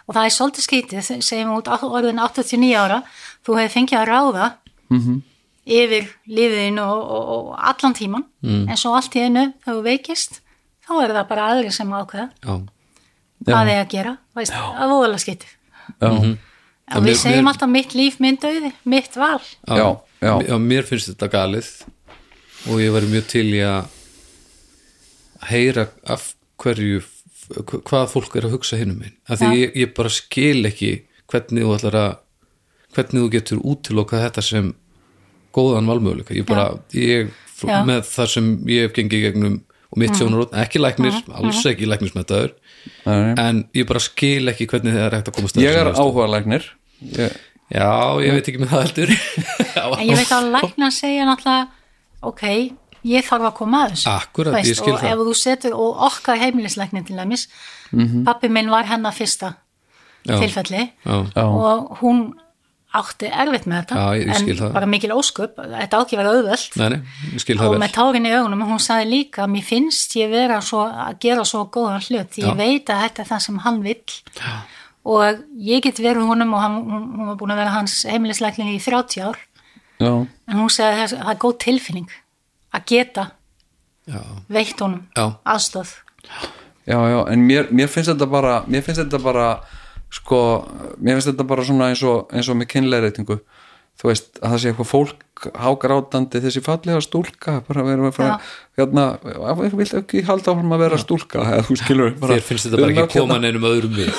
og 0.08 0.14
það 0.16 0.24
er 0.26 0.34
svolítið 0.36 0.66
skítið, 0.66 1.10
segjum 1.22 1.52
út 1.56 1.68
á- 1.70 1.86
orðin 1.86 2.18
89 2.18 2.74
ára, 2.74 3.02
þú 3.46 3.58
hefur 3.60 3.74
fengið 3.78 3.98
að 4.02 4.08
ráða 4.10 4.52
Mhm. 4.90 5.22
yfir 5.66 6.08
lífiðin 6.28 6.78
og, 6.82 6.98
og, 6.98 7.28
og 7.28 7.56
allan 7.58 7.94
tíman 7.94 8.24
Mm. 8.42 8.68
en 8.68 8.76
svo 8.76 8.90
allt 8.96 9.14
í 9.14 9.20
einu 9.22 9.52
þegar 9.62 9.76
þú 9.78 9.82
veikist 9.86 10.40
þá 10.82 10.90
er 11.04 11.10
það 11.14 11.28
bara 11.28 11.46
aðri 11.52 11.70
sem 11.72 11.88
ákveða 11.88 12.30
Já. 12.42 12.54
hvað 13.46 13.68
þið 13.68 13.78
að 13.84 13.88
gera, 13.88 14.16
veist, 14.34 14.52
að 14.52 14.90
voðalega 14.90 15.22
skítið 15.22 15.50
já, 16.02 16.08
Mhm. 16.10 16.38
og 16.90 17.02
mér- 17.02 17.06
við 17.06 17.16
segjum 17.22 17.44
mér- 17.44 17.52
alltaf 17.54 17.68
mitt 17.70 17.92
líf, 17.94 18.18
minn 18.20 18.36
döði, 18.36 18.72
mitt 18.84 19.14
val 19.16 19.38
já, 19.68 19.96
já. 20.20 20.42
já, 20.42 20.54
mér 20.58 20.82
finnst 20.82 21.08
þetta 21.14 21.28
galið 21.30 21.70
og 22.70 22.82
ég 22.82 22.92
væri 22.94 23.10
mjög 23.10 23.30
til 23.32 23.48
í 23.50 23.62
að 23.66 23.88
heyra 25.50 25.88
af 26.06 26.32
hverju 26.62 27.02
hvað 27.82 28.12
fólk 28.12 28.36
er 28.38 28.46
að 28.46 28.54
hugsa 28.56 28.78
hinnum 28.78 29.00
minn 29.02 29.16
af 29.26 29.40
því 29.40 29.48
Já. 29.50 29.58
ég, 29.58 29.74
ég 29.82 29.94
bara 29.96 30.12
skil 30.14 30.68
ekki 30.68 30.92
hvernig 31.32 31.66
þú 31.66 31.74
ætlar 31.76 31.98
að 31.98 32.12
hvernig 32.92 33.24
þú 33.24 33.28
getur 33.32 33.62
útilokað 33.72 34.24
þetta 34.26 34.44
sem 34.46 34.72
góðan 35.52 35.88
valmöguleika. 35.90 36.34
Ég 36.36 36.46
bara, 36.48 36.70
ég, 36.96 37.30
Já. 37.62 37.82
með 37.88 38.06
það 38.08 38.32
sem 38.34 38.48
ég 38.72 38.86
hef 38.86 38.96
gengið 38.96 39.24
gegnum 39.26 39.60
og 39.92 40.00
mitt 40.00 40.16
sjónarótt, 40.16 40.54
ekki 40.56 40.80
læknir, 40.80 41.18
alls 41.36 41.60
ekki 41.68 41.88
læknismetaður 41.88 42.54
en 43.04 43.58
ég 43.76 43.88
bara 43.88 44.00
skil 44.00 44.48
ekki 44.48 44.66
hvernig 44.70 44.96
það 44.96 45.04
er 45.04 45.16
hægt 45.18 45.28
að 45.28 45.36
komast 45.36 45.58
að 45.58 45.66
ég 45.66 45.80
er 45.82 45.90
áhuga 45.92 46.30
læknir. 46.32 46.68
Ég, 47.18 47.36
Já, 47.72 47.88
ég 48.20 48.34
veit 48.36 48.48
ekki 48.50 48.60
með 48.60 48.72
það 48.72 48.82
heldur. 48.86 49.12
En 49.80 50.02
ég 50.04 50.18
veit 50.18 50.32
að 50.36 50.48
lækna 50.52 50.88
segja 50.92 51.24
náttúrulega 51.28 51.81
ok, 52.22 52.44
ég 53.08 53.26
þarf 53.26 53.48
að 53.50 53.56
koma 53.58 53.84
að 53.86 53.96
þessu. 53.96 54.08
Akkurat, 54.12 54.54
ég 54.60 54.68
Veist, 54.70 54.82
skil 54.82 54.94
og 54.94 55.00
það. 55.02 55.10
ef 55.12 55.24
þú 55.26 55.34
setur, 55.42 55.74
og 55.78 56.04
okkar 56.10 56.38
heimilislæknin 56.42 57.04
til 57.08 57.18
dæmis, 57.18 57.48
pappi 58.26 58.48
minn 58.48 58.70
var 58.72 58.86
hennar 58.88 59.12
fyrsta 59.16 59.54
Já. 60.22 60.38
tilfelli 60.38 60.84
Já, 61.02 61.16
já, 61.34 61.42
og 61.42 61.98
hún 62.00 62.20
átti 62.92 63.26
erfitt 63.32 63.64
með 63.66 63.78
þetta 63.82 63.96
Já, 63.96 64.18
ég 64.20 64.28
en 64.28 64.56
það. 64.58 64.72
bara 64.76 64.86
mikil 64.86 65.10
ósköp, 65.16 65.56
þetta 65.56 65.96
á 65.96 66.00
ekki 66.04 66.16
að 66.16 66.20
vera 66.20 66.32
auðvelt. 66.36 66.76
Nei, 66.76 66.88
nei, 66.92 67.00
ég 67.32 67.40
skil 67.42 67.56
það 67.58 67.72
og 67.72 67.80
með 67.80 67.94
tárin 67.96 68.28
í 68.28 68.32
augunum, 68.36 68.62
hún 68.68 68.82
sagði 68.84 69.08
líka 69.10 69.46
mér 69.48 69.64
finnst 69.64 70.14
ég 70.20 70.30
vera 70.30 70.60
svo, 70.60 70.84
að 70.86 71.18
gera 71.24 71.44
svo 71.48 71.64
góðan 71.72 72.04
hlut, 72.06 72.38
ég 72.38 72.54
veit 72.58 72.92
að 72.92 73.02
þetta 73.06 73.24
er 73.24 73.30
það 73.32 73.40
sem 73.48 73.58
hann 73.64 73.82
vill. 73.82 74.16
Já. 74.36 74.52
og 75.04 75.40
ég 75.58 75.82
get 75.82 75.98
verið 75.98 76.28
honum 76.28 76.52
og 76.54 76.60
hann, 76.62 76.76
hún, 76.86 77.26
var 77.32 77.36
búin 77.40 77.50
að 77.50 77.62
vera 77.64 77.72
hans 77.74 78.04
heimilislæknin 78.06 78.68
í 78.76 78.78
30 78.78 79.24
ár 79.26 79.40
já, 80.02 80.10
en 80.50 80.58
hún 80.60 80.72
sagði 80.72 81.04
að 81.06 81.14
það 81.18 81.30
er 81.34 81.40
góð 81.46 81.56
tilfinning 81.66 82.10
að 82.72 82.84
geta 82.92 83.28
Já, 84.10 84.18
veitt 84.50 84.80
honum 84.82 85.04
Já. 85.14 85.26
aðstóð 85.46 85.92
já, 86.90 86.98
já 86.98 87.18
en 87.30 87.44
mér, 87.46 87.68
mér 87.70 87.90
finnst 87.92 88.10
þetta 88.10 88.26
bara 88.30 88.56
mér 88.66 88.82
finnst 88.82 88.98
þetta 89.04 89.20
bara 89.22 89.46
sko, 90.12 90.40
mér 90.98 91.16
finnst 91.20 91.30
þetta 91.30 91.46
bara 91.48 91.66
svona 91.68 91.90
eins 91.92 92.02
og, 92.02 92.26
eins 92.34 92.50
og 92.50 92.58
með 92.58 92.72
kynleiðreitingu 92.74 93.38
þú 94.00 94.08
veist, 94.10 94.32
að 94.42 94.48
það 94.54 94.58
sé 94.64 94.72
eitthvað 94.72 94.90
fólk 94.90 95.22
hágrátandi 95.42 96.38
þessi 96.44 96.60
fallega 96.62 97.00
stúlka 97.02 97.62
bara 97.66 97.82
verðum 97.86 98.06
að 98.10 98.16
fara, 98.18 98.34
hérna 98.78 99.04
ég 99.64 99.72
vil 99.74 99.86
ekki 99.98 100.20
halda 100.28 100.52
áfram 100.52 100.74
að 100.76 100.82
vera 100.84 100.98
stúlka 101.00 101.38
eða 101.42 101.62
þú 101.66 101.74
skilur 101.80 102.10
bara, 102.20 102.32
þér 102.36 102.44
finnst 102.46 102.64
þetta 102.68 102.78
bara 102.82 102.92
ekki 102.92 103.18
koma 103.18 103.36
neinum 103.42 103.64
öðrum 103.66 103.94
við. 103.96 104.08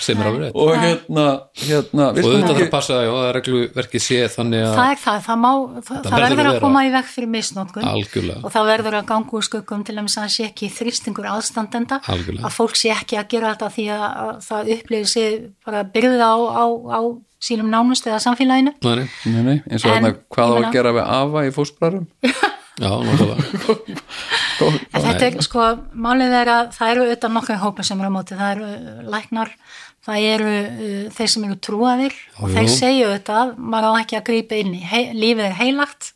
Sem 0.00 0.22
er 0.22 0.26
rétt. 0.38 0.54
Og 0.54 0.70
hérna, 0.78 1.26
hérna 1.60 2.04
og 2.10 2.16
auðvitað 2.22 2.46
þarf 2.46 2.62
að 2.64 2.70
passa 2.72 2.94
já, 3.04 3.10
að 3.10 3.30
regluverkið 3.36 4.02
sé 4.06 4.18
þannig 4.36 4.60
að 4.64 4.74
það 4.78 4.90
er 4.94 4.98
það, 5.04 5.18
það, 5.26 5.36
má, 5.44 5.52
það, 5.90 5.98
það 6.06 6.16
verður 6.16 6.36
verður 6.40 6.52
að 6.52 6.64
koma 6.64 6.80
í 6.86 6.88
veg 6.94 7.06
fyrir 7.10 7.30
misnótkun 7.34 7.84
Algjörlega. 7.90 8.40
og 8.44 8.50
það 8.54 8.64
verður 8.70 8.94
að 9.00 9.08
ganga 9.10 9.30
úr 9.36 9.44
skuggum 9.50 9.82
til 9.86 9.96
að 9.98 10.04
það 10.14 10.28
sé 10.36 10.42
ekki 10.48 10.66
þrýstingur 10.78 11.26
aðstandenda 11.34 11.96
Algjörlega. 12.06 12.44
að 12.46 12.52
fólk 12.56 12.74
sé 12.80 12.88
ekki 12.94 13.14
að 13.20 13.26
gera 13.34 13.48
þetta 13.54 13.68
því 13.76 13.86
að, 13.96 14.04
að 14.24 14.32
það 14.46 14.62
upplifir 14.76 15.08
sig 15.10 15.28
bara 15.66 15.80
byrðið 15.94 16.22
á, 16.24 16.34
á, 16.34 16.66
á 16.70 17.00
sínum 17.40 17.70
nánust 17.72 18.06
eða 18.06 18.20
samfélaginu. 18.22 18.74
Nei, 18.84 19.08
nei, 19.24 19.42
nei, 19.46 19.58
eins 19.70 19.84
og 19.84 19.90
En, 19.90 19.96
hérna 19.96 20.10
hvað 20.28 20.50
á 20.52 20.56
að 20.60 20.72
gera 20.76 20.92
við 20.96 21.06
afa 21.18 21.44
í 21.48 21.52
fósbræðum 21.56 22.06
já, 22.84 22.90
náttúrulega 22.90 23.44
þetta 25.00 25.26
er 25.30 25.38
sko, 25.44 25.64
málið 25.96 26.34
er 26.40 26.50
að 26.52 26.72
það 26.76 26.92
eru 26.94 27.04
auðvitað 27.06 27.34
nokkar 27.36 27.60
hópar 27.64 27.86
sem 27.88 28.00
eru 28.02 28.10
á 28.12 28.16
móti, 28.16 28.36
það 28.38 28.52
eru 28.54 28.68
uh, 28.70 29.02
læknar, 29.14 29.52
það 30.06 30.26
eru 30.34 30.52
uh, 30.52 31.02
þeir 31.16 31.32
sem 31.34 31.46
eru 31.48 31.58
trúaðir 31.66 32.16
og 32.38 32.46
jú. 32.48 32.54
þeir 32.58 32.70
segja 32.74 33.08
auðvitað, 33.10 33.54
maður 33.72 33.88
á 33.88 34.00
ekki 34.04 34.18
að 34.20 34.26
grípa 34.30 34.60
inn 34.60 34.74
í, 34.76 34.82
Hei, 34.84 35.02
lífið 35.16 35.46
er 35.50 35.58
heilagt 35.60 36.12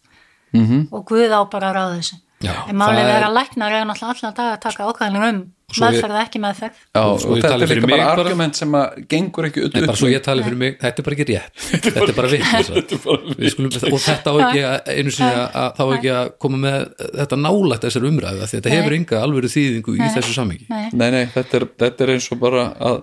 Mhm. 0.54 0.84
og 0.94 1.02
Guð 1.08 1.32
á 1.34 1.42
bara 1.50 1.72
að 1.72 1.74
ráða 1.74 1.94
þessu. 1.98 2.16
Já, 2.46 2.52
en 2.70 2.76
málið 2.78 3.08
er 3.10 3.24
að 3.26 3.32
læknar 3.34 3.72
eru 3.74 3.88
náttúrulega 3.88 4.20
allan 4.22 4.34
dag 4.36 4.50
að 4.52 4.60
taka 4.62 4.84
ákvæðanir 4.86 5.24
um 5.32 5.40
meðferð 5.82 6.18
ekki 6.20 6.40
meðferð. 6.42 6.80
Þetta 6.94 7.50
tali 7.50 7.66
er 7.66 7.70
fyrir 7.70 7.82
líka 7.82 7.90
mig 7.90 8.00
bara. 8.00 8.14
argument 8.14 8.58
sem 8.58 8.76
að 8.78 8.98
gengur 9.10 9.48
ekki 9.48 9.64
upp 9.66 9.76
Nei, 9.76 9.84
bara 9.84 9.98
svo 10.00 10.10
ég 10.12 10.24
tali 10.24 10.46
fyrir 10.46 10.60
mig, 10.60 10.76
þetta 10.80 11.02
er 11.02 11.08
bara 11.08 11.18
ekki 11.18 11.28
rétt. 11.30 11.62
Þetta 11.84 12.06
er 12.06 12.16
bara 12.16 12.32
vitt 12.32 13.54
skulum, 13.54 13.70
og 13.90 14.02
þetta 14.04 14.32
á 14.32 14.34
ekki 14.46 14.64
að, 14.68 14.90
einu 14.94 15.14
sinni 15.14 15.30
að, 15.30 15.46
að 15.60 15.70
þá 15.78 15.84
ekki 15.98 16.12
að 16.14 16.32
koma 16.44 16.60
með 16.64 16.80
þetta 17.20 17.38
nálægt 17.44 17.86
þessar 17.88 18.08
umræðu 18.10 18.44
af 18.44 18.50
því 18.50 18.60
þetta 18.60 18.74
hefur 18.74 18.98
enga 18.98 19.22
alvöru 19.22 19.52
þýðingu 19.54 19.96
í 19.98 20.10
þessu 20.16 20.36
samhengi. 20.36 20.68
Nei. 20.70 20.84
Nei, 21.14 21.24
þetta 21.34 21.60
er, 21.60 21.66
þetta 21.84 22.06
er 22.06 22.14
eins 22.14 22.28
og 22.34 22.40
bara 22.42 22.66
að, 22.90 23.00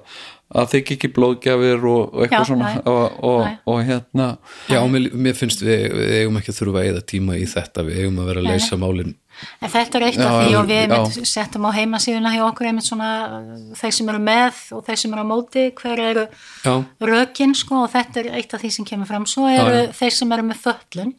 að 0.61 0.69
þykja 0.75 0.97
ekki 0.97 1.11
blóðgjafir 1.15 1.87
og, 1.91 2.01
og 2.11 2.25
eitthvað 2.25 2.45
Já, 2.45 2.49
svona. 2.51 2.71
og, 2.91 3.19
og, 3.31 3.57
og 3.71 3.81
hérna 3.87 4.29
Já, 4.71 4.81
mér, 4.91 5.09
mér 5.15 5.37
finnst 5.37 5.63
við, 5.63 5.87
við 5.95 6.15
eigum 6.21 6.39
ekki 6.41 6.53
að 6.53 6.59
þurfa 6.61 6.83
að 6.83 6.91
eða 6.91 7.03
tíma 7.13 7.39
í 7.39 7.47
þetta, 7.49 7.85
við 7.87 8.01
eigum 8.03 8.21
að 8.23 8.31
vera 8.31 8.43
að 8.43 8.49
leysa 8.51 8.79
málin 8.81 9.15
En 9.61 9.71
þetta 9.71 9.99
er 9.99 10.05
eitt 10.07 10.21
af 10.21 10.35
því 10.39 10.55
og 10.59 10.69
við 10.69 10.93
já. 10.95 11.25
settum 11.29 11.65
á 11.69 11.71
heimasíðuna 11.75 12.33
hjá 12.35 12.43
okkur 12.47 12.69
einmitt 12.69 12.87
svona 12.87 13.09
uh, 13.27 13.49
þeir 13.77 13.95
sem 13.97 14.11
eru 14.13 14.21
með 14.25 14.61
og 14.77 14.85
þeir 14.87 15.01
sem 15.01 15.15
eru 15.15 15.25
á 15.25 15.31
móti, 15.31 15.65
hver 15.77 16.03
eru 16.05 16.27
Já, 16.65 16.73
rökin 17.11 17.55
sko 17.57 17.83
og 17.85 17.91
þetta 17.93 18.23
er 18.23 18.31
eitt 18.39 18.55
af 18.55 18.63
því 18.63 18.71
sem 18.77 18.87
kemur 18.87 19.09
fram. 19.09 19.27
Svo 19.29 19.49
eru 19.51 19.83
Já, 19.83 19.91
þeir 19.99 20.17
sem 20.17 20.37
eru 20.37 20.47
með 20.49 20.63
föllun, 20.65 21.13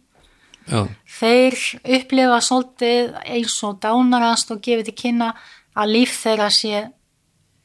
já, 0.67 0.81
þeir 1.19 1.59
upplifa 1.99 2.41
svolítið 2.49 3.15
eins 3.23 3.59
og 3.67 3.79
dánarast 3.83 4.55
og 4.55 4.63
gefið 4.65 4.91
til 4.91 4.99
kynna 5.05 5.33
að 5.79 5.95
líf 5.97 6.17
þeirra 6.23 6.51
sé 6.53 6.87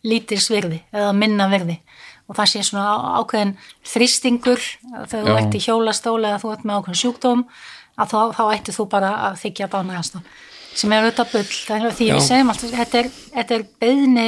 lítils 0.07 0.49
virði 0.51 0.81
eða 0.93 1.13
minna 1.17 1.49
virði. 1.51 1.79
Og 2.27 2.35
það 2.35 2.51
sé 2.51 2.61
svona 2.67 3.17
ákveðin 3.21 3.53
þrýstingur 3.87 4.63
þegar 5.07 5.27
þú 5.27 5.35
ert 5.39 5.55
í 5.55 5.63
hjólastóli 5.63 6.27
eða 6.27 6.41
þú 6.41 6.53
ert 6.53 6.65
með 6.67 6.79
ákveðin 6.81 7.01
sjúkdóm 7.01 7.43
að 7.97 8.11
þá, 8.11 8.19
þá 8.37 8.43
ætti 8.51 8.75
þú 8.75 8.85
bara 8.91 9.11
að 9.29 9.39
þykja 9.45 9.69
dánarast 9.73 10.19
sem 10.77 10.93
er 10.93 11.05
auðvitað 11.05 11.31
bull 11.35 11.45
það 11.51 11.85
er 11.89 11.95
því 11.99 12.07
Já. 12.07 12.15
við 12.15 12.25
segjum 12.27 12.51
alltaf 12.53 12.73
þetta 12.77 12.99
er, 12.99 13.11
þetta 13.35 13.55
er 13.57 13.65
beðni 13.83 14.27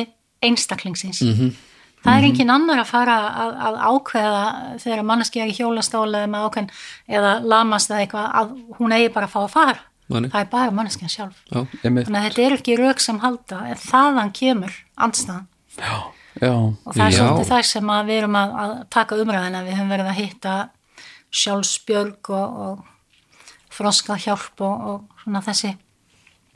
einstaklingsins. 0.50 1.22
Mhm. 1.26 1.52
það 2.00 2.18
er 2.18 2.26
engin 2.30 2.54
annar 2.54 2.80
að 2.80 2.92
fara 2.94 3.16
að, 3.28 3.56
að 3.68 3.78
ákveða 3.92 4.44
þegar 4.80 5.04
manneski 5.04 5.42
er 5.44 5.52
í 5.52 5.56
hjólastóli 5.58 6.22
eða 6.22 6.32
með 6.32 6.46
ákveðin 6.48 6.70
eða 7.20 7.34
lamast 7.44 7.92
eða 7.92 8.04
eitthvað 8.06 8.30
að 8.42 8.54
hún 8.78 8.96
eigi 8.96 9.10
bara 9.16 9.28
að 9.28 9.34
fá 9.34 9.42
að 9.44 9.56
fara. 9.58 9.80
Nei. 10.10 10.26
það 10.26 10.40
er 10.40 10.48
bara 10.50 10.74
manneskjan 10.74 11.12
sjálf. 11.14 11.42
Já, 11.52 11.60
þannig 11.84 12.08
að 12.10 12.24
þetta 12.26 12.42
er 12.42 12.54
ekki 12.56 12.78
rauk 12.80 13.02
sem 13.04 13.20
halda 13.22 13.60
en 13.70 13.82
þaðan 13.84 14.32
kemur 14.34 14.78
andstæðan 14.98 15.46
já, 15.78 16.54
og 16.56 16.96
það 16.96 17.04
er 17.06 17.16
svolítið 17.18 17.50
það 17.52 17.66
sem 17.70 17.92
við 18.08 18.16
erum 18.16 18.38
að, 18.40 18.56
að 18.64 18.74
taka 18.96 19.20
umræðina 19.22 19.62
við 19.66 19.78
höfum 19.78 19.94
verið 19.94 20.10
að 20.10 20.20
hitta 20.20 20.56
sjálfsbjörg 21.42 22.32
og, 22.34 22.58
og 22.66 23.76
þroska 23.78 24.18
hjálp 24.24 24.64
og, 24.66 24.88
og 24.92 25.24
svona 25.24 25.44
þessi 25.46 25.76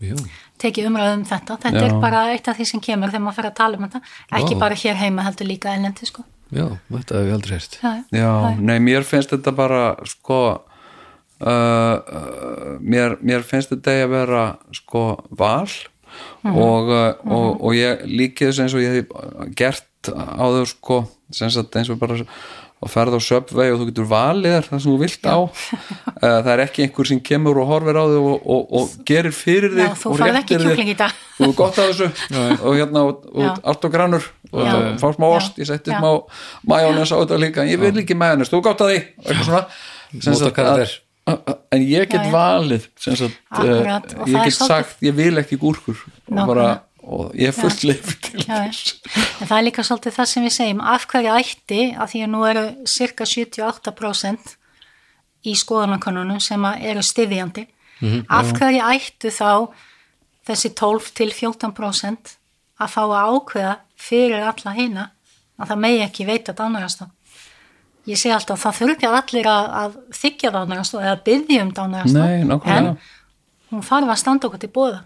já, 0.03 0.17
tekið 0.61 0.89
umræðu 0.89 1.15
um 1.19 1.25
þetta. 1.29 1.57
Þetta 1.63 1.81
Já. 1.81 1.87
er 1.87 1.97
bara 2.03 2.25
eitt 2.33 2.49
af 2.51 2.59
því 2.59 2.67
sem 2.69 2.83
kemur 2.83 3.13
þegar 3.13 3.25
maður 3.25 3.39
fer 3.39 3.49
að 3.49 3.55
tala 3.61 3.79
um 3.79 3.87
þetta. 3.87 4.03
Ekki 4.39 4.53
Vá. 4.55 4.59
bara 4.65 4.79
hér 4.83 4.99
heima 4.99 5.25
heldur 5.27 5.49
líka 5.49 5.73
ellendi 5.73 6.09
sko. 6.09 6.25
Já, 6.53 6.67
þetta 6.91 7.17
hef 7.17 7.29
ég 7.31 7.33
aldrei 7.37 7.55
heyrt. 7.57 7.79
Já, 7.81 7.93
já, 8.13 8.31
nei, 8.59 8.77
mér 8.83 9.07
finnst 9.07 9.33
þetta 9.33 9.55
bara 9.57 9.81
sko 10.05 10.39
uh, 11.41 11.47
uh, 11.47 12.75
mér, 12.79 13.17
mér 13.25 13.45
finnst 13.47 13.73
þetta 13.73 13.97
að 14.03 14.13
vera 14.13 14.43
sko 14.75 15.05
val 15.33 15.71
og, 16.45 16.91
uh, 16.91 17.09
og, 17.25 17.49
og 17.57 17.73
ég 17.77 18.05
líkið 18.05 18.51
þess 18.51 18.63
eins 18.65 18.77
og 18.77 18.83
ég 18.85 18.99
hef 18.99 19.55
gert 19.57 20.11
áður 20.11 20.69
sko 20.69 20.99
sem 21.33 21.51
sagt 21.53 21.75
eins 21.79 21.89
og 21.89 21.99
bara 22.01 22.19
að 22.83 22.91
ferða 22.93 23.19
á 23.19 23.21
Subway 23.23 23.71
og 23.73 23.79
þú 23.81 23.85
getur 23.89 24.07
valið 24.11 24.55
það 24.67 24.81
sem 24.83 24.91
þú 24.91 24.95
vilt 25.01 25.27
á 25.29 25.37
uh, 25.39 25.49
það 26.43 26.49
er 26.53 26.63
ekki 26.65 26.83
einhver 26.85 27.09
sem 27.09 27.21
kemur 27.29 27.59
og 27.63 27.69
horfir 27.71 27.99
á 27.99 28.05
þig 28.11 28.27
og, 28.33 28.47
og, 28.55 28.73
og 28.79 28.93
gerir 29.09 29.35
fyrir 29.37 29.71
Já, 29.77 29.85
þig 29.93 30.01
þú 30.03 30.11
og 30.13 30.19
færð 30.21 30.35
réttir 30.37 30.57
ekki 30.59 30.67
kjúkling 30.67 30.91
í 30.93 30.97
dag. 30.99 31.15
þú 31.37 31.47
er 31.49 31.55
gott 31.61 31.79
af 31.79 31.91
þessu 31.93 32.09
og 32.67 32.77
hérna 32.79 33.05
og, 33.07 33.23
og 33.33 33.45
Já. 33.47 33.53
allt 33.73 33.87
og 33.89 33.93
grannur 33.95 34.27
og 34.53 34.67
Já. 34.67 34.75
fá 35.01 35.07
smá 35.15 35.27
Já. 35.29 35.37
ost, 35.39 35.57
ég 35.63 35.69
setti 35.71 35.93
Já. 35.95 35.97
smá 36.01 36.11
majónes 36.73 37.13
á 37.13 37.17
þetta 37.23 37.39
líka, 37.41 37.65
ég 37.69 37.79
vil 37.81 37.95
ekki 38.03 38.17
majónes 38.19 38.51
þú 38.53 38.59
er 38.59 38.65
gott 38.69 38.83
að 38.85 38.93
því, 38.93 38.99
og 39.17 39.31
eitthvað 39.31 39.49
svona 39.49 39.65
Sem 40.13 40.29
Móta 40.35 40.43
sagt 40.43 40.55
karakter. 40.59 40.91
að- 41.25 41.39
að- 41.49 41.59
en 41.73 41.81
ég 41.89 42.03
get 42.11 42.19
Já, 42.21 42.25
já. 42.27 42.31
valið 42.35 42.83
sem 43.01 43.15
sagt, 43.17 43.37
Akkurat, 43.49 44.11
uh, 44.13 44.19
og 44.21 44.27
ég 44.27 44.35
það 44.35 44.43
get 44.45 44.57
sagt 44.59 44.99
ég 45.07 45.15
vil 45.17 45.39
ekki 45.41 45.57
gúrkur 45.57 45.95
og, 46.03 46.41
bara, 46.51 46.67
og 47.03 47.33
ég 47.35 47.51
er 47.51 47.55
fullt 47.55 47.83
leif 47.83 48.15
til 48.23 48.43
þess. 48.47 48.97
En 49.41 49.47
það 49.47 49.55
er 49.57 49.65
líka 49.67 49.85
svolítið 49.85 50.17
það 50.17 50.29
sem 50.31 50.45
við 50.45 50.53
segjum, 50.57 50.83
af 50.93 51.07
hverju 51.11 51.31
ætti, 51.37 51.81
að 51.93 52.11
því 52.13 52.21
að 52.25 52.31
nú 52.33 52.43
eru 52.47 52.65
cirka 52.89 53.27
78% 53.27 54.53
í 55.43 55.55
skoðanakonunum 55.59 56.39
sem 56.43 56.67
eru 56.73 57.03
styðjandi, 57.03 57.65
af 58.31 58.53
hverju 58.57 58.85
ættu 58.93 59.33
þá 59.33 59.49
þessi 60.47 60.73
12 60.75 61.11
til 61.15 61.31
14% 61.31 62.37
að 62.83 62.93
fá 62.95 63.03
að 63.03 63.33
ákveða 63.33 63.75
fyrir 63.99 64.43
alla 64.43 64.73
hina 64.75 65.09
að 65.59 65.69
það 65.69 65.83
megi 65.85 66.01
ekki 66.03 66.27
veita 66.27 66.55
dánarastan. 66.57 67.11
Ég 68.09 68.19
segi 68.19 68.33
alltaf, 68.35 68.59
það 68.59 68.79
þurfi 68.81 69.07
allir 69.07 69.47
að, 69.47 69.67
að 69.79 69.93
þykja 70.19 70.51
dánarastan 70.51 71.05
eða 71.05 71.19
byggja 71.23 71.63
um 71.63 71.71
nákvæmlega. 71.71 72.77
en 72.77 72.89
hún 73.71 73.85
þarf 73.87 74.11
að 74.11 74.19
standa 74.19 74.49
okkur 74.49 74.59
til 74.59 74.71
bóða 74.73 75.03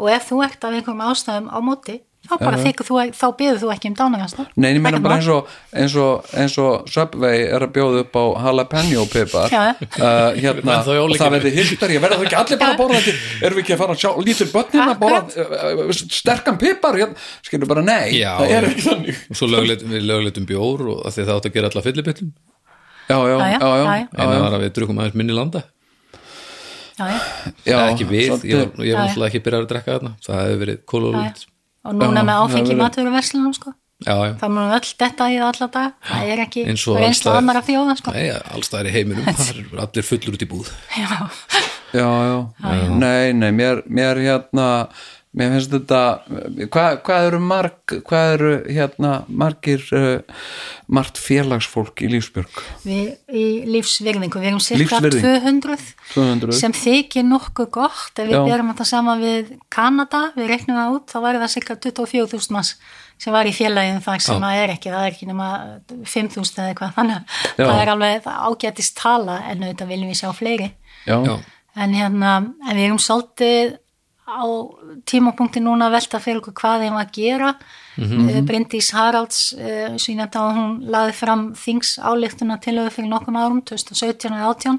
og 0.00 0.14
ef 0.16 0.30
þú 0.30 0.44
ert 0.46 0.64
af 0.64 0.72
einhverjum 0.78 1.04
ástæðum 1.10 1.50
á 1.52 1.58
móti 1.62 2.00
þá 2.20 2.34
bara 2.36 2.58
þykir 2.60 2.86
þú, 2.86 2.96
þá 3.16 3.24
byður 3.38 3.58
þú 3.62 3.68
ekki 3.72 3.88
um 3.90 3.94
dánarastan 3.96 4.48
Nei, 4.60 4.68
ég 4.74 4.82
meina 4.84 5.00
bara 5.02 5.16
eins 5.16 5.28
og, 5.32 5.48
eins 5.72 5.94
og, 5.98 6.26
eins 6.36 6.56
og 6.60 6.90
Subway 6.92 7.46
er 7.48 7.64
að 7.64 7.72
bjóða 7.78 8.02
upp 8.04 8.18
á 8.20 8.24
jalapeno 8.44 9.06
pipar. 9.10 9.54
Uh, 9.56 10.36
hérna, 10.36 10.76
og 10.84 11.14
það 11.16 11.34
verði 11.38 11.52
hiltar, 11.56 11.94
ég 11.94 12.04
verða 12.04 12.20
það 12.20 12.26
ekki 12.28 12.38
allir 12.42 12.60
bara 12.60 12.74
að 12.76 12.82
borða 12.82 13.00
þetta? 13.00 13.16
Erum 13.40 13.58
við 13.58 13.64
ekki 13.64 13.74
að 13.76 13.82
fara 13.82 13.96
að 13.96 14.04
sjá 14.04 14.10
lítil 14.28 14.48
börnin 14.52 14.84
að 14.84 15.00
borða 15.00 15.22
uh, 15.24 15.66
uh, 15.86 16.04
sterkan 16.20 16.60
pipar? 16.60 17.00
Hérna, 17.00 17.26
skilur 17.48 17.72
bara 17.72 17.86
nei, 17.88 18.20
Já, 18.20 18.34
það 18.36 18.54
er 18.58 18.70
ekki 18.70 18.86
þannig. 18.90 19.24
Og 19.32 19.40
svo 19.40 19.50
lögleitum 19.50 19.96
við 19.96 20.08
lögleitum 20.12 20.48
bjór 20.52 20.86
og 20.92 21.02
af 21.08 21.16
því 21.16 21.26
það 21.26 21.36
átt 21.40 21.50
að 21.50 21.56
gera 21.56 21.72
alla 21.72 21.86
fyllibillum 21.88 22.32
Já, 23.10 23.16
já, 23.16 23.34
já, 23.34 23.38
Já, 23.40 23.58
já, 23.58 23.58
já, 23.58 23.58
já, 23.58 23.80
já. 23.80 24.00
já, 24.04 24.08
eina 24.20 24.32
já. 24.36 24.40
var 24.44 24.54
að 24.60 24.66
við 24.68 24.74
drukum 24.76 25.00
aðeins 25.00 25.16
minni 25.18 25.34
landa 25.34 25.64
já, 27.66 27.76
ekki 27.90 28.06
við, 28.10 28.26
svolítið- 28.30 28.50
ég 28.50 28.56
var, 28.60 28.84
ég 28.86 28.94
var 28.96 29.06
náttúrulega 29.06 29.30
ekki 29.30 29.42
byrjað 29.46 29.62
að 29.64 29.68
drekka 29.74 29.94
þarna. 29.96 30.12
Það 30.26 30.40
hefði 30.44 30.58
verið 30.64 30.80
kólulegt 30.92 31.46
og 31.84 31.94
núna 31.96 32.20
Já, 32.20 32.26
með 32.28 32.40
áfengi 32.44 32.70
verður- 32.70 32.82
maturverslunum 32.84 33.54
sko. 33.56 33.72
já, 34.00 34.14
já, 34.16 34.32
það 34.40 34.50
munum 34.54 34.72
öll 34.76 34.90
detta 35.00 35.24
í 35.28 35.36
það 35.36 35.48
alla 35.50 35.66
dag 35.76 35.92
það 36.08 36.28
er 36.32 36.38
ekki 36.46 36.62
Eins 36.66 36.84
og 36.88 36.98
staðar. 37.14 37.36
annara 37.40 37.60
þjóða 37.64 37.96
sko. 38.00 38.10
nei, 38.16 38.28
allstæðar 38.30 38.86
í 38.88 38.92
heiminum 38.96 39.24
það 39.28 39.50
er 39.50 39.80
allir 39.84 40.06
fullur 40.10 40.36
út 40.36 40.44
í 40.44 40.48
búð. 40.48 40.70
Já, 40.96 41.08
já, 41.92 42.06
já, 42.60 42.88
nei, 42.96 43.32
nei, 43.32 43.50
mér, 43.52 43.82
mér 43.88 44.16
hérna 44.24 44.66
mér 45.30 45.52
finnst 45.54 45.70
þetta 45.70 45.98
hvað, 46.72 46.94
hvað 47.06 47.26
eru 47.28 47.38
marg 47.42 47.92
hvað 48.08 48.32
eru 48.34 48.48
hérna 48.66 49.10
margir 49.28 49.82
uh, 49.94 50.40
margt 50.90 51.20
félagsfólk 51.22 52.02
í 52.02 52.08
lífsbjörg? 52.10 52.62
Við 52.82 53.36
í 53.38 53.44
lífsvirðingu 53.70 54.40
við 54.42 54.48
erum 54.50 54.62
cirka 54.64 54.98
Lífsvirðing. 54.98 55.44
200, 55.44 55.84
200 56.14 56.56
sem 56.58 56.74
þykir 56.74 57.28
nokkuð 57.28 57.68
gott. 57.76 58.10
Ef 58.16 58.26
við 58.26 58.34
Já. 58.34 58.42
berum 58.48 58.72
þetta 58.72 58.86
saman 58.90 59.22
við 59.22 59.52
Kanada 59.70 60.24
við 60.34 60.50
reiknum 60.50 60.80
það 60.80 60.96
út, 60.96 61.06
þá 61.12 61.18
væri 61.26 61.42
það 61.44 61.54
cirka 61.54 61.76
24.000 61.86 62.56
manns 62.56 62.72
sem 63.20 63.34
var 63.36 63.46
í 63.46 63.52
félaginu 63.54 64.00
það 64.02 64.24
sem 64.24 64.42
það 64.42 64.62
er 64.62 64.74
ekki, 64.74 64.90
það 64.94 65.04
er 65.04 65.14
ekki 65.14 65.28
nema 65.28 65.48
5.000 65.92 66.58
eða 66.62 66.72
eitthvað, 66.72 66.94
þannig. 66.96 67.38
Já. 67.52 67.62
það 67.62 67.82
er 67.82 67.92
alveg 67.94 68.28
ágætist 68.48 68.96
tala 68.98 69.38
en 69.50 69.66
auðvitað 69.66 69.92
viljum 69.92 70.10
við 70.10 70.20
sjá 70.22 70.30
fleiri. 70.34 70.70
Já, 71.04 71.18
en 71.76 71.94
hérna, 71.94 72.32
en 72.64 72.74
við 72.74 72.86
erum 72.88 73.02
svolítið 73.02 73.76
á 74.30 74.44
tímapunkti 75.10 75.62
núna 75.62 75.88
að 75.88 75.96
velta 75.98 76.20
fyrir 76.22 76.40
okkur 76.40 76.56
hvað 76.60 76.84
þeim 76.84 76.98
að 77.00 77.14
gera. 77.18 77.54
Mm 78.00 78.46
Bryndís 78.46 78.92
Haralds 78.96 79.40
uh, 79.58 79.96
sínandi 80.00 80.38
á 80.38 80.42
að 80.46 80.56
hún 80.56 80.70
laði 80.88 81.12
fram 81.18 81.42
þings 81.58 81.98
áleiktuna 81.98 82.56
til 82.62 82.78
auðvitað 82.78 82.94
fyrir 82.96 83.10
nokkum 83.10 83.36
árum 83.36 83.60
2017 83.66 84.32
og 84.32 84.46
18 84.54 84.78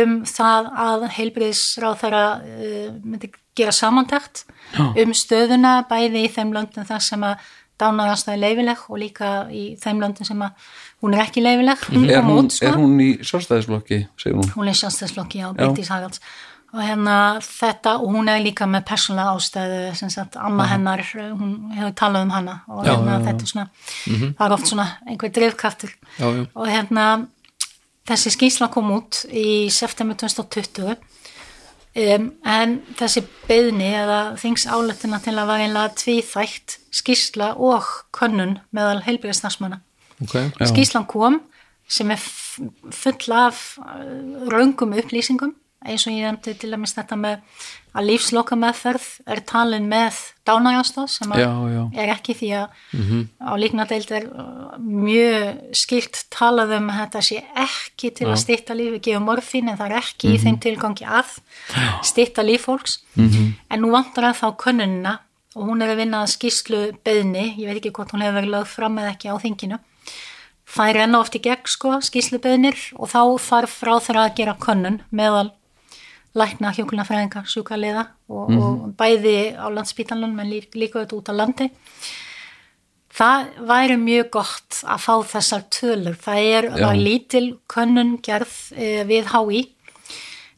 um 0.00 0.16
það 0.26 0.70
að 0.86 1.06
heilbriðisráð 1.18 2.00
þeirra 2.00 2.24
uh, 2.40 2.90
myndi 3.04 3.30
gera 3.54 3.72
samantækt 3.74 4.44
um 4.78 5.14
stöðuna 5.14 5.80
bæði 5.90 6.24
í 6.26 6.32
þeim 6.32 6.52
löndum 6.56 6.86
þar 6.88 7.02
sem 7.04 7.24
að 7.26 7.48
dánarastæði 7.80 8.40
leifileg 8.44 8.84
og 8.88 9.00
líka 9.00 9.30
í 9.54 9.64
þeim 9.80 10.02
löndum 10.02 10.28
sem 10.28 10.42
að 10.44 10.70
hún 11.00 11.16
er 11.16 11.24
ekki 11.24 11.42
leifileg 11.44 11.84
hún 11.88 12.06
er, 12.08 12.20
kom 12.20 12.30
hún, 12.34 12.50
sko. 12.52 12.68
er 12.68 12.78
hún 12.78 13.00
í 13.00 13.10
sjálfstæðisflokki 13.24 14.00
hún? 14.26 14.50
Hún 14.56 14.70
er 14.70 14.78
sjálfstæðsflokki 14.80 15.42
á 15.44 15.48
Bryndís 15.56 15.92
Haralds 15.92 16.22
og 16.70 16.80
hérna 16.84 17.16
þetta 17.42 17.96
og 17.98 18.14
hún 18.14 18.30
er 18.30 18.42
líka 18.44 18.68
með 18.70 18.86
persónlega 18.92 19.34
ástæðu 19.34 19.80
sem 19.98 20.12
sagt 20.12 20.38
amma 20.38 20.68
hennar, 20.70 21.02
uh, 21.18 21.32
hún 21.34 21.74
hefur 21.74 21.96
talað 21.98 22.28
um 22.28 22.32
hana 22.36 22.56
og 22.68 22.84
Já, 22.86 22.92
hérna 22.94 23.18
já, 23.18 23.26
þetta 23.28 23.50
svona 23.52 23.66
það 24.38 24.46
er 24.46 24.56
oft 24.56 24.70
svona 24.70 24.88
einhver 25.06 25.34
drifkraftur. 25.34 25.94
Já, 26.18 26.28
og 26.54 26.70
hérna 26.70 27.06
þessi 28.10 28.32
skýrsla 28.34 28.70
kom 28.72 28.90
út 28.94 29.24
í 29.28 29.70
september 29.72 30.18
2020 30.18 30.94
um, 30.94 32.30
en 32.46 32.76
þessi 32.98 33.24
beðni 33.48 33.90
eða 33.98 34.20
þings 34.40 34.66
áletina 34.70 35.20
til 35.22 35.36
að 35.36 35.50
var 35.50 35.64
einlega 35.64 35.94
tvíþætt 36.00 36.78
skýrsla 37.00 37.52
og 37.58 37.88
könnun 38.16 38.58
meðal 38.74 39.00
heilbyrðisnarsmanna 39.06 39.80
ok, 40.22 40.36
skýrslan 40.70 41.08
kom 41.10 41.40
sem 41.90 42.10
er 42.14 42.20
full 42.20 43.34
af 43.34 43.78
uh, 43.82 44.46
raungum 44.52 44.94
upplýsingum 44.98 45.56
eins 45.86 46.04
og 46.06 46.12
ég 46.12 46.26
nefndi 46.26 46.52
til 46.60 46.70
dæmis 46.74 46.92
þetta 46.96 47.16
með 47.16 47.38
að 47.96 48.06
lífsloka 48.06 48.56
meðferð 48.60 49.06
er 49.32 49.40
talin 49.48 49.86
með 49.90 50.18
dánarjástóð 50.46 51.08
sem 51.10 51.32
að 51.34 51.40
Já, 51.42 51.48
já. 51.72 51.80
er 52.04 52.12
ekki 52.12 52.36
því 52.38 52.50
að 52.58 52.76
á 53.40 53.52
líknadeild 53.58 54.12
er 54.14 54.26
uh, 54.30 54.76
mjög 54.78 55.74
skilt 55.80 56.20
talað 56.30 56.76
um 56.76 56.90
að 56.92 57.00
þetta 57.00 57.22
sé 57.30 57.40
ekki 57.64 58.12
til 58.20 58.28
að 58.28 58.38
stýtta 58.44 58.76
lífi, 58.78 59.00
gefa 59.08 59.22
morfín 59.24 59.72
en 59.72 59.80
það 59.80 59.90
er 59.90 59.98
ekki 60.04 60.34
í 60.34 60.38
þeim 60.44 60.60
tilgangi 60.62 61.08
að 61.08 61.32
stýtta 62.06 62.44
líf 62.46 62.68
fólks. 62.68 63.00
En 63.16 63.80
nú 63.82 63.90
vantar 63.90 64.30
að 64.30 64.38
þá 64.44 64.48
könnunina 64.62 65.16
og 65.56 65.66
hún 65.66 65.82
er 65.82 65.90
að 65.90 66.04
vinna 66.04 66.20
að 66.22 66.34
skýslu 66.36 66.80
beðni, 67.02 67.56
ég 67.58 67.66
veit 67.66 67.80
ekki 67.80 67.90
hvort 67.96 68.12
hún 68.14 68.22
hefur 68.22 68.38
verið 68.38 68.52
lögð 68.54 68.68
fram 68.76 68.98
eða 69.02 69.14
ekki 69.16 69.32
á 69.32 69.36
þinginu. 69.42 69.78
Það 70.70 70.90
er 70.92 70.98
enn 71.02 71.16
oft 71.18 71.34
í 71.34 71.40
gegn 71.42 71.66
sko, 71.66 71.96
skýslu 72.06 72.38
beðnir 72.38 72.78
og 72.94 73.10
þá 73.10 73.22
þarf 73.42 73.72
frá 73.80 73.96
þeirra 73.98 74.28
að 74.28 74.36
gera 74.38 74.54
könnun 74.62 75.00
meðal 75.10 75.48
lækna 76.38 76.70
hjókunarfræðinga, 76.76 77.42
sjúkaliða 77.50 78.04
og, 78.30 78.50
og 78.54 78.82
bæði 78.98 79.36
á 79.58 79.66
landsbítanlun 79.74 80.34
menn 80.36 80.50
lí- 80.52 80.76
líka 80.78 81.00
auðvitað 81.00 81.18
út 81.18 81.30
á 81.30 81.34
landi. 81.34 81.70
Það 83.20 83.48
væri 83.66 83.96
mjög 83.98 84.28
gott 84.36 84.80
að 84.86 85.02
fá 85.02 85.14
þessar 85.32 85.64
tölur. 85.74 86.16
Það 86.22 86.50
er, 86.54 86.68
var 86.78 86.94
lítil 86.96 87.46
könnun 87.68 88.12
gerð 88.22 88.52
e, 88.78 89.02
við 89.08 89.32
HÍ 89.34 89.62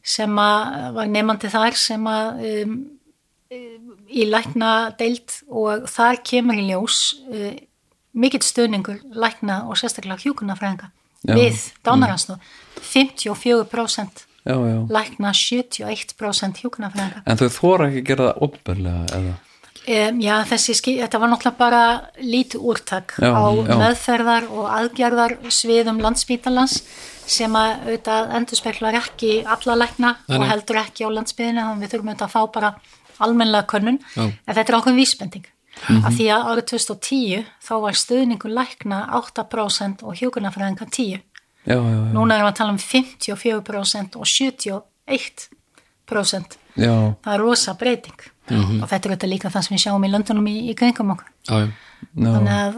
sem 0.03 0.37
að 0.39 0.93
var 0.99 1.09
nefandi 1.09 1.49
þar 1.49 1.77
sem 1.79 2.07
að 2.11 2.43
um, 2.51 2.73
í 4.11 4.25
lækna 4.27 4.71
deild 4.99 5.37
og 5.47 5.87
þar 5.89 6.19
kemur 6.27 6.59
í 6.59 6.65
ljós 6.67 6.97
uh, 7.31 7.53
mikill 8.13 8.43
stöðningur 8.43 8.99
lækna 9.15 9.61
og 9.69 9.79
sérstaklega 9.79 10.19
hjúkunarfræðinga 10.25 10.89
Já. 11.23 11.33
við 11.39 11.61
dánaransnú 11.87 12.35
54% 12.83 14.25
já, 14.45 14.55
já. 14.55 14.77
lækna 14.97 15.31
71% 15.31 16.61
hjúkunarfræðinga 16.63 17.23
en 17.25 17.37
þau 17.41 17.49
þóra 17.57 17.87
ekki 17.89 18.01
að 18.03 18.07
gera 18.11 18.27
það 18.29 18.45
opinberlega 18.47 19.05
eða 19.17 19.33
um, 19.33 20.19
Já, 20.23 20.35
þessi 20.47 20.75
skil, 20.79 20.97
þetta 21.01 21.19
var 21.19 21.31
náttúrulega 21.33 21.59
bara 21.59 21.83
lítið 22.23 22.61
úrtak 22.71 23.15
Já, 23.19 23.31
á 23.35 23.43
já. 23.51 23.75
meðferðar 23.81 24.47
og 24.51 24.67
aðgerðar 24.77 25.37
sviðum 25.51 25.99
landsbítalans 26.03 26.77
sem 27.23 27.55
að 27.55 27.73
auðvitað 27.87 28.33
endurspeglar 28.39 28.97
ekki 28.99 29.33
alla 29.47 29.75
lækna 29.79 30.13
Nei, 30.27 30.37
og 30.37 30.45
heldur 30.51 30.79
ekki 30.83 31.07
á 31.07 31.09
landsbyðinu 31.15 31.59
þannig 31.63 31.77
að 31.77 31.83
við 31.85 31.93
þurfum 31.95 32.11
auðvitað 32.13 32.27
að 32.27 32.35
fá 32.35 32.41
bara 32.59 32.73
almennlega 33.23 33.67
könnun 33.71 33.99
Já. 34.15 34.23
en 34.27 34.55
þetta 34.55 34.69
er 34.73 34.79
ákveðin 34.79 35.01
vísbending 35.03 35.49
Mhm. 35.73 36.03
af 36.05 36.13
því 36.13 36.25
að 36.29 36.43
árið 36.51 36.65
2010 36.69 37.45
þá 37.65 37.71
var 37.81 37.95
stuðningur 37.97 38.51
lækna 38.53 38.97
8% 39.17 40.03
og 40.05 40.13
hjúkunarfræðinga 40.19 40.85
10 40.85 41.21
já, 41.65 41.75
já, 41.75 41.79
núna 42.15 42.35
erum 42.35 42.47
við 42.47 42.51
að 42.51 42.59
tala 42.59 42.75
um 42.75 42.81
54% 42.81 44.19
og 44.19 44.25
71% 44.29 46.57
já, 46.75 46.95
það 47.23 47.33
er 47.33 47.41
rosa 47.41 47.71
breyting. 47.79 48.19
Og 48.51 48.89
þetta 48.91 49.07
er 49.07 49.11
auðvitað 49.13 49.31
líka 49.31 49.47
það 49.53 49.63
sem 49.63 49.75
við 49.77 49.83
sjáum 49.85 50.03
í 50.03 50.11
löndunum 50.11 50.47
í, 50.51 50.67
í 50.67 50.73
kringum 50.75 51.13
okkur. 51.13 51.29
Þannig 52.11 52.51
að 52.51 52.75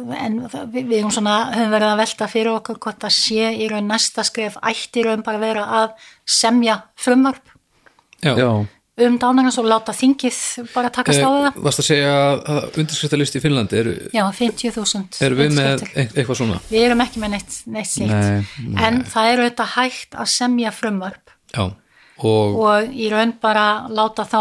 við, 0.71 0.85
við 0.85 0.97
erum 0.99 1.11
svona, 1.13 1.35
höfum 1.55 1.71
verið 1.73 1.89
að 1.89 2.01
velta 2.03 2.25
fyrir 2.29 2.51
okkur 2.53 2.77
hvort 2.85 3.01
það 3.01 3.13
sé 3.17 3.43
í 3.57 3.65
raun 3.71 3.89
næsta 3.89 4.21
skref 4.27 4.55
ætti 4.61 5.01
raun 5.05 5.25
bara 5.25 5.37
að 5.39 5.45
vera 5.47 5.63
að 5.81 5.89
semja 6.29 6.75
frumvarp 7.01 7.45
já. 8.21 8.33
já. 8.37 8.49
Um 8.97 9.17
dánarins 9.19 9.57
og 9.59 9.65
láta 9.67 9.91
þingið 9.91 10.37
bara 10.73 10.89
takast 10.93 11.19
á 11.19 11.27
Eh, 11.27 11.39
það? 11.49 11.57
varst 11.65 11.81
að 11.81 11.87
segja 11.89 12.11
að 12.39 12.77
undirskriftalist 12.79 13.35
í 13.35 13.41
Finnlandi 13.43 13.79
eru, 13.81 13.95
já, 14.15 14.23
50.000 14.31 15.21
eru 15.27 15.35
við 15.41 15.51
með 15.57 15.83
eitthvað 16.15 16.37
svona? 16.39 16.59
Við 16.71 16.85
erum 16.85 17.03
ekki 17.03 17.19
með 17.23 17.33
neitt, 17.35 17.57
neitt 17.67 17.91
slíkt. 17.91 18.13
Nei, 18.15 18.77
en 18.87 19.01
það 19.03 19.31
er 19.33 19.43
auðvitað 19.43 19.73
hægt 19.75 20.15
að 20.15 20.31
semja 20.31 20.71
frumvarp. 20.71 21.35
Já, 21.51 21.65
og, 22.23 22.55
og 22.63 22.95
í 22.95 23.09
raun 23.11 23.35
bara 23.43 23.67
láta 23.91 24.23
þá 24.23 24.39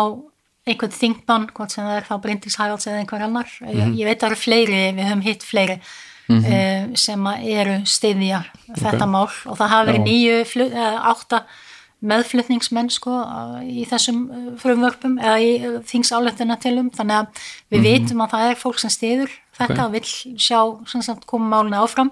einhvern 0.65 0.95
þingmann, 0.97 1.51
hvort 1.53 1.75
sem 1.75 1.85
það 1.85 1.97
er 1.99 2.07
þá 2.09 2.15
Bryndís 2.23 2.57
Haralds 2.57 2.87
eða 2.89 3.03
einhver 3.03 3.23
annar 3.27 3.51
ég, 3.69 3.91
ég 3.99 4.07
veit 4.07 4.17
að 4.17 4.23
það 4.23 4.31
eru 4.31 4.41
fleiri, 4.41 4.83
við 4.97 5.09
höfum 5.11 5.27
hitt 5.27 5.43
fleiri 5.43 5.81
mm 6.31 6.95
sem 6.97 7.27
að 7.29 7.43
eru 7.53 7.75
stiðja 7.85 8.39
þetta 8.81 9.05
mál. 9.11 9.27
Og 9.45 9.59
það 9.59 9.69
hafa 9.75 9.85
verið 9.91 10.07
nýju, 10.07 10.37
átta 11.11 11.43
meðflutningsmenn 12.11 12.91
sko 12.93 13.15
í 13.65 13.85
þessum 13.89 14.21
eh, 14.29 14.49
frumvörpum 14.61 15.17
eða 15.21 15.37
í 15.41 15.53
eh, 15.57 15.79
þingsáletina 15.89 16.59
tilum 16.63 16.91
þannig 16.95 17.23
að 17.23 17.47
við 17.75 17.87
vitum 17.89 18.25
að 18.25 18.35
það 18.35 18.51
er 18.51 18.61
fólk 18.61 18.83
sem 18.83 18.93
stiður 18.93 19.33
þetta 19.55 19.87
og 19.87 19.95
vill 19.95 20.05
sjá 20.09 20.59
sagt, 20.91 21.25
koma 21.31 21.49
máluna 21.53 21.85
áfram. 21.85 22.11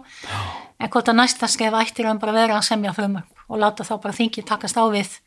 En 0.83 0.91
hvort 0.91 1.11
að 1.11 1.19
næsta 1.19 1.51
skeið 1.51 1.79
ættir 1.81 2.09
um 2.11 2.23
bara 2.23 2.35
vera 2.37 2.59
að 2.59 2.69
semja 2.71 2.95
frumvörp 2.97 3.47
og 3.53 3.61
láta 3.61 3.87
þá 3.87 3.95
bara 4.01 4.17
þingið 4.17 4.49
takast 4.49 4.79
á 4.79 4.85
við 4.93 5.19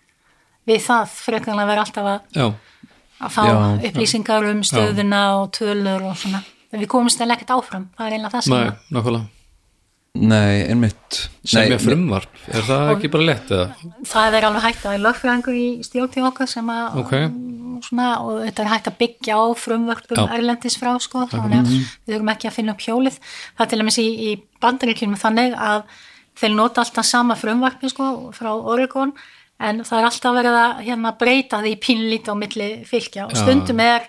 við 0.66 0.82
það 0.88 1.14
frekar 1.14 1.54
en 1.54 1.62
að 1.62 1.72
vera 1.72 1.86
alltaf 1.86 2.10
að, 2.10 2.20
já, 2.34 2.48
að 3.22 3.36
fá 3.36 3.42
Já. 3.46 3.56
upplýsingar 3.92 4.50
um 4.50 4.66
stöðuna 4.66 5.22
og 5.44 5.48
tölur 5.60 6.10
og 6.10 6.18
svona. 6.20 6.42
En 6.74 6.82
við 6.82 6.92
komumst 6.92 7.22
eða 7.22 7.38
ekkert 7.38 7.56
áfram, 7.60 7.90
það 7.96 8.08
er 8.08 8.18
einlega 8.18 8.36
það 8.40 8.48
sem 8.50 8.96
nákvæmlega 8.98 9.35
nei, 10.16 10.64
einmitt. 10.72 11.20
Semja 11.46 11.78
frumvarp, 11.82 12.32
er 12.50 12.64
það 12.66 12.92
ekki 12.96 13.12
bara 13.14 13.28
lett 13.28 13.52
eða? 13.54 13.92
það 14.10 14.38
er 14.40 14.48
alveg 14.48 14.66
hægt 14.66 14.80
að 14.80 14.88
það 14.88 14.96
er 14.98 15.04
lögfræðingur 15.06 15.60
í 15.60 15.68
stjórn 15.86 16.12
til 16.16 16.26
okkar 16.30 16.50
sem 16.50 16.72
að 16.74 16.98
Ok. 17.02 17.14
svona, 17.86 18.08
og 18.24 18.42
þetta 18.46 18.64
er 18.64 18.72
hægt 18.72 18.90
að 18.90 18.98
byggja 19.04 19.38
á 19.38 19.44
frumvörpum 19.60 20.18
Já. 20.18 20.26
erlendis 20.38 20.78
frá 20.80 20.92
sko, 21.04 21.26
þannig 21.30 21.60
að 21.60 21.72
við 21.76 22.14
þurfum 22.16 22.34
ekki 22.34 22.50
að 22.50 22.58
finna 22.58 22.76
upp 22.76 22.84
hjólið. 22.88 23.20
Það 23.56 23.66
er 23.66 23.72
til 23.74 23.80
dæmis 23.84 24.00
í, 24.00 24.08
í 24.16 24.30
bandaríkjum 24.64 25.18
þannig 25.20 25.58
að 25.60 25.84
þeir 26.36 26.56
nota 26.56 26.82
alltaf 26.84 27.06
sama 27.06 27.36
frumvarpi 27.40 27.90
sko, 27.92 28.32
frá 28.36 28.52
Oregon 28.56 29.14
en 29.60 29.84
það 29.88 30.00
er 30.00 30.08
alltaf 30.10 30.36
verið 30.36 30.58
að 30.60 30.80
hérna, 30.84 31.12
breyta 31.20 31.62
því 31.64 31.76
pínlít 31.80 32.28
á 32.28 32.34
milli 32.36 32.70
fylgja 32.88 33.28
og 33.30 33.36
stundum 33.40 33.80
er, 33.80 34.08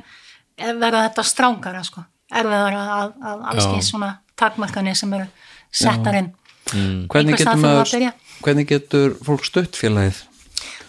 er 0.58 0.78
verið 0.80 1.04
þetta 1.06 1.22
strángara 1.22 1.82
sko, 1.86 2.02
erfiðara 2.34 2.80
að, 2.96 3.12
að 3.22 3.44
alls 3.52 3.68
ekki 3.68 3.84
svona 3.86 4.10
takmarkanir 4.36 4.98
sem 4.98 5.12
eru 5.16 5.28
settar 5.70 6.20
inn. 6.20 6.32
Hvernig 7.10 7.38
getur, 7.38 7.52
við 7.55 7.66
maður, 7.66 8.14
hvernig 8.43 8.70
getur 8.70 9.12
fólk 9.26 9.44
stutt 9.47 9.78
félagið? 9.78 10.22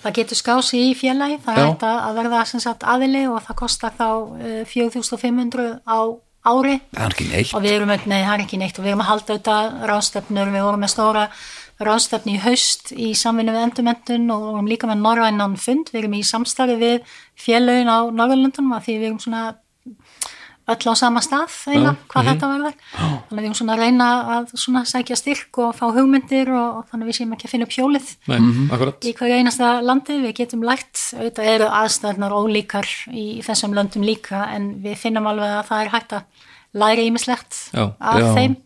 Það 0.02 0.16
getur 0.20 0.40
skási 0.40 0.80
í 0.88 0.94
félagi, 0.98 1.38
það 1.44 1.58
er 1.58 1.68
hægt 1.68 1.84
að 1.86 2.00
að 2.06 2.18
verða 2.22 2.46
sem 2.48 2.64
sagt 2.64 2.86
aðili 2.88 3.26
og 3.30 3.42
það 3.46 3.60
kostar 3.60 3.94
þá 3.98 4.10
eh, 4.40 4.64
4500 4.70 5.68
á 5.84 6.00
ári. 6.48 6.80
Það 6.94 7.06
er 7.06 7.16
ekki 7.16 7.30
neitt. 7.30 7.54
Og 7.54 7.64
við 7.66 7.76
erum, 7.76 7.94
nei 7.94 8.20
það 8.22 8.34
er 8.34 8.44
ekki 8.46 8.60
neitt. 8.62 8.80
Og 8.80 8.86
við 8.86 8.94
erum 8.94 9.04
að 9.04 9.10
halda 9.12 9.36
auðvitað 9.36 9.80
ráðstefnur, 9.92 10.54
við 10.54 10.68
vorum 10.68 10.86
með 10.86 10.94
stóra 10.94 11.26
ráðstefni 11.78 12.38
í 12.38 12.42
haust 12.42 12.92
í 12.96 13.12
samvinnu 13.18 13.54
við 13.54 13.68
endurmentun 13.68 14.32
og 14.34 14.46
vorum 14.48 14.70
líka 14.70 14.90
með 14.90 15.04
norrænan 15.04 15.58
fund, 15.62 15.92
við 15.94 16.02
erum 16.04 16.16
í 16.18 16.24
samstarfi 16.26 16.78
við 16.82 17.18
félagin 17.38 17.92
á 17.92 18.10
Norðurlöndunum 18.10 18.78
að 18.78 18.88
því 18.88 18.96
við 18.98 19.10
erum 19.12 19.20
svona 19.22 19.44
öll 20.68 20.92
á 20.92 20.94
sama 21.00 21.22
stað 21.24 21.54
eiginlega, 21.72 21.96
hvað 22.12 22.30
þetta 22.32 22.50
verður 22.52 22.74
þannig 22.98 23.30
að 23.32 23.38
við 23.38 23.46
erum 23.46 23.58
svona 23.60 23.76
að 23.76 23.84
reyna 23.84 24.08
að 24.36 24.50
svona 24.54 24.84
sækja 24.90 25.18
styrk 25.20 25.60
og 25.64 25.76
fá 25.78 25.86
hugmyndir 25.96 26.52
og, 26.52 26.82
og 26.82 26.90
þannig 26.92 27.06
að 27.06 27.12
við 27.12 27.20
séum 27.20 27.36
ekki 27.38 27.48
að 27.48 27.54
finna 27.54 27.68
upp 27.68 27.78
hjólið 27.78 28.12
Nei, 28.28 28.40
akkurat. 28.76 29.08
í 29.08 29.14
hverju 29.18 29.40
einasta 29.40 29.72
landi, 29.86 30.20
við 30.26 30.36
getum 30.42 30.66
lært 30.68 31.04
auðvitað 31.16 31.52
eru 31.54 31.72
aðstæðnar 31.82 32.36
ólíkar 32.36 32.92
í 33.14 33.28
þessum 33.48 33.78
löndum 33.78 34.08
líka 34.08 34.48
en 34.56 34.74
við 34.84 35.00
finnum 35.06 35.30
alveg 35.32 35.60
að 35.62 35.68
það 35.72 35.86
er 35.86 35.94
hægt 35.96 36.18
að 36.20 36.48
læra 36.78 37.06
ímislegt 37.08 37.62
af 37.74 38.20
já. 38.20 38.28
þeim. 38.36 38.58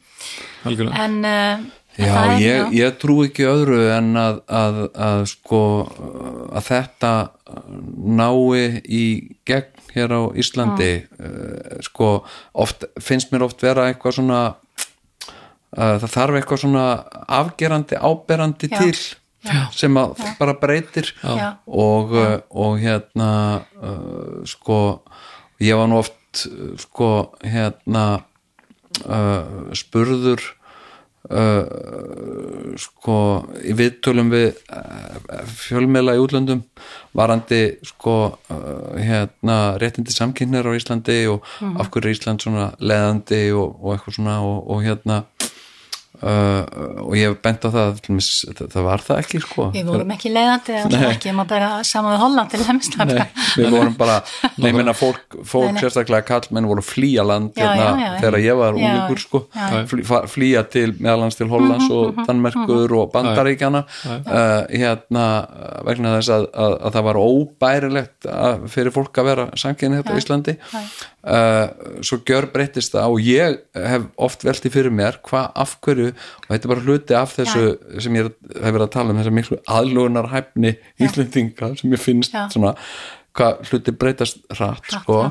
Algjörlega. 0.68 1.06
En, 1.06 1.22
uh, 1.26 1.70
Já, 2.00 2.40
ég, 2.40 2.72
ég 2.78 2.96
trú 3.02 3.18
ekki 3.26 3.44
öðru 3.50 3.82
en 3.92 4.14
að, 4.16 4.38
að, 4.48 4.78
að 4.96 5.24
sko 5.34 5.62
að 6.56 6.68
þetta 6.70 7.12
nái 8.22 8.80
í 8.88 9.04
gegn 9.48 9.82
hér 9.92 10.14
á 10.16 10.22
Íslandi. 10.40 10.92
Uh, 11.20 11.82
sko 11.84 12.12
oft, 12.56 12.86
finnst 13.04 13.34
mér 13.34 13.44
oft 13.50 13.64
vera 13.64 13.90
eitthvað 13.90 14.22
svona 14.22 14.40
uh, 14.54 15.98
það 16.00 16.08
þarf 16.16 16.40
eitthvað 16.40 16.64
svona 16.64 16.86
afgerandi, 17.42 18.00
áberandi 18.00 18.72
Já. 18.72 18.78
til 18.80 18.96
Já. 19.52 19.60
sem 19.76 20.00
að 20.00 20.16
bara 20.40 20.56
breytir. 20.62 21.12
Já. 21.20 21.58
og, 21.68 22.16
og 22.56 22.80
hérna 22.80 23.32
uh, 23.82 24.42
sko 24.48 25.02
ég 25.60 25.76
var 25.76 25.92
nú 25.92 26.00
oft 26.00 26.46
sko 26.80 27.12
hérna 27.44 28.06
uh, 29.04 29.72
spurður 29.76 30.46
uh, 31.30 32.74
sko 32.82 33.18
í 33.68 33.76
viðtölum 33.78 34.32
við 34.34 34.48
uh, 34.74 35.44
fjölmiðla 35.46 36.18
í 36.18 36.24
útlöndum 36.24 36.64
varandi 37.18 37.62
sko 37.86 38.16
uh, 38.32 38.98
hérna 38.98 39.78
réttindi 39.82 40.16
samkynner 40.16 40.66
á 40.66 40.72
Íslandi 40.78 41.20
og 41.32 41.46
af 41.78 41.92
hverju 41.92 42.10
er 42.10 42.16
Ísland 42.16 42.46
svona 42.46 42.72
leðandi 42.80 43.44
og, 43.54 43.78
og 43.82 43.96
eitthvað 43.96 44.18
svona 44.18 44.40
og, 44.48 44.60
og 44.72 44.86
hérna 44.88 45.24
uh, 46.22 47.06
og 47.06 47.16
ég 47.18 47.30
hef 47.30 47.38
bent 47.44 47.66
á 47.66 47.70
það 47.74 47.94
til 48.00 48.14
dæmis, 48.14 48.30
það, 48.58 48.72
það 48.76 48.88
var 48.88 49.06
það 49.08 49.22
ekki 49.24 49.42
sko. 49.46 49.68
Við 49.76 49.92
vorum 49.92 50.14
ekki 50.16 50.34
leiðandi, 50.34 50.78
um 51.32 51.44
bera 51.52 51.70
saman 51.88 52.16
við 52.16 52.24
Holland 52.26 52.56
við 53.58 53.70
vorum 53.74 53.96
bara, 54.00 54.18
meina 54.62 54.94
fólk, 54.98 55.38
fólk 55.48 55.72
Nei, 55.72 55.76
nei. 55.78 55.82
sérstaklega 55.84 56.26
kallmenn 56.28 56.68
voru 56.70 56.84
flýja 56.86 57.26
land 57.28 57.56
Já, 57.58 57.66
hérna, 57.68 57.88
já, 57.92 58.06
já. 58.06 58.20
þegar 58.22 58.40
ég 58.46 58.60
var 58.62 58.78
Já, 58.80 58.86
úlingur 58.88 59.22
sko. 59.22 59.44
Mhm, 59.56 60.26
flýja 60.32 60.64
til 60.72 60.94
meðalans 61.00 61.38
til 61.40 61.50
Hollands 61.52 61.90
og 61.94 62.22
Danmerkur 62.28 62.96
og 63.00 63.12
Bandaríkjana 63.16 63.84
uh, 63.86 64.68
hérna 64.72 65.26
uh, 65.46 65.80
vegna 65.88 66.16
þess 66.20 66.34
að, 66.38 66.48
að, 66.54 66.78
að 66.88 66.98
það 66.98 67.08
var 67.10 67.22
óbærilegt 67.22 68.30
að, 68.32 68.68
fyrir 68.76 68.96
fólk 68.96 69.22
að 69.22 69.30
vera 69.32 69.48
sanginni 69.60 70.02
þetta 70.02 70.16
á 70.16 70.20
Íslandi. 70.22 70.58
uh, 70.72 71.66
svo 72.06 72.22
gjör 72.28 72.50
breytist 72.54 72.96
það 72.96 73.16
og 73.16 73.26
ég 73.26 73.60
hef 73.92 74.08
oft 74.22 74.46
velti 74.48 74.72
fyrir 74.74 74.94
mér 74.94 75.20
hvað 75.28 75.52
af 75.64 75.76
hverju, 75.86 76.11
og 76.14 76.48
þetta 76.50 76.68
er 76.68 76.74
bara 76.74 76.86
hluti 76.88 77.18
af 77.18 77.36
þessu 77.38 77.66
sem 78.04 78.16
ég 78.20 78.30
hef 78.32 78.68
verið 78.72 78.86
að 78.88 78.94
tala 78.98 79.14
um 79.16 79.20
þessa 79.22 79.36
miklu 79.40 79.60
aðlugunar 79.68 80.30
hæfni 80.34 80.76
Íslendinga 81.02 81.74
sem 81.80 81.92
ég 81.96 82.02
finnst 82.04 82.34
Já. 82.36 82.48
svona 82.54 82.76
hvað 83.38 83.62
hluti 83.72 83.92
breytast 83.96 84.42
Hratt, 84.52 84.90
sko. 84.92 85.22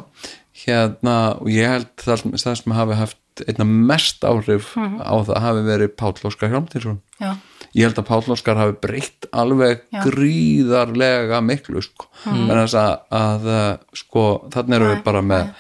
hérna 0.67 1.17
og 1.41 1.49
ég 1.53 1.69
held 1.69 1.91
það, 2.01 2.23
það 2.37 2.57
sem 2.63 2.73
hafi 2.77 2.97
haft 2.99 3.17
einna 3.49 3.65
mest 3.65 4.25
áhrif 4.27 4.75
Mhm. 4.77 5.01
á 5.01 5.15
það 5.25 5.39
hafi 5.41 5.61
verið 5.65 5.93
Páll 5.97 6.25
Óskar 6.29 6.51
Hjálmtinsson 6.51 6.99
Já, 7.21 7.37
ég 7.77 7.87
held 7.87 7.97
að 8.01 8.09
Páll 8.09 8.33
Óskar 8.35 8.57
hafi 8.59 8.75
breytt 8.83 9.29
alveg 9.33 9.81
Já. 9.93 10.03
gríðarlega 10.05 11.41
miklu 11.45 11.81
sko, 11.85 12.09
mm. 12.27 12.49
þess 12.51 12.75
að, 12.75 12.93
að 13.13 13.49
sko, 13.97 14.25
þannig 14.53 14.77
erum 14.81 14.93
við 14.95 15.03
bara 15.07 15.23
með, 15.23 15.53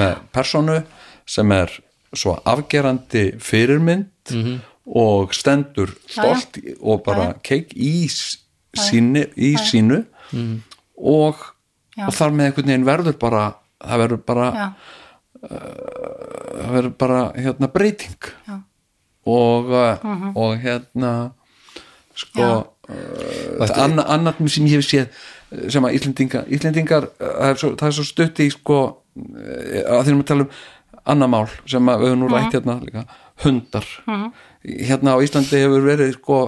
með 0.00 0.16
personu 0.32 0.78
sem 1.30 1.52
er 1.52 1.74
svo 2.16 2.36
afgerandi 2.44 3.30
fyrirmynd 3.38 4.34
og 4.90 5.34
stendur 5.36 5.92
stolt 6.10 6.58
og 6.80 7.04
bara 7.06 7.32
keik 7.46 7.74
í 7.76 8.08
síni, 8.10 9.26
í 9.36 9.54
sínu. 9.58 10.02
Og, 11.00 11.38
Já. 11.96 12.06
og 12.06 12.14
þar 12.14 12.34
með 12.34 12.48
einhvern 12.50 12.70
veginn 12.70 12.88
verður 12.88 13.16
bara 13.20 13.44
það 13.80 14.02
verður 14.04 14.22
bara, 14.28 14.48
já, 14.54 14.66
það 15.40 16.72
verður 16.76 16.94
bara 17.00 17.20
hérna 17.36 17.70
breyting. 17.72 18.30
Og, 19.30 19.70
uh, 19.70 20.30
og 20.34 20.54
hérna 20.62 21.12
sko 22.16 22.46
uh, 22.88 23.70
anna, 23.76 24.06
annað 24.08 24.40
sem 24.50 24.66
ég 24.68 24.80
hef 24.80 24.88
séð 24.88 25.68
sem 25.70 25.84
að 25.86 25.96
Íslendingar, 25.98 26.48
Íslendingar 26.48 27.06
uh, 27.10 27.12
það 27.20 27.50
er 27.50 27.60
svo, 27.60 27.70
það 27.76 27.90
er 27.90 27.96
svo 27.98 28.06
stutt 28.08 28.40
í 28.42 28.48
sko 28.54 28.78
uh, 28.80 29.82
að 29.92 30.08
því 30.08 30.14
að 30.16 30.24
tala 30.30 30.46
um 30.46 30.54
annað 31.10 31.34
mál 31.34 31.44
sem 31.64 31.92
að 31.92 32.04
við 32.04 32.12
höfum 32.12 32.22
nú 32.22 32.30
rætt 32.30 32.56
hérna 32.56 32.78
líka 32.84 33.04
hundar. 33.44 33.90
Hérna 34.60 35.16
á 35.16 35.22
Íslandi 35.24 35.62
hefur 35.64 35.84
verið 35.86 36.16
sko 36.18 36.40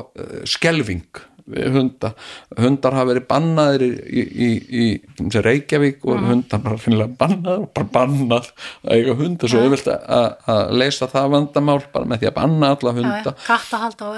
skelving 0.48 1.22
við 1.52 1.74
hunda, 1.74 2.12
hundar 2.58 2.96
hafa 2.96 3.08
verið 3.10 3.24
bannaðir 3.30 3.84
í, 3.84 3.90
í, 4.22 4.50
í, 4.82 4.84
í 4.94 5.42
Reykjavík 5.46 6.04
og 6.08 6.20
hundar 6.28 6.62
bara 6.64 6.78
finnilega 6.80 7.16
bannaður 7.18 7.64
og 7.64 7.72
bara 7.76 7.88
bannað 7.96 8.50
að 8.84 8.94
eiga 8.94 9.16
hunda 9.18 9.50
svo 9.50 9.64
auðvelt 9.64 9.90
að, 9.92 10.28
að 10.54 10.62
leysa 10.82 11.08
það 11.12 11.32
vandamál 11.36 11.78
bara 11.94 12.10
með 12.12 12.22
því 12.22 12.30
að 12.30 12.36
banna 12.38 12.70
alla 12.76 12.94
hunda. 12.98 13.34
Kattahald 13.46 14.06
á 14.06 14.08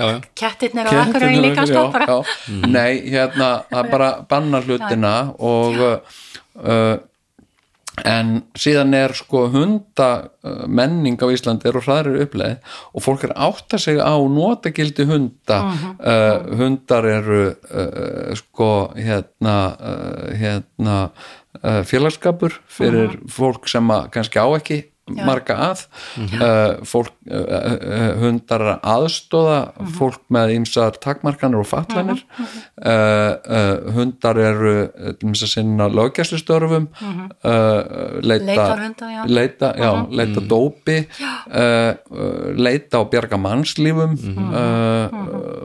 já, 0.00 0.08
Kettirnir 0.40 0.88
á 0.88 0.92
Akureyri 1.04 1.44
líka 1.44 1.66
sko 1.68 1.84
já, 1.92 2.08
já. 2.08 2.18
Nei, 2.64 2.92
hérna, 3.10 3.52
það 3.70 3.92
bara 3.92 4.10
banna 4.30 4.64
hlutina 4.64 5.14
og 5.36 5.84
uh, 5.84 6.96
en 8.08 8.32
síðan 8.58 8.94
er 8.96 9.14
sko 9.16 9.46
hunda 9.52 10.10
uh, 10.44 10.64
menning 10.68 11.18
á 11.20 11.26
Íslandi 11.32 11.70
er 11.70 11.78
og 11.80 11.86
hraðrir 11.86 12.24
uppleið 12.26 12.76
og 12.94 13.04
fólk 13.04 13.26
er 13.26 13.34
að 13.34 13.50
átta 13.50 13.80
sig 13.82 14.00
á 14.00 14.14
notagildi 14.14 15.06
hunda. 15.10 15.60
Uh, 15.98 16.56
hundar 16.60 17.08
eru 17.08 17.42
uh, 17.50 18.32
sko 18.38 18.70
hérna 18.98 19.58
uh, 19.78 20.30
hérna 20.36 20.98
uh, 21.60 21.82
félagskapur 21.86 22.60
fyrir 22.70 23.18
fólk 23.30 23.68
sem 23.70 23.94
að 23.94 24.10
kannski 24.16 24.42
á 24.42 24.48
ekki 24.58 24.82
marga 25.26 25.56
að. 25.70 25.82
Uh, 26.20 26.84
fólk 26.86 27.10
uh, 27.30 27.40
uh, 27.40 28.12
hundar 28.20 28.64
er 28.64 28.70
að 28.74 28.86
aðstóða 28.94 29.58
fólk 29.96 30.22
með 30.32 30.54
ýmsar 30.58 30.98
takmarkanir 31.02 31.62
og 31.62 31.68
fatlanir. 31.70 32.22
Uh, 32.40 32.86
uh, 32.86 33.92
hundar 33.96 34.40
eru 34.40 34.74
uh, 34.86 35.12
dæmis 35.20 35.44
að 35.46 35.52
sinna 35.56 35.88
löggæslustörfum. 35.92 36.88
Uh, 37.44 38.20
leita 38.22 38.56
já. 39.10 39.22
leita, 39.26 39.72
já, 39.76 39.90
leita 40.10 40.40
dópi. 40.50 40.98
Uh, 41.50 41.92
uh, 42.10 42.50
leita 42.56 43.02
og 43.02 43.10
bjarga 43.12 43.38
mannslífum. 43.40 44.16
Uh, 44.50 45.06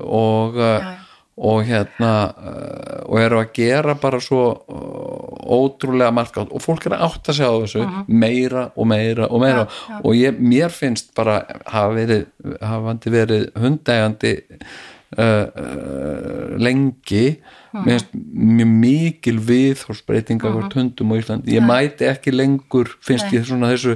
og 0.05 0.59
uh, 0.59 0.75
Já, 0.75 0.91
já. 0.91 1.04
Og 1.35 1.65
hérna 1.67 2.11
uh, 2.31 3.01
og 3.11 3.19
eru 3.19 3.41
að 3.41 3.51
gera 3.57 3.95
bara 3.99 4.21
svo 4.23 4.43
uh, 4.55 5.55
ótrúlega 5.55 6.13
margt 6.15 6.37
gátt 6.37 6.53
og 6.55 6.63
fólk 6.63 6.87
er 6.87 6.95
að 6.95 7.05
átta 7.09 7.35
sig 7.35 7.43
á 7.43 7.53
þessu 7.59 7.83
meira 8.07 8.69
og 8.75 8.87
meira 8.87 9.27
og 9.27 9.43
meira. 9.43 9.65
Já, 9.65 9.75
já. 9.91 9.99
og 10.01 10.15
ég, 10.15 10.39
mér 10.39 10.71
finnst 10.71 11.11
bara 11.17 11.41
hafa 11.67 11.91
verið, 11.97 12.25
hafandi 12.63 13.13
verið 13.17 13.45
hundægandi 13.59 14.33
uh, 15.19 15.19
uh, 15.19 16.55
lengi 16.61 17.27
mjög 17.83 18.67
mikil 18.69 19.39
viðhórsbreytinga 19.43 20.51
hvort 20.53 20.75
hundum 20.77 21.11
á 21.11 21.15
Íslandi, 21.19 21.55
ég 21.55 21.65
mæti 21.65 22.07
ekki 22.07 22.33
lengur 22.33 22.91
finnst 23.03 23.27
Nei. 23.27 23.37
ég 23.39 23.47
svona 23.47 23.71
þessu 23.73 23.95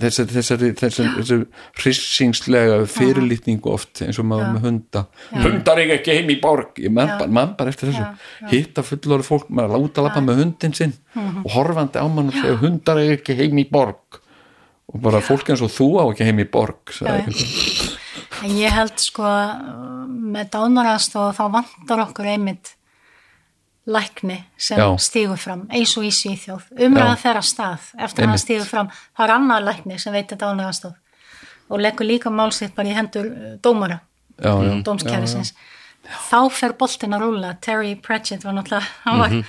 þessari, 0.00 0.32
þessari, 0.34 0.70
þessari, 0.80 1.12
þessari 1.20 1.46
hrissingslega 1.80 2.78
fyrirlitningu 2.90 3.72
oft 3.72 4.02
eins 4.04 4.20
og 4.22 4.28
maður 4.30 4.54
með 4.56 4.68
hunda. 4.68 5.04
Hundar 5.32 5.82
eiga 5.82 5.98
ekki 5.98 6.16
heim 6.18 6.32
í 6.34 6.38
borg. 6.42 6.80
Ég 6.82 6.94
man, 6.94 7.14
Já. 7.14 7.26
bara, 7.56 7.72
eftir 7.72 7.92
þessu. 7.92 8.06
Hitta 8.52 8.84
fullorði 8.86 9.28
fólk, 9.28 9.50
maður 9.50 9.86
láta 9.86 10.06
lappa 10.06 10.24
með 10.24 10.42
hundin 10.44 10.76
sinn 10.76 10.96
og 11.16 11.50
horfandi 11.56 12.02
á 12.02 12.06
mann 12.10 12.32
og 12.32 12.38
segja 12.38 12.60
hundar 12.62 13.02
eiga 13.02 13.18
ekki 13.20 13.38
heim 13.38 13.60
í 13.62 13.66
borg. 13.70 14.20
Og 14.92 15.02
bara 15.02 15.22
fólk 15.24 15.50
eins 15.50 15.64
og 15.64 15.72
þú 15.74 15.90
á 15.98 16.04
ekki 16.10 16.28
heim 16.28 16.42
í 16.42 16.48
borg. 16.48 16.96
En 18.44 18.52
ég 18.52 18.74
held 18.74 18.98
sko 19.00 19.26
með 20.06 20.50
dánaraðstof 20.54 21.38
þá 21.38 21.44
vantar 21.54 22.02
okkur 22.04 22.28
einmitt 22.34 22.75
lækni 23.86 24.44
sem 24.58 24.78
Já. 24.78 24.86
stígur 24.98 25.38
fram 25.38 25.66
eins 25.70 25.96
og 25.96 26.04
í 26.04 26.10
Svíþjóð. 26.10 26.62
Umræða 26.86 27.16
þeirra 27.22 27.42
stað 27.42 27.84
eftir 27.98 28.24
að 28.24 28.26
hann 28.26 28.28
Einmitt. 28.34 28.44
stígur 28.44 28.66
fram. 28.66 28.88
Það 29.16 29.24
er 29.28 29.34
annar 29.34 29.62
lækni 29.62 29.98
sem 29.98 30.12
veitir 30.12 30.38
dánaraðstof 30.38 30.94
og 31.70 31.80
leggur 31.80 32.06
líka 32.06 32.30
málsitt 32.30 32.74
bara 32.74 32.88
í 32.88 32.94
hendur 32.94 33.26
uh, 33.26 33.56
dómara, 33.62 34.00
dómskærisins. 34.84 35.52
Þá 36.30 36.38
fer 36.54 36.72
boltin 36.78 37.14
að 37.16 37.24
rúla. 37.24 37.54
Terry 37.60 37.94
Pratchett 37.98 38.44
var 38.46 38.52
náttúrulega, 38.54 38.86
hann 39.04 39.18
var, 39.18 39.28
Mhm. 39.28 39.38
uh, 39.40 39.44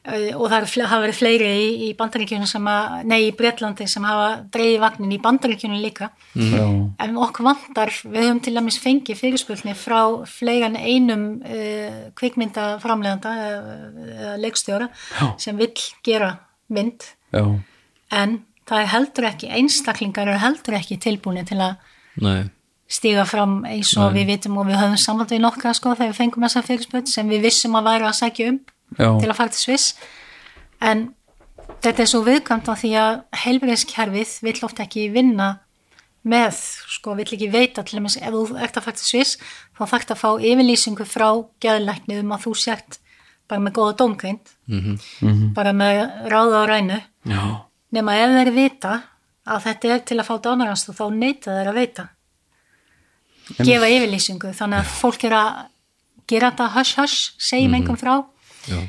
og 0.00 0.46
það 0.48 0.86
hafa 0.88 0.98
verið 1.02 1.18
fleiri 1.18 1.48
í, 1.60 1.64
í 1.84 1.88
bandaríkjunum 1.98 2.48
sem 2.48 2.68
að, 2.72 2.94
nei 3.10 3.18
í 3.26 3.32
Bretlandi 3.36 3.84
sem 3.90 4.04
hafa 4.08 4.28
dreigið 4.52 4.80
vagnin 4.80 5.12
í 5.12 5.18
bandaríkjunum 5.20 5.82
líka. 5.82 6.08
já, 6.34 6.64
En 7.04 7.18
okkur 7.20 7.44
vantar, 7.44 7.92
við 8.04 8.24
höfum 8.24 8.40
til 8.40 8.54
dæmis 8.56 8.80
fengið 8.80 9.20
fyrirspurni 9.20 9.74
frá 9.76 10.00
fleiran 10.24 10.78
einum 10.80 11.26
uh, 11.44 12.08
kvikmyndaframleganda 12.16 13.34
eða 13.44 13.74
uh, 13.90 14.32
leikstjóra 14.40 14.88
Já. 14.88 15.26
sem 15.36 15.60
vill 15.60 15.76
gera 16.06 16.32
mynd. 16.72 17.04
Já, 17.36 17.44
en 18.10 18.40
það 18.70 18.80
er 18.80 18.90
heldur 18.94 19.28
ekki, 19.34 19.52
einstaklingar 19.52 20.30
eru 20.30 20.40
heldur 20.40 20.80
ekki 20.80 20.98
tilbúinir 21.02 21.46
til 21.48 21.60
að 21.60 21.76
nei. 22.24 22.48
stíga 22.88 23.28
fram 23.28 23.60
eins 23.68 23.92
og 24.00 24.14
við 24.16 24.32
vitum 24.32 24.58
og 24.62 24.70
við 24.70 24.80
höfum 24.80 25.00
samband 25.00 25.34
við 25.34 25.44
nokkra 25.44 25.74
sko 25.76 25.92
þegar 25.92 26.14
við 26.14 26.20
fengum 26.22 26.46
þessa 26.46 26.66
fyrirspurn 26.66 27.10
sem 27.10 27.30
við 27.30 27.50
vissum 27.50 27.76
að 27.78 27.90
væri 27.90 28.08
að 28.08 28.20
sækja 28.24 28.52
um 28.54 28.60
Já. 28.98 29.20
til 29.20 29.30
að 29.30 29.36
fara 29.38 29.54
til 29.54 29.62
Sviss. 29.62 29.94
En 30.80 31.10
þetta 31.84 32.02
er 32.02 32.10
svo 32.10 32.22
viðkvæmt 32.26 32.70
á 32.70 32.74
því 32.74 32.92
að 33.00 33.18
heilbriðskerfið 33.44 34.36
vill 34.46 34.60
oft 34.66 34.80
ekki 34.82 35.08
vinna 35.14 35.50
með, 36.28 36.56
sko, 36.96 37.14
vill 37.16 37.28
ekki 37.32 37.48
veita 37.52 37.84
til 37.86 37.98
dæmis, 37.98 38.18
ef 38.20 38.34
þú 38.34 38.58
ert 38.60 38.76
að 38.76 38.86
fara 38.86 38.98
til 38.98 39.06
Sviss 39.08 39.38
þá 39.78 39.84
þarft 39.86 40.12
að 40.12 40.20
fá 40.20 40.30
yfirlýsingu 40.36 41.06
frá 41.08 41.28
geðlækni 41.62 42.18
um 42.20 42.34
að 42.36 42.44
þú 42.46 42.54
sért 42.60 42.98
bara 43.50 43.64
með 43.64 43.76
góða 43.78 43.96
dómgreind 43.98 44.52
-hmm. 44.68 45.54
bara 45.54 45.72
með 45.72 46.28
ráða 46.30 46.56
á 46.60 46.64
rænu. 46.68 47.00
Já, 47.24 47.42
nema 47.90 48.14
ef 48.14 48.30
þeir 48.36 48.52
vita 48.54 49.02
að 49.46 49.62
þetta 49.64 49.88
er 49.88 49.98
til 49.98 50.18
að 50.20 50.28
fá 50.28 50.34
dánaranstóð 50.38 50.98
þá 51.00 51.06
neyta 51.14 51.50
þeir 51.56 51.68
að 51.68 51.74
veita. 51.74 52.08
Gefa 53.58 53.88
yfirlýsingu 53.88 54.52
þannig 54.54 54.78
að 54.78 54.92
fólk 55.00 55.24
er 55.24 55.32
að 55.32 55.66
gera 56.28 56.50
þetta 56.50 56.68
hush 56.76 56.96
hush, 57.00 57.32
segjum 57.38 57.74
engum 57.74 57.96
frá 57.96 58.24
já, 58.68 58.80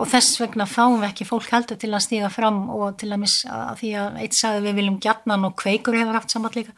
og 0.00 0.08
þess 0.08 0.40
vegna 0.40 0.66
fáum 0.68 1.00
við 1.02 1.10
ekki 1.10 1.28
fólk 1.28 1.50
heldur 1.52 1.78
til 1.80 1.90
að 1.92 2.04
stíga 2.06 2.30
fram 2.32 2.62
og 2.72 2.96
til 3.00 3.10
að 3.12 3.22
miss 3.24 3.44
að 3.44 3.82
því 3.82 3.90
að 4.00 4.20
eitt 4.24 4.36
sagði 4.38 4.62
við 4.66 4.78
viljum 4.80 5.00
gjarnan 5.04 5.48
og 5.50 5.56
kveikur 5.60 5.98
hefur 5.98 6.16
haft 6.16 6.32
samband 6.32 6.56
líka. 6.56 6.76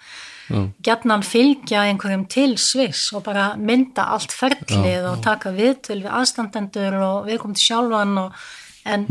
Já. 0.52 0.58
gjarnan 0.84 1.22
fylgja 1.22 1.84
einhverjum 1.86 2.24
til 2.28 2.56
Sviss 2.58 3.12
og 3.14 3.22
bara 3.28 3.52
mynda 3.56 4.08
allt 4.16 4.34
ferlið 4.34 5.06
og 5.12 5.22
taka 5.24 5.52
viðtöl 5.54 6.00
við 6.02 6.10
aðstandendur 6.18 6.98
og 6.98 7.28
við 7.30 7.38
komum 7.40 7.54
til 7.56 7.68
sjálfan 7.68 8.18
og, 8.24 8.42
en 8.82 9.06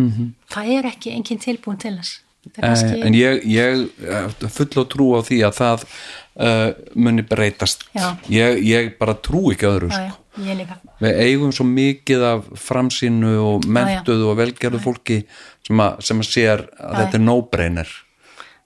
það 0.51 0.73
er 0.75 0.89
ekki 0.91 1.15
engin 1.15 1.39
tilbúin 1.39 1.79
til 1.79 1.95
þess 1.95 2.19
kannski 2.57 3.01
en 3.05 3.15
ég, 3.15 3.45
ég 3.45 3.85
eh, 4.07 4.49
full 4.49 4.71
á 4.81 4.83
trú 4.89 5.11
á 5.13 5.21
því 5.25 5.39
að 5.45 5.57
það 5.59 5.85
uh, 5.85 6.69
muni 6.97 7.25
breytast 7.27 7.85
Já. 7.93 8.15
ég, 8.31 8.61
ég 8.65 8.93
bara 8.99 9.15
trú 9.17 9.51
ekki 9.53 9.69
öðru 9.69 9.91
já, 9.91 9.97
sko. 10.09 10.41
já, 10.41 10.53
líka 10.57 10.77
við 11.01 11.19
eigum 11.25 11.51
svo 11.55 11.67
mikið 11.69 12.27
af 12.31 12.47
framsýnu 12.67 13.33
og 13.45 13.67
mentuðu 13.69 14.31
og 14.31 14.39
velgerðu 14.41 14.81
fólki 14.83 15.19
sem 15.67 15.83
að, 15.83 15.99
sem 16.07 16.23
að 16.23 16.31
sér 16.31 16.65
að 16.79 17.03
þetta 17.03 17.19
er 17.19 17.27
no-brainer 17.27 17.93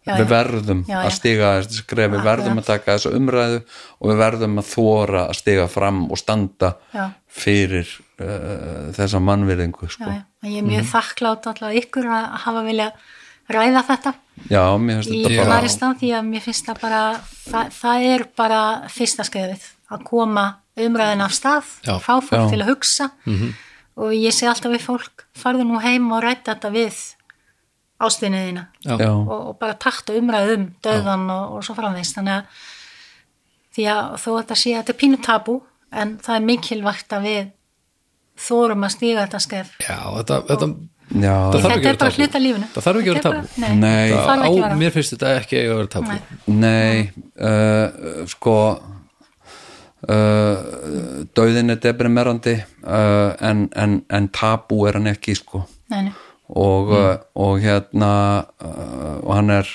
Já, 0.05 0.19
við 0.19 0.27
já. 0.27 0.29
verðum 0.29 0.81
Já, 0.85 0.95
að 0.99 1.07
já. 1.09 1.15
stiga 1.17 1.51
skref, 1.65 2.11
við 2.13 2.25
verðum 2.27 2.61
að 2.61 2.67
taka 2.67 2.95
þessa 2.95 3.11
umræðu 3.17 3.61
og 3.97 4.11
við 4.11 4.19
verðum 4.21 4.59
að 4.61 4.67
þóra 4.69 5.23
að 5.25 5.37
stiga 5.39 5.67
fram 5.73 6.03
og 6.13 6.21
standa 6.21 6.75
Já. 6.93 7.05
fyrir 7.25 7.89
uh, 8.21 8.93
þessa 8.95 9.21
mannvirðingu 9.25 9.89
já, 9.89 9.93
sko. 9.97 10.11
já. 10.13 10.21
Ég 10.45 10.61
er 10.61 10.67
mjög 10.67 10.89
þakklátt 10.91 11.47
alltaf 11.49 11.79
ykkur 11.81 12.11
að 12.13 12.27
hafa 12.45 12.61
vilja 12.67 12.91
ræða 13.51 13.83
þetta. 13.89 14.13
Já, 14.49 14.63
mér 14.81 15.01
finnst 15.01 15.13
í 15.13 15.23
þetta 15.23 15.41
bara 15.41 15.55
Maristan 15.55 15.97
því 15.99 16.11
að 16.17 16.29
mér 16.29 16.45
finnst 16.45 16.69
það 16.69 16.81
bara 16.81 17.01
það, 17.45 17.73
það 17.79 18.07
er 18.11 18.25
bara 18.37 18.61
fyrsta 18.91 19.25
skrifið 19.27 19.67
að 19.95 20.05
koma 20.07 20.45
umræðin 20.85 21.23
af 21.23 21.35
stað 21.35 21.69
Já. 21.85 21.95
fá 22.03 22.13
fólk 22.19 22.41
Já. 22.41 22.49
til 22.51 22.61
að 22.61 22.71
hugsa. 22.73 23.09
Og 23.95 24.11
ég 24.11 24.33
sé 24.35 24.47
alltaf 24.51 24.73
við 24.73 24.83
fólk 24.83 25.27
farðu 25.39 25.67
nú 25.69 25.79
heim 25.79 26.09
og 26.11 26.23
rætta 26.25 26.55
þetta 26.55 26.73
við 26.73 26.97
já, 27.95 29.11
og, 29.11 29.29
og 29.31 29.57
bara 29.59 29.73
takta 29.79 30.13
umræð 30.13 30.57
um 30.57 30.65
döðan 30.83 31.29
og, 31.31 31.53
og 31.55 31.63
svo 31.63 31.75
framvegst 31.77 32.17
þannig 32.17 32.41
að 32.41 32.65
því 33.75 33.85
að 33.91 34.09
þó 34.19 34.27
að 34.31 34.39
þetta 34.41 34.57
sé 34.59 34.73
að 34.73 34.81
þetta 34.81 34.93
er 34.93 34.99
pínu 34.99 35.19
tabu 35.23 35.55
en 35.95 36.17
það 36.23 36.35
er 36.35 36.45
mikilvægt 36.49 37.15
að 37.15 37.27
við 37.29 37.45
þórum 38.35 38.83
að 38.83 38.93
stíga 38.97 39.23
þetta 39.23 39.39
skref. 39.39 39.71
Já, 39.79 39.99
þetta, 40.17 40.41
þetta, 40.49 40.69
já, 41.11 41.35
Það 41.53 41.61
þarf 41.61 41.75
ekki 41.75 41.85
þetta 41.85 41.85
að 41.85 41.93
er 41.93 41.97
bara 42.01 42.17
vera 42.17 42.41
lífinu. 42.45 42.67
Það 42.73 42.85
þarf 42.87 42.99
ekki 43.01 43.09
að 43.09 43.15
vera 43.15 43.21
er 43.21 43.23
bara- 43.29 43.75
nei, 43.75 44.07
á, 44.13 44.77
mér 44.81 44.91
finnst 44.95 45.13
þetta 45.15 45.33
ekki 45.41 45.59
eiga 45.61 45.71
að 45.71 45.79
vera 45.81 45.93
tabu 45.95 46.19
Nei. 46.47 47.09
Uh, 47.35 48.25
sko 48.31 48.55
uh, 50.09 50.55
döðin 51.37 51.73
er 51.75 51.79
deprimerandi 51.83 52.55
uh, 52.83 53.33
en, 53.41 53.67
en, 53.75 53.99
en 54.09 54.29
tabú 54.33 54.85
er 54.89 54.99
hann 54.99 55.11
ekki 55.13 55.35
sko. 55.37 55.63
Nei, 55.93 56.07
nei. 56.07 56.13
og, 56.49 56.91
uh, 56.93 57.13
og 57.41 57.59
hérna 57.63 58.11
uh, 58.61 59.19
og 59.23 59.31
hann 59.37 59.53
er 59.55 59.69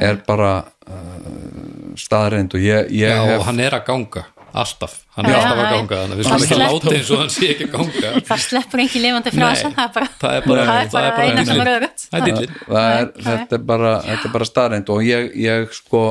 er 0.00 0.16
bara 0.26 0.52
uh, 0.90 1.94
staðreind 2.00 2.54
og 2.56 2.62
ég, 2.64 2.88
ég 2.90 3.12
Já, 3.12 3.20
hef 3.28 3.38
og 3.40 3.44
hann 3.50 3.60
er 3.62 3.76
að 3.78 3.84
ganga, 3.86 4.24
alltaf. 4.62 4.94
Hann 5.16 5.26
er 5.28 5.36
alltaf 5.38 5.60
að 5.60 5.70
ganga, 5.74 5.98
þannig 6.00 6.14
að 6.14 6.20
við 6.20 6.24
skulum 6.28 6.44
ekki 6.44 6.54
sleppur. 6.54 6.74
láta 6.74 6.94
eins 6.98 7.10
og 7.10 7.20
hann 7.22 7.32
sé 7.34 7.50
ekki 7.54 7.66
að 7.68 7.74
ganga. 7.74 8.12
Það 8.30 8.42
sleppur 8.44 8.82
ekki 8.84 9.02
lifandi 9.04 9.34
frá 9.34 9.44
þessu 9.50 9.70
það 9.74 9.84
er 9.84 9.92
bara, 9.98 10.08
það 10.22 10.38
er 10.38 10.48
bara- 10.48 10.64
það 10.64 10.80
er 10.80 10.88
það 10.94 11.04
er 11.04 11.10
bara 11.10 11.10
bara 11.16 11.28
eina 11.28 11.44
sem 11.44 11.60
er 11.60 11.68
Nei, 12.14 13.04
þetta 13.28 13.58
er 13.58 13.64
bara, 13.72 13.92
þetta 14.08 14.28
er 14.28 14.34
bara 14.38 14.50
staðreind 14.50 14.90
og 14.94 15.06
ég, 15.06 15.30
ég 15.44 15.72
sko 15.74 16.02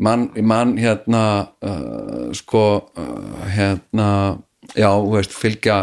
mann 0.00 0.30
man, 0.42 0.76
hérna 0.80 1.24
uh, 1.62 2.30
sko 2.36 2.64
uh, 2.96 3.48
hérna 3.52 4.38
já, 4.74 4.88
þú 4.90 5.10
veist, 5.16 5.34
fylgja 5.34 5.78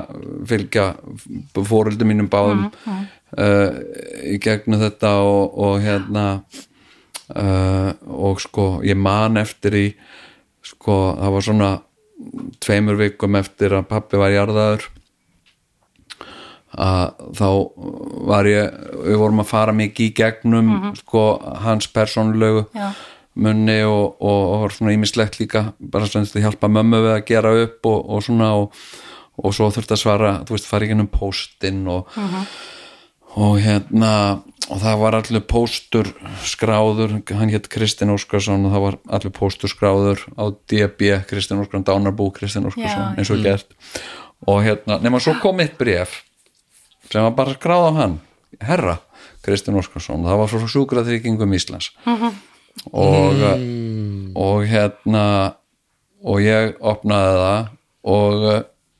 fylgja 0.47 0.87
fóröldum 1.53 2.09
mínum 2.11 2.29
báðum 2.31 2.67
uh, 2.87 3.77
í 4.25 4.37
gegnum 4.43 4.81
þetta 4.81 5.13
og, 5.27 5.57
og 5.67 5.81
hérna 5.83 6.25
uh, 7.35 7.91
og 8.07 8.41
sko 8.43 8.69
ég 8.87 8.97
man 8.99 9.37
eftir 9.41 9.77
í 9.77 9.87
sko, 10.87 11.17
það 11.19 11.33
var 11.35 11.43
svona 11.43 11.71
tveimur 12.63 12.95
vikum 12.97 13.35
eftir 13.37 13.75
að 13.75 13.89
pappi 13.91 14.17
var 14.17 14.31
jarðaður 14.31 14.85
að 16.77 17.27
þá 17.35 17.49
var 18.29 18.47
ég 18.47 18.79
við 19.03 19.19
vorum 19.19 19.43
að 19.43 19.49
fara 19.51 19.75
mikið 19.75 20.07
í 20.07 20.15
gegnum 20.15 20.71
sko 20.97 21.25
hans 21.63 21.89
persónulegu 21.91 22.65
Já. 22.75 22.91
munni 23.35 23.81
og, 23.83 24.15
og, 24.21 24.39
og 24.53 24.63
var 24.63 24.75
svona 24.77 24.95
ímislegt 24.95 25.39
líka 25.41 25.65
bara 25.79 26.07
sem 26.07 26.25
þetta 26.25 26.45
hjálpa 26.45 26.71
mömmu 26.71 27.03
við 27.03 27.13
að 27.17 27.27
gera 27.27 27.53
upp 27.65 27.91
og, 27.91 27.99
og 28.07 28.25
svona 28.25 28.51
og, 28.61 28.81
og 29.37 29.55
svo 29.55 29.69
þurfti 29.73 29.97
að 29.97 30.03
svara, 30.03 30.33
þú 30.47 30.55
veist, 30.55 30.69
fara 30.71 30.87
ekki 30.87 30.99
um 31.01 31.11
póstinn 31.11 31.83
og, 31.91 32.07
og 33.37 33.57
hérna 33.61 34.13
og 34.67 34.79
það 34.81 34.97
var 34.99 35.15
allir 35.15 35.43
póstur 35.47 36.09
skráður, 36.43 37.13
hann 37.29 37.51
hétt 37.53 37.69
Kristinn 37.71 38.11
Óskarsson 38.11 38.65
og 38.67 38.73
það 38.73 38.83
var 38.83 38.97
allir 39.15 39.33
póstur 39.35 39.71
skráður 39.71 40.23
á 40.35 40.51
DB, 40.67 41.11
Kristinn 41.29 41.61
Óskarsson, 41.61 41.85
Dánarbú 41.87 42.27
Kristinn 42.35 42.67
Óskarsson, 42.67 43.13
Já. 43.13 43.15
eins 43.15 43.31
og 43.31 43.43
gert. 43.45 43.69
Og 44.47 44.59
hérna, 44.65 44.97
nema 45.03 45.21
svo 45.23 45.37
kom 45.41 45.61
eitt 45.63 45.77
bref 45.79 46.23
sem 47.07 47.23
var 47.23 47.35
bara 47.37 47.55
skráð 47.55 47.87
á 47.87 47.91
hann. 48.01 48.17
Herra, 48.59 48.97
Kristinn 49.45 49.77
Óskarsson 49.79 50.25
það 50.27 50.41
var 50.41 50.51
frá 50.51 50.67
sjúkraþryggingum 50.73 51.55
Íslands. 51.55 51.93
Og 52.91 53.45
og 54.35 54.67
hérna 54.67 55.23
og 56.27 56.41
ég 56.43 56.75
opnaði 56.81 57.39
það 57.39 57.69
og, 58.03 58.45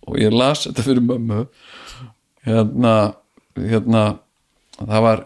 og 0.07 0.22
ég 0.22 0.31
las 0.31 0.64
þetta 0.69 0.85
fyrir 0.85 1.03
mömmu. 1.03 1.43
Hérna 2.47 2.95
hérna 3.57 4.05
það 4.82 5.06
var 5.08 5.24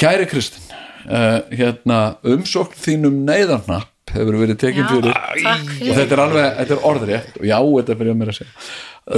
kæri 0.00 0.28
Kristinn 0.30 0.76
uh, 1.06 1.40
hérna 1.54 2.00
umsókn 2.26 2.78
þínum 2.80 3.22
neyðarnapp 3.28 3.88
hefur 4.14 4.38
verið 4.40 4.58
tekin 4.58 4.84
Já, 4.84 4.90
fyrir. 4.90 5.14
og 5.14 5.98
þetta 5.98 6.16
er 6.16 6.22
alveg, 6.24 6.46
þetta 6.58 6.76
er 6.76 6.86
orðrétt. 6.90 7.34
Og 7.38 7.44
já, 7.46 7.58
þetta 7.62 7.98
fyrir 8.00 8.14
að 8.14 8.20
mér 8.20 8.32
að 8.32 8.38
segja. 8.40 8.70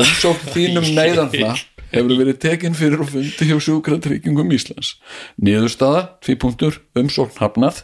Umsókn 0.02 0.51
þínum 0.52 0.89
neyðarnapp 0.98 1.86
hefur 1.93 2.18
verið 2.20 2.39
tekin 2.43 2.76
fyrir 2.76 3.05
og 3.05 3.09
fundi 3.12 3.48
hjá 3.48 3.56
sjúkratryggingum 3.66 4.52
Íslands. 4.56 4.94
Niðurstaða, 5.40 6.05
tvípunktur, 6.24 6.80
umsókn 6.98 7.40
hafnað. 7.40 7.82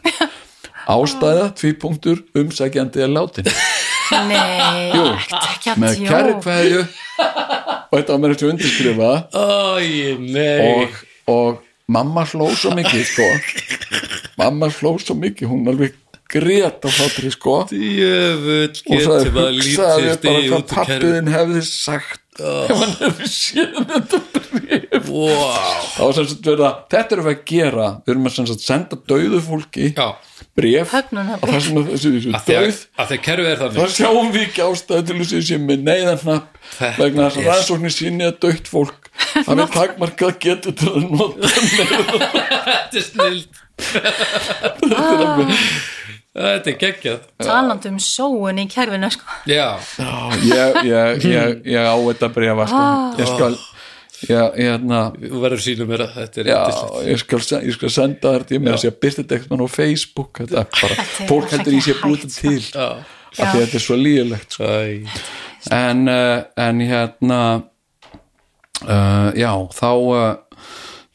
Ástæða, 0.89 1.51
tvípunktur, 1.57 2.23
umsækjandi 2.39 3.03
er 3.05 3.11
látin. 3.13 3.49
Nei, 4.09 4.93
Jú, 4.95 5.03
að 5.37 5.83
með 5.83 5.99
kæri 6.09 6.37
kveðju 6.41 6.79
og 6.81 7.93
þetta 7.93 8.15
var 8.15 8.23
mér 8.23 8.33
eftir 8.33 8.49
undirskrifa. 8.55 9.11
Æ, 9.37 9.43
nei. 10.23 10.71
Og, 10.87 10.97
og 11.29 11.63
mamma 11.89 12.25
hló 12.29 12.51
svo 12.57 12.75
mikið 12.79 13.05
sko. 13.09 13.29
Mamma 14.41 14.71
hló 14.79 14.97
svo 15.03 15.17
mikið 15.19 15.53
hún 15.53 15.69
alveg 15.73 15.97
grét 16.29 16.85
á 16.85 16.89
hlátri 16.89 17.33
sko. 17.33 17.59
Jöfull, 17.73 18.73
og 18.73 19.05
sagði, 19.07 19.45
hugsaði 19.59 20.15
bara 20.25 20.47
hvað 20.47 20.67
pappiðin 20.75 21.33
hefði 21.33 21.65
sagt 21.69 22.25
ef 22.39 22.79
hann 22.83 22.95
hefði 23.03 23.29
séð 23.33 23.79
þetta 23.93 24.21
bref 24.35 25.09
Wow. 25.09 25.33
Þá 25.95 26.01
var 26.03 26.13
sem 26.19 26.27
sagt 26.29 26.47
verið 26.49 26.65
að 26.69 26.75
þetta 26.93 27.15
erum 27.17 27.27
við 27.29 27.33
að 27.35 27.43
gera. 27.49 27.87
Við 28.05 28.13
erum 28.13 28.27
að 28.29 28.35
sem 28.35 28.47
sagt 28.51 28.65
senda 28.65 28.99
dauðu 29.09 29.39
fólki 29.43 29.87
Höfnunarbréf. 30.93 31.43
og 31.43 31.49
það 31.49 31.63
sem 31.65 31.79
að 31.81 31.89
þessu, 31.93 32.11
þessu 32.17 32.29
að 32.29 32.35
að, 32.35 32.49
dauð 32.51 32.81
að 32.99 33.13
að 33.15 33.23
kerfið 33.29 33.49
er 33.53 33.59
þá 33.59 33.65
þannig 33.69 33.95
sjáum 33.97 34.31
við 34.35 34.43
ekki 34.49 34.65
ástæðu 34.67 35.07
til 35.09 35.17
þess 35.23 35.35
að 35.39 35.45
sé 35.49 35.59
með 35.63 35.85
neyðarnapp 35.89 36.59
Þetta 36.79 37.03
vegna 37.05 37.29
þess 37.29 37.39
að 37.39 37.43
er- 37.43 37.49
rannsóknir 37.53 37.95
síni 37.97 38.27
að 38.29 38.39
dögt 38.45 38.71
fólk 38.73 39.11
hafi 39.49 39.67
takmarkað 39.79 40.39
getur 40.45 40.77
til 40.83 40.91
að 40.93 41.09
nota 41.15 41.53
Þetta 41.55 42.99
er 42.99 43.07
snild. 43.09 43.63
Þetta 43.79 45.03
er 45.09 45.59
geggjað. 46.35 47.25
Talandi 47.43 47.89
um 47.93 47.99
sóun 48.03 48.61
í 48.61 48.67
kerfinu 48.71 49.09
sko. 49.11 49.25
Já, 49.49 49.79
Já, 49.99 50.13
ég, 50.45 50.79
ég, 50.87 51.25
ég, 51.25 51.59
ég 51.73 51.89
á 51.89 51.97
þetta 51.97 52.29
brefa 52.35 52.67
sko. 52.69 52.85
ég 53.19 53.33
skal 53.33 53.57
ég, 54.29 54.31
ég, 54.31 54.59
hérna, 54.59 55.01
þú 55.15 55.43
verður 55.43 55.63
sínum 55.65 55.91
mér 55.91 56.05
að 56.07 56.15
þetta 56.19 56.41
er 56.43 56.51
já, 56.51 56.59
skal, 57.23 57.41
ég 57.65 57.77
skal 57.77 57.93
senda 57.95 58.35
þér 58.35 58.47
ég 58.57 58.63
með 58.65 58.77
að 58.77 58.83
sé 58.83 58.93
að 58.93 59.01
byrta 59.05 59.23
þetta 59.23 59.39
eitthvað 59.39 59.63
á 59.65 59.69
Facebook 59.73 60.43
þetta 60.43 60.59
er 60.63 60.73
bara, 60.75 60.99
Þetta 60.99 61.25
er 61.25 61.31
fólk 61.33 61.55
heldur 61.55 61.79
í 61.79 61.81
sé 61.81 61.95
ekki 61.95 62.05
búið 62.05 62.25
þetta 62.25 62.41
til. 62.43 62.61
Já, 62.69 62.89
af 63.29 63.39
því 63.39 63.49
að 63.49 63.63
þetta 63.63 63.79
er 63.81 63.85
svo 63.87 63.99
lígilegt 63.99 64.59
sko. 64.59 64.73
En, 65.75 66.05
uh, 66.09 66.39
en 66.65 66.85
hérna 66.89 67.41
uh, 68.85 69.31
já, 69.39 69.53
þá 69.75 69.91
uh, 69.91 70.29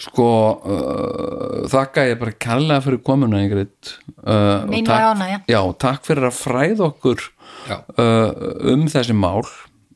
sko 0.04 0.28
uh, 0.60 1.64
þakka 1.72 2.06
ég 2.10 2.20
bara 2.22 2.36
kærlega 2.46 2.84
fyrir 2.86 3.02
komuna 3.08 3.42
Ingrid. 3.44 3.94
Uh, 4.24 4.64
og 4.68 4.74
takk- 4.74 4.90
var 4.92 5.10
ánægja. 5.16 5.42
já, 5.48 5.60
takk 5.80 6.06
fyrir 6.08 6.30
að 6.30 6.40
fræða 6.40 6.88
okkur 6.92 7.26
Já. 7.70 7.78
uh, 7.98 8.32
um 8.74 8.88
þessi 8.92 9.16
mál. 9.16 9.44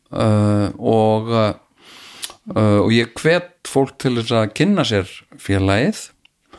Uh, 0.08 0.70
og 0.80 1.32
uh, 1.36 1.54
uh, 2.56 2.80
og 2.86 2.92
ég 2.96 3.12
hvet 3.20 3.50
fólk 3.68 3.98
til 4.00 4.16
þess 4.22 4.32
að 4.40 4.54
kynna 4.56 4.86
sér 4.88 5.10
félagið. 5.44 6.06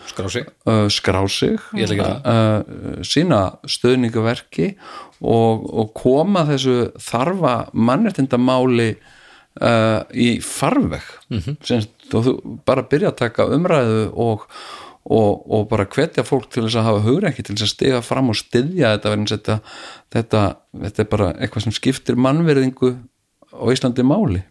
Skrá 0.09 0.29
sig. 0.33 0.47
Uh, 0.69 0.87
skrá 0.93 1.21
sig. 1.29 1.59
Uh, 1.77 3.01
sína 3.05 3.59
stöðningaverki 3.69 4.75
og, 5.21 5.65
og 5.69 5.91
koma 5.97 6.45
þessu 6.49 6.91
þarfa 7.01 7.55
mannréttindamáli 7.77 8.91
uh, 9.61 10.05
í 10.13 10.39
farveg. 10.45 11.05
Mm 11.29 11.41
-hmm. 11.41 11.57
Og 12.15 12.27
þú 12.27 12.35
bara 12.69 12.87
byrja 12.89 13.13
að 13.13 13.19
taka 13.23 13.49
umræðu 13.55 14.05
og, 14.15 14.47
og, 15.05 15.45
og 15.45 15.67
bara 15.71 15.89
hvetja 15.89 16.25
fólk 16.27 16.49
til 16.53 16.65
þess 16.67 16.81
að 16.81 16.89
hafa 16.89 17.05
hugreiki 17.07 17.45
til 17.45 17.57
þess 17.57 17.67
að 17.69 17.75
stiga 17.75 18.03
fram 18.05 18.33
og 18.33 18.39
styðja 18.39 18.95
þetta 18.97 19.15
þetta, 19.35 19.59
þetta, 20.17 20.45
þetta 20.85 21.05
er 21.05 21.11
bara 21.13 21.29
eitthvað 21.37 21.69
sem 21.69 21.77
skiptir 21.77 22.21
mannverðingu 22.21 22.95
á 23.53 23.65
Íslandi 23.73 24.05
máli. 24.07 24.43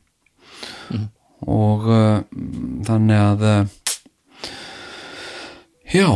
Og 1.47 1.83
uh, 1.85 2.23
þannig 2.87 3.19
að 3.21 3.43
uh, 3.45 3.75
Já, 5.87 6.09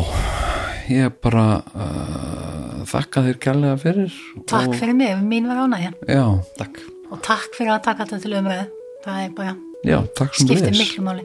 ég 0.91 1.13
bara 1.23 1.61
uh, 1.61 2.81
þakka 2.89 3.21
þér 3.27 3.37
kærlega 3.45 3.77
fyrir 3.79 4.17
Takk 4.49 4.73
fyrir 4.75 4.97
mig, 4.97 5.13
mín 5.23 5.47
var 5.47 5.61
ánægja. 5.63 5.93
Já, 6.09 6.25
Takk. 6.57 6.81
Og 7.11 7.19
takk 7.23 7.55
fyrir 7.57 7.73
að 7.75 7.83
taka 7.89 8.07
þetta 8.07 8.23
til 8.23 8.37
umræðu. 8.39 8.67
Það 9.03 9.21
er 9.25 9.31
bara, 9.35 9.53
já, 9.83 9.97
takk 10.15 10.35
sem 10.35 10.47
skiptir 10.47 10.71
leiðis 10.71 10.81
miklu 10.91 11.05
máli. 11.05 11.23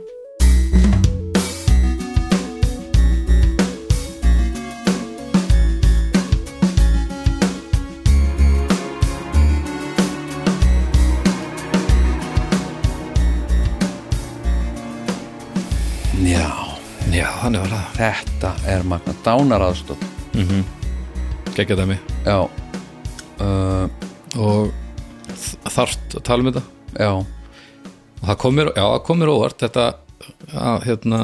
Já, 16.27 16.49
Já, 17.13 17.29
þannig 17.43 17.61
var 17.63 17.71
það. 17.71 17.85
Þetta 17.97 18.51
er 18.73 18.83
magna 18.89 19.13
dánaraðstótt 19.25 20.03
Gekkja 21.57 21.77
dæmi. 21.79 21.97
Já, 22.27 22.43
uh, 23.41 23.87
og 24.37 24.73
þarft 25.73 26.19
að 26.19 26.25
tala 26.27 26.45
um 26.45 26.51
þetta? 26.51 26.63
Já, 27.01 27.13
og 28.21 28.25
það 28.31 28.41
kom 28.43 28.57
mér, 28.59 28.73
já, 28.73 28.85
það 28.85 29.03
kom 29.09 29.23
mér 29.23 29.33
óvart 29.35 29.63
þetta 29.67 29.87
að 30.57 30.87
hérna 30.89 31.21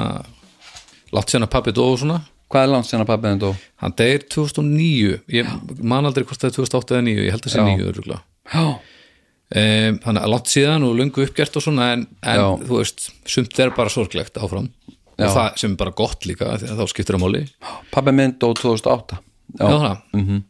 látt 1.12 1.32
sérna 1.32 1.48
pappi 1.50 1.74
dó 1.76 1.84
og 1.90 1.98
svona 2.00 2.20
hvað 2.52 2.66
er 2.66 2.72
langt 2.72 2.88
sérna 2.88 3.08
pappiðin 3.08 3.40
dó? 3.42 3.50
hann 3.82 3.94
deyr 3.98 4.24
2009 4.32 5.20
ég 5.32 5.52
man 5.80 6.08
aldrei 6.08 6.26
hvort 6.28 6.40
það 6.42 6.50
er 6.50 6.56
2008 6.58 6.96
eða 6.96 7.06
9 7.08 7.24
ég 7.26 7.34
held 7.36 7.48
að 7.48 7.54
sé 7.54 7.62
Já. 7.62 7.68
9 7.70 7.88
örugglega. 7.88 8.20
Já, 8.52 8.64
um, 8.68 9.98
þannig 10.04 10.22
að 10.22 10.32
látt 10.34 10.52
síðan 10.52 10.86
og 10.88 10.94
lungu 10.98 11.24
uppgert 11.26 11.58
og 11.58 11.64
svona 11.64 11.90
en, 11.96 12.06
en 12.20 12.40
Já. 12.42 12.46
þú 12.68 12.80
veist, 12.82 13.08
sumt 13.34 13.62
er 13.64 13.74
bara 13.76 13.92
sorglegt 13.92 14.40
áfram 14.40 14.68
Já. 15.16 15.26
og 15.26 15.34
það 15.36 15.60
sem 15.62 15.74
er 15.74 15.80
bara 15.84 15.96
gott 16.02 16.28
líka 16.28 16.54
þá 16.60 16.86
skiptir 16.90 17.16
það 17.16 17.24
máli 17.24 17.44
pappi 17.92 18.16
minn 18.16 18.36
dó 18.40 18.50
2008 18.58 19.20
já, 19.58 19.66
það 19.68 19.96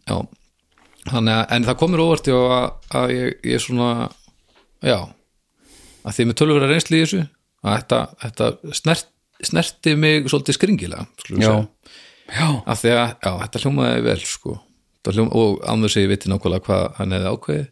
já. 0.09 0.19
þannig 1.11 1.35
að, 1.35 1.45
en 1.57 1.67
það 1.69 1.81
komur 1.83 2.05
óvart 2.07 2.31
já, 2.31 2.39
að, 2.39 2.69
að 2.99 3.15
ég, 3.17 3.35
ég 3.53 3.63
svona 3.63 3.91
já, 4.83 4.99
að 6.03 6.17
því 6.17 6.29
með 6.29 6.39
tölvöra 6.41 6.71
reynsli 6.71 6.99
í 7.01 7.05
þessu 7.05 7.23
að 7.63 7.77
þetta, 7.77 8.01
þetta 8.25 8.75
snert, 8.81 9.11
snerti 9.43 9.95
mig 9.99 10.29
svolítið 10.31 10.59
skringilega 10.59 11.07
Já. 11.39 11.55
Já, 12.33 12.49
að 12.65 12.79
því 12.81 12.93
að, 12.97 13.15
já, 13.21 13.31
þetta 13.43 13.61
hljómaði 13.63 14.03
vel 14.07 14.21
sko. 14.25 14.53
Þetta 14.97 15.15
hljóm, 15.17 15.31
og 15.37 15.65
ánður 15.69 15.93
sig 15.93 16.05
ég 16.07 16.13
viti 16.13 16.31
nákvæmlega 16.31 16.65
hvað 16.69 16.85
hann 16.97 17.15
hefði 17.17 17.33
ákveðið 17.33 17.71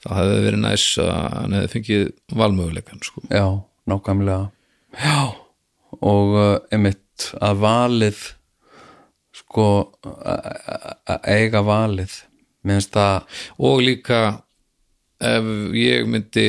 það 0.00 0.18
hefði 0.20 0.40
verið 0.46 0.62
næs 0.64 0.86
að 1.02 1.12
hann 1.36 1.54
hefði 1.56 1.70
fengið 1.74 2.04
valmöguleikan 2.40 3.02
sko. 3.04 3.22
Já, 3.28 3.46
nákvæmlega. 3.90 4.50
Já, 5.00 5.20
og 6.00 6.36
uh, 6.36 6.52
einmitt 6.72 7.30
að 7.40 7.62
valið 7.64 8.22
sko 9.40 9.66
að 10.08 10.50
að 11.10 11.30
eiga 11.36 11.64
valið. 11.66 12.16
Minnst 12.68 12.92
það 12.92 13.40
og 13.64 13.78
líka 13.84 14.20
ef 15.24 15.46
ég 15.76 16.08
myndi 16.08 16.48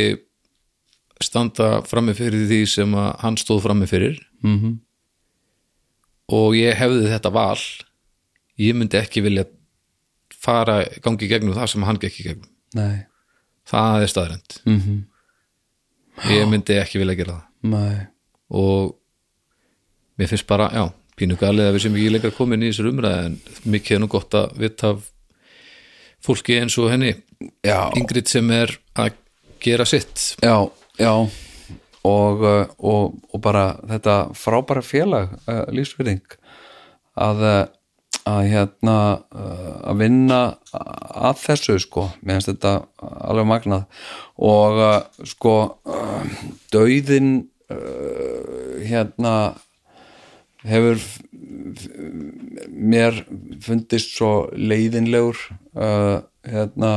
standa 1.23 1.81
frammi 1.87 2.13
fyrir 2.17 2.47
því 2.49 2.59
sem 2.67 2.93
að 2.97 3.09
hann 3.23 3.37
stóð 3.37 3.63
frammi 3.67 3.87
fyrir. 3.89 4.19
Mhm. 4.43 4.79
og 6.31 6.53
ég 6.55 6.77
hefði 6.79 7.09
þetta 7.11 7.31
val. 7.35 7.57
Ég 8.61 8.75
myndi 8.77 8.95
ekki 8.95 9.19
vilja 9.25 9.43
fara 10.41 10.85
gangi 11.03 11.27
gegnum 11.27 11.53
það 11.57 11.67
sem 11.73 11.83
hann 11.83 11.99
gekk 11.99 12.19
í 12.21 12.23
gegnum. 12.29 12.49
Nei, 12.73 13.03
það 13.67 14.01
er 14.05 14.07
staðrend 14.13 14.61
Mhm. 14.65 15.03
ég 16.31 16.47
myndi 16.47 16.77
ekki 16.79 16.99
vilja 17.01 17.15
gera 17.17 17.33
það. 17.33 17.43
Nei, 17.63 18.07
og 18.49 18.95
mér 20.17 20.29
finnst 20.31 20.47
bara, 20.47 20.69
já, 20.69 20.93
pínu 21.17 21.35
galið 21.37 21.67
að 21.67 21.73
við 21.75 21.81
sem 21.81 21.95
ekki 21.95 22.11
lengra 22.11 22.31
komin 22.31 22.63
í 22.63 22.69
þessar 22.71 22.91
umræði 22.93 23.25
en 23.25 23.35
mikið 23.67 23.95
er 23.95 23.99
nú 23.99 24.07
gott 24.07 24.29
að 24.31 24.57
vita 24.57 24.89
af 24.95 25.11
fólki 26.23 26.59
eins 26.61 26.77
og 26.77 26.89
henni 26.91 27.15
já. 27.65 27.91
Ingrid 27.97 28.27
sem 28.27 28.49
er 28.51 28.77
að 28.95 29.11
gera 29.59 29.85
sitt. 29.85 30.37
Já, 30.41 30.71
já. 31.01 31.13
Og, 32.01 32.41
uh, 32.41 32.65
og, 32.81 33.19
og 33.29 33.41
bara 33.43 33.75
þetta 33.89 34.15
frábæra 34.33 34.81
félag 34.81 35.35
uh, 35.45 35.67
lífsfyrring 35.69 36.23
að, 37.13 37.43
uh, 37.45 37.65
að 38.31 38.41
hérna 38.49 38.95
uh, 39.29 39.75
að 39.91 39.99
vinna 40.01 40.39
að 40.71 41.43
þessu 41.43 41.77
sko, 41.83 42.07
mér 42.21 42.39
finnst 42.39 42.49
þetta 42.53 42.73
alveg 43.29 43.49
magnað. 43.51 43.85
Og 44.41 44.81
sko 45.29 45.55
dauðin 46.73 47.35
hérna 48.81 49.35
hefur 50.67 50.99
mér 52.69 53.23
fundist 53.63 54.15
svo 54.15 54.49
leiðinlegur 54.55 55.37
uh, 55.75 56.21
hérna 56.45 56.91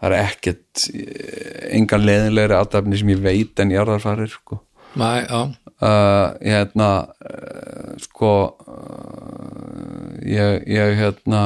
það 0.00 0.12
er 0.12 0.16
ekkert 0.20 0.86
eh, 0.92 1.60
engan 1.78 2.04
leiðinlegri 2.06 2.56
aðdæfni 2.58 3.00
sem 3.00 3.12
ég 3.14 3.22
veit 3.24 3.62
en 3.62 3.74
jarðarfarir 3.74 4.32
sko. 4.32 4.60
Já, 4.96 5.40
uh, 5.84 6.28
hérna 6.40 6.90
uh, 7.20 7.90
sko 8.00 8.32
uh, 8.64 10.14
ég, 10.24 10.62
ég 10.72 10.96
hérna 11.02 11.42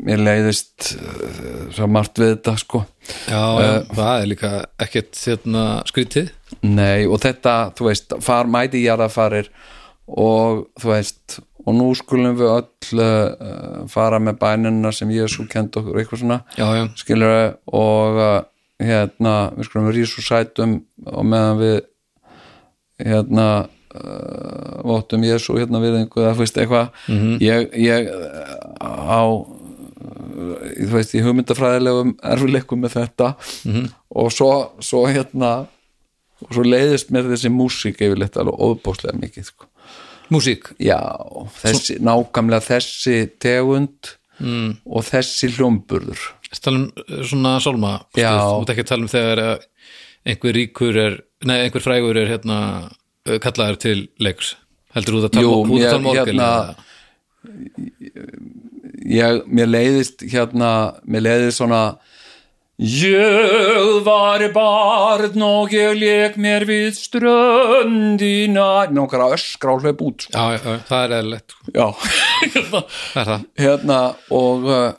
mér 0.00 0.22
leiðist 0.24 0.94
svo 1.74 1.88
margt 1.92 2.16
við 2.16 2.30
þetta 2.32 2.54
sko. 2.62 2.78
Já, 3.28 3.42
það 3.90 4.12
er 4.14 4.30
líka 4.30 4.52
ekkert 4.80 5.18
hérna 5.20 5.64
skrítið. 5.84 6.30
Nei, 6.64 7.04
og 7.04 7.20
þetta, 7.20 7.56
þú 7.76 7.90
veist, 7.90 8.16
far 8.24 8.48
mæti 8.48 8.80
jarðafarir 8.86 9.50
og 10.08 10.64
þú 10.80 10.92
veist, 10.94 11.40
og 11.66 11.76
nú 11.76 11.90
skulum 11.98 12.36
við 12.38 12.52
öll 12.54 13.02
uh, 13.04 13.82
fara 13.90 14.20
með 14.22 14.38
bænina 14.40 14.92
sem 14.94 15.10
Jésu 15.12 15.46
kend 15.50 15.76
okkur 15.76 16.00
eitthvað 16.00 16.22
svona. 16.22 16.40
Já, 16.56 16.66
já, 16.78 16.84
skilur 17.00 17.34
og 17.66 18.20
uh, 18.20 18.38
hérna, 18.80 19.34
við 19.56 19.68
skulum 19.68 19.90
rísa 19.94 20.20
úr 20.20 20.26
sætum 20.28 20.78
og 21.06 21.26
meðan 21.28 21.60
við 21.60 21.78
hérna 23.04 23.48
uh, 23.66 24.80
vottum 24.88 25.26
Jésu 25.28 25.58
hérna 25.58 25.82
við 25.82 26.00
einhverja, 26.00 26.36
þú 26.36 26.44
veist, 26.44 26.60
eitthvað. 26.60 27.02
Ég, 27.44 27.68
ég 27.80 28.12
uh, 28.14 28.60
á 28.80 29.22
þú 30.40 30.94
veist, 30.94 31.12
í 31.12 31.20
hugmyndafræðilegum 31.24 32.14
erfileikum 32.32 32.80
með 32.80 32.96
þetta. 33.02 33.34
Og 34.16 34.32
svo, 34.32 34.50
svo 34.80 35.04
hérna 35.10 35.52
og 36.40 36.54
svo 36.56 36.64
leiðist 36.64 37.10
mér 37.12 37.28
þessi 37.28 37.50
músík 37.52 38.00
yfirleitt 38.00 38.38
alveg 38.40 38.56
óbóðslega 38.64 39.18
mikið 39.20 39.50
sko. 39.50 39.66
Músík? 40.34 40.70
Já, 40.82 40.98
þessi, 41.60 41.98
nákvæmlega 42.04 42.66
þessi 42.66 43.16
tegund 43.42 44.14
mm. 44.40 44.70
og 44.86 45.06
þessi 45.08 45.50
hljómburður. 45.56 46.28
Tala 46.60 46.82
um 46.82 46.86
eh, 47.04 47.20
svona 47.30 47.56
sálma? 47.62 47.96
Já. 48.18 48.32
Þú 48.34 48.62
ert 48.64 48.72
ekki 48.74 48.86
að 48.86 48.92
tala 48.92 49.06
um 49.06 49.12
þegar 49.12 49.42
að 49.44 49.66
einhver 50.30 50.56
ríkur 50.56 50.98
er, 51.00 51.18
nei, 51.48 51.56
einhver 51.64 51.84
frægur 51.84 52.18
er 52.20 52.30
hérna 52.34 52.58
eh, 53.26 53.38
kallaður 53.42 53.80
til 53.86 53.98
leiks. 54.22 54.54
Heldur 54.96 55.16
þú 55.16 55.26
að 55.28 55.34
tala, 55.36 55.44
Jú, 55.46 55.58
þú 55.68 55.78
ert 55.78 55.86
að 55.86 55.94
tala 55.94 56.00
um 56.00 56.16
hérna- 56.18 56.88
ég, 59.10 59.42
mér 59.48 59.70
leiðist 59.70 60.24
hérna, 60.28 60.70
mér 61.08 61.26
leiðist 61.28 61.60
svona 61.60 61.82
Ég 62.80 64.04
var 64.06 64.40
barn 64.54 65.42
og 65.44 65.74
ég 65.76 65.98
leik 66.00 66.38
mér 66.40 66.64
við 66.64 66.94
ströndina. 66.96 68.86
Að 68.88 69.34
öskra 69.36 69.74
og 69.74 69.84
hlaup 69.84 70.00
út. 70.06 70.24
Já, 70.32 70.56
já, 70.56 70.60
já, 70.64 70.78
það 70.88 71.02
er 71.04 71.12
eðlilegt 71.18 71.52
sko. 71.52 71.64
Já, 71.74 71.86
það 72.54 72.56
er 73.20 73.28
það? 73.28 73.44
Hérna 73.60 73.98
og 74.32 74.64
uh, 74.72 74.92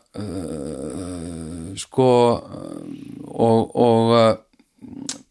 sko 1.81 2.09
og, 3.33 3.73
og 3.73 4.13
uh, 4.13 4.37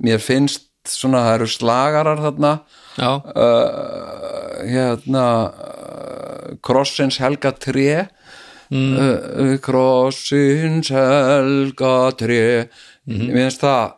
mér 0.03 0.19
finnst 0.19 0.67
svona 0.91 1.23
það 1.29 1.37
eru 1.39 1.51
slagarar 1.55 2.19
þarna. 2.27 2.53
Já, 2.99 3.13
uh, 3.31 4.59
hérna 4.67 5.27
uh, 5.55 6.59
krossins 6.67 7.23
helga 7.23 7.55
tré 7.55 8.09
mm. 8.71 9.57
krossins 9.65 10.93
helga 10.95 11.95
tré. 12.19 12.45
Mér 13.11 13.35
finnst 13.37 13.65
það 13.65 13.97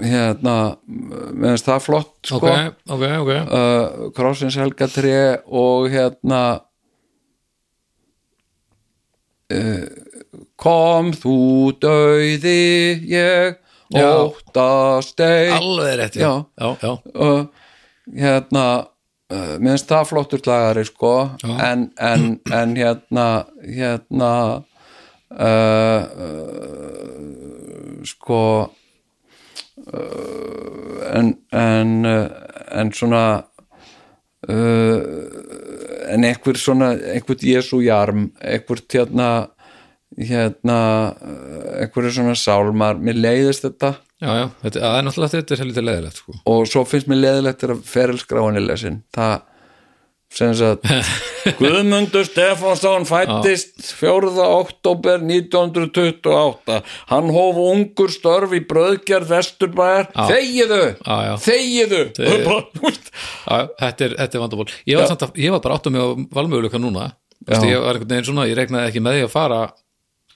hérna 0.00 0.56
mér 0.86 1.52
finnst 1.52 1.68
það 1.68 1.80
flott 1.84 2.12
sko. 2.26 2.38
Ok, 2.40 2.76
ok, 2.86 3.06
ok. 3.22 3.32
Uh, 3.32 4.12
krossins 4.16 4.56
helga 4.60 4.88
tré 4.90 5.16
og 5.46 5.88
hérna 5.92 6.42
uh, 9.52 9.88
kom 10.60 11.12
þú 11.16 11.40
dauði 11.82 13.02
ég 13.10 13.58
óttast 13.92 15.20
alveg 15.20 15.98
rétt, 16.00 16.16
já, 16.16 16.30
já, 16.56 16.68
já. 16.80 16.92
uh, 17.12 17.44
hérna 18.08 18.66
uh, 19.32 19.54
mér 19.58 19.72
finnst 19.74 19.88
það 19.90 20.08
flottur 20.10 20.42
lagari 20.46 20.84
sko. 20.88 21.14
En, 21.42 21.88
en, 21.96 22.20
en 22.52 22.76
hérna 22.76 23.26
hérna 23.64 24.32
uh, 25.32 26.02
sko 28.12 28.42
uh, 29.88 30.98
en 31.16 31.34
en, 31.50 31.90
en 32.04 32.92
svona 32.92 33.24
en 36.12 36.24
einhver 36.26 36.56
svona 36.58 36.88
einhvern 37.14 37.44
Jésu 37.46 37.78
jarm 37.86 38.30
einhvern 38.42 38.86
hérna 38.90 39.28
hérna 40.18 40.78
einhverju 41.80 42.10
svona 42.16 42.34
sálmar. 42.36 42.98
Mér 43.00 43.20
leiðist 43.20 43.64
þetta 43.66 43.94
já, 44.22 44.32
já, 44.38 44.44
þetta, 44.64 44.82
er 44.88 45.06
náttúrulega 45.06 45.36
þetta 45.36 45.54
er 45.54 45.64
helviti 45.64 45.86
leðilegt 45.86 46.20
sko. 46.22 46.36
og 46.54 46.68
svo 46.70 46.84
finnst 46.88 47.10
mér 47.10 47.24
leðilegt 47.24 47.64
þegar 47.64 47.82
ferilskráin 47.92 48.60
er 48.60 48.68
lesin. 48.68 49.00
Það 49.14 49.40
sem 50.32 50.52
sagt 50.56 50.86
Guðmundur 51.60 52.24
Stefánsson 52.24 53.04
fættist 53.08 53.82
4. 53.98 54.30
oktober 54.46 55.20
1928 55.20 56.78
hann 57.10 57.32
hóf 57.34 57.58
ungur 57.66 58.12
störf 58.12 58.54
í 58.56 58.62
bröðgerð 58.68 59.32
Vesturbæjar. 59.34 60.08
Þegiðu, 60.16 60.80
þegiðu 61.42 62.02
þetta 63.82 64.06
er, 64.08 64.16
er 64.28 64.44
vandamál. 64.44 64.68
Ég 64.88 65.02
var, 65.02 65.12
að, 65.12 65.36
ég 65.42 65.52
var 65.56 65.64
bara 65.66 65.76
átt 65.76 65.90
að 65.90 65.96
mig 65.96 66.06
á 66.06 66.08
valmöguleika 66.38 66.80
núna. 66.80 67.10
Já. 67.42 67.58
ég 67.66 68.24
svona, 68.28 68.46
ég 68.46 68.56
regnaði 68.56 68.92
ekki 68.92 69.02
með 69.02 69.18
því 69.18 69.26
að 69.26 69.34
fara 69.34 69.60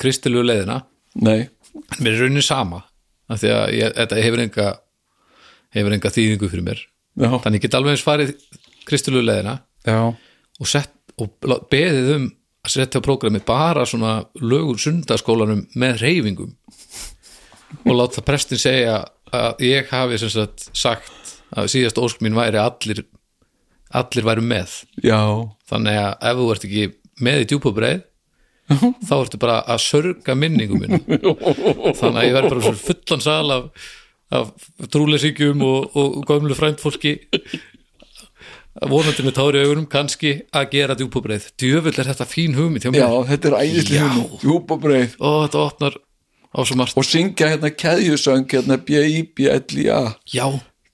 kristilu 0.02 0.42
leiðina. 0.44 0.82
Nei, 1.22 1.46
en 1.46 2.02
mér 2.02 2.18
er 2.18 2.26
raunin 2.26 2.44
sama 2.44 2.82
af 3.26 3.40
því 3.42 3.52
að 3.54 3.64
ég, 3.76 3.94
þetta 3.96 4.22
hefur 4.22 4.42
enga 4.44 4.68
hefur 5.76 5.96
enga 5.96 6.12
þýðingu 6.12 6.50
fyrir 6.52 6.66
mér. 6.66 6.82
Já, 7.16 7.30
þannig 7.32 7.60
ég 7.60 7.66
get 7.66 7.76
alveg 7.78 7.96
eins 7.96 8.04
farið 8.06 8.32
kristilu 8.86 9.22
leiðina 9.24 9.58
já. 9.86 10.00
og, 10.12 10.68
sett, 10.68 10.92
og 11.18 11.32
beðið 11.72 12.12
um 12.16 12.26
að 12.66 12.74
setja 12.74 13.02
prógrami 13.04 13.40
bara 13.46 13.86
svona 13.88 14.18
lögur 14.42 14.78
sundaskólanum 14.82 15.64
með 15.78 16.00
reyfingum 16.02 16.54
og 17.86 17.94
láta 17.94 18.24
prestin 18.26 18.60
segja 18.60 19.00
að 19.34 19.64
ég 19.66 19.90
hafi 19.90 20.18
sem 20.22 20.32
sagt 20.32 20.68
sagt 20.76 21.36
að 21.56 21.70
síðast 21.72 22.00
ósk 22.02 22.22
mín 22.24 22.36
væri 22.36 22.58
allir 22.60 23.04
allir 23.94 24.26
væru 24.26 24.42
með. 24.44 24.80
Já, 25.02 25.46
þannig 25.70 25.98
að 26.02 26.28
ef 26.28 26.38
þú 26.40 26.46
ert 26.52 26.66
ekki 26.66 26.86
með 27.22 27.42
í 27.42 27.48
djúpabreið 27.52 28.02
þá 28.66 29.14
ertu 29.20 29.38
bara 29.42 29.60
að 29.70 29.78
sörga 29.84 30.34
minningu 30.38 30.78
minn 30.80 30.98
þannig 31.06 32.18
að 32.18 32.26
ég 32.26 32.34
verð 32.36 32.50
bara 32.56 32.74
fullan 32.82 33.22
sal 33.22 33.50
af, 33.54 33.88
af 34.34 34.50
trúlesíkjum 34.90 35.62
og, 35.62 35.96
og 35.96 36.16
gömlu 36.26 36.56
frændfólki. 36.58 37.12
Vonandi 38.76 39.22
með 39.24 39.36
tári 39.38 39.60
augunum 39.64 39.86
kannski 39.88 40.34
að 40.52 40.66
gera 40.74 40.96
djúpabreið. 40.98 41.46
Djöfull 41.62 41.94
er 42.02 42.10
þetta 42.10 42.26
fín 42.28 42.52
hugmynd 42.58 42.84
já, 42.92 43.06
þetta 43.30 43.48
er 43.48 43.54
æðislega 43.62 44.02
Já. 44.02 44.08
hugmynd, 44.10 44.40
djúpa 44.42 44.76
breið 44.82 45.14
og 45.24 45.36
þetta 45.46 45.62
opnar 45.62 45.94
á 46.52 46.60
svo 46.66 46.76
margt. 46.82 46.98
Og 47.00 47.06
syngja 47.08 47.48
hérna 47.54 47.70
keðjusöng 47.72 48.44
hérna 48.52 48.76
B-I-B-L-I-A 48.84 50.02
já, 50.34 50.44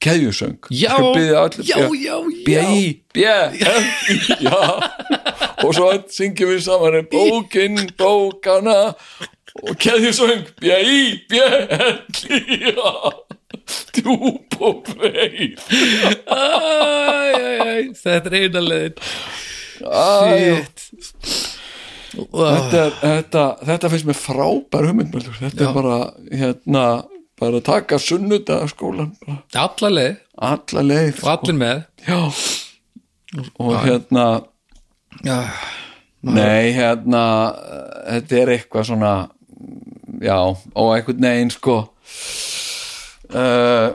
keðjusöng. 0.02 0.60
Já, 0.70 0.94
allir- 0.94 1.66
já, 1.66 1.80
já, 1.82 1.88
já. 1.90 2.16
B-I-B-L-I 2.46 3.66
já 4.46 4.58
og 5.62 5.70
svo 5.76 5.88
syngjum 6.12 6.48
við 6.52 6.60
saman 6.66 7.06
bókin, 7.12 7.74
bókana. 7.98 8.78
Og 9.62 9.76
keðjusöng 9.76 10.46
B-I-B-L-I-A 10.62 11.92
djúp 13.96 14.56
og 14.64 14.78
breið 14.88 15.60
Æ, 15.68 15.74
æ, 16.32 16.36
æ, 17.60 17.92
þetta 17.98 18.30
er 18.30 18.36
eina 18.38 18.62
leiðin. 18.64 18.96
Shit. 19.82 20.78
Þetta, 22.12 22.82
þetta, 23.00 23.44
þetta 23.66 23.90
finnst 23.92 24.08
mér 24.08 24.18
frábær 24.20 24.88
hugmyndmöldur 24.88 25.36
þetta 25.40 25.62
Já. 25.64 25.68
er 25.68 25.76
bara 25.76 25.98
hérna 26.28 26.84
bara 27.42 27.58
að 27.58 27.66
taka 27.66 27.98
sunnudagaskólan 28.00 29.12
bara. 29.20 29.38
Alla 29.64 29.88
leið. 29.96 30.16
Alla 30.52 30.82
leið 30.86 31.22
og 31.22 31.30
allir 31.32 31.58
með. 31.58 31.84
Já. 32.06 32.20
Og 33.58 33.72
hérna 33.86 34.26
já, 34.28 34.51
nei 36.22 36.72
hérna 36.76 37.24
þetta 38.06 38.38
er 38.38 38.54
eitthvað 38.56 38.88
svona 38.92 39.14
já 40.22 40.38
og 40.38 40.94
einhvern 40.94 41.26
veginn 41.26 41.52
sko 41.52 41.76
uh, 43.34 43.88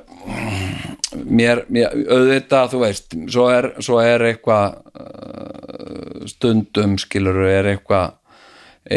mér, 1.16 1.64
mér 1.72 1.96
auðvitað 1.96 2.72
þú 2.74 2.84
veist 2.84 3.18
svo 3.32 3.48
er, 3.54 3.72
svo 3.84 4.00
er 4.04 4.26
eitthvað 4.32 4.78
uh, 5.00 6.28
stundum 6.30 6.98
skilur 7.02 7.44
er 7.48 7.72
eitthvað 7.74 8.16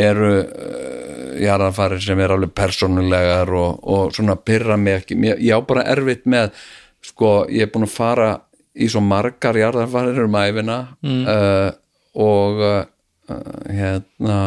eru 0.00 0.34
uh, 0.40 1.32
jarðanfarir 1.40 2.02
sem 2.02 2.20
er 2.22 2.34
alveg 2.34 2.54
persónulegar 2.56 3.50
og, 3.54 3.80
og 3.90 4.14
svona 4.14 4.36
pyrra 4.36 4.78
mig 4.78 5.02
ekki 5.02 5.18
mér, 5.18 5.40
ég 5.42 5.54
á 5.54 5.60
bara 5.66 5.86
erfitt 5.92 6.26
með 6.30 6.54
sko 7.04 7.44
ég 7.50 7.66
er 7.66 7.72
búin 7.72 7.88
að 7.88 7.94
fara 7.94 8.30
í 8.74 8.86
svo 8.90 9.02
margar 9.02 9.58
jarðanfarir 9.58 10.18
um 10.24 10.36
æfina 10.38 10.80
mm. 11.02 11.22
uh, 11.26 11.70
og 12.14 12.62
uh, 12.64 12.84
hérna 13.70 14.38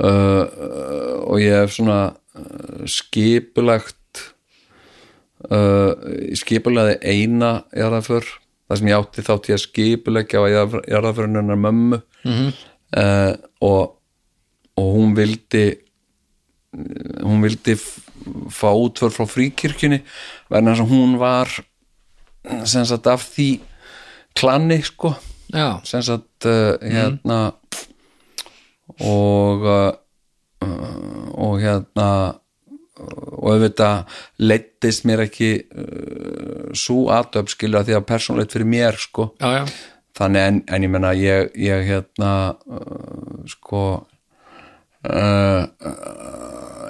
uh, 0.00 0.04
uh, 0.04 1.18
og 1.24 1.40
ég 1.40 1.54
hef 1.62 1.76
svona 1.76 2.00
uh, 2.12 2.84
skipulagt 2.90 4.22
uh, 5.50 5.92
skipulaði 6.36 6.98
eina 7.00 7.64
jarðaför 7.72 8.24
það 8.64 8.80
sem 8.80 8.90
ég 8.90 9.00
átti 9.00 9.26
þátt 9.26 9.50
ég 9.50 9.58
að 9.58 9.66
skipulegja 9.66 10.40
á 10.40 10.46
jarðaförunnar 10.88 11.60
mömmu 11.60 12.00
-hmm. 12.24 12.52
uh, 12.96 13.34
og 13.60 14.00
og 14.76 14.94
hún 14.96 15.14
vildi 15.14 15.78
hún 17.22 17.42
vildi 17.42 17.76
fá 18.50 18.72
útför 18.74 19.12
frá 19.14 19.26
fríkirkjunni 19.30 20.00
verðan 20.50 20.72
þess 20.72 20.82
að 20.82 20.90
hún 20.90 21.18
var 21.20 21.52
sem 22.66 22.84
sagt 22.84 23.06
af 23.06 23.22
því 23.22 23.60
klanni 24.34 24.80
sko. 24.84 25.14
Sem 25.86 26.02
sagt 26.02 26.48
uh, 26.50 26.74
hérna 26.82 27.54
og 29.00 29.66
uh, 29.68 29.92
og 31.34 31.58
hérna 31.60 32.08
og 33.04 33.50
auðvitað 33.52 34.20
leittist 34.40 35.04
mér 35.04 35.26
ekki 35.26 35.50
uh, 35.62 36.70
svo 36.74 37.10
aðtöp 37.14 37.50
skilja 37.52 37.84
því 37.84 37.98
að 37.98 38.06
persónlegt 38.08 38.54
fyrir 38.54 38.70
mér 38.70 38.98
sko. 38.98 39.30
Já, 39.42 39.60
já. 39.60 39.64
Þannig 40.14 40.48
en, 40.48 40.58
en 40.70 40.86
ég 40.86 40.90
menna 40.94 41.10
ég, 41.18 41.50
ég 41.58 41.86
hérna 41.88 42.32
sko 43.50 43.84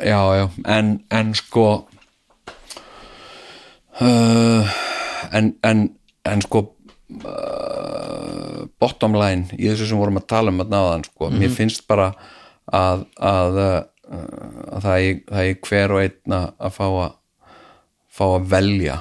já 0.04 0.20
já 0.38 0.44
en, 0.70 0.90
en 1.10 1.32
sko 1.34 1.64
en, 3.98 5.48
en 5.64 5.80
en 6.24 6.44
sko 6.44 6.62
uh, 7.24 8.64
bottom 8.80 9.16
line 9.18 9.48
í 9.58 9.68
þessu 9.68 9.90
sem 9.90 10.00
vorum 10.00 10.20
að 10.20 10.28
tala 10.34 10.54
um 10.54 10.62
að 10.64 10.74
náðan 10.74 11.06
sko, 11.08 11.30
mér 11.34 11.52
finnst 11.54 11.86
bara 11.90 12.12
að 12.72 13.06
að, 13.20 13.58
uh, 13.60 13.82
að 14.76 14.86
það 14.86 15.08
er, 15.08 15.18
er 15.42 15.58
hver 15.68 15.94
og 15.96 16.04
einn 16.04 16.38
að 16.38 16.78
fá 16.78 16.86
að 16.88 17.18
fá 18.14 18.24
að 18.28 18.48
velja 18.52 19.00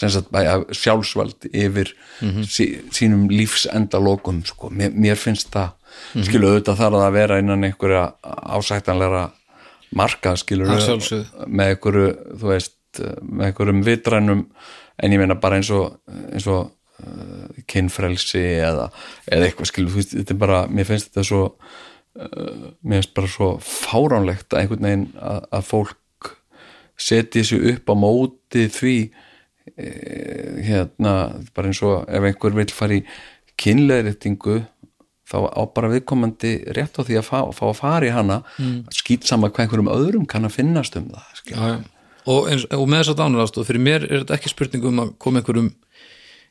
sjálfsvald 0.00 1.44
yfir 1.52 1.90
sí, 2.48 2.64
sínum 2.88 3.26
lífsendalokum 3.28 4.40
sko. 4.48 4.70
mér, 4.72 4.94
mér 4.96 5.18
finnst 5.20 5.50
það 5.52 5.74
skilu 6.24 6.48
auðvitað 6.48 6.78
það 6.80 6.96
að 7.02 7.12
vera 7.18 7.38
innan 7.42 7.66
einhverja 7.68 8.06
ásættanlegra 8.24 9.26
marka 9.96 10.34
skilur 10.38 10.70
með 11.46 11.74
einhverju 11.74 12.08
veist 12.44 12.76
með 12.98 13.50
einhverjum 13.50 13.82
vitrænum. 13.86 14.44
En 15.00 15.14
ég 15.14 15.20
meina 15.20 15.38
bara 15.40 15.60
eins 15.60 15.70
og 15.72 16.00
eins 16.32 16.46
og 16.50 16.70
uh, 17.00 17.62
kynfrelsi 17.70 18.44
eða, 18.60 18.90
eða 19.26 19.48
eitthvað 19.48 19.72
skilur 19.72 19.94
þú 19.94 20.02
veist, 20.02 20.18
þetta 20.18 20.36
er 20.36 20.42
bara, 20.44 20.60
mér 20.70 20.88
finnst 20.88 21.10
þetta 21.10 21.26
svo 21.30 21.42
uh, 21.48 22.68
mér 22.84 23.00
finnst 23.00 23.16
bara 23.16 23.32
svo 23.32 23.50
fáránlegt 23.64 24.52
að 24.52 24.62
einhvern 24.62 24.88
veginn 24.88 25.08
að, 25.18 25.42
að 25.58 25.66
fólk 25.72 25.96
setji 27.00 27.44
sig 27.44 27.66
upp 27.72 27.92
á 27.92 27.94
móti 27.96 28.66
því 28.72 28.96
eh, 29.76 30.58
hérna, 30.66 31.14
bara 31.56 31.70
eins 31.70 31.80
og 31.86 32.04
ef 32.08 32.26
einhver 32.28 32.56
vill 32.58 32.74
fara 32.74 32.98
í 32.98 33.04
kynleðréttingu 33.60 34.60
þá 35.30 35.38
á 35.46 35.62
bara 35.70 35.92
viðkomandi 35.92 36.52
rétt 36.76 36.98
á 36.98 37.06
því 37.06 37.20
að 37.20 37.28
fá, 37.28 37.38
fá 37.54 37.64
að 37.70 37.78
fara 37.78 38.08
í 38.08 38.14
hana 38.14 38.40
mm. 38.58 38.90
skýtsama 38.94 39.50
hvað 39.50 39.66
einhverjum 39.66 39.92
öðrum 39.94 40.28
kann 40.28 40.48
að 40.48 40.58
finnast 40.58 40.98
um 40.98 41.10
það 41.12 41.42
já. 41.52 41.60
Og, 42.28 42.50
eins, 42.50 42.66
og 42.74 42.84
með 42.84 43.02
þess 43.02 43.12
að 43.14 43.20
dánarástóð 43.22 43.68
fyrir 43.70 43.84
mér 43.84 44.04
er 44.06 44.22
þetta 44.22 44.36
ekki 44.36 44.52
spurning 44.52 44.88
um 44.90 45.04
að 45.04 45.14
koma 45.22 45.40
einhverjum 45.40 45.70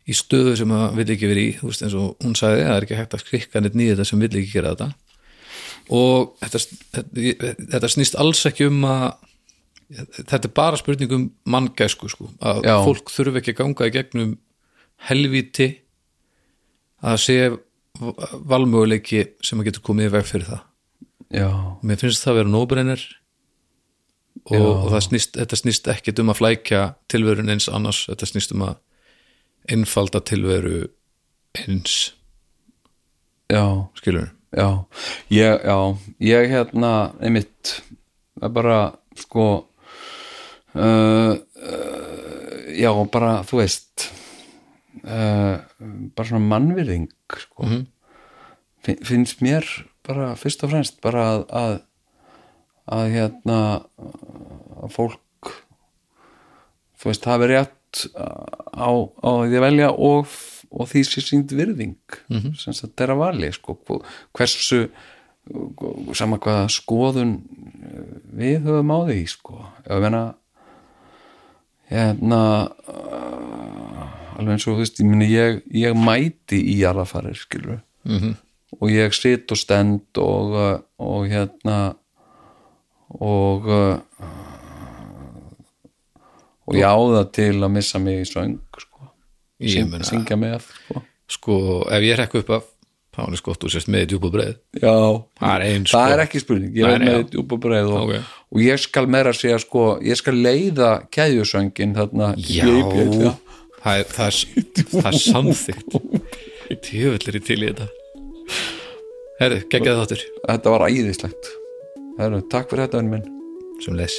í 0.10 0.16
stöðu 0.18 0.56
sem 0.60 0.74
að 0.74 1.00
vill 1.00 1.10
ekki 1.14 1.30
verið 1.30 1.48
í 1.48 1.56
þú 1.60 1.70
veist 1.70 1.86
eins 1.86 1.96
og 2.00 2.26
hún 2.26 2.36
sagði 2.38 2.66
það 2.66 2.76
er 2.76 2.88
ekki 2.88 3.00
hægt 3.00 3.16
að 3.16 3.24
skrikka 3.26 3.62
neitt 3.64 3.78
nýja 3.78 3.96
þetta 3.96 4.10
sem 4.10 4.24
vill 4.24 4.32
ekki 4.34 4.54
gera 4.56 4.74
þetta. 4.74 4.90
Og 6.00 6.36
þetta, 6.42 6.62
þetta, 6.96 7.52
þetta 7.76 7.92
snýst 7.96 8.18
alls 8.22 8.46
ekki 8.50 8.70
um 8.70 8.84
að 8.90 9.08
þetta 9.90 10.44
er 10.44 10.54
bara 10.54 10.78
spurning 10.78 11.14
um 11.16 11.24
manngæsku 11.50 12.10
sko, 12.12 12.30
að 12.46 12.62
Já. 12.68 12.76
fólk 12.86 13.10
þurfi 13.10 13.42
ekki 13.42 13.56
að 13.56 13.62
ganga 13.64 13.88
í 13.90 13.94
gegnum 13.96 14.36
helvíti 15.10 15.70
að 17.06 17.22
sé 17.24 17.38
valmöguleiki 18.00 19.24
sem 19.46 19.60
að 19.60 19.72
getur 19.72 19.86
komið 19.90 20.10
í 20.10 20.14
veg 20.14 20.28
fyrir 20.28 20.50
það. 20.52 20.62
Já, 21.30 21.50
mér 21.86 22.02
finnst 22.02 22.24
það 22.26 22.32
að 22.32 22.40
vera 22.40 22.52
nóbrennir 22.54 23.02
og, 24.50 24.62
og 24.62 24.88
það 24.94 25.04
snýst, 25.08 25.36
þetta 25.38 25.60
snýst 25.60 25.90
ekkit 25.94 26.22
um 26.24 26.32
að 26.34 26.40
flækja 26.42 26.84
tilverun 27.12 27.52
eins 27.54 27.70
annars, 27.72 28.06
þetta 28.10 28.30
snýst 28.30 28.54
um 28.56 28.66
að 28.70 28.78
einfalda 29.70 30.22
tilveru 30.26 30.88
eins. 31.58 32.14
Já, 33.50 33.64
skilur 33.98 34.30
já. 34.54 34.68
Ég, 35.34 35.62
já, 35.66 35.78
ég 36.22 36.50
hérna 36.52 36.92
einmitt 37.22 37.76
það 38.40 38.48
er 38.50 38.54
bara 38.56 38.78
sko 39.20 39.46
uh, 40.76 41.34
uh, 41.36 42.58
já, 42.78 42.92
bara 43.14 43.32
þú 43.50 43.60
veist 43.62 44.08
uh, 45.04 45.58
bara 46.16 46.28
svona 46.30 46.46
mannvirðing 46.50 47.10
sko. 47.46 47.66
Mhm. 47.68 47.86
Fin- 48.86 49.02
finnst 49.04 49.42
mér 49.44 49.66
bara 50.08 50.32
fyrst 50.40 50.64
og 50.64 50.72
fremst 50.72 51.02
bara 51.04 51.26
að 51.34 51.42
að, 51.62 51.74
að 52.96 53.10
hérna 53.18 53.58
að 54.80 54.94
fólk 54.96 55.52
þú 57.00 57.10
veist, 57.12 57.28
hafi 57.28 57.50
rétt 57.52 57.76
á, 58.16 58.90
á 58.90 59.32
því 59.46 59.60
að 59.60 59.66
velja 59.66 59.92
og, 59.92 60.34
og 60.70 60.90
því 60.90 61.06
sé 61.08 61.24
sínd 61.26 61.54
virðing 61.56 61.98
mm 62.30 62.40
-hmm. 62.40 62.58
sem 62.58 62.74
þetta 62.74 63.04
er 63.04 63.14
að 63.16 63.22
vali 63.24 63.52
sko, 63.52 63.78
hversu 64.34 64.90
sama 66.14 66.38
hvaða 66.38 66.68
skoðun 66.70 67.40
við 68.38 68.68
höfum 68.68 68.92
á 68.94 69.00
því 69.08 69.22
sko, 69.28 69.56
ég 69.88 70.04
meina 70.04 70.24
hérna 71.90 72.42
uh, 72.86 74.38
alveg 74.38 74.54
eins 74.54 74.68
og 74.68 74.76
þú 74.76 74.84
veist, 74.84 75.00
ég 75.02 75.10
meni 75.10 75.30
ég, 75.32 75.64
ég 75.74 75.98
mæti 75.98 76.60
í 76.62 76.78
jarðafarir 76.84 77.38
skilur 77.38 77.82
-hmm. 78.06 78.36
og 78.80 78.90
ég 78.90 79.14
sit 79.14 79.52
og 79.52 79.58
stend 79.58 80.18
og, 80.18 80.54
uh, 80.54 80.80
og 80.98 81.28
hérna 81.28 81.96
og 83.10 83.66
og 86.70 86.76
ég 86.78 86.86
á 86.86 86.96
það 86.96 87.32
til 87.40 87.54
að 87.66 87.72
missa 87.76 88.00
mig 88.00 88.22
í 88.22 88.28
söng 88.30 88.58
sko. 88.78 89.10
Ég 89.60 89.74
Syng, 89.76 89.90
meina- 89.92 90.08
syngja 90.08 90.38
með 90.40 90.62
sko. 90.70 91.02
sko, 91.28 91.56
ef 91.90 92.02
ég 92.06 92.20
rekku 92.22 92.44
upp 92.44 92.50
af 92.60 92.68
Páni 93.20 93.36
Skott 93.42 93.64
og 93.66 93.72
sérst 93.74 93.90
með 93.92 94.06
djúpa 94.14 94.30
breið 94.32 94.54
já, 94.80 94.94
það 95.42 95.50
er 95.56 95.64
einn 95.66 95.84
það 95.84 95.90
sko 95.90 96.14
er 96.14 96.22
ekki 96.24 96.40
spurning. 96.40 96.76
Ég 96.78 96.86
er 96.94 97.00
með 97.04 97.18
já. 97.18 97.24
djúpa 97.34 97.58
breið 97.60 97.90
og, 97.90 98.02
Ok. 98.06 98.30
og 98.54 98.60
ég 98.64 98.80
skal 98.80 99.08
meira 99.12 99.34
segja 99.34 99.58
sko, 99.60 100.00
ég 100.06 100.16
skal 100.22 100.38
leiða 100.38 100.92
keðjusöngin 101.12 101.96
þarna 101.98 102.30
já, 102.38 102.64
Bjöp, 102.64 102.94
já. 103.20 103.34
það 103.84 104.00
er, 104.00 104.06
það 104.14 104.28
er, 104.30 104.64
það 104.94 105.10
er 105.12 105.20
samþygt 105.26 106.00
tjöfullir 106.86 107.36
í 107.36 107.44
til 107.50 107.60
í 107.66 107.72
þetta. 107.74 107.90
Herri, 109.40 109.60
geggjað 109.72 110.00
þáttur. 110.04 110.24
Þetta 110.48 110.74
var 110.76 110.84
æðislegt. 110.90 111.50
Heru, 112.20 112.42
takk 112.52 112.70
fyrir 112.72 112.86
þetta 112.88 113.00
venni 113.02 113.14
minn. 113.18 113.28
Sem 113.84 113.96
les 113.96 114.18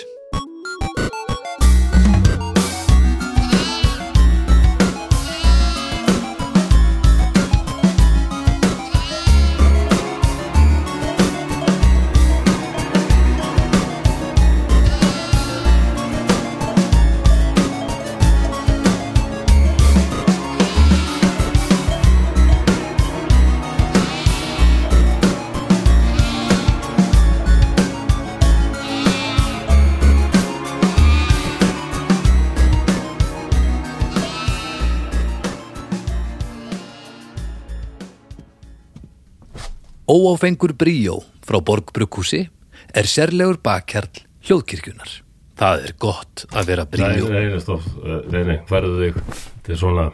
Óáfengur 40.11 40.73
bríó 40.75 41.21
frá 41.47 41.61
Borgbrukkúsi 41.63 42.49
er 42.91 43.07
sérlegur 43.07 43.61
bakkjarl 43.63 44.25
hljóðkirkjunar. 44.49 45.13
Það 45.61 45.85
er 45.87 45.95
gott 46.03 46.45
að 46.51 46.71
vera 46.73 46.87
bríó. 46.89 47.29
nei, 47.31 47.47
nei, 47.53 47.61
stopp, 47.63 47.85
nei, 48.33 48.43
nei, 48.49 48.57
færðu 48.67 48.97
þig 49.05 49.19
Þetta 49.29 49.75
er 49.75 49.79
svona 49.79 50.07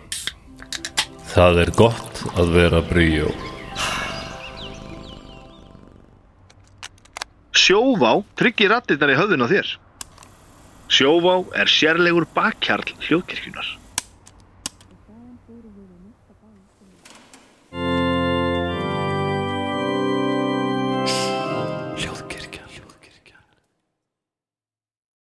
Það 1.30 1.60
er 1.62 1.72
gott 1.78 2.22
að 2.34 2.52
vera 2.58 2.82
bríó 2.84 3.30
Sjóvá 7.56 8.12
tryggir 8.36 8.74
rattirnar 8.74 9.14
í 9.14 9.16
höfðun 9.18 9.42
á 9.42 9.48
þér. 9.48 9.70
Sjóvá 10.92 11.38
er 11.56 11.70
sérlegur 11.72 12.28
bakkjarl 12.36 12.92
hljóðkirkjunar. 13.08 13.72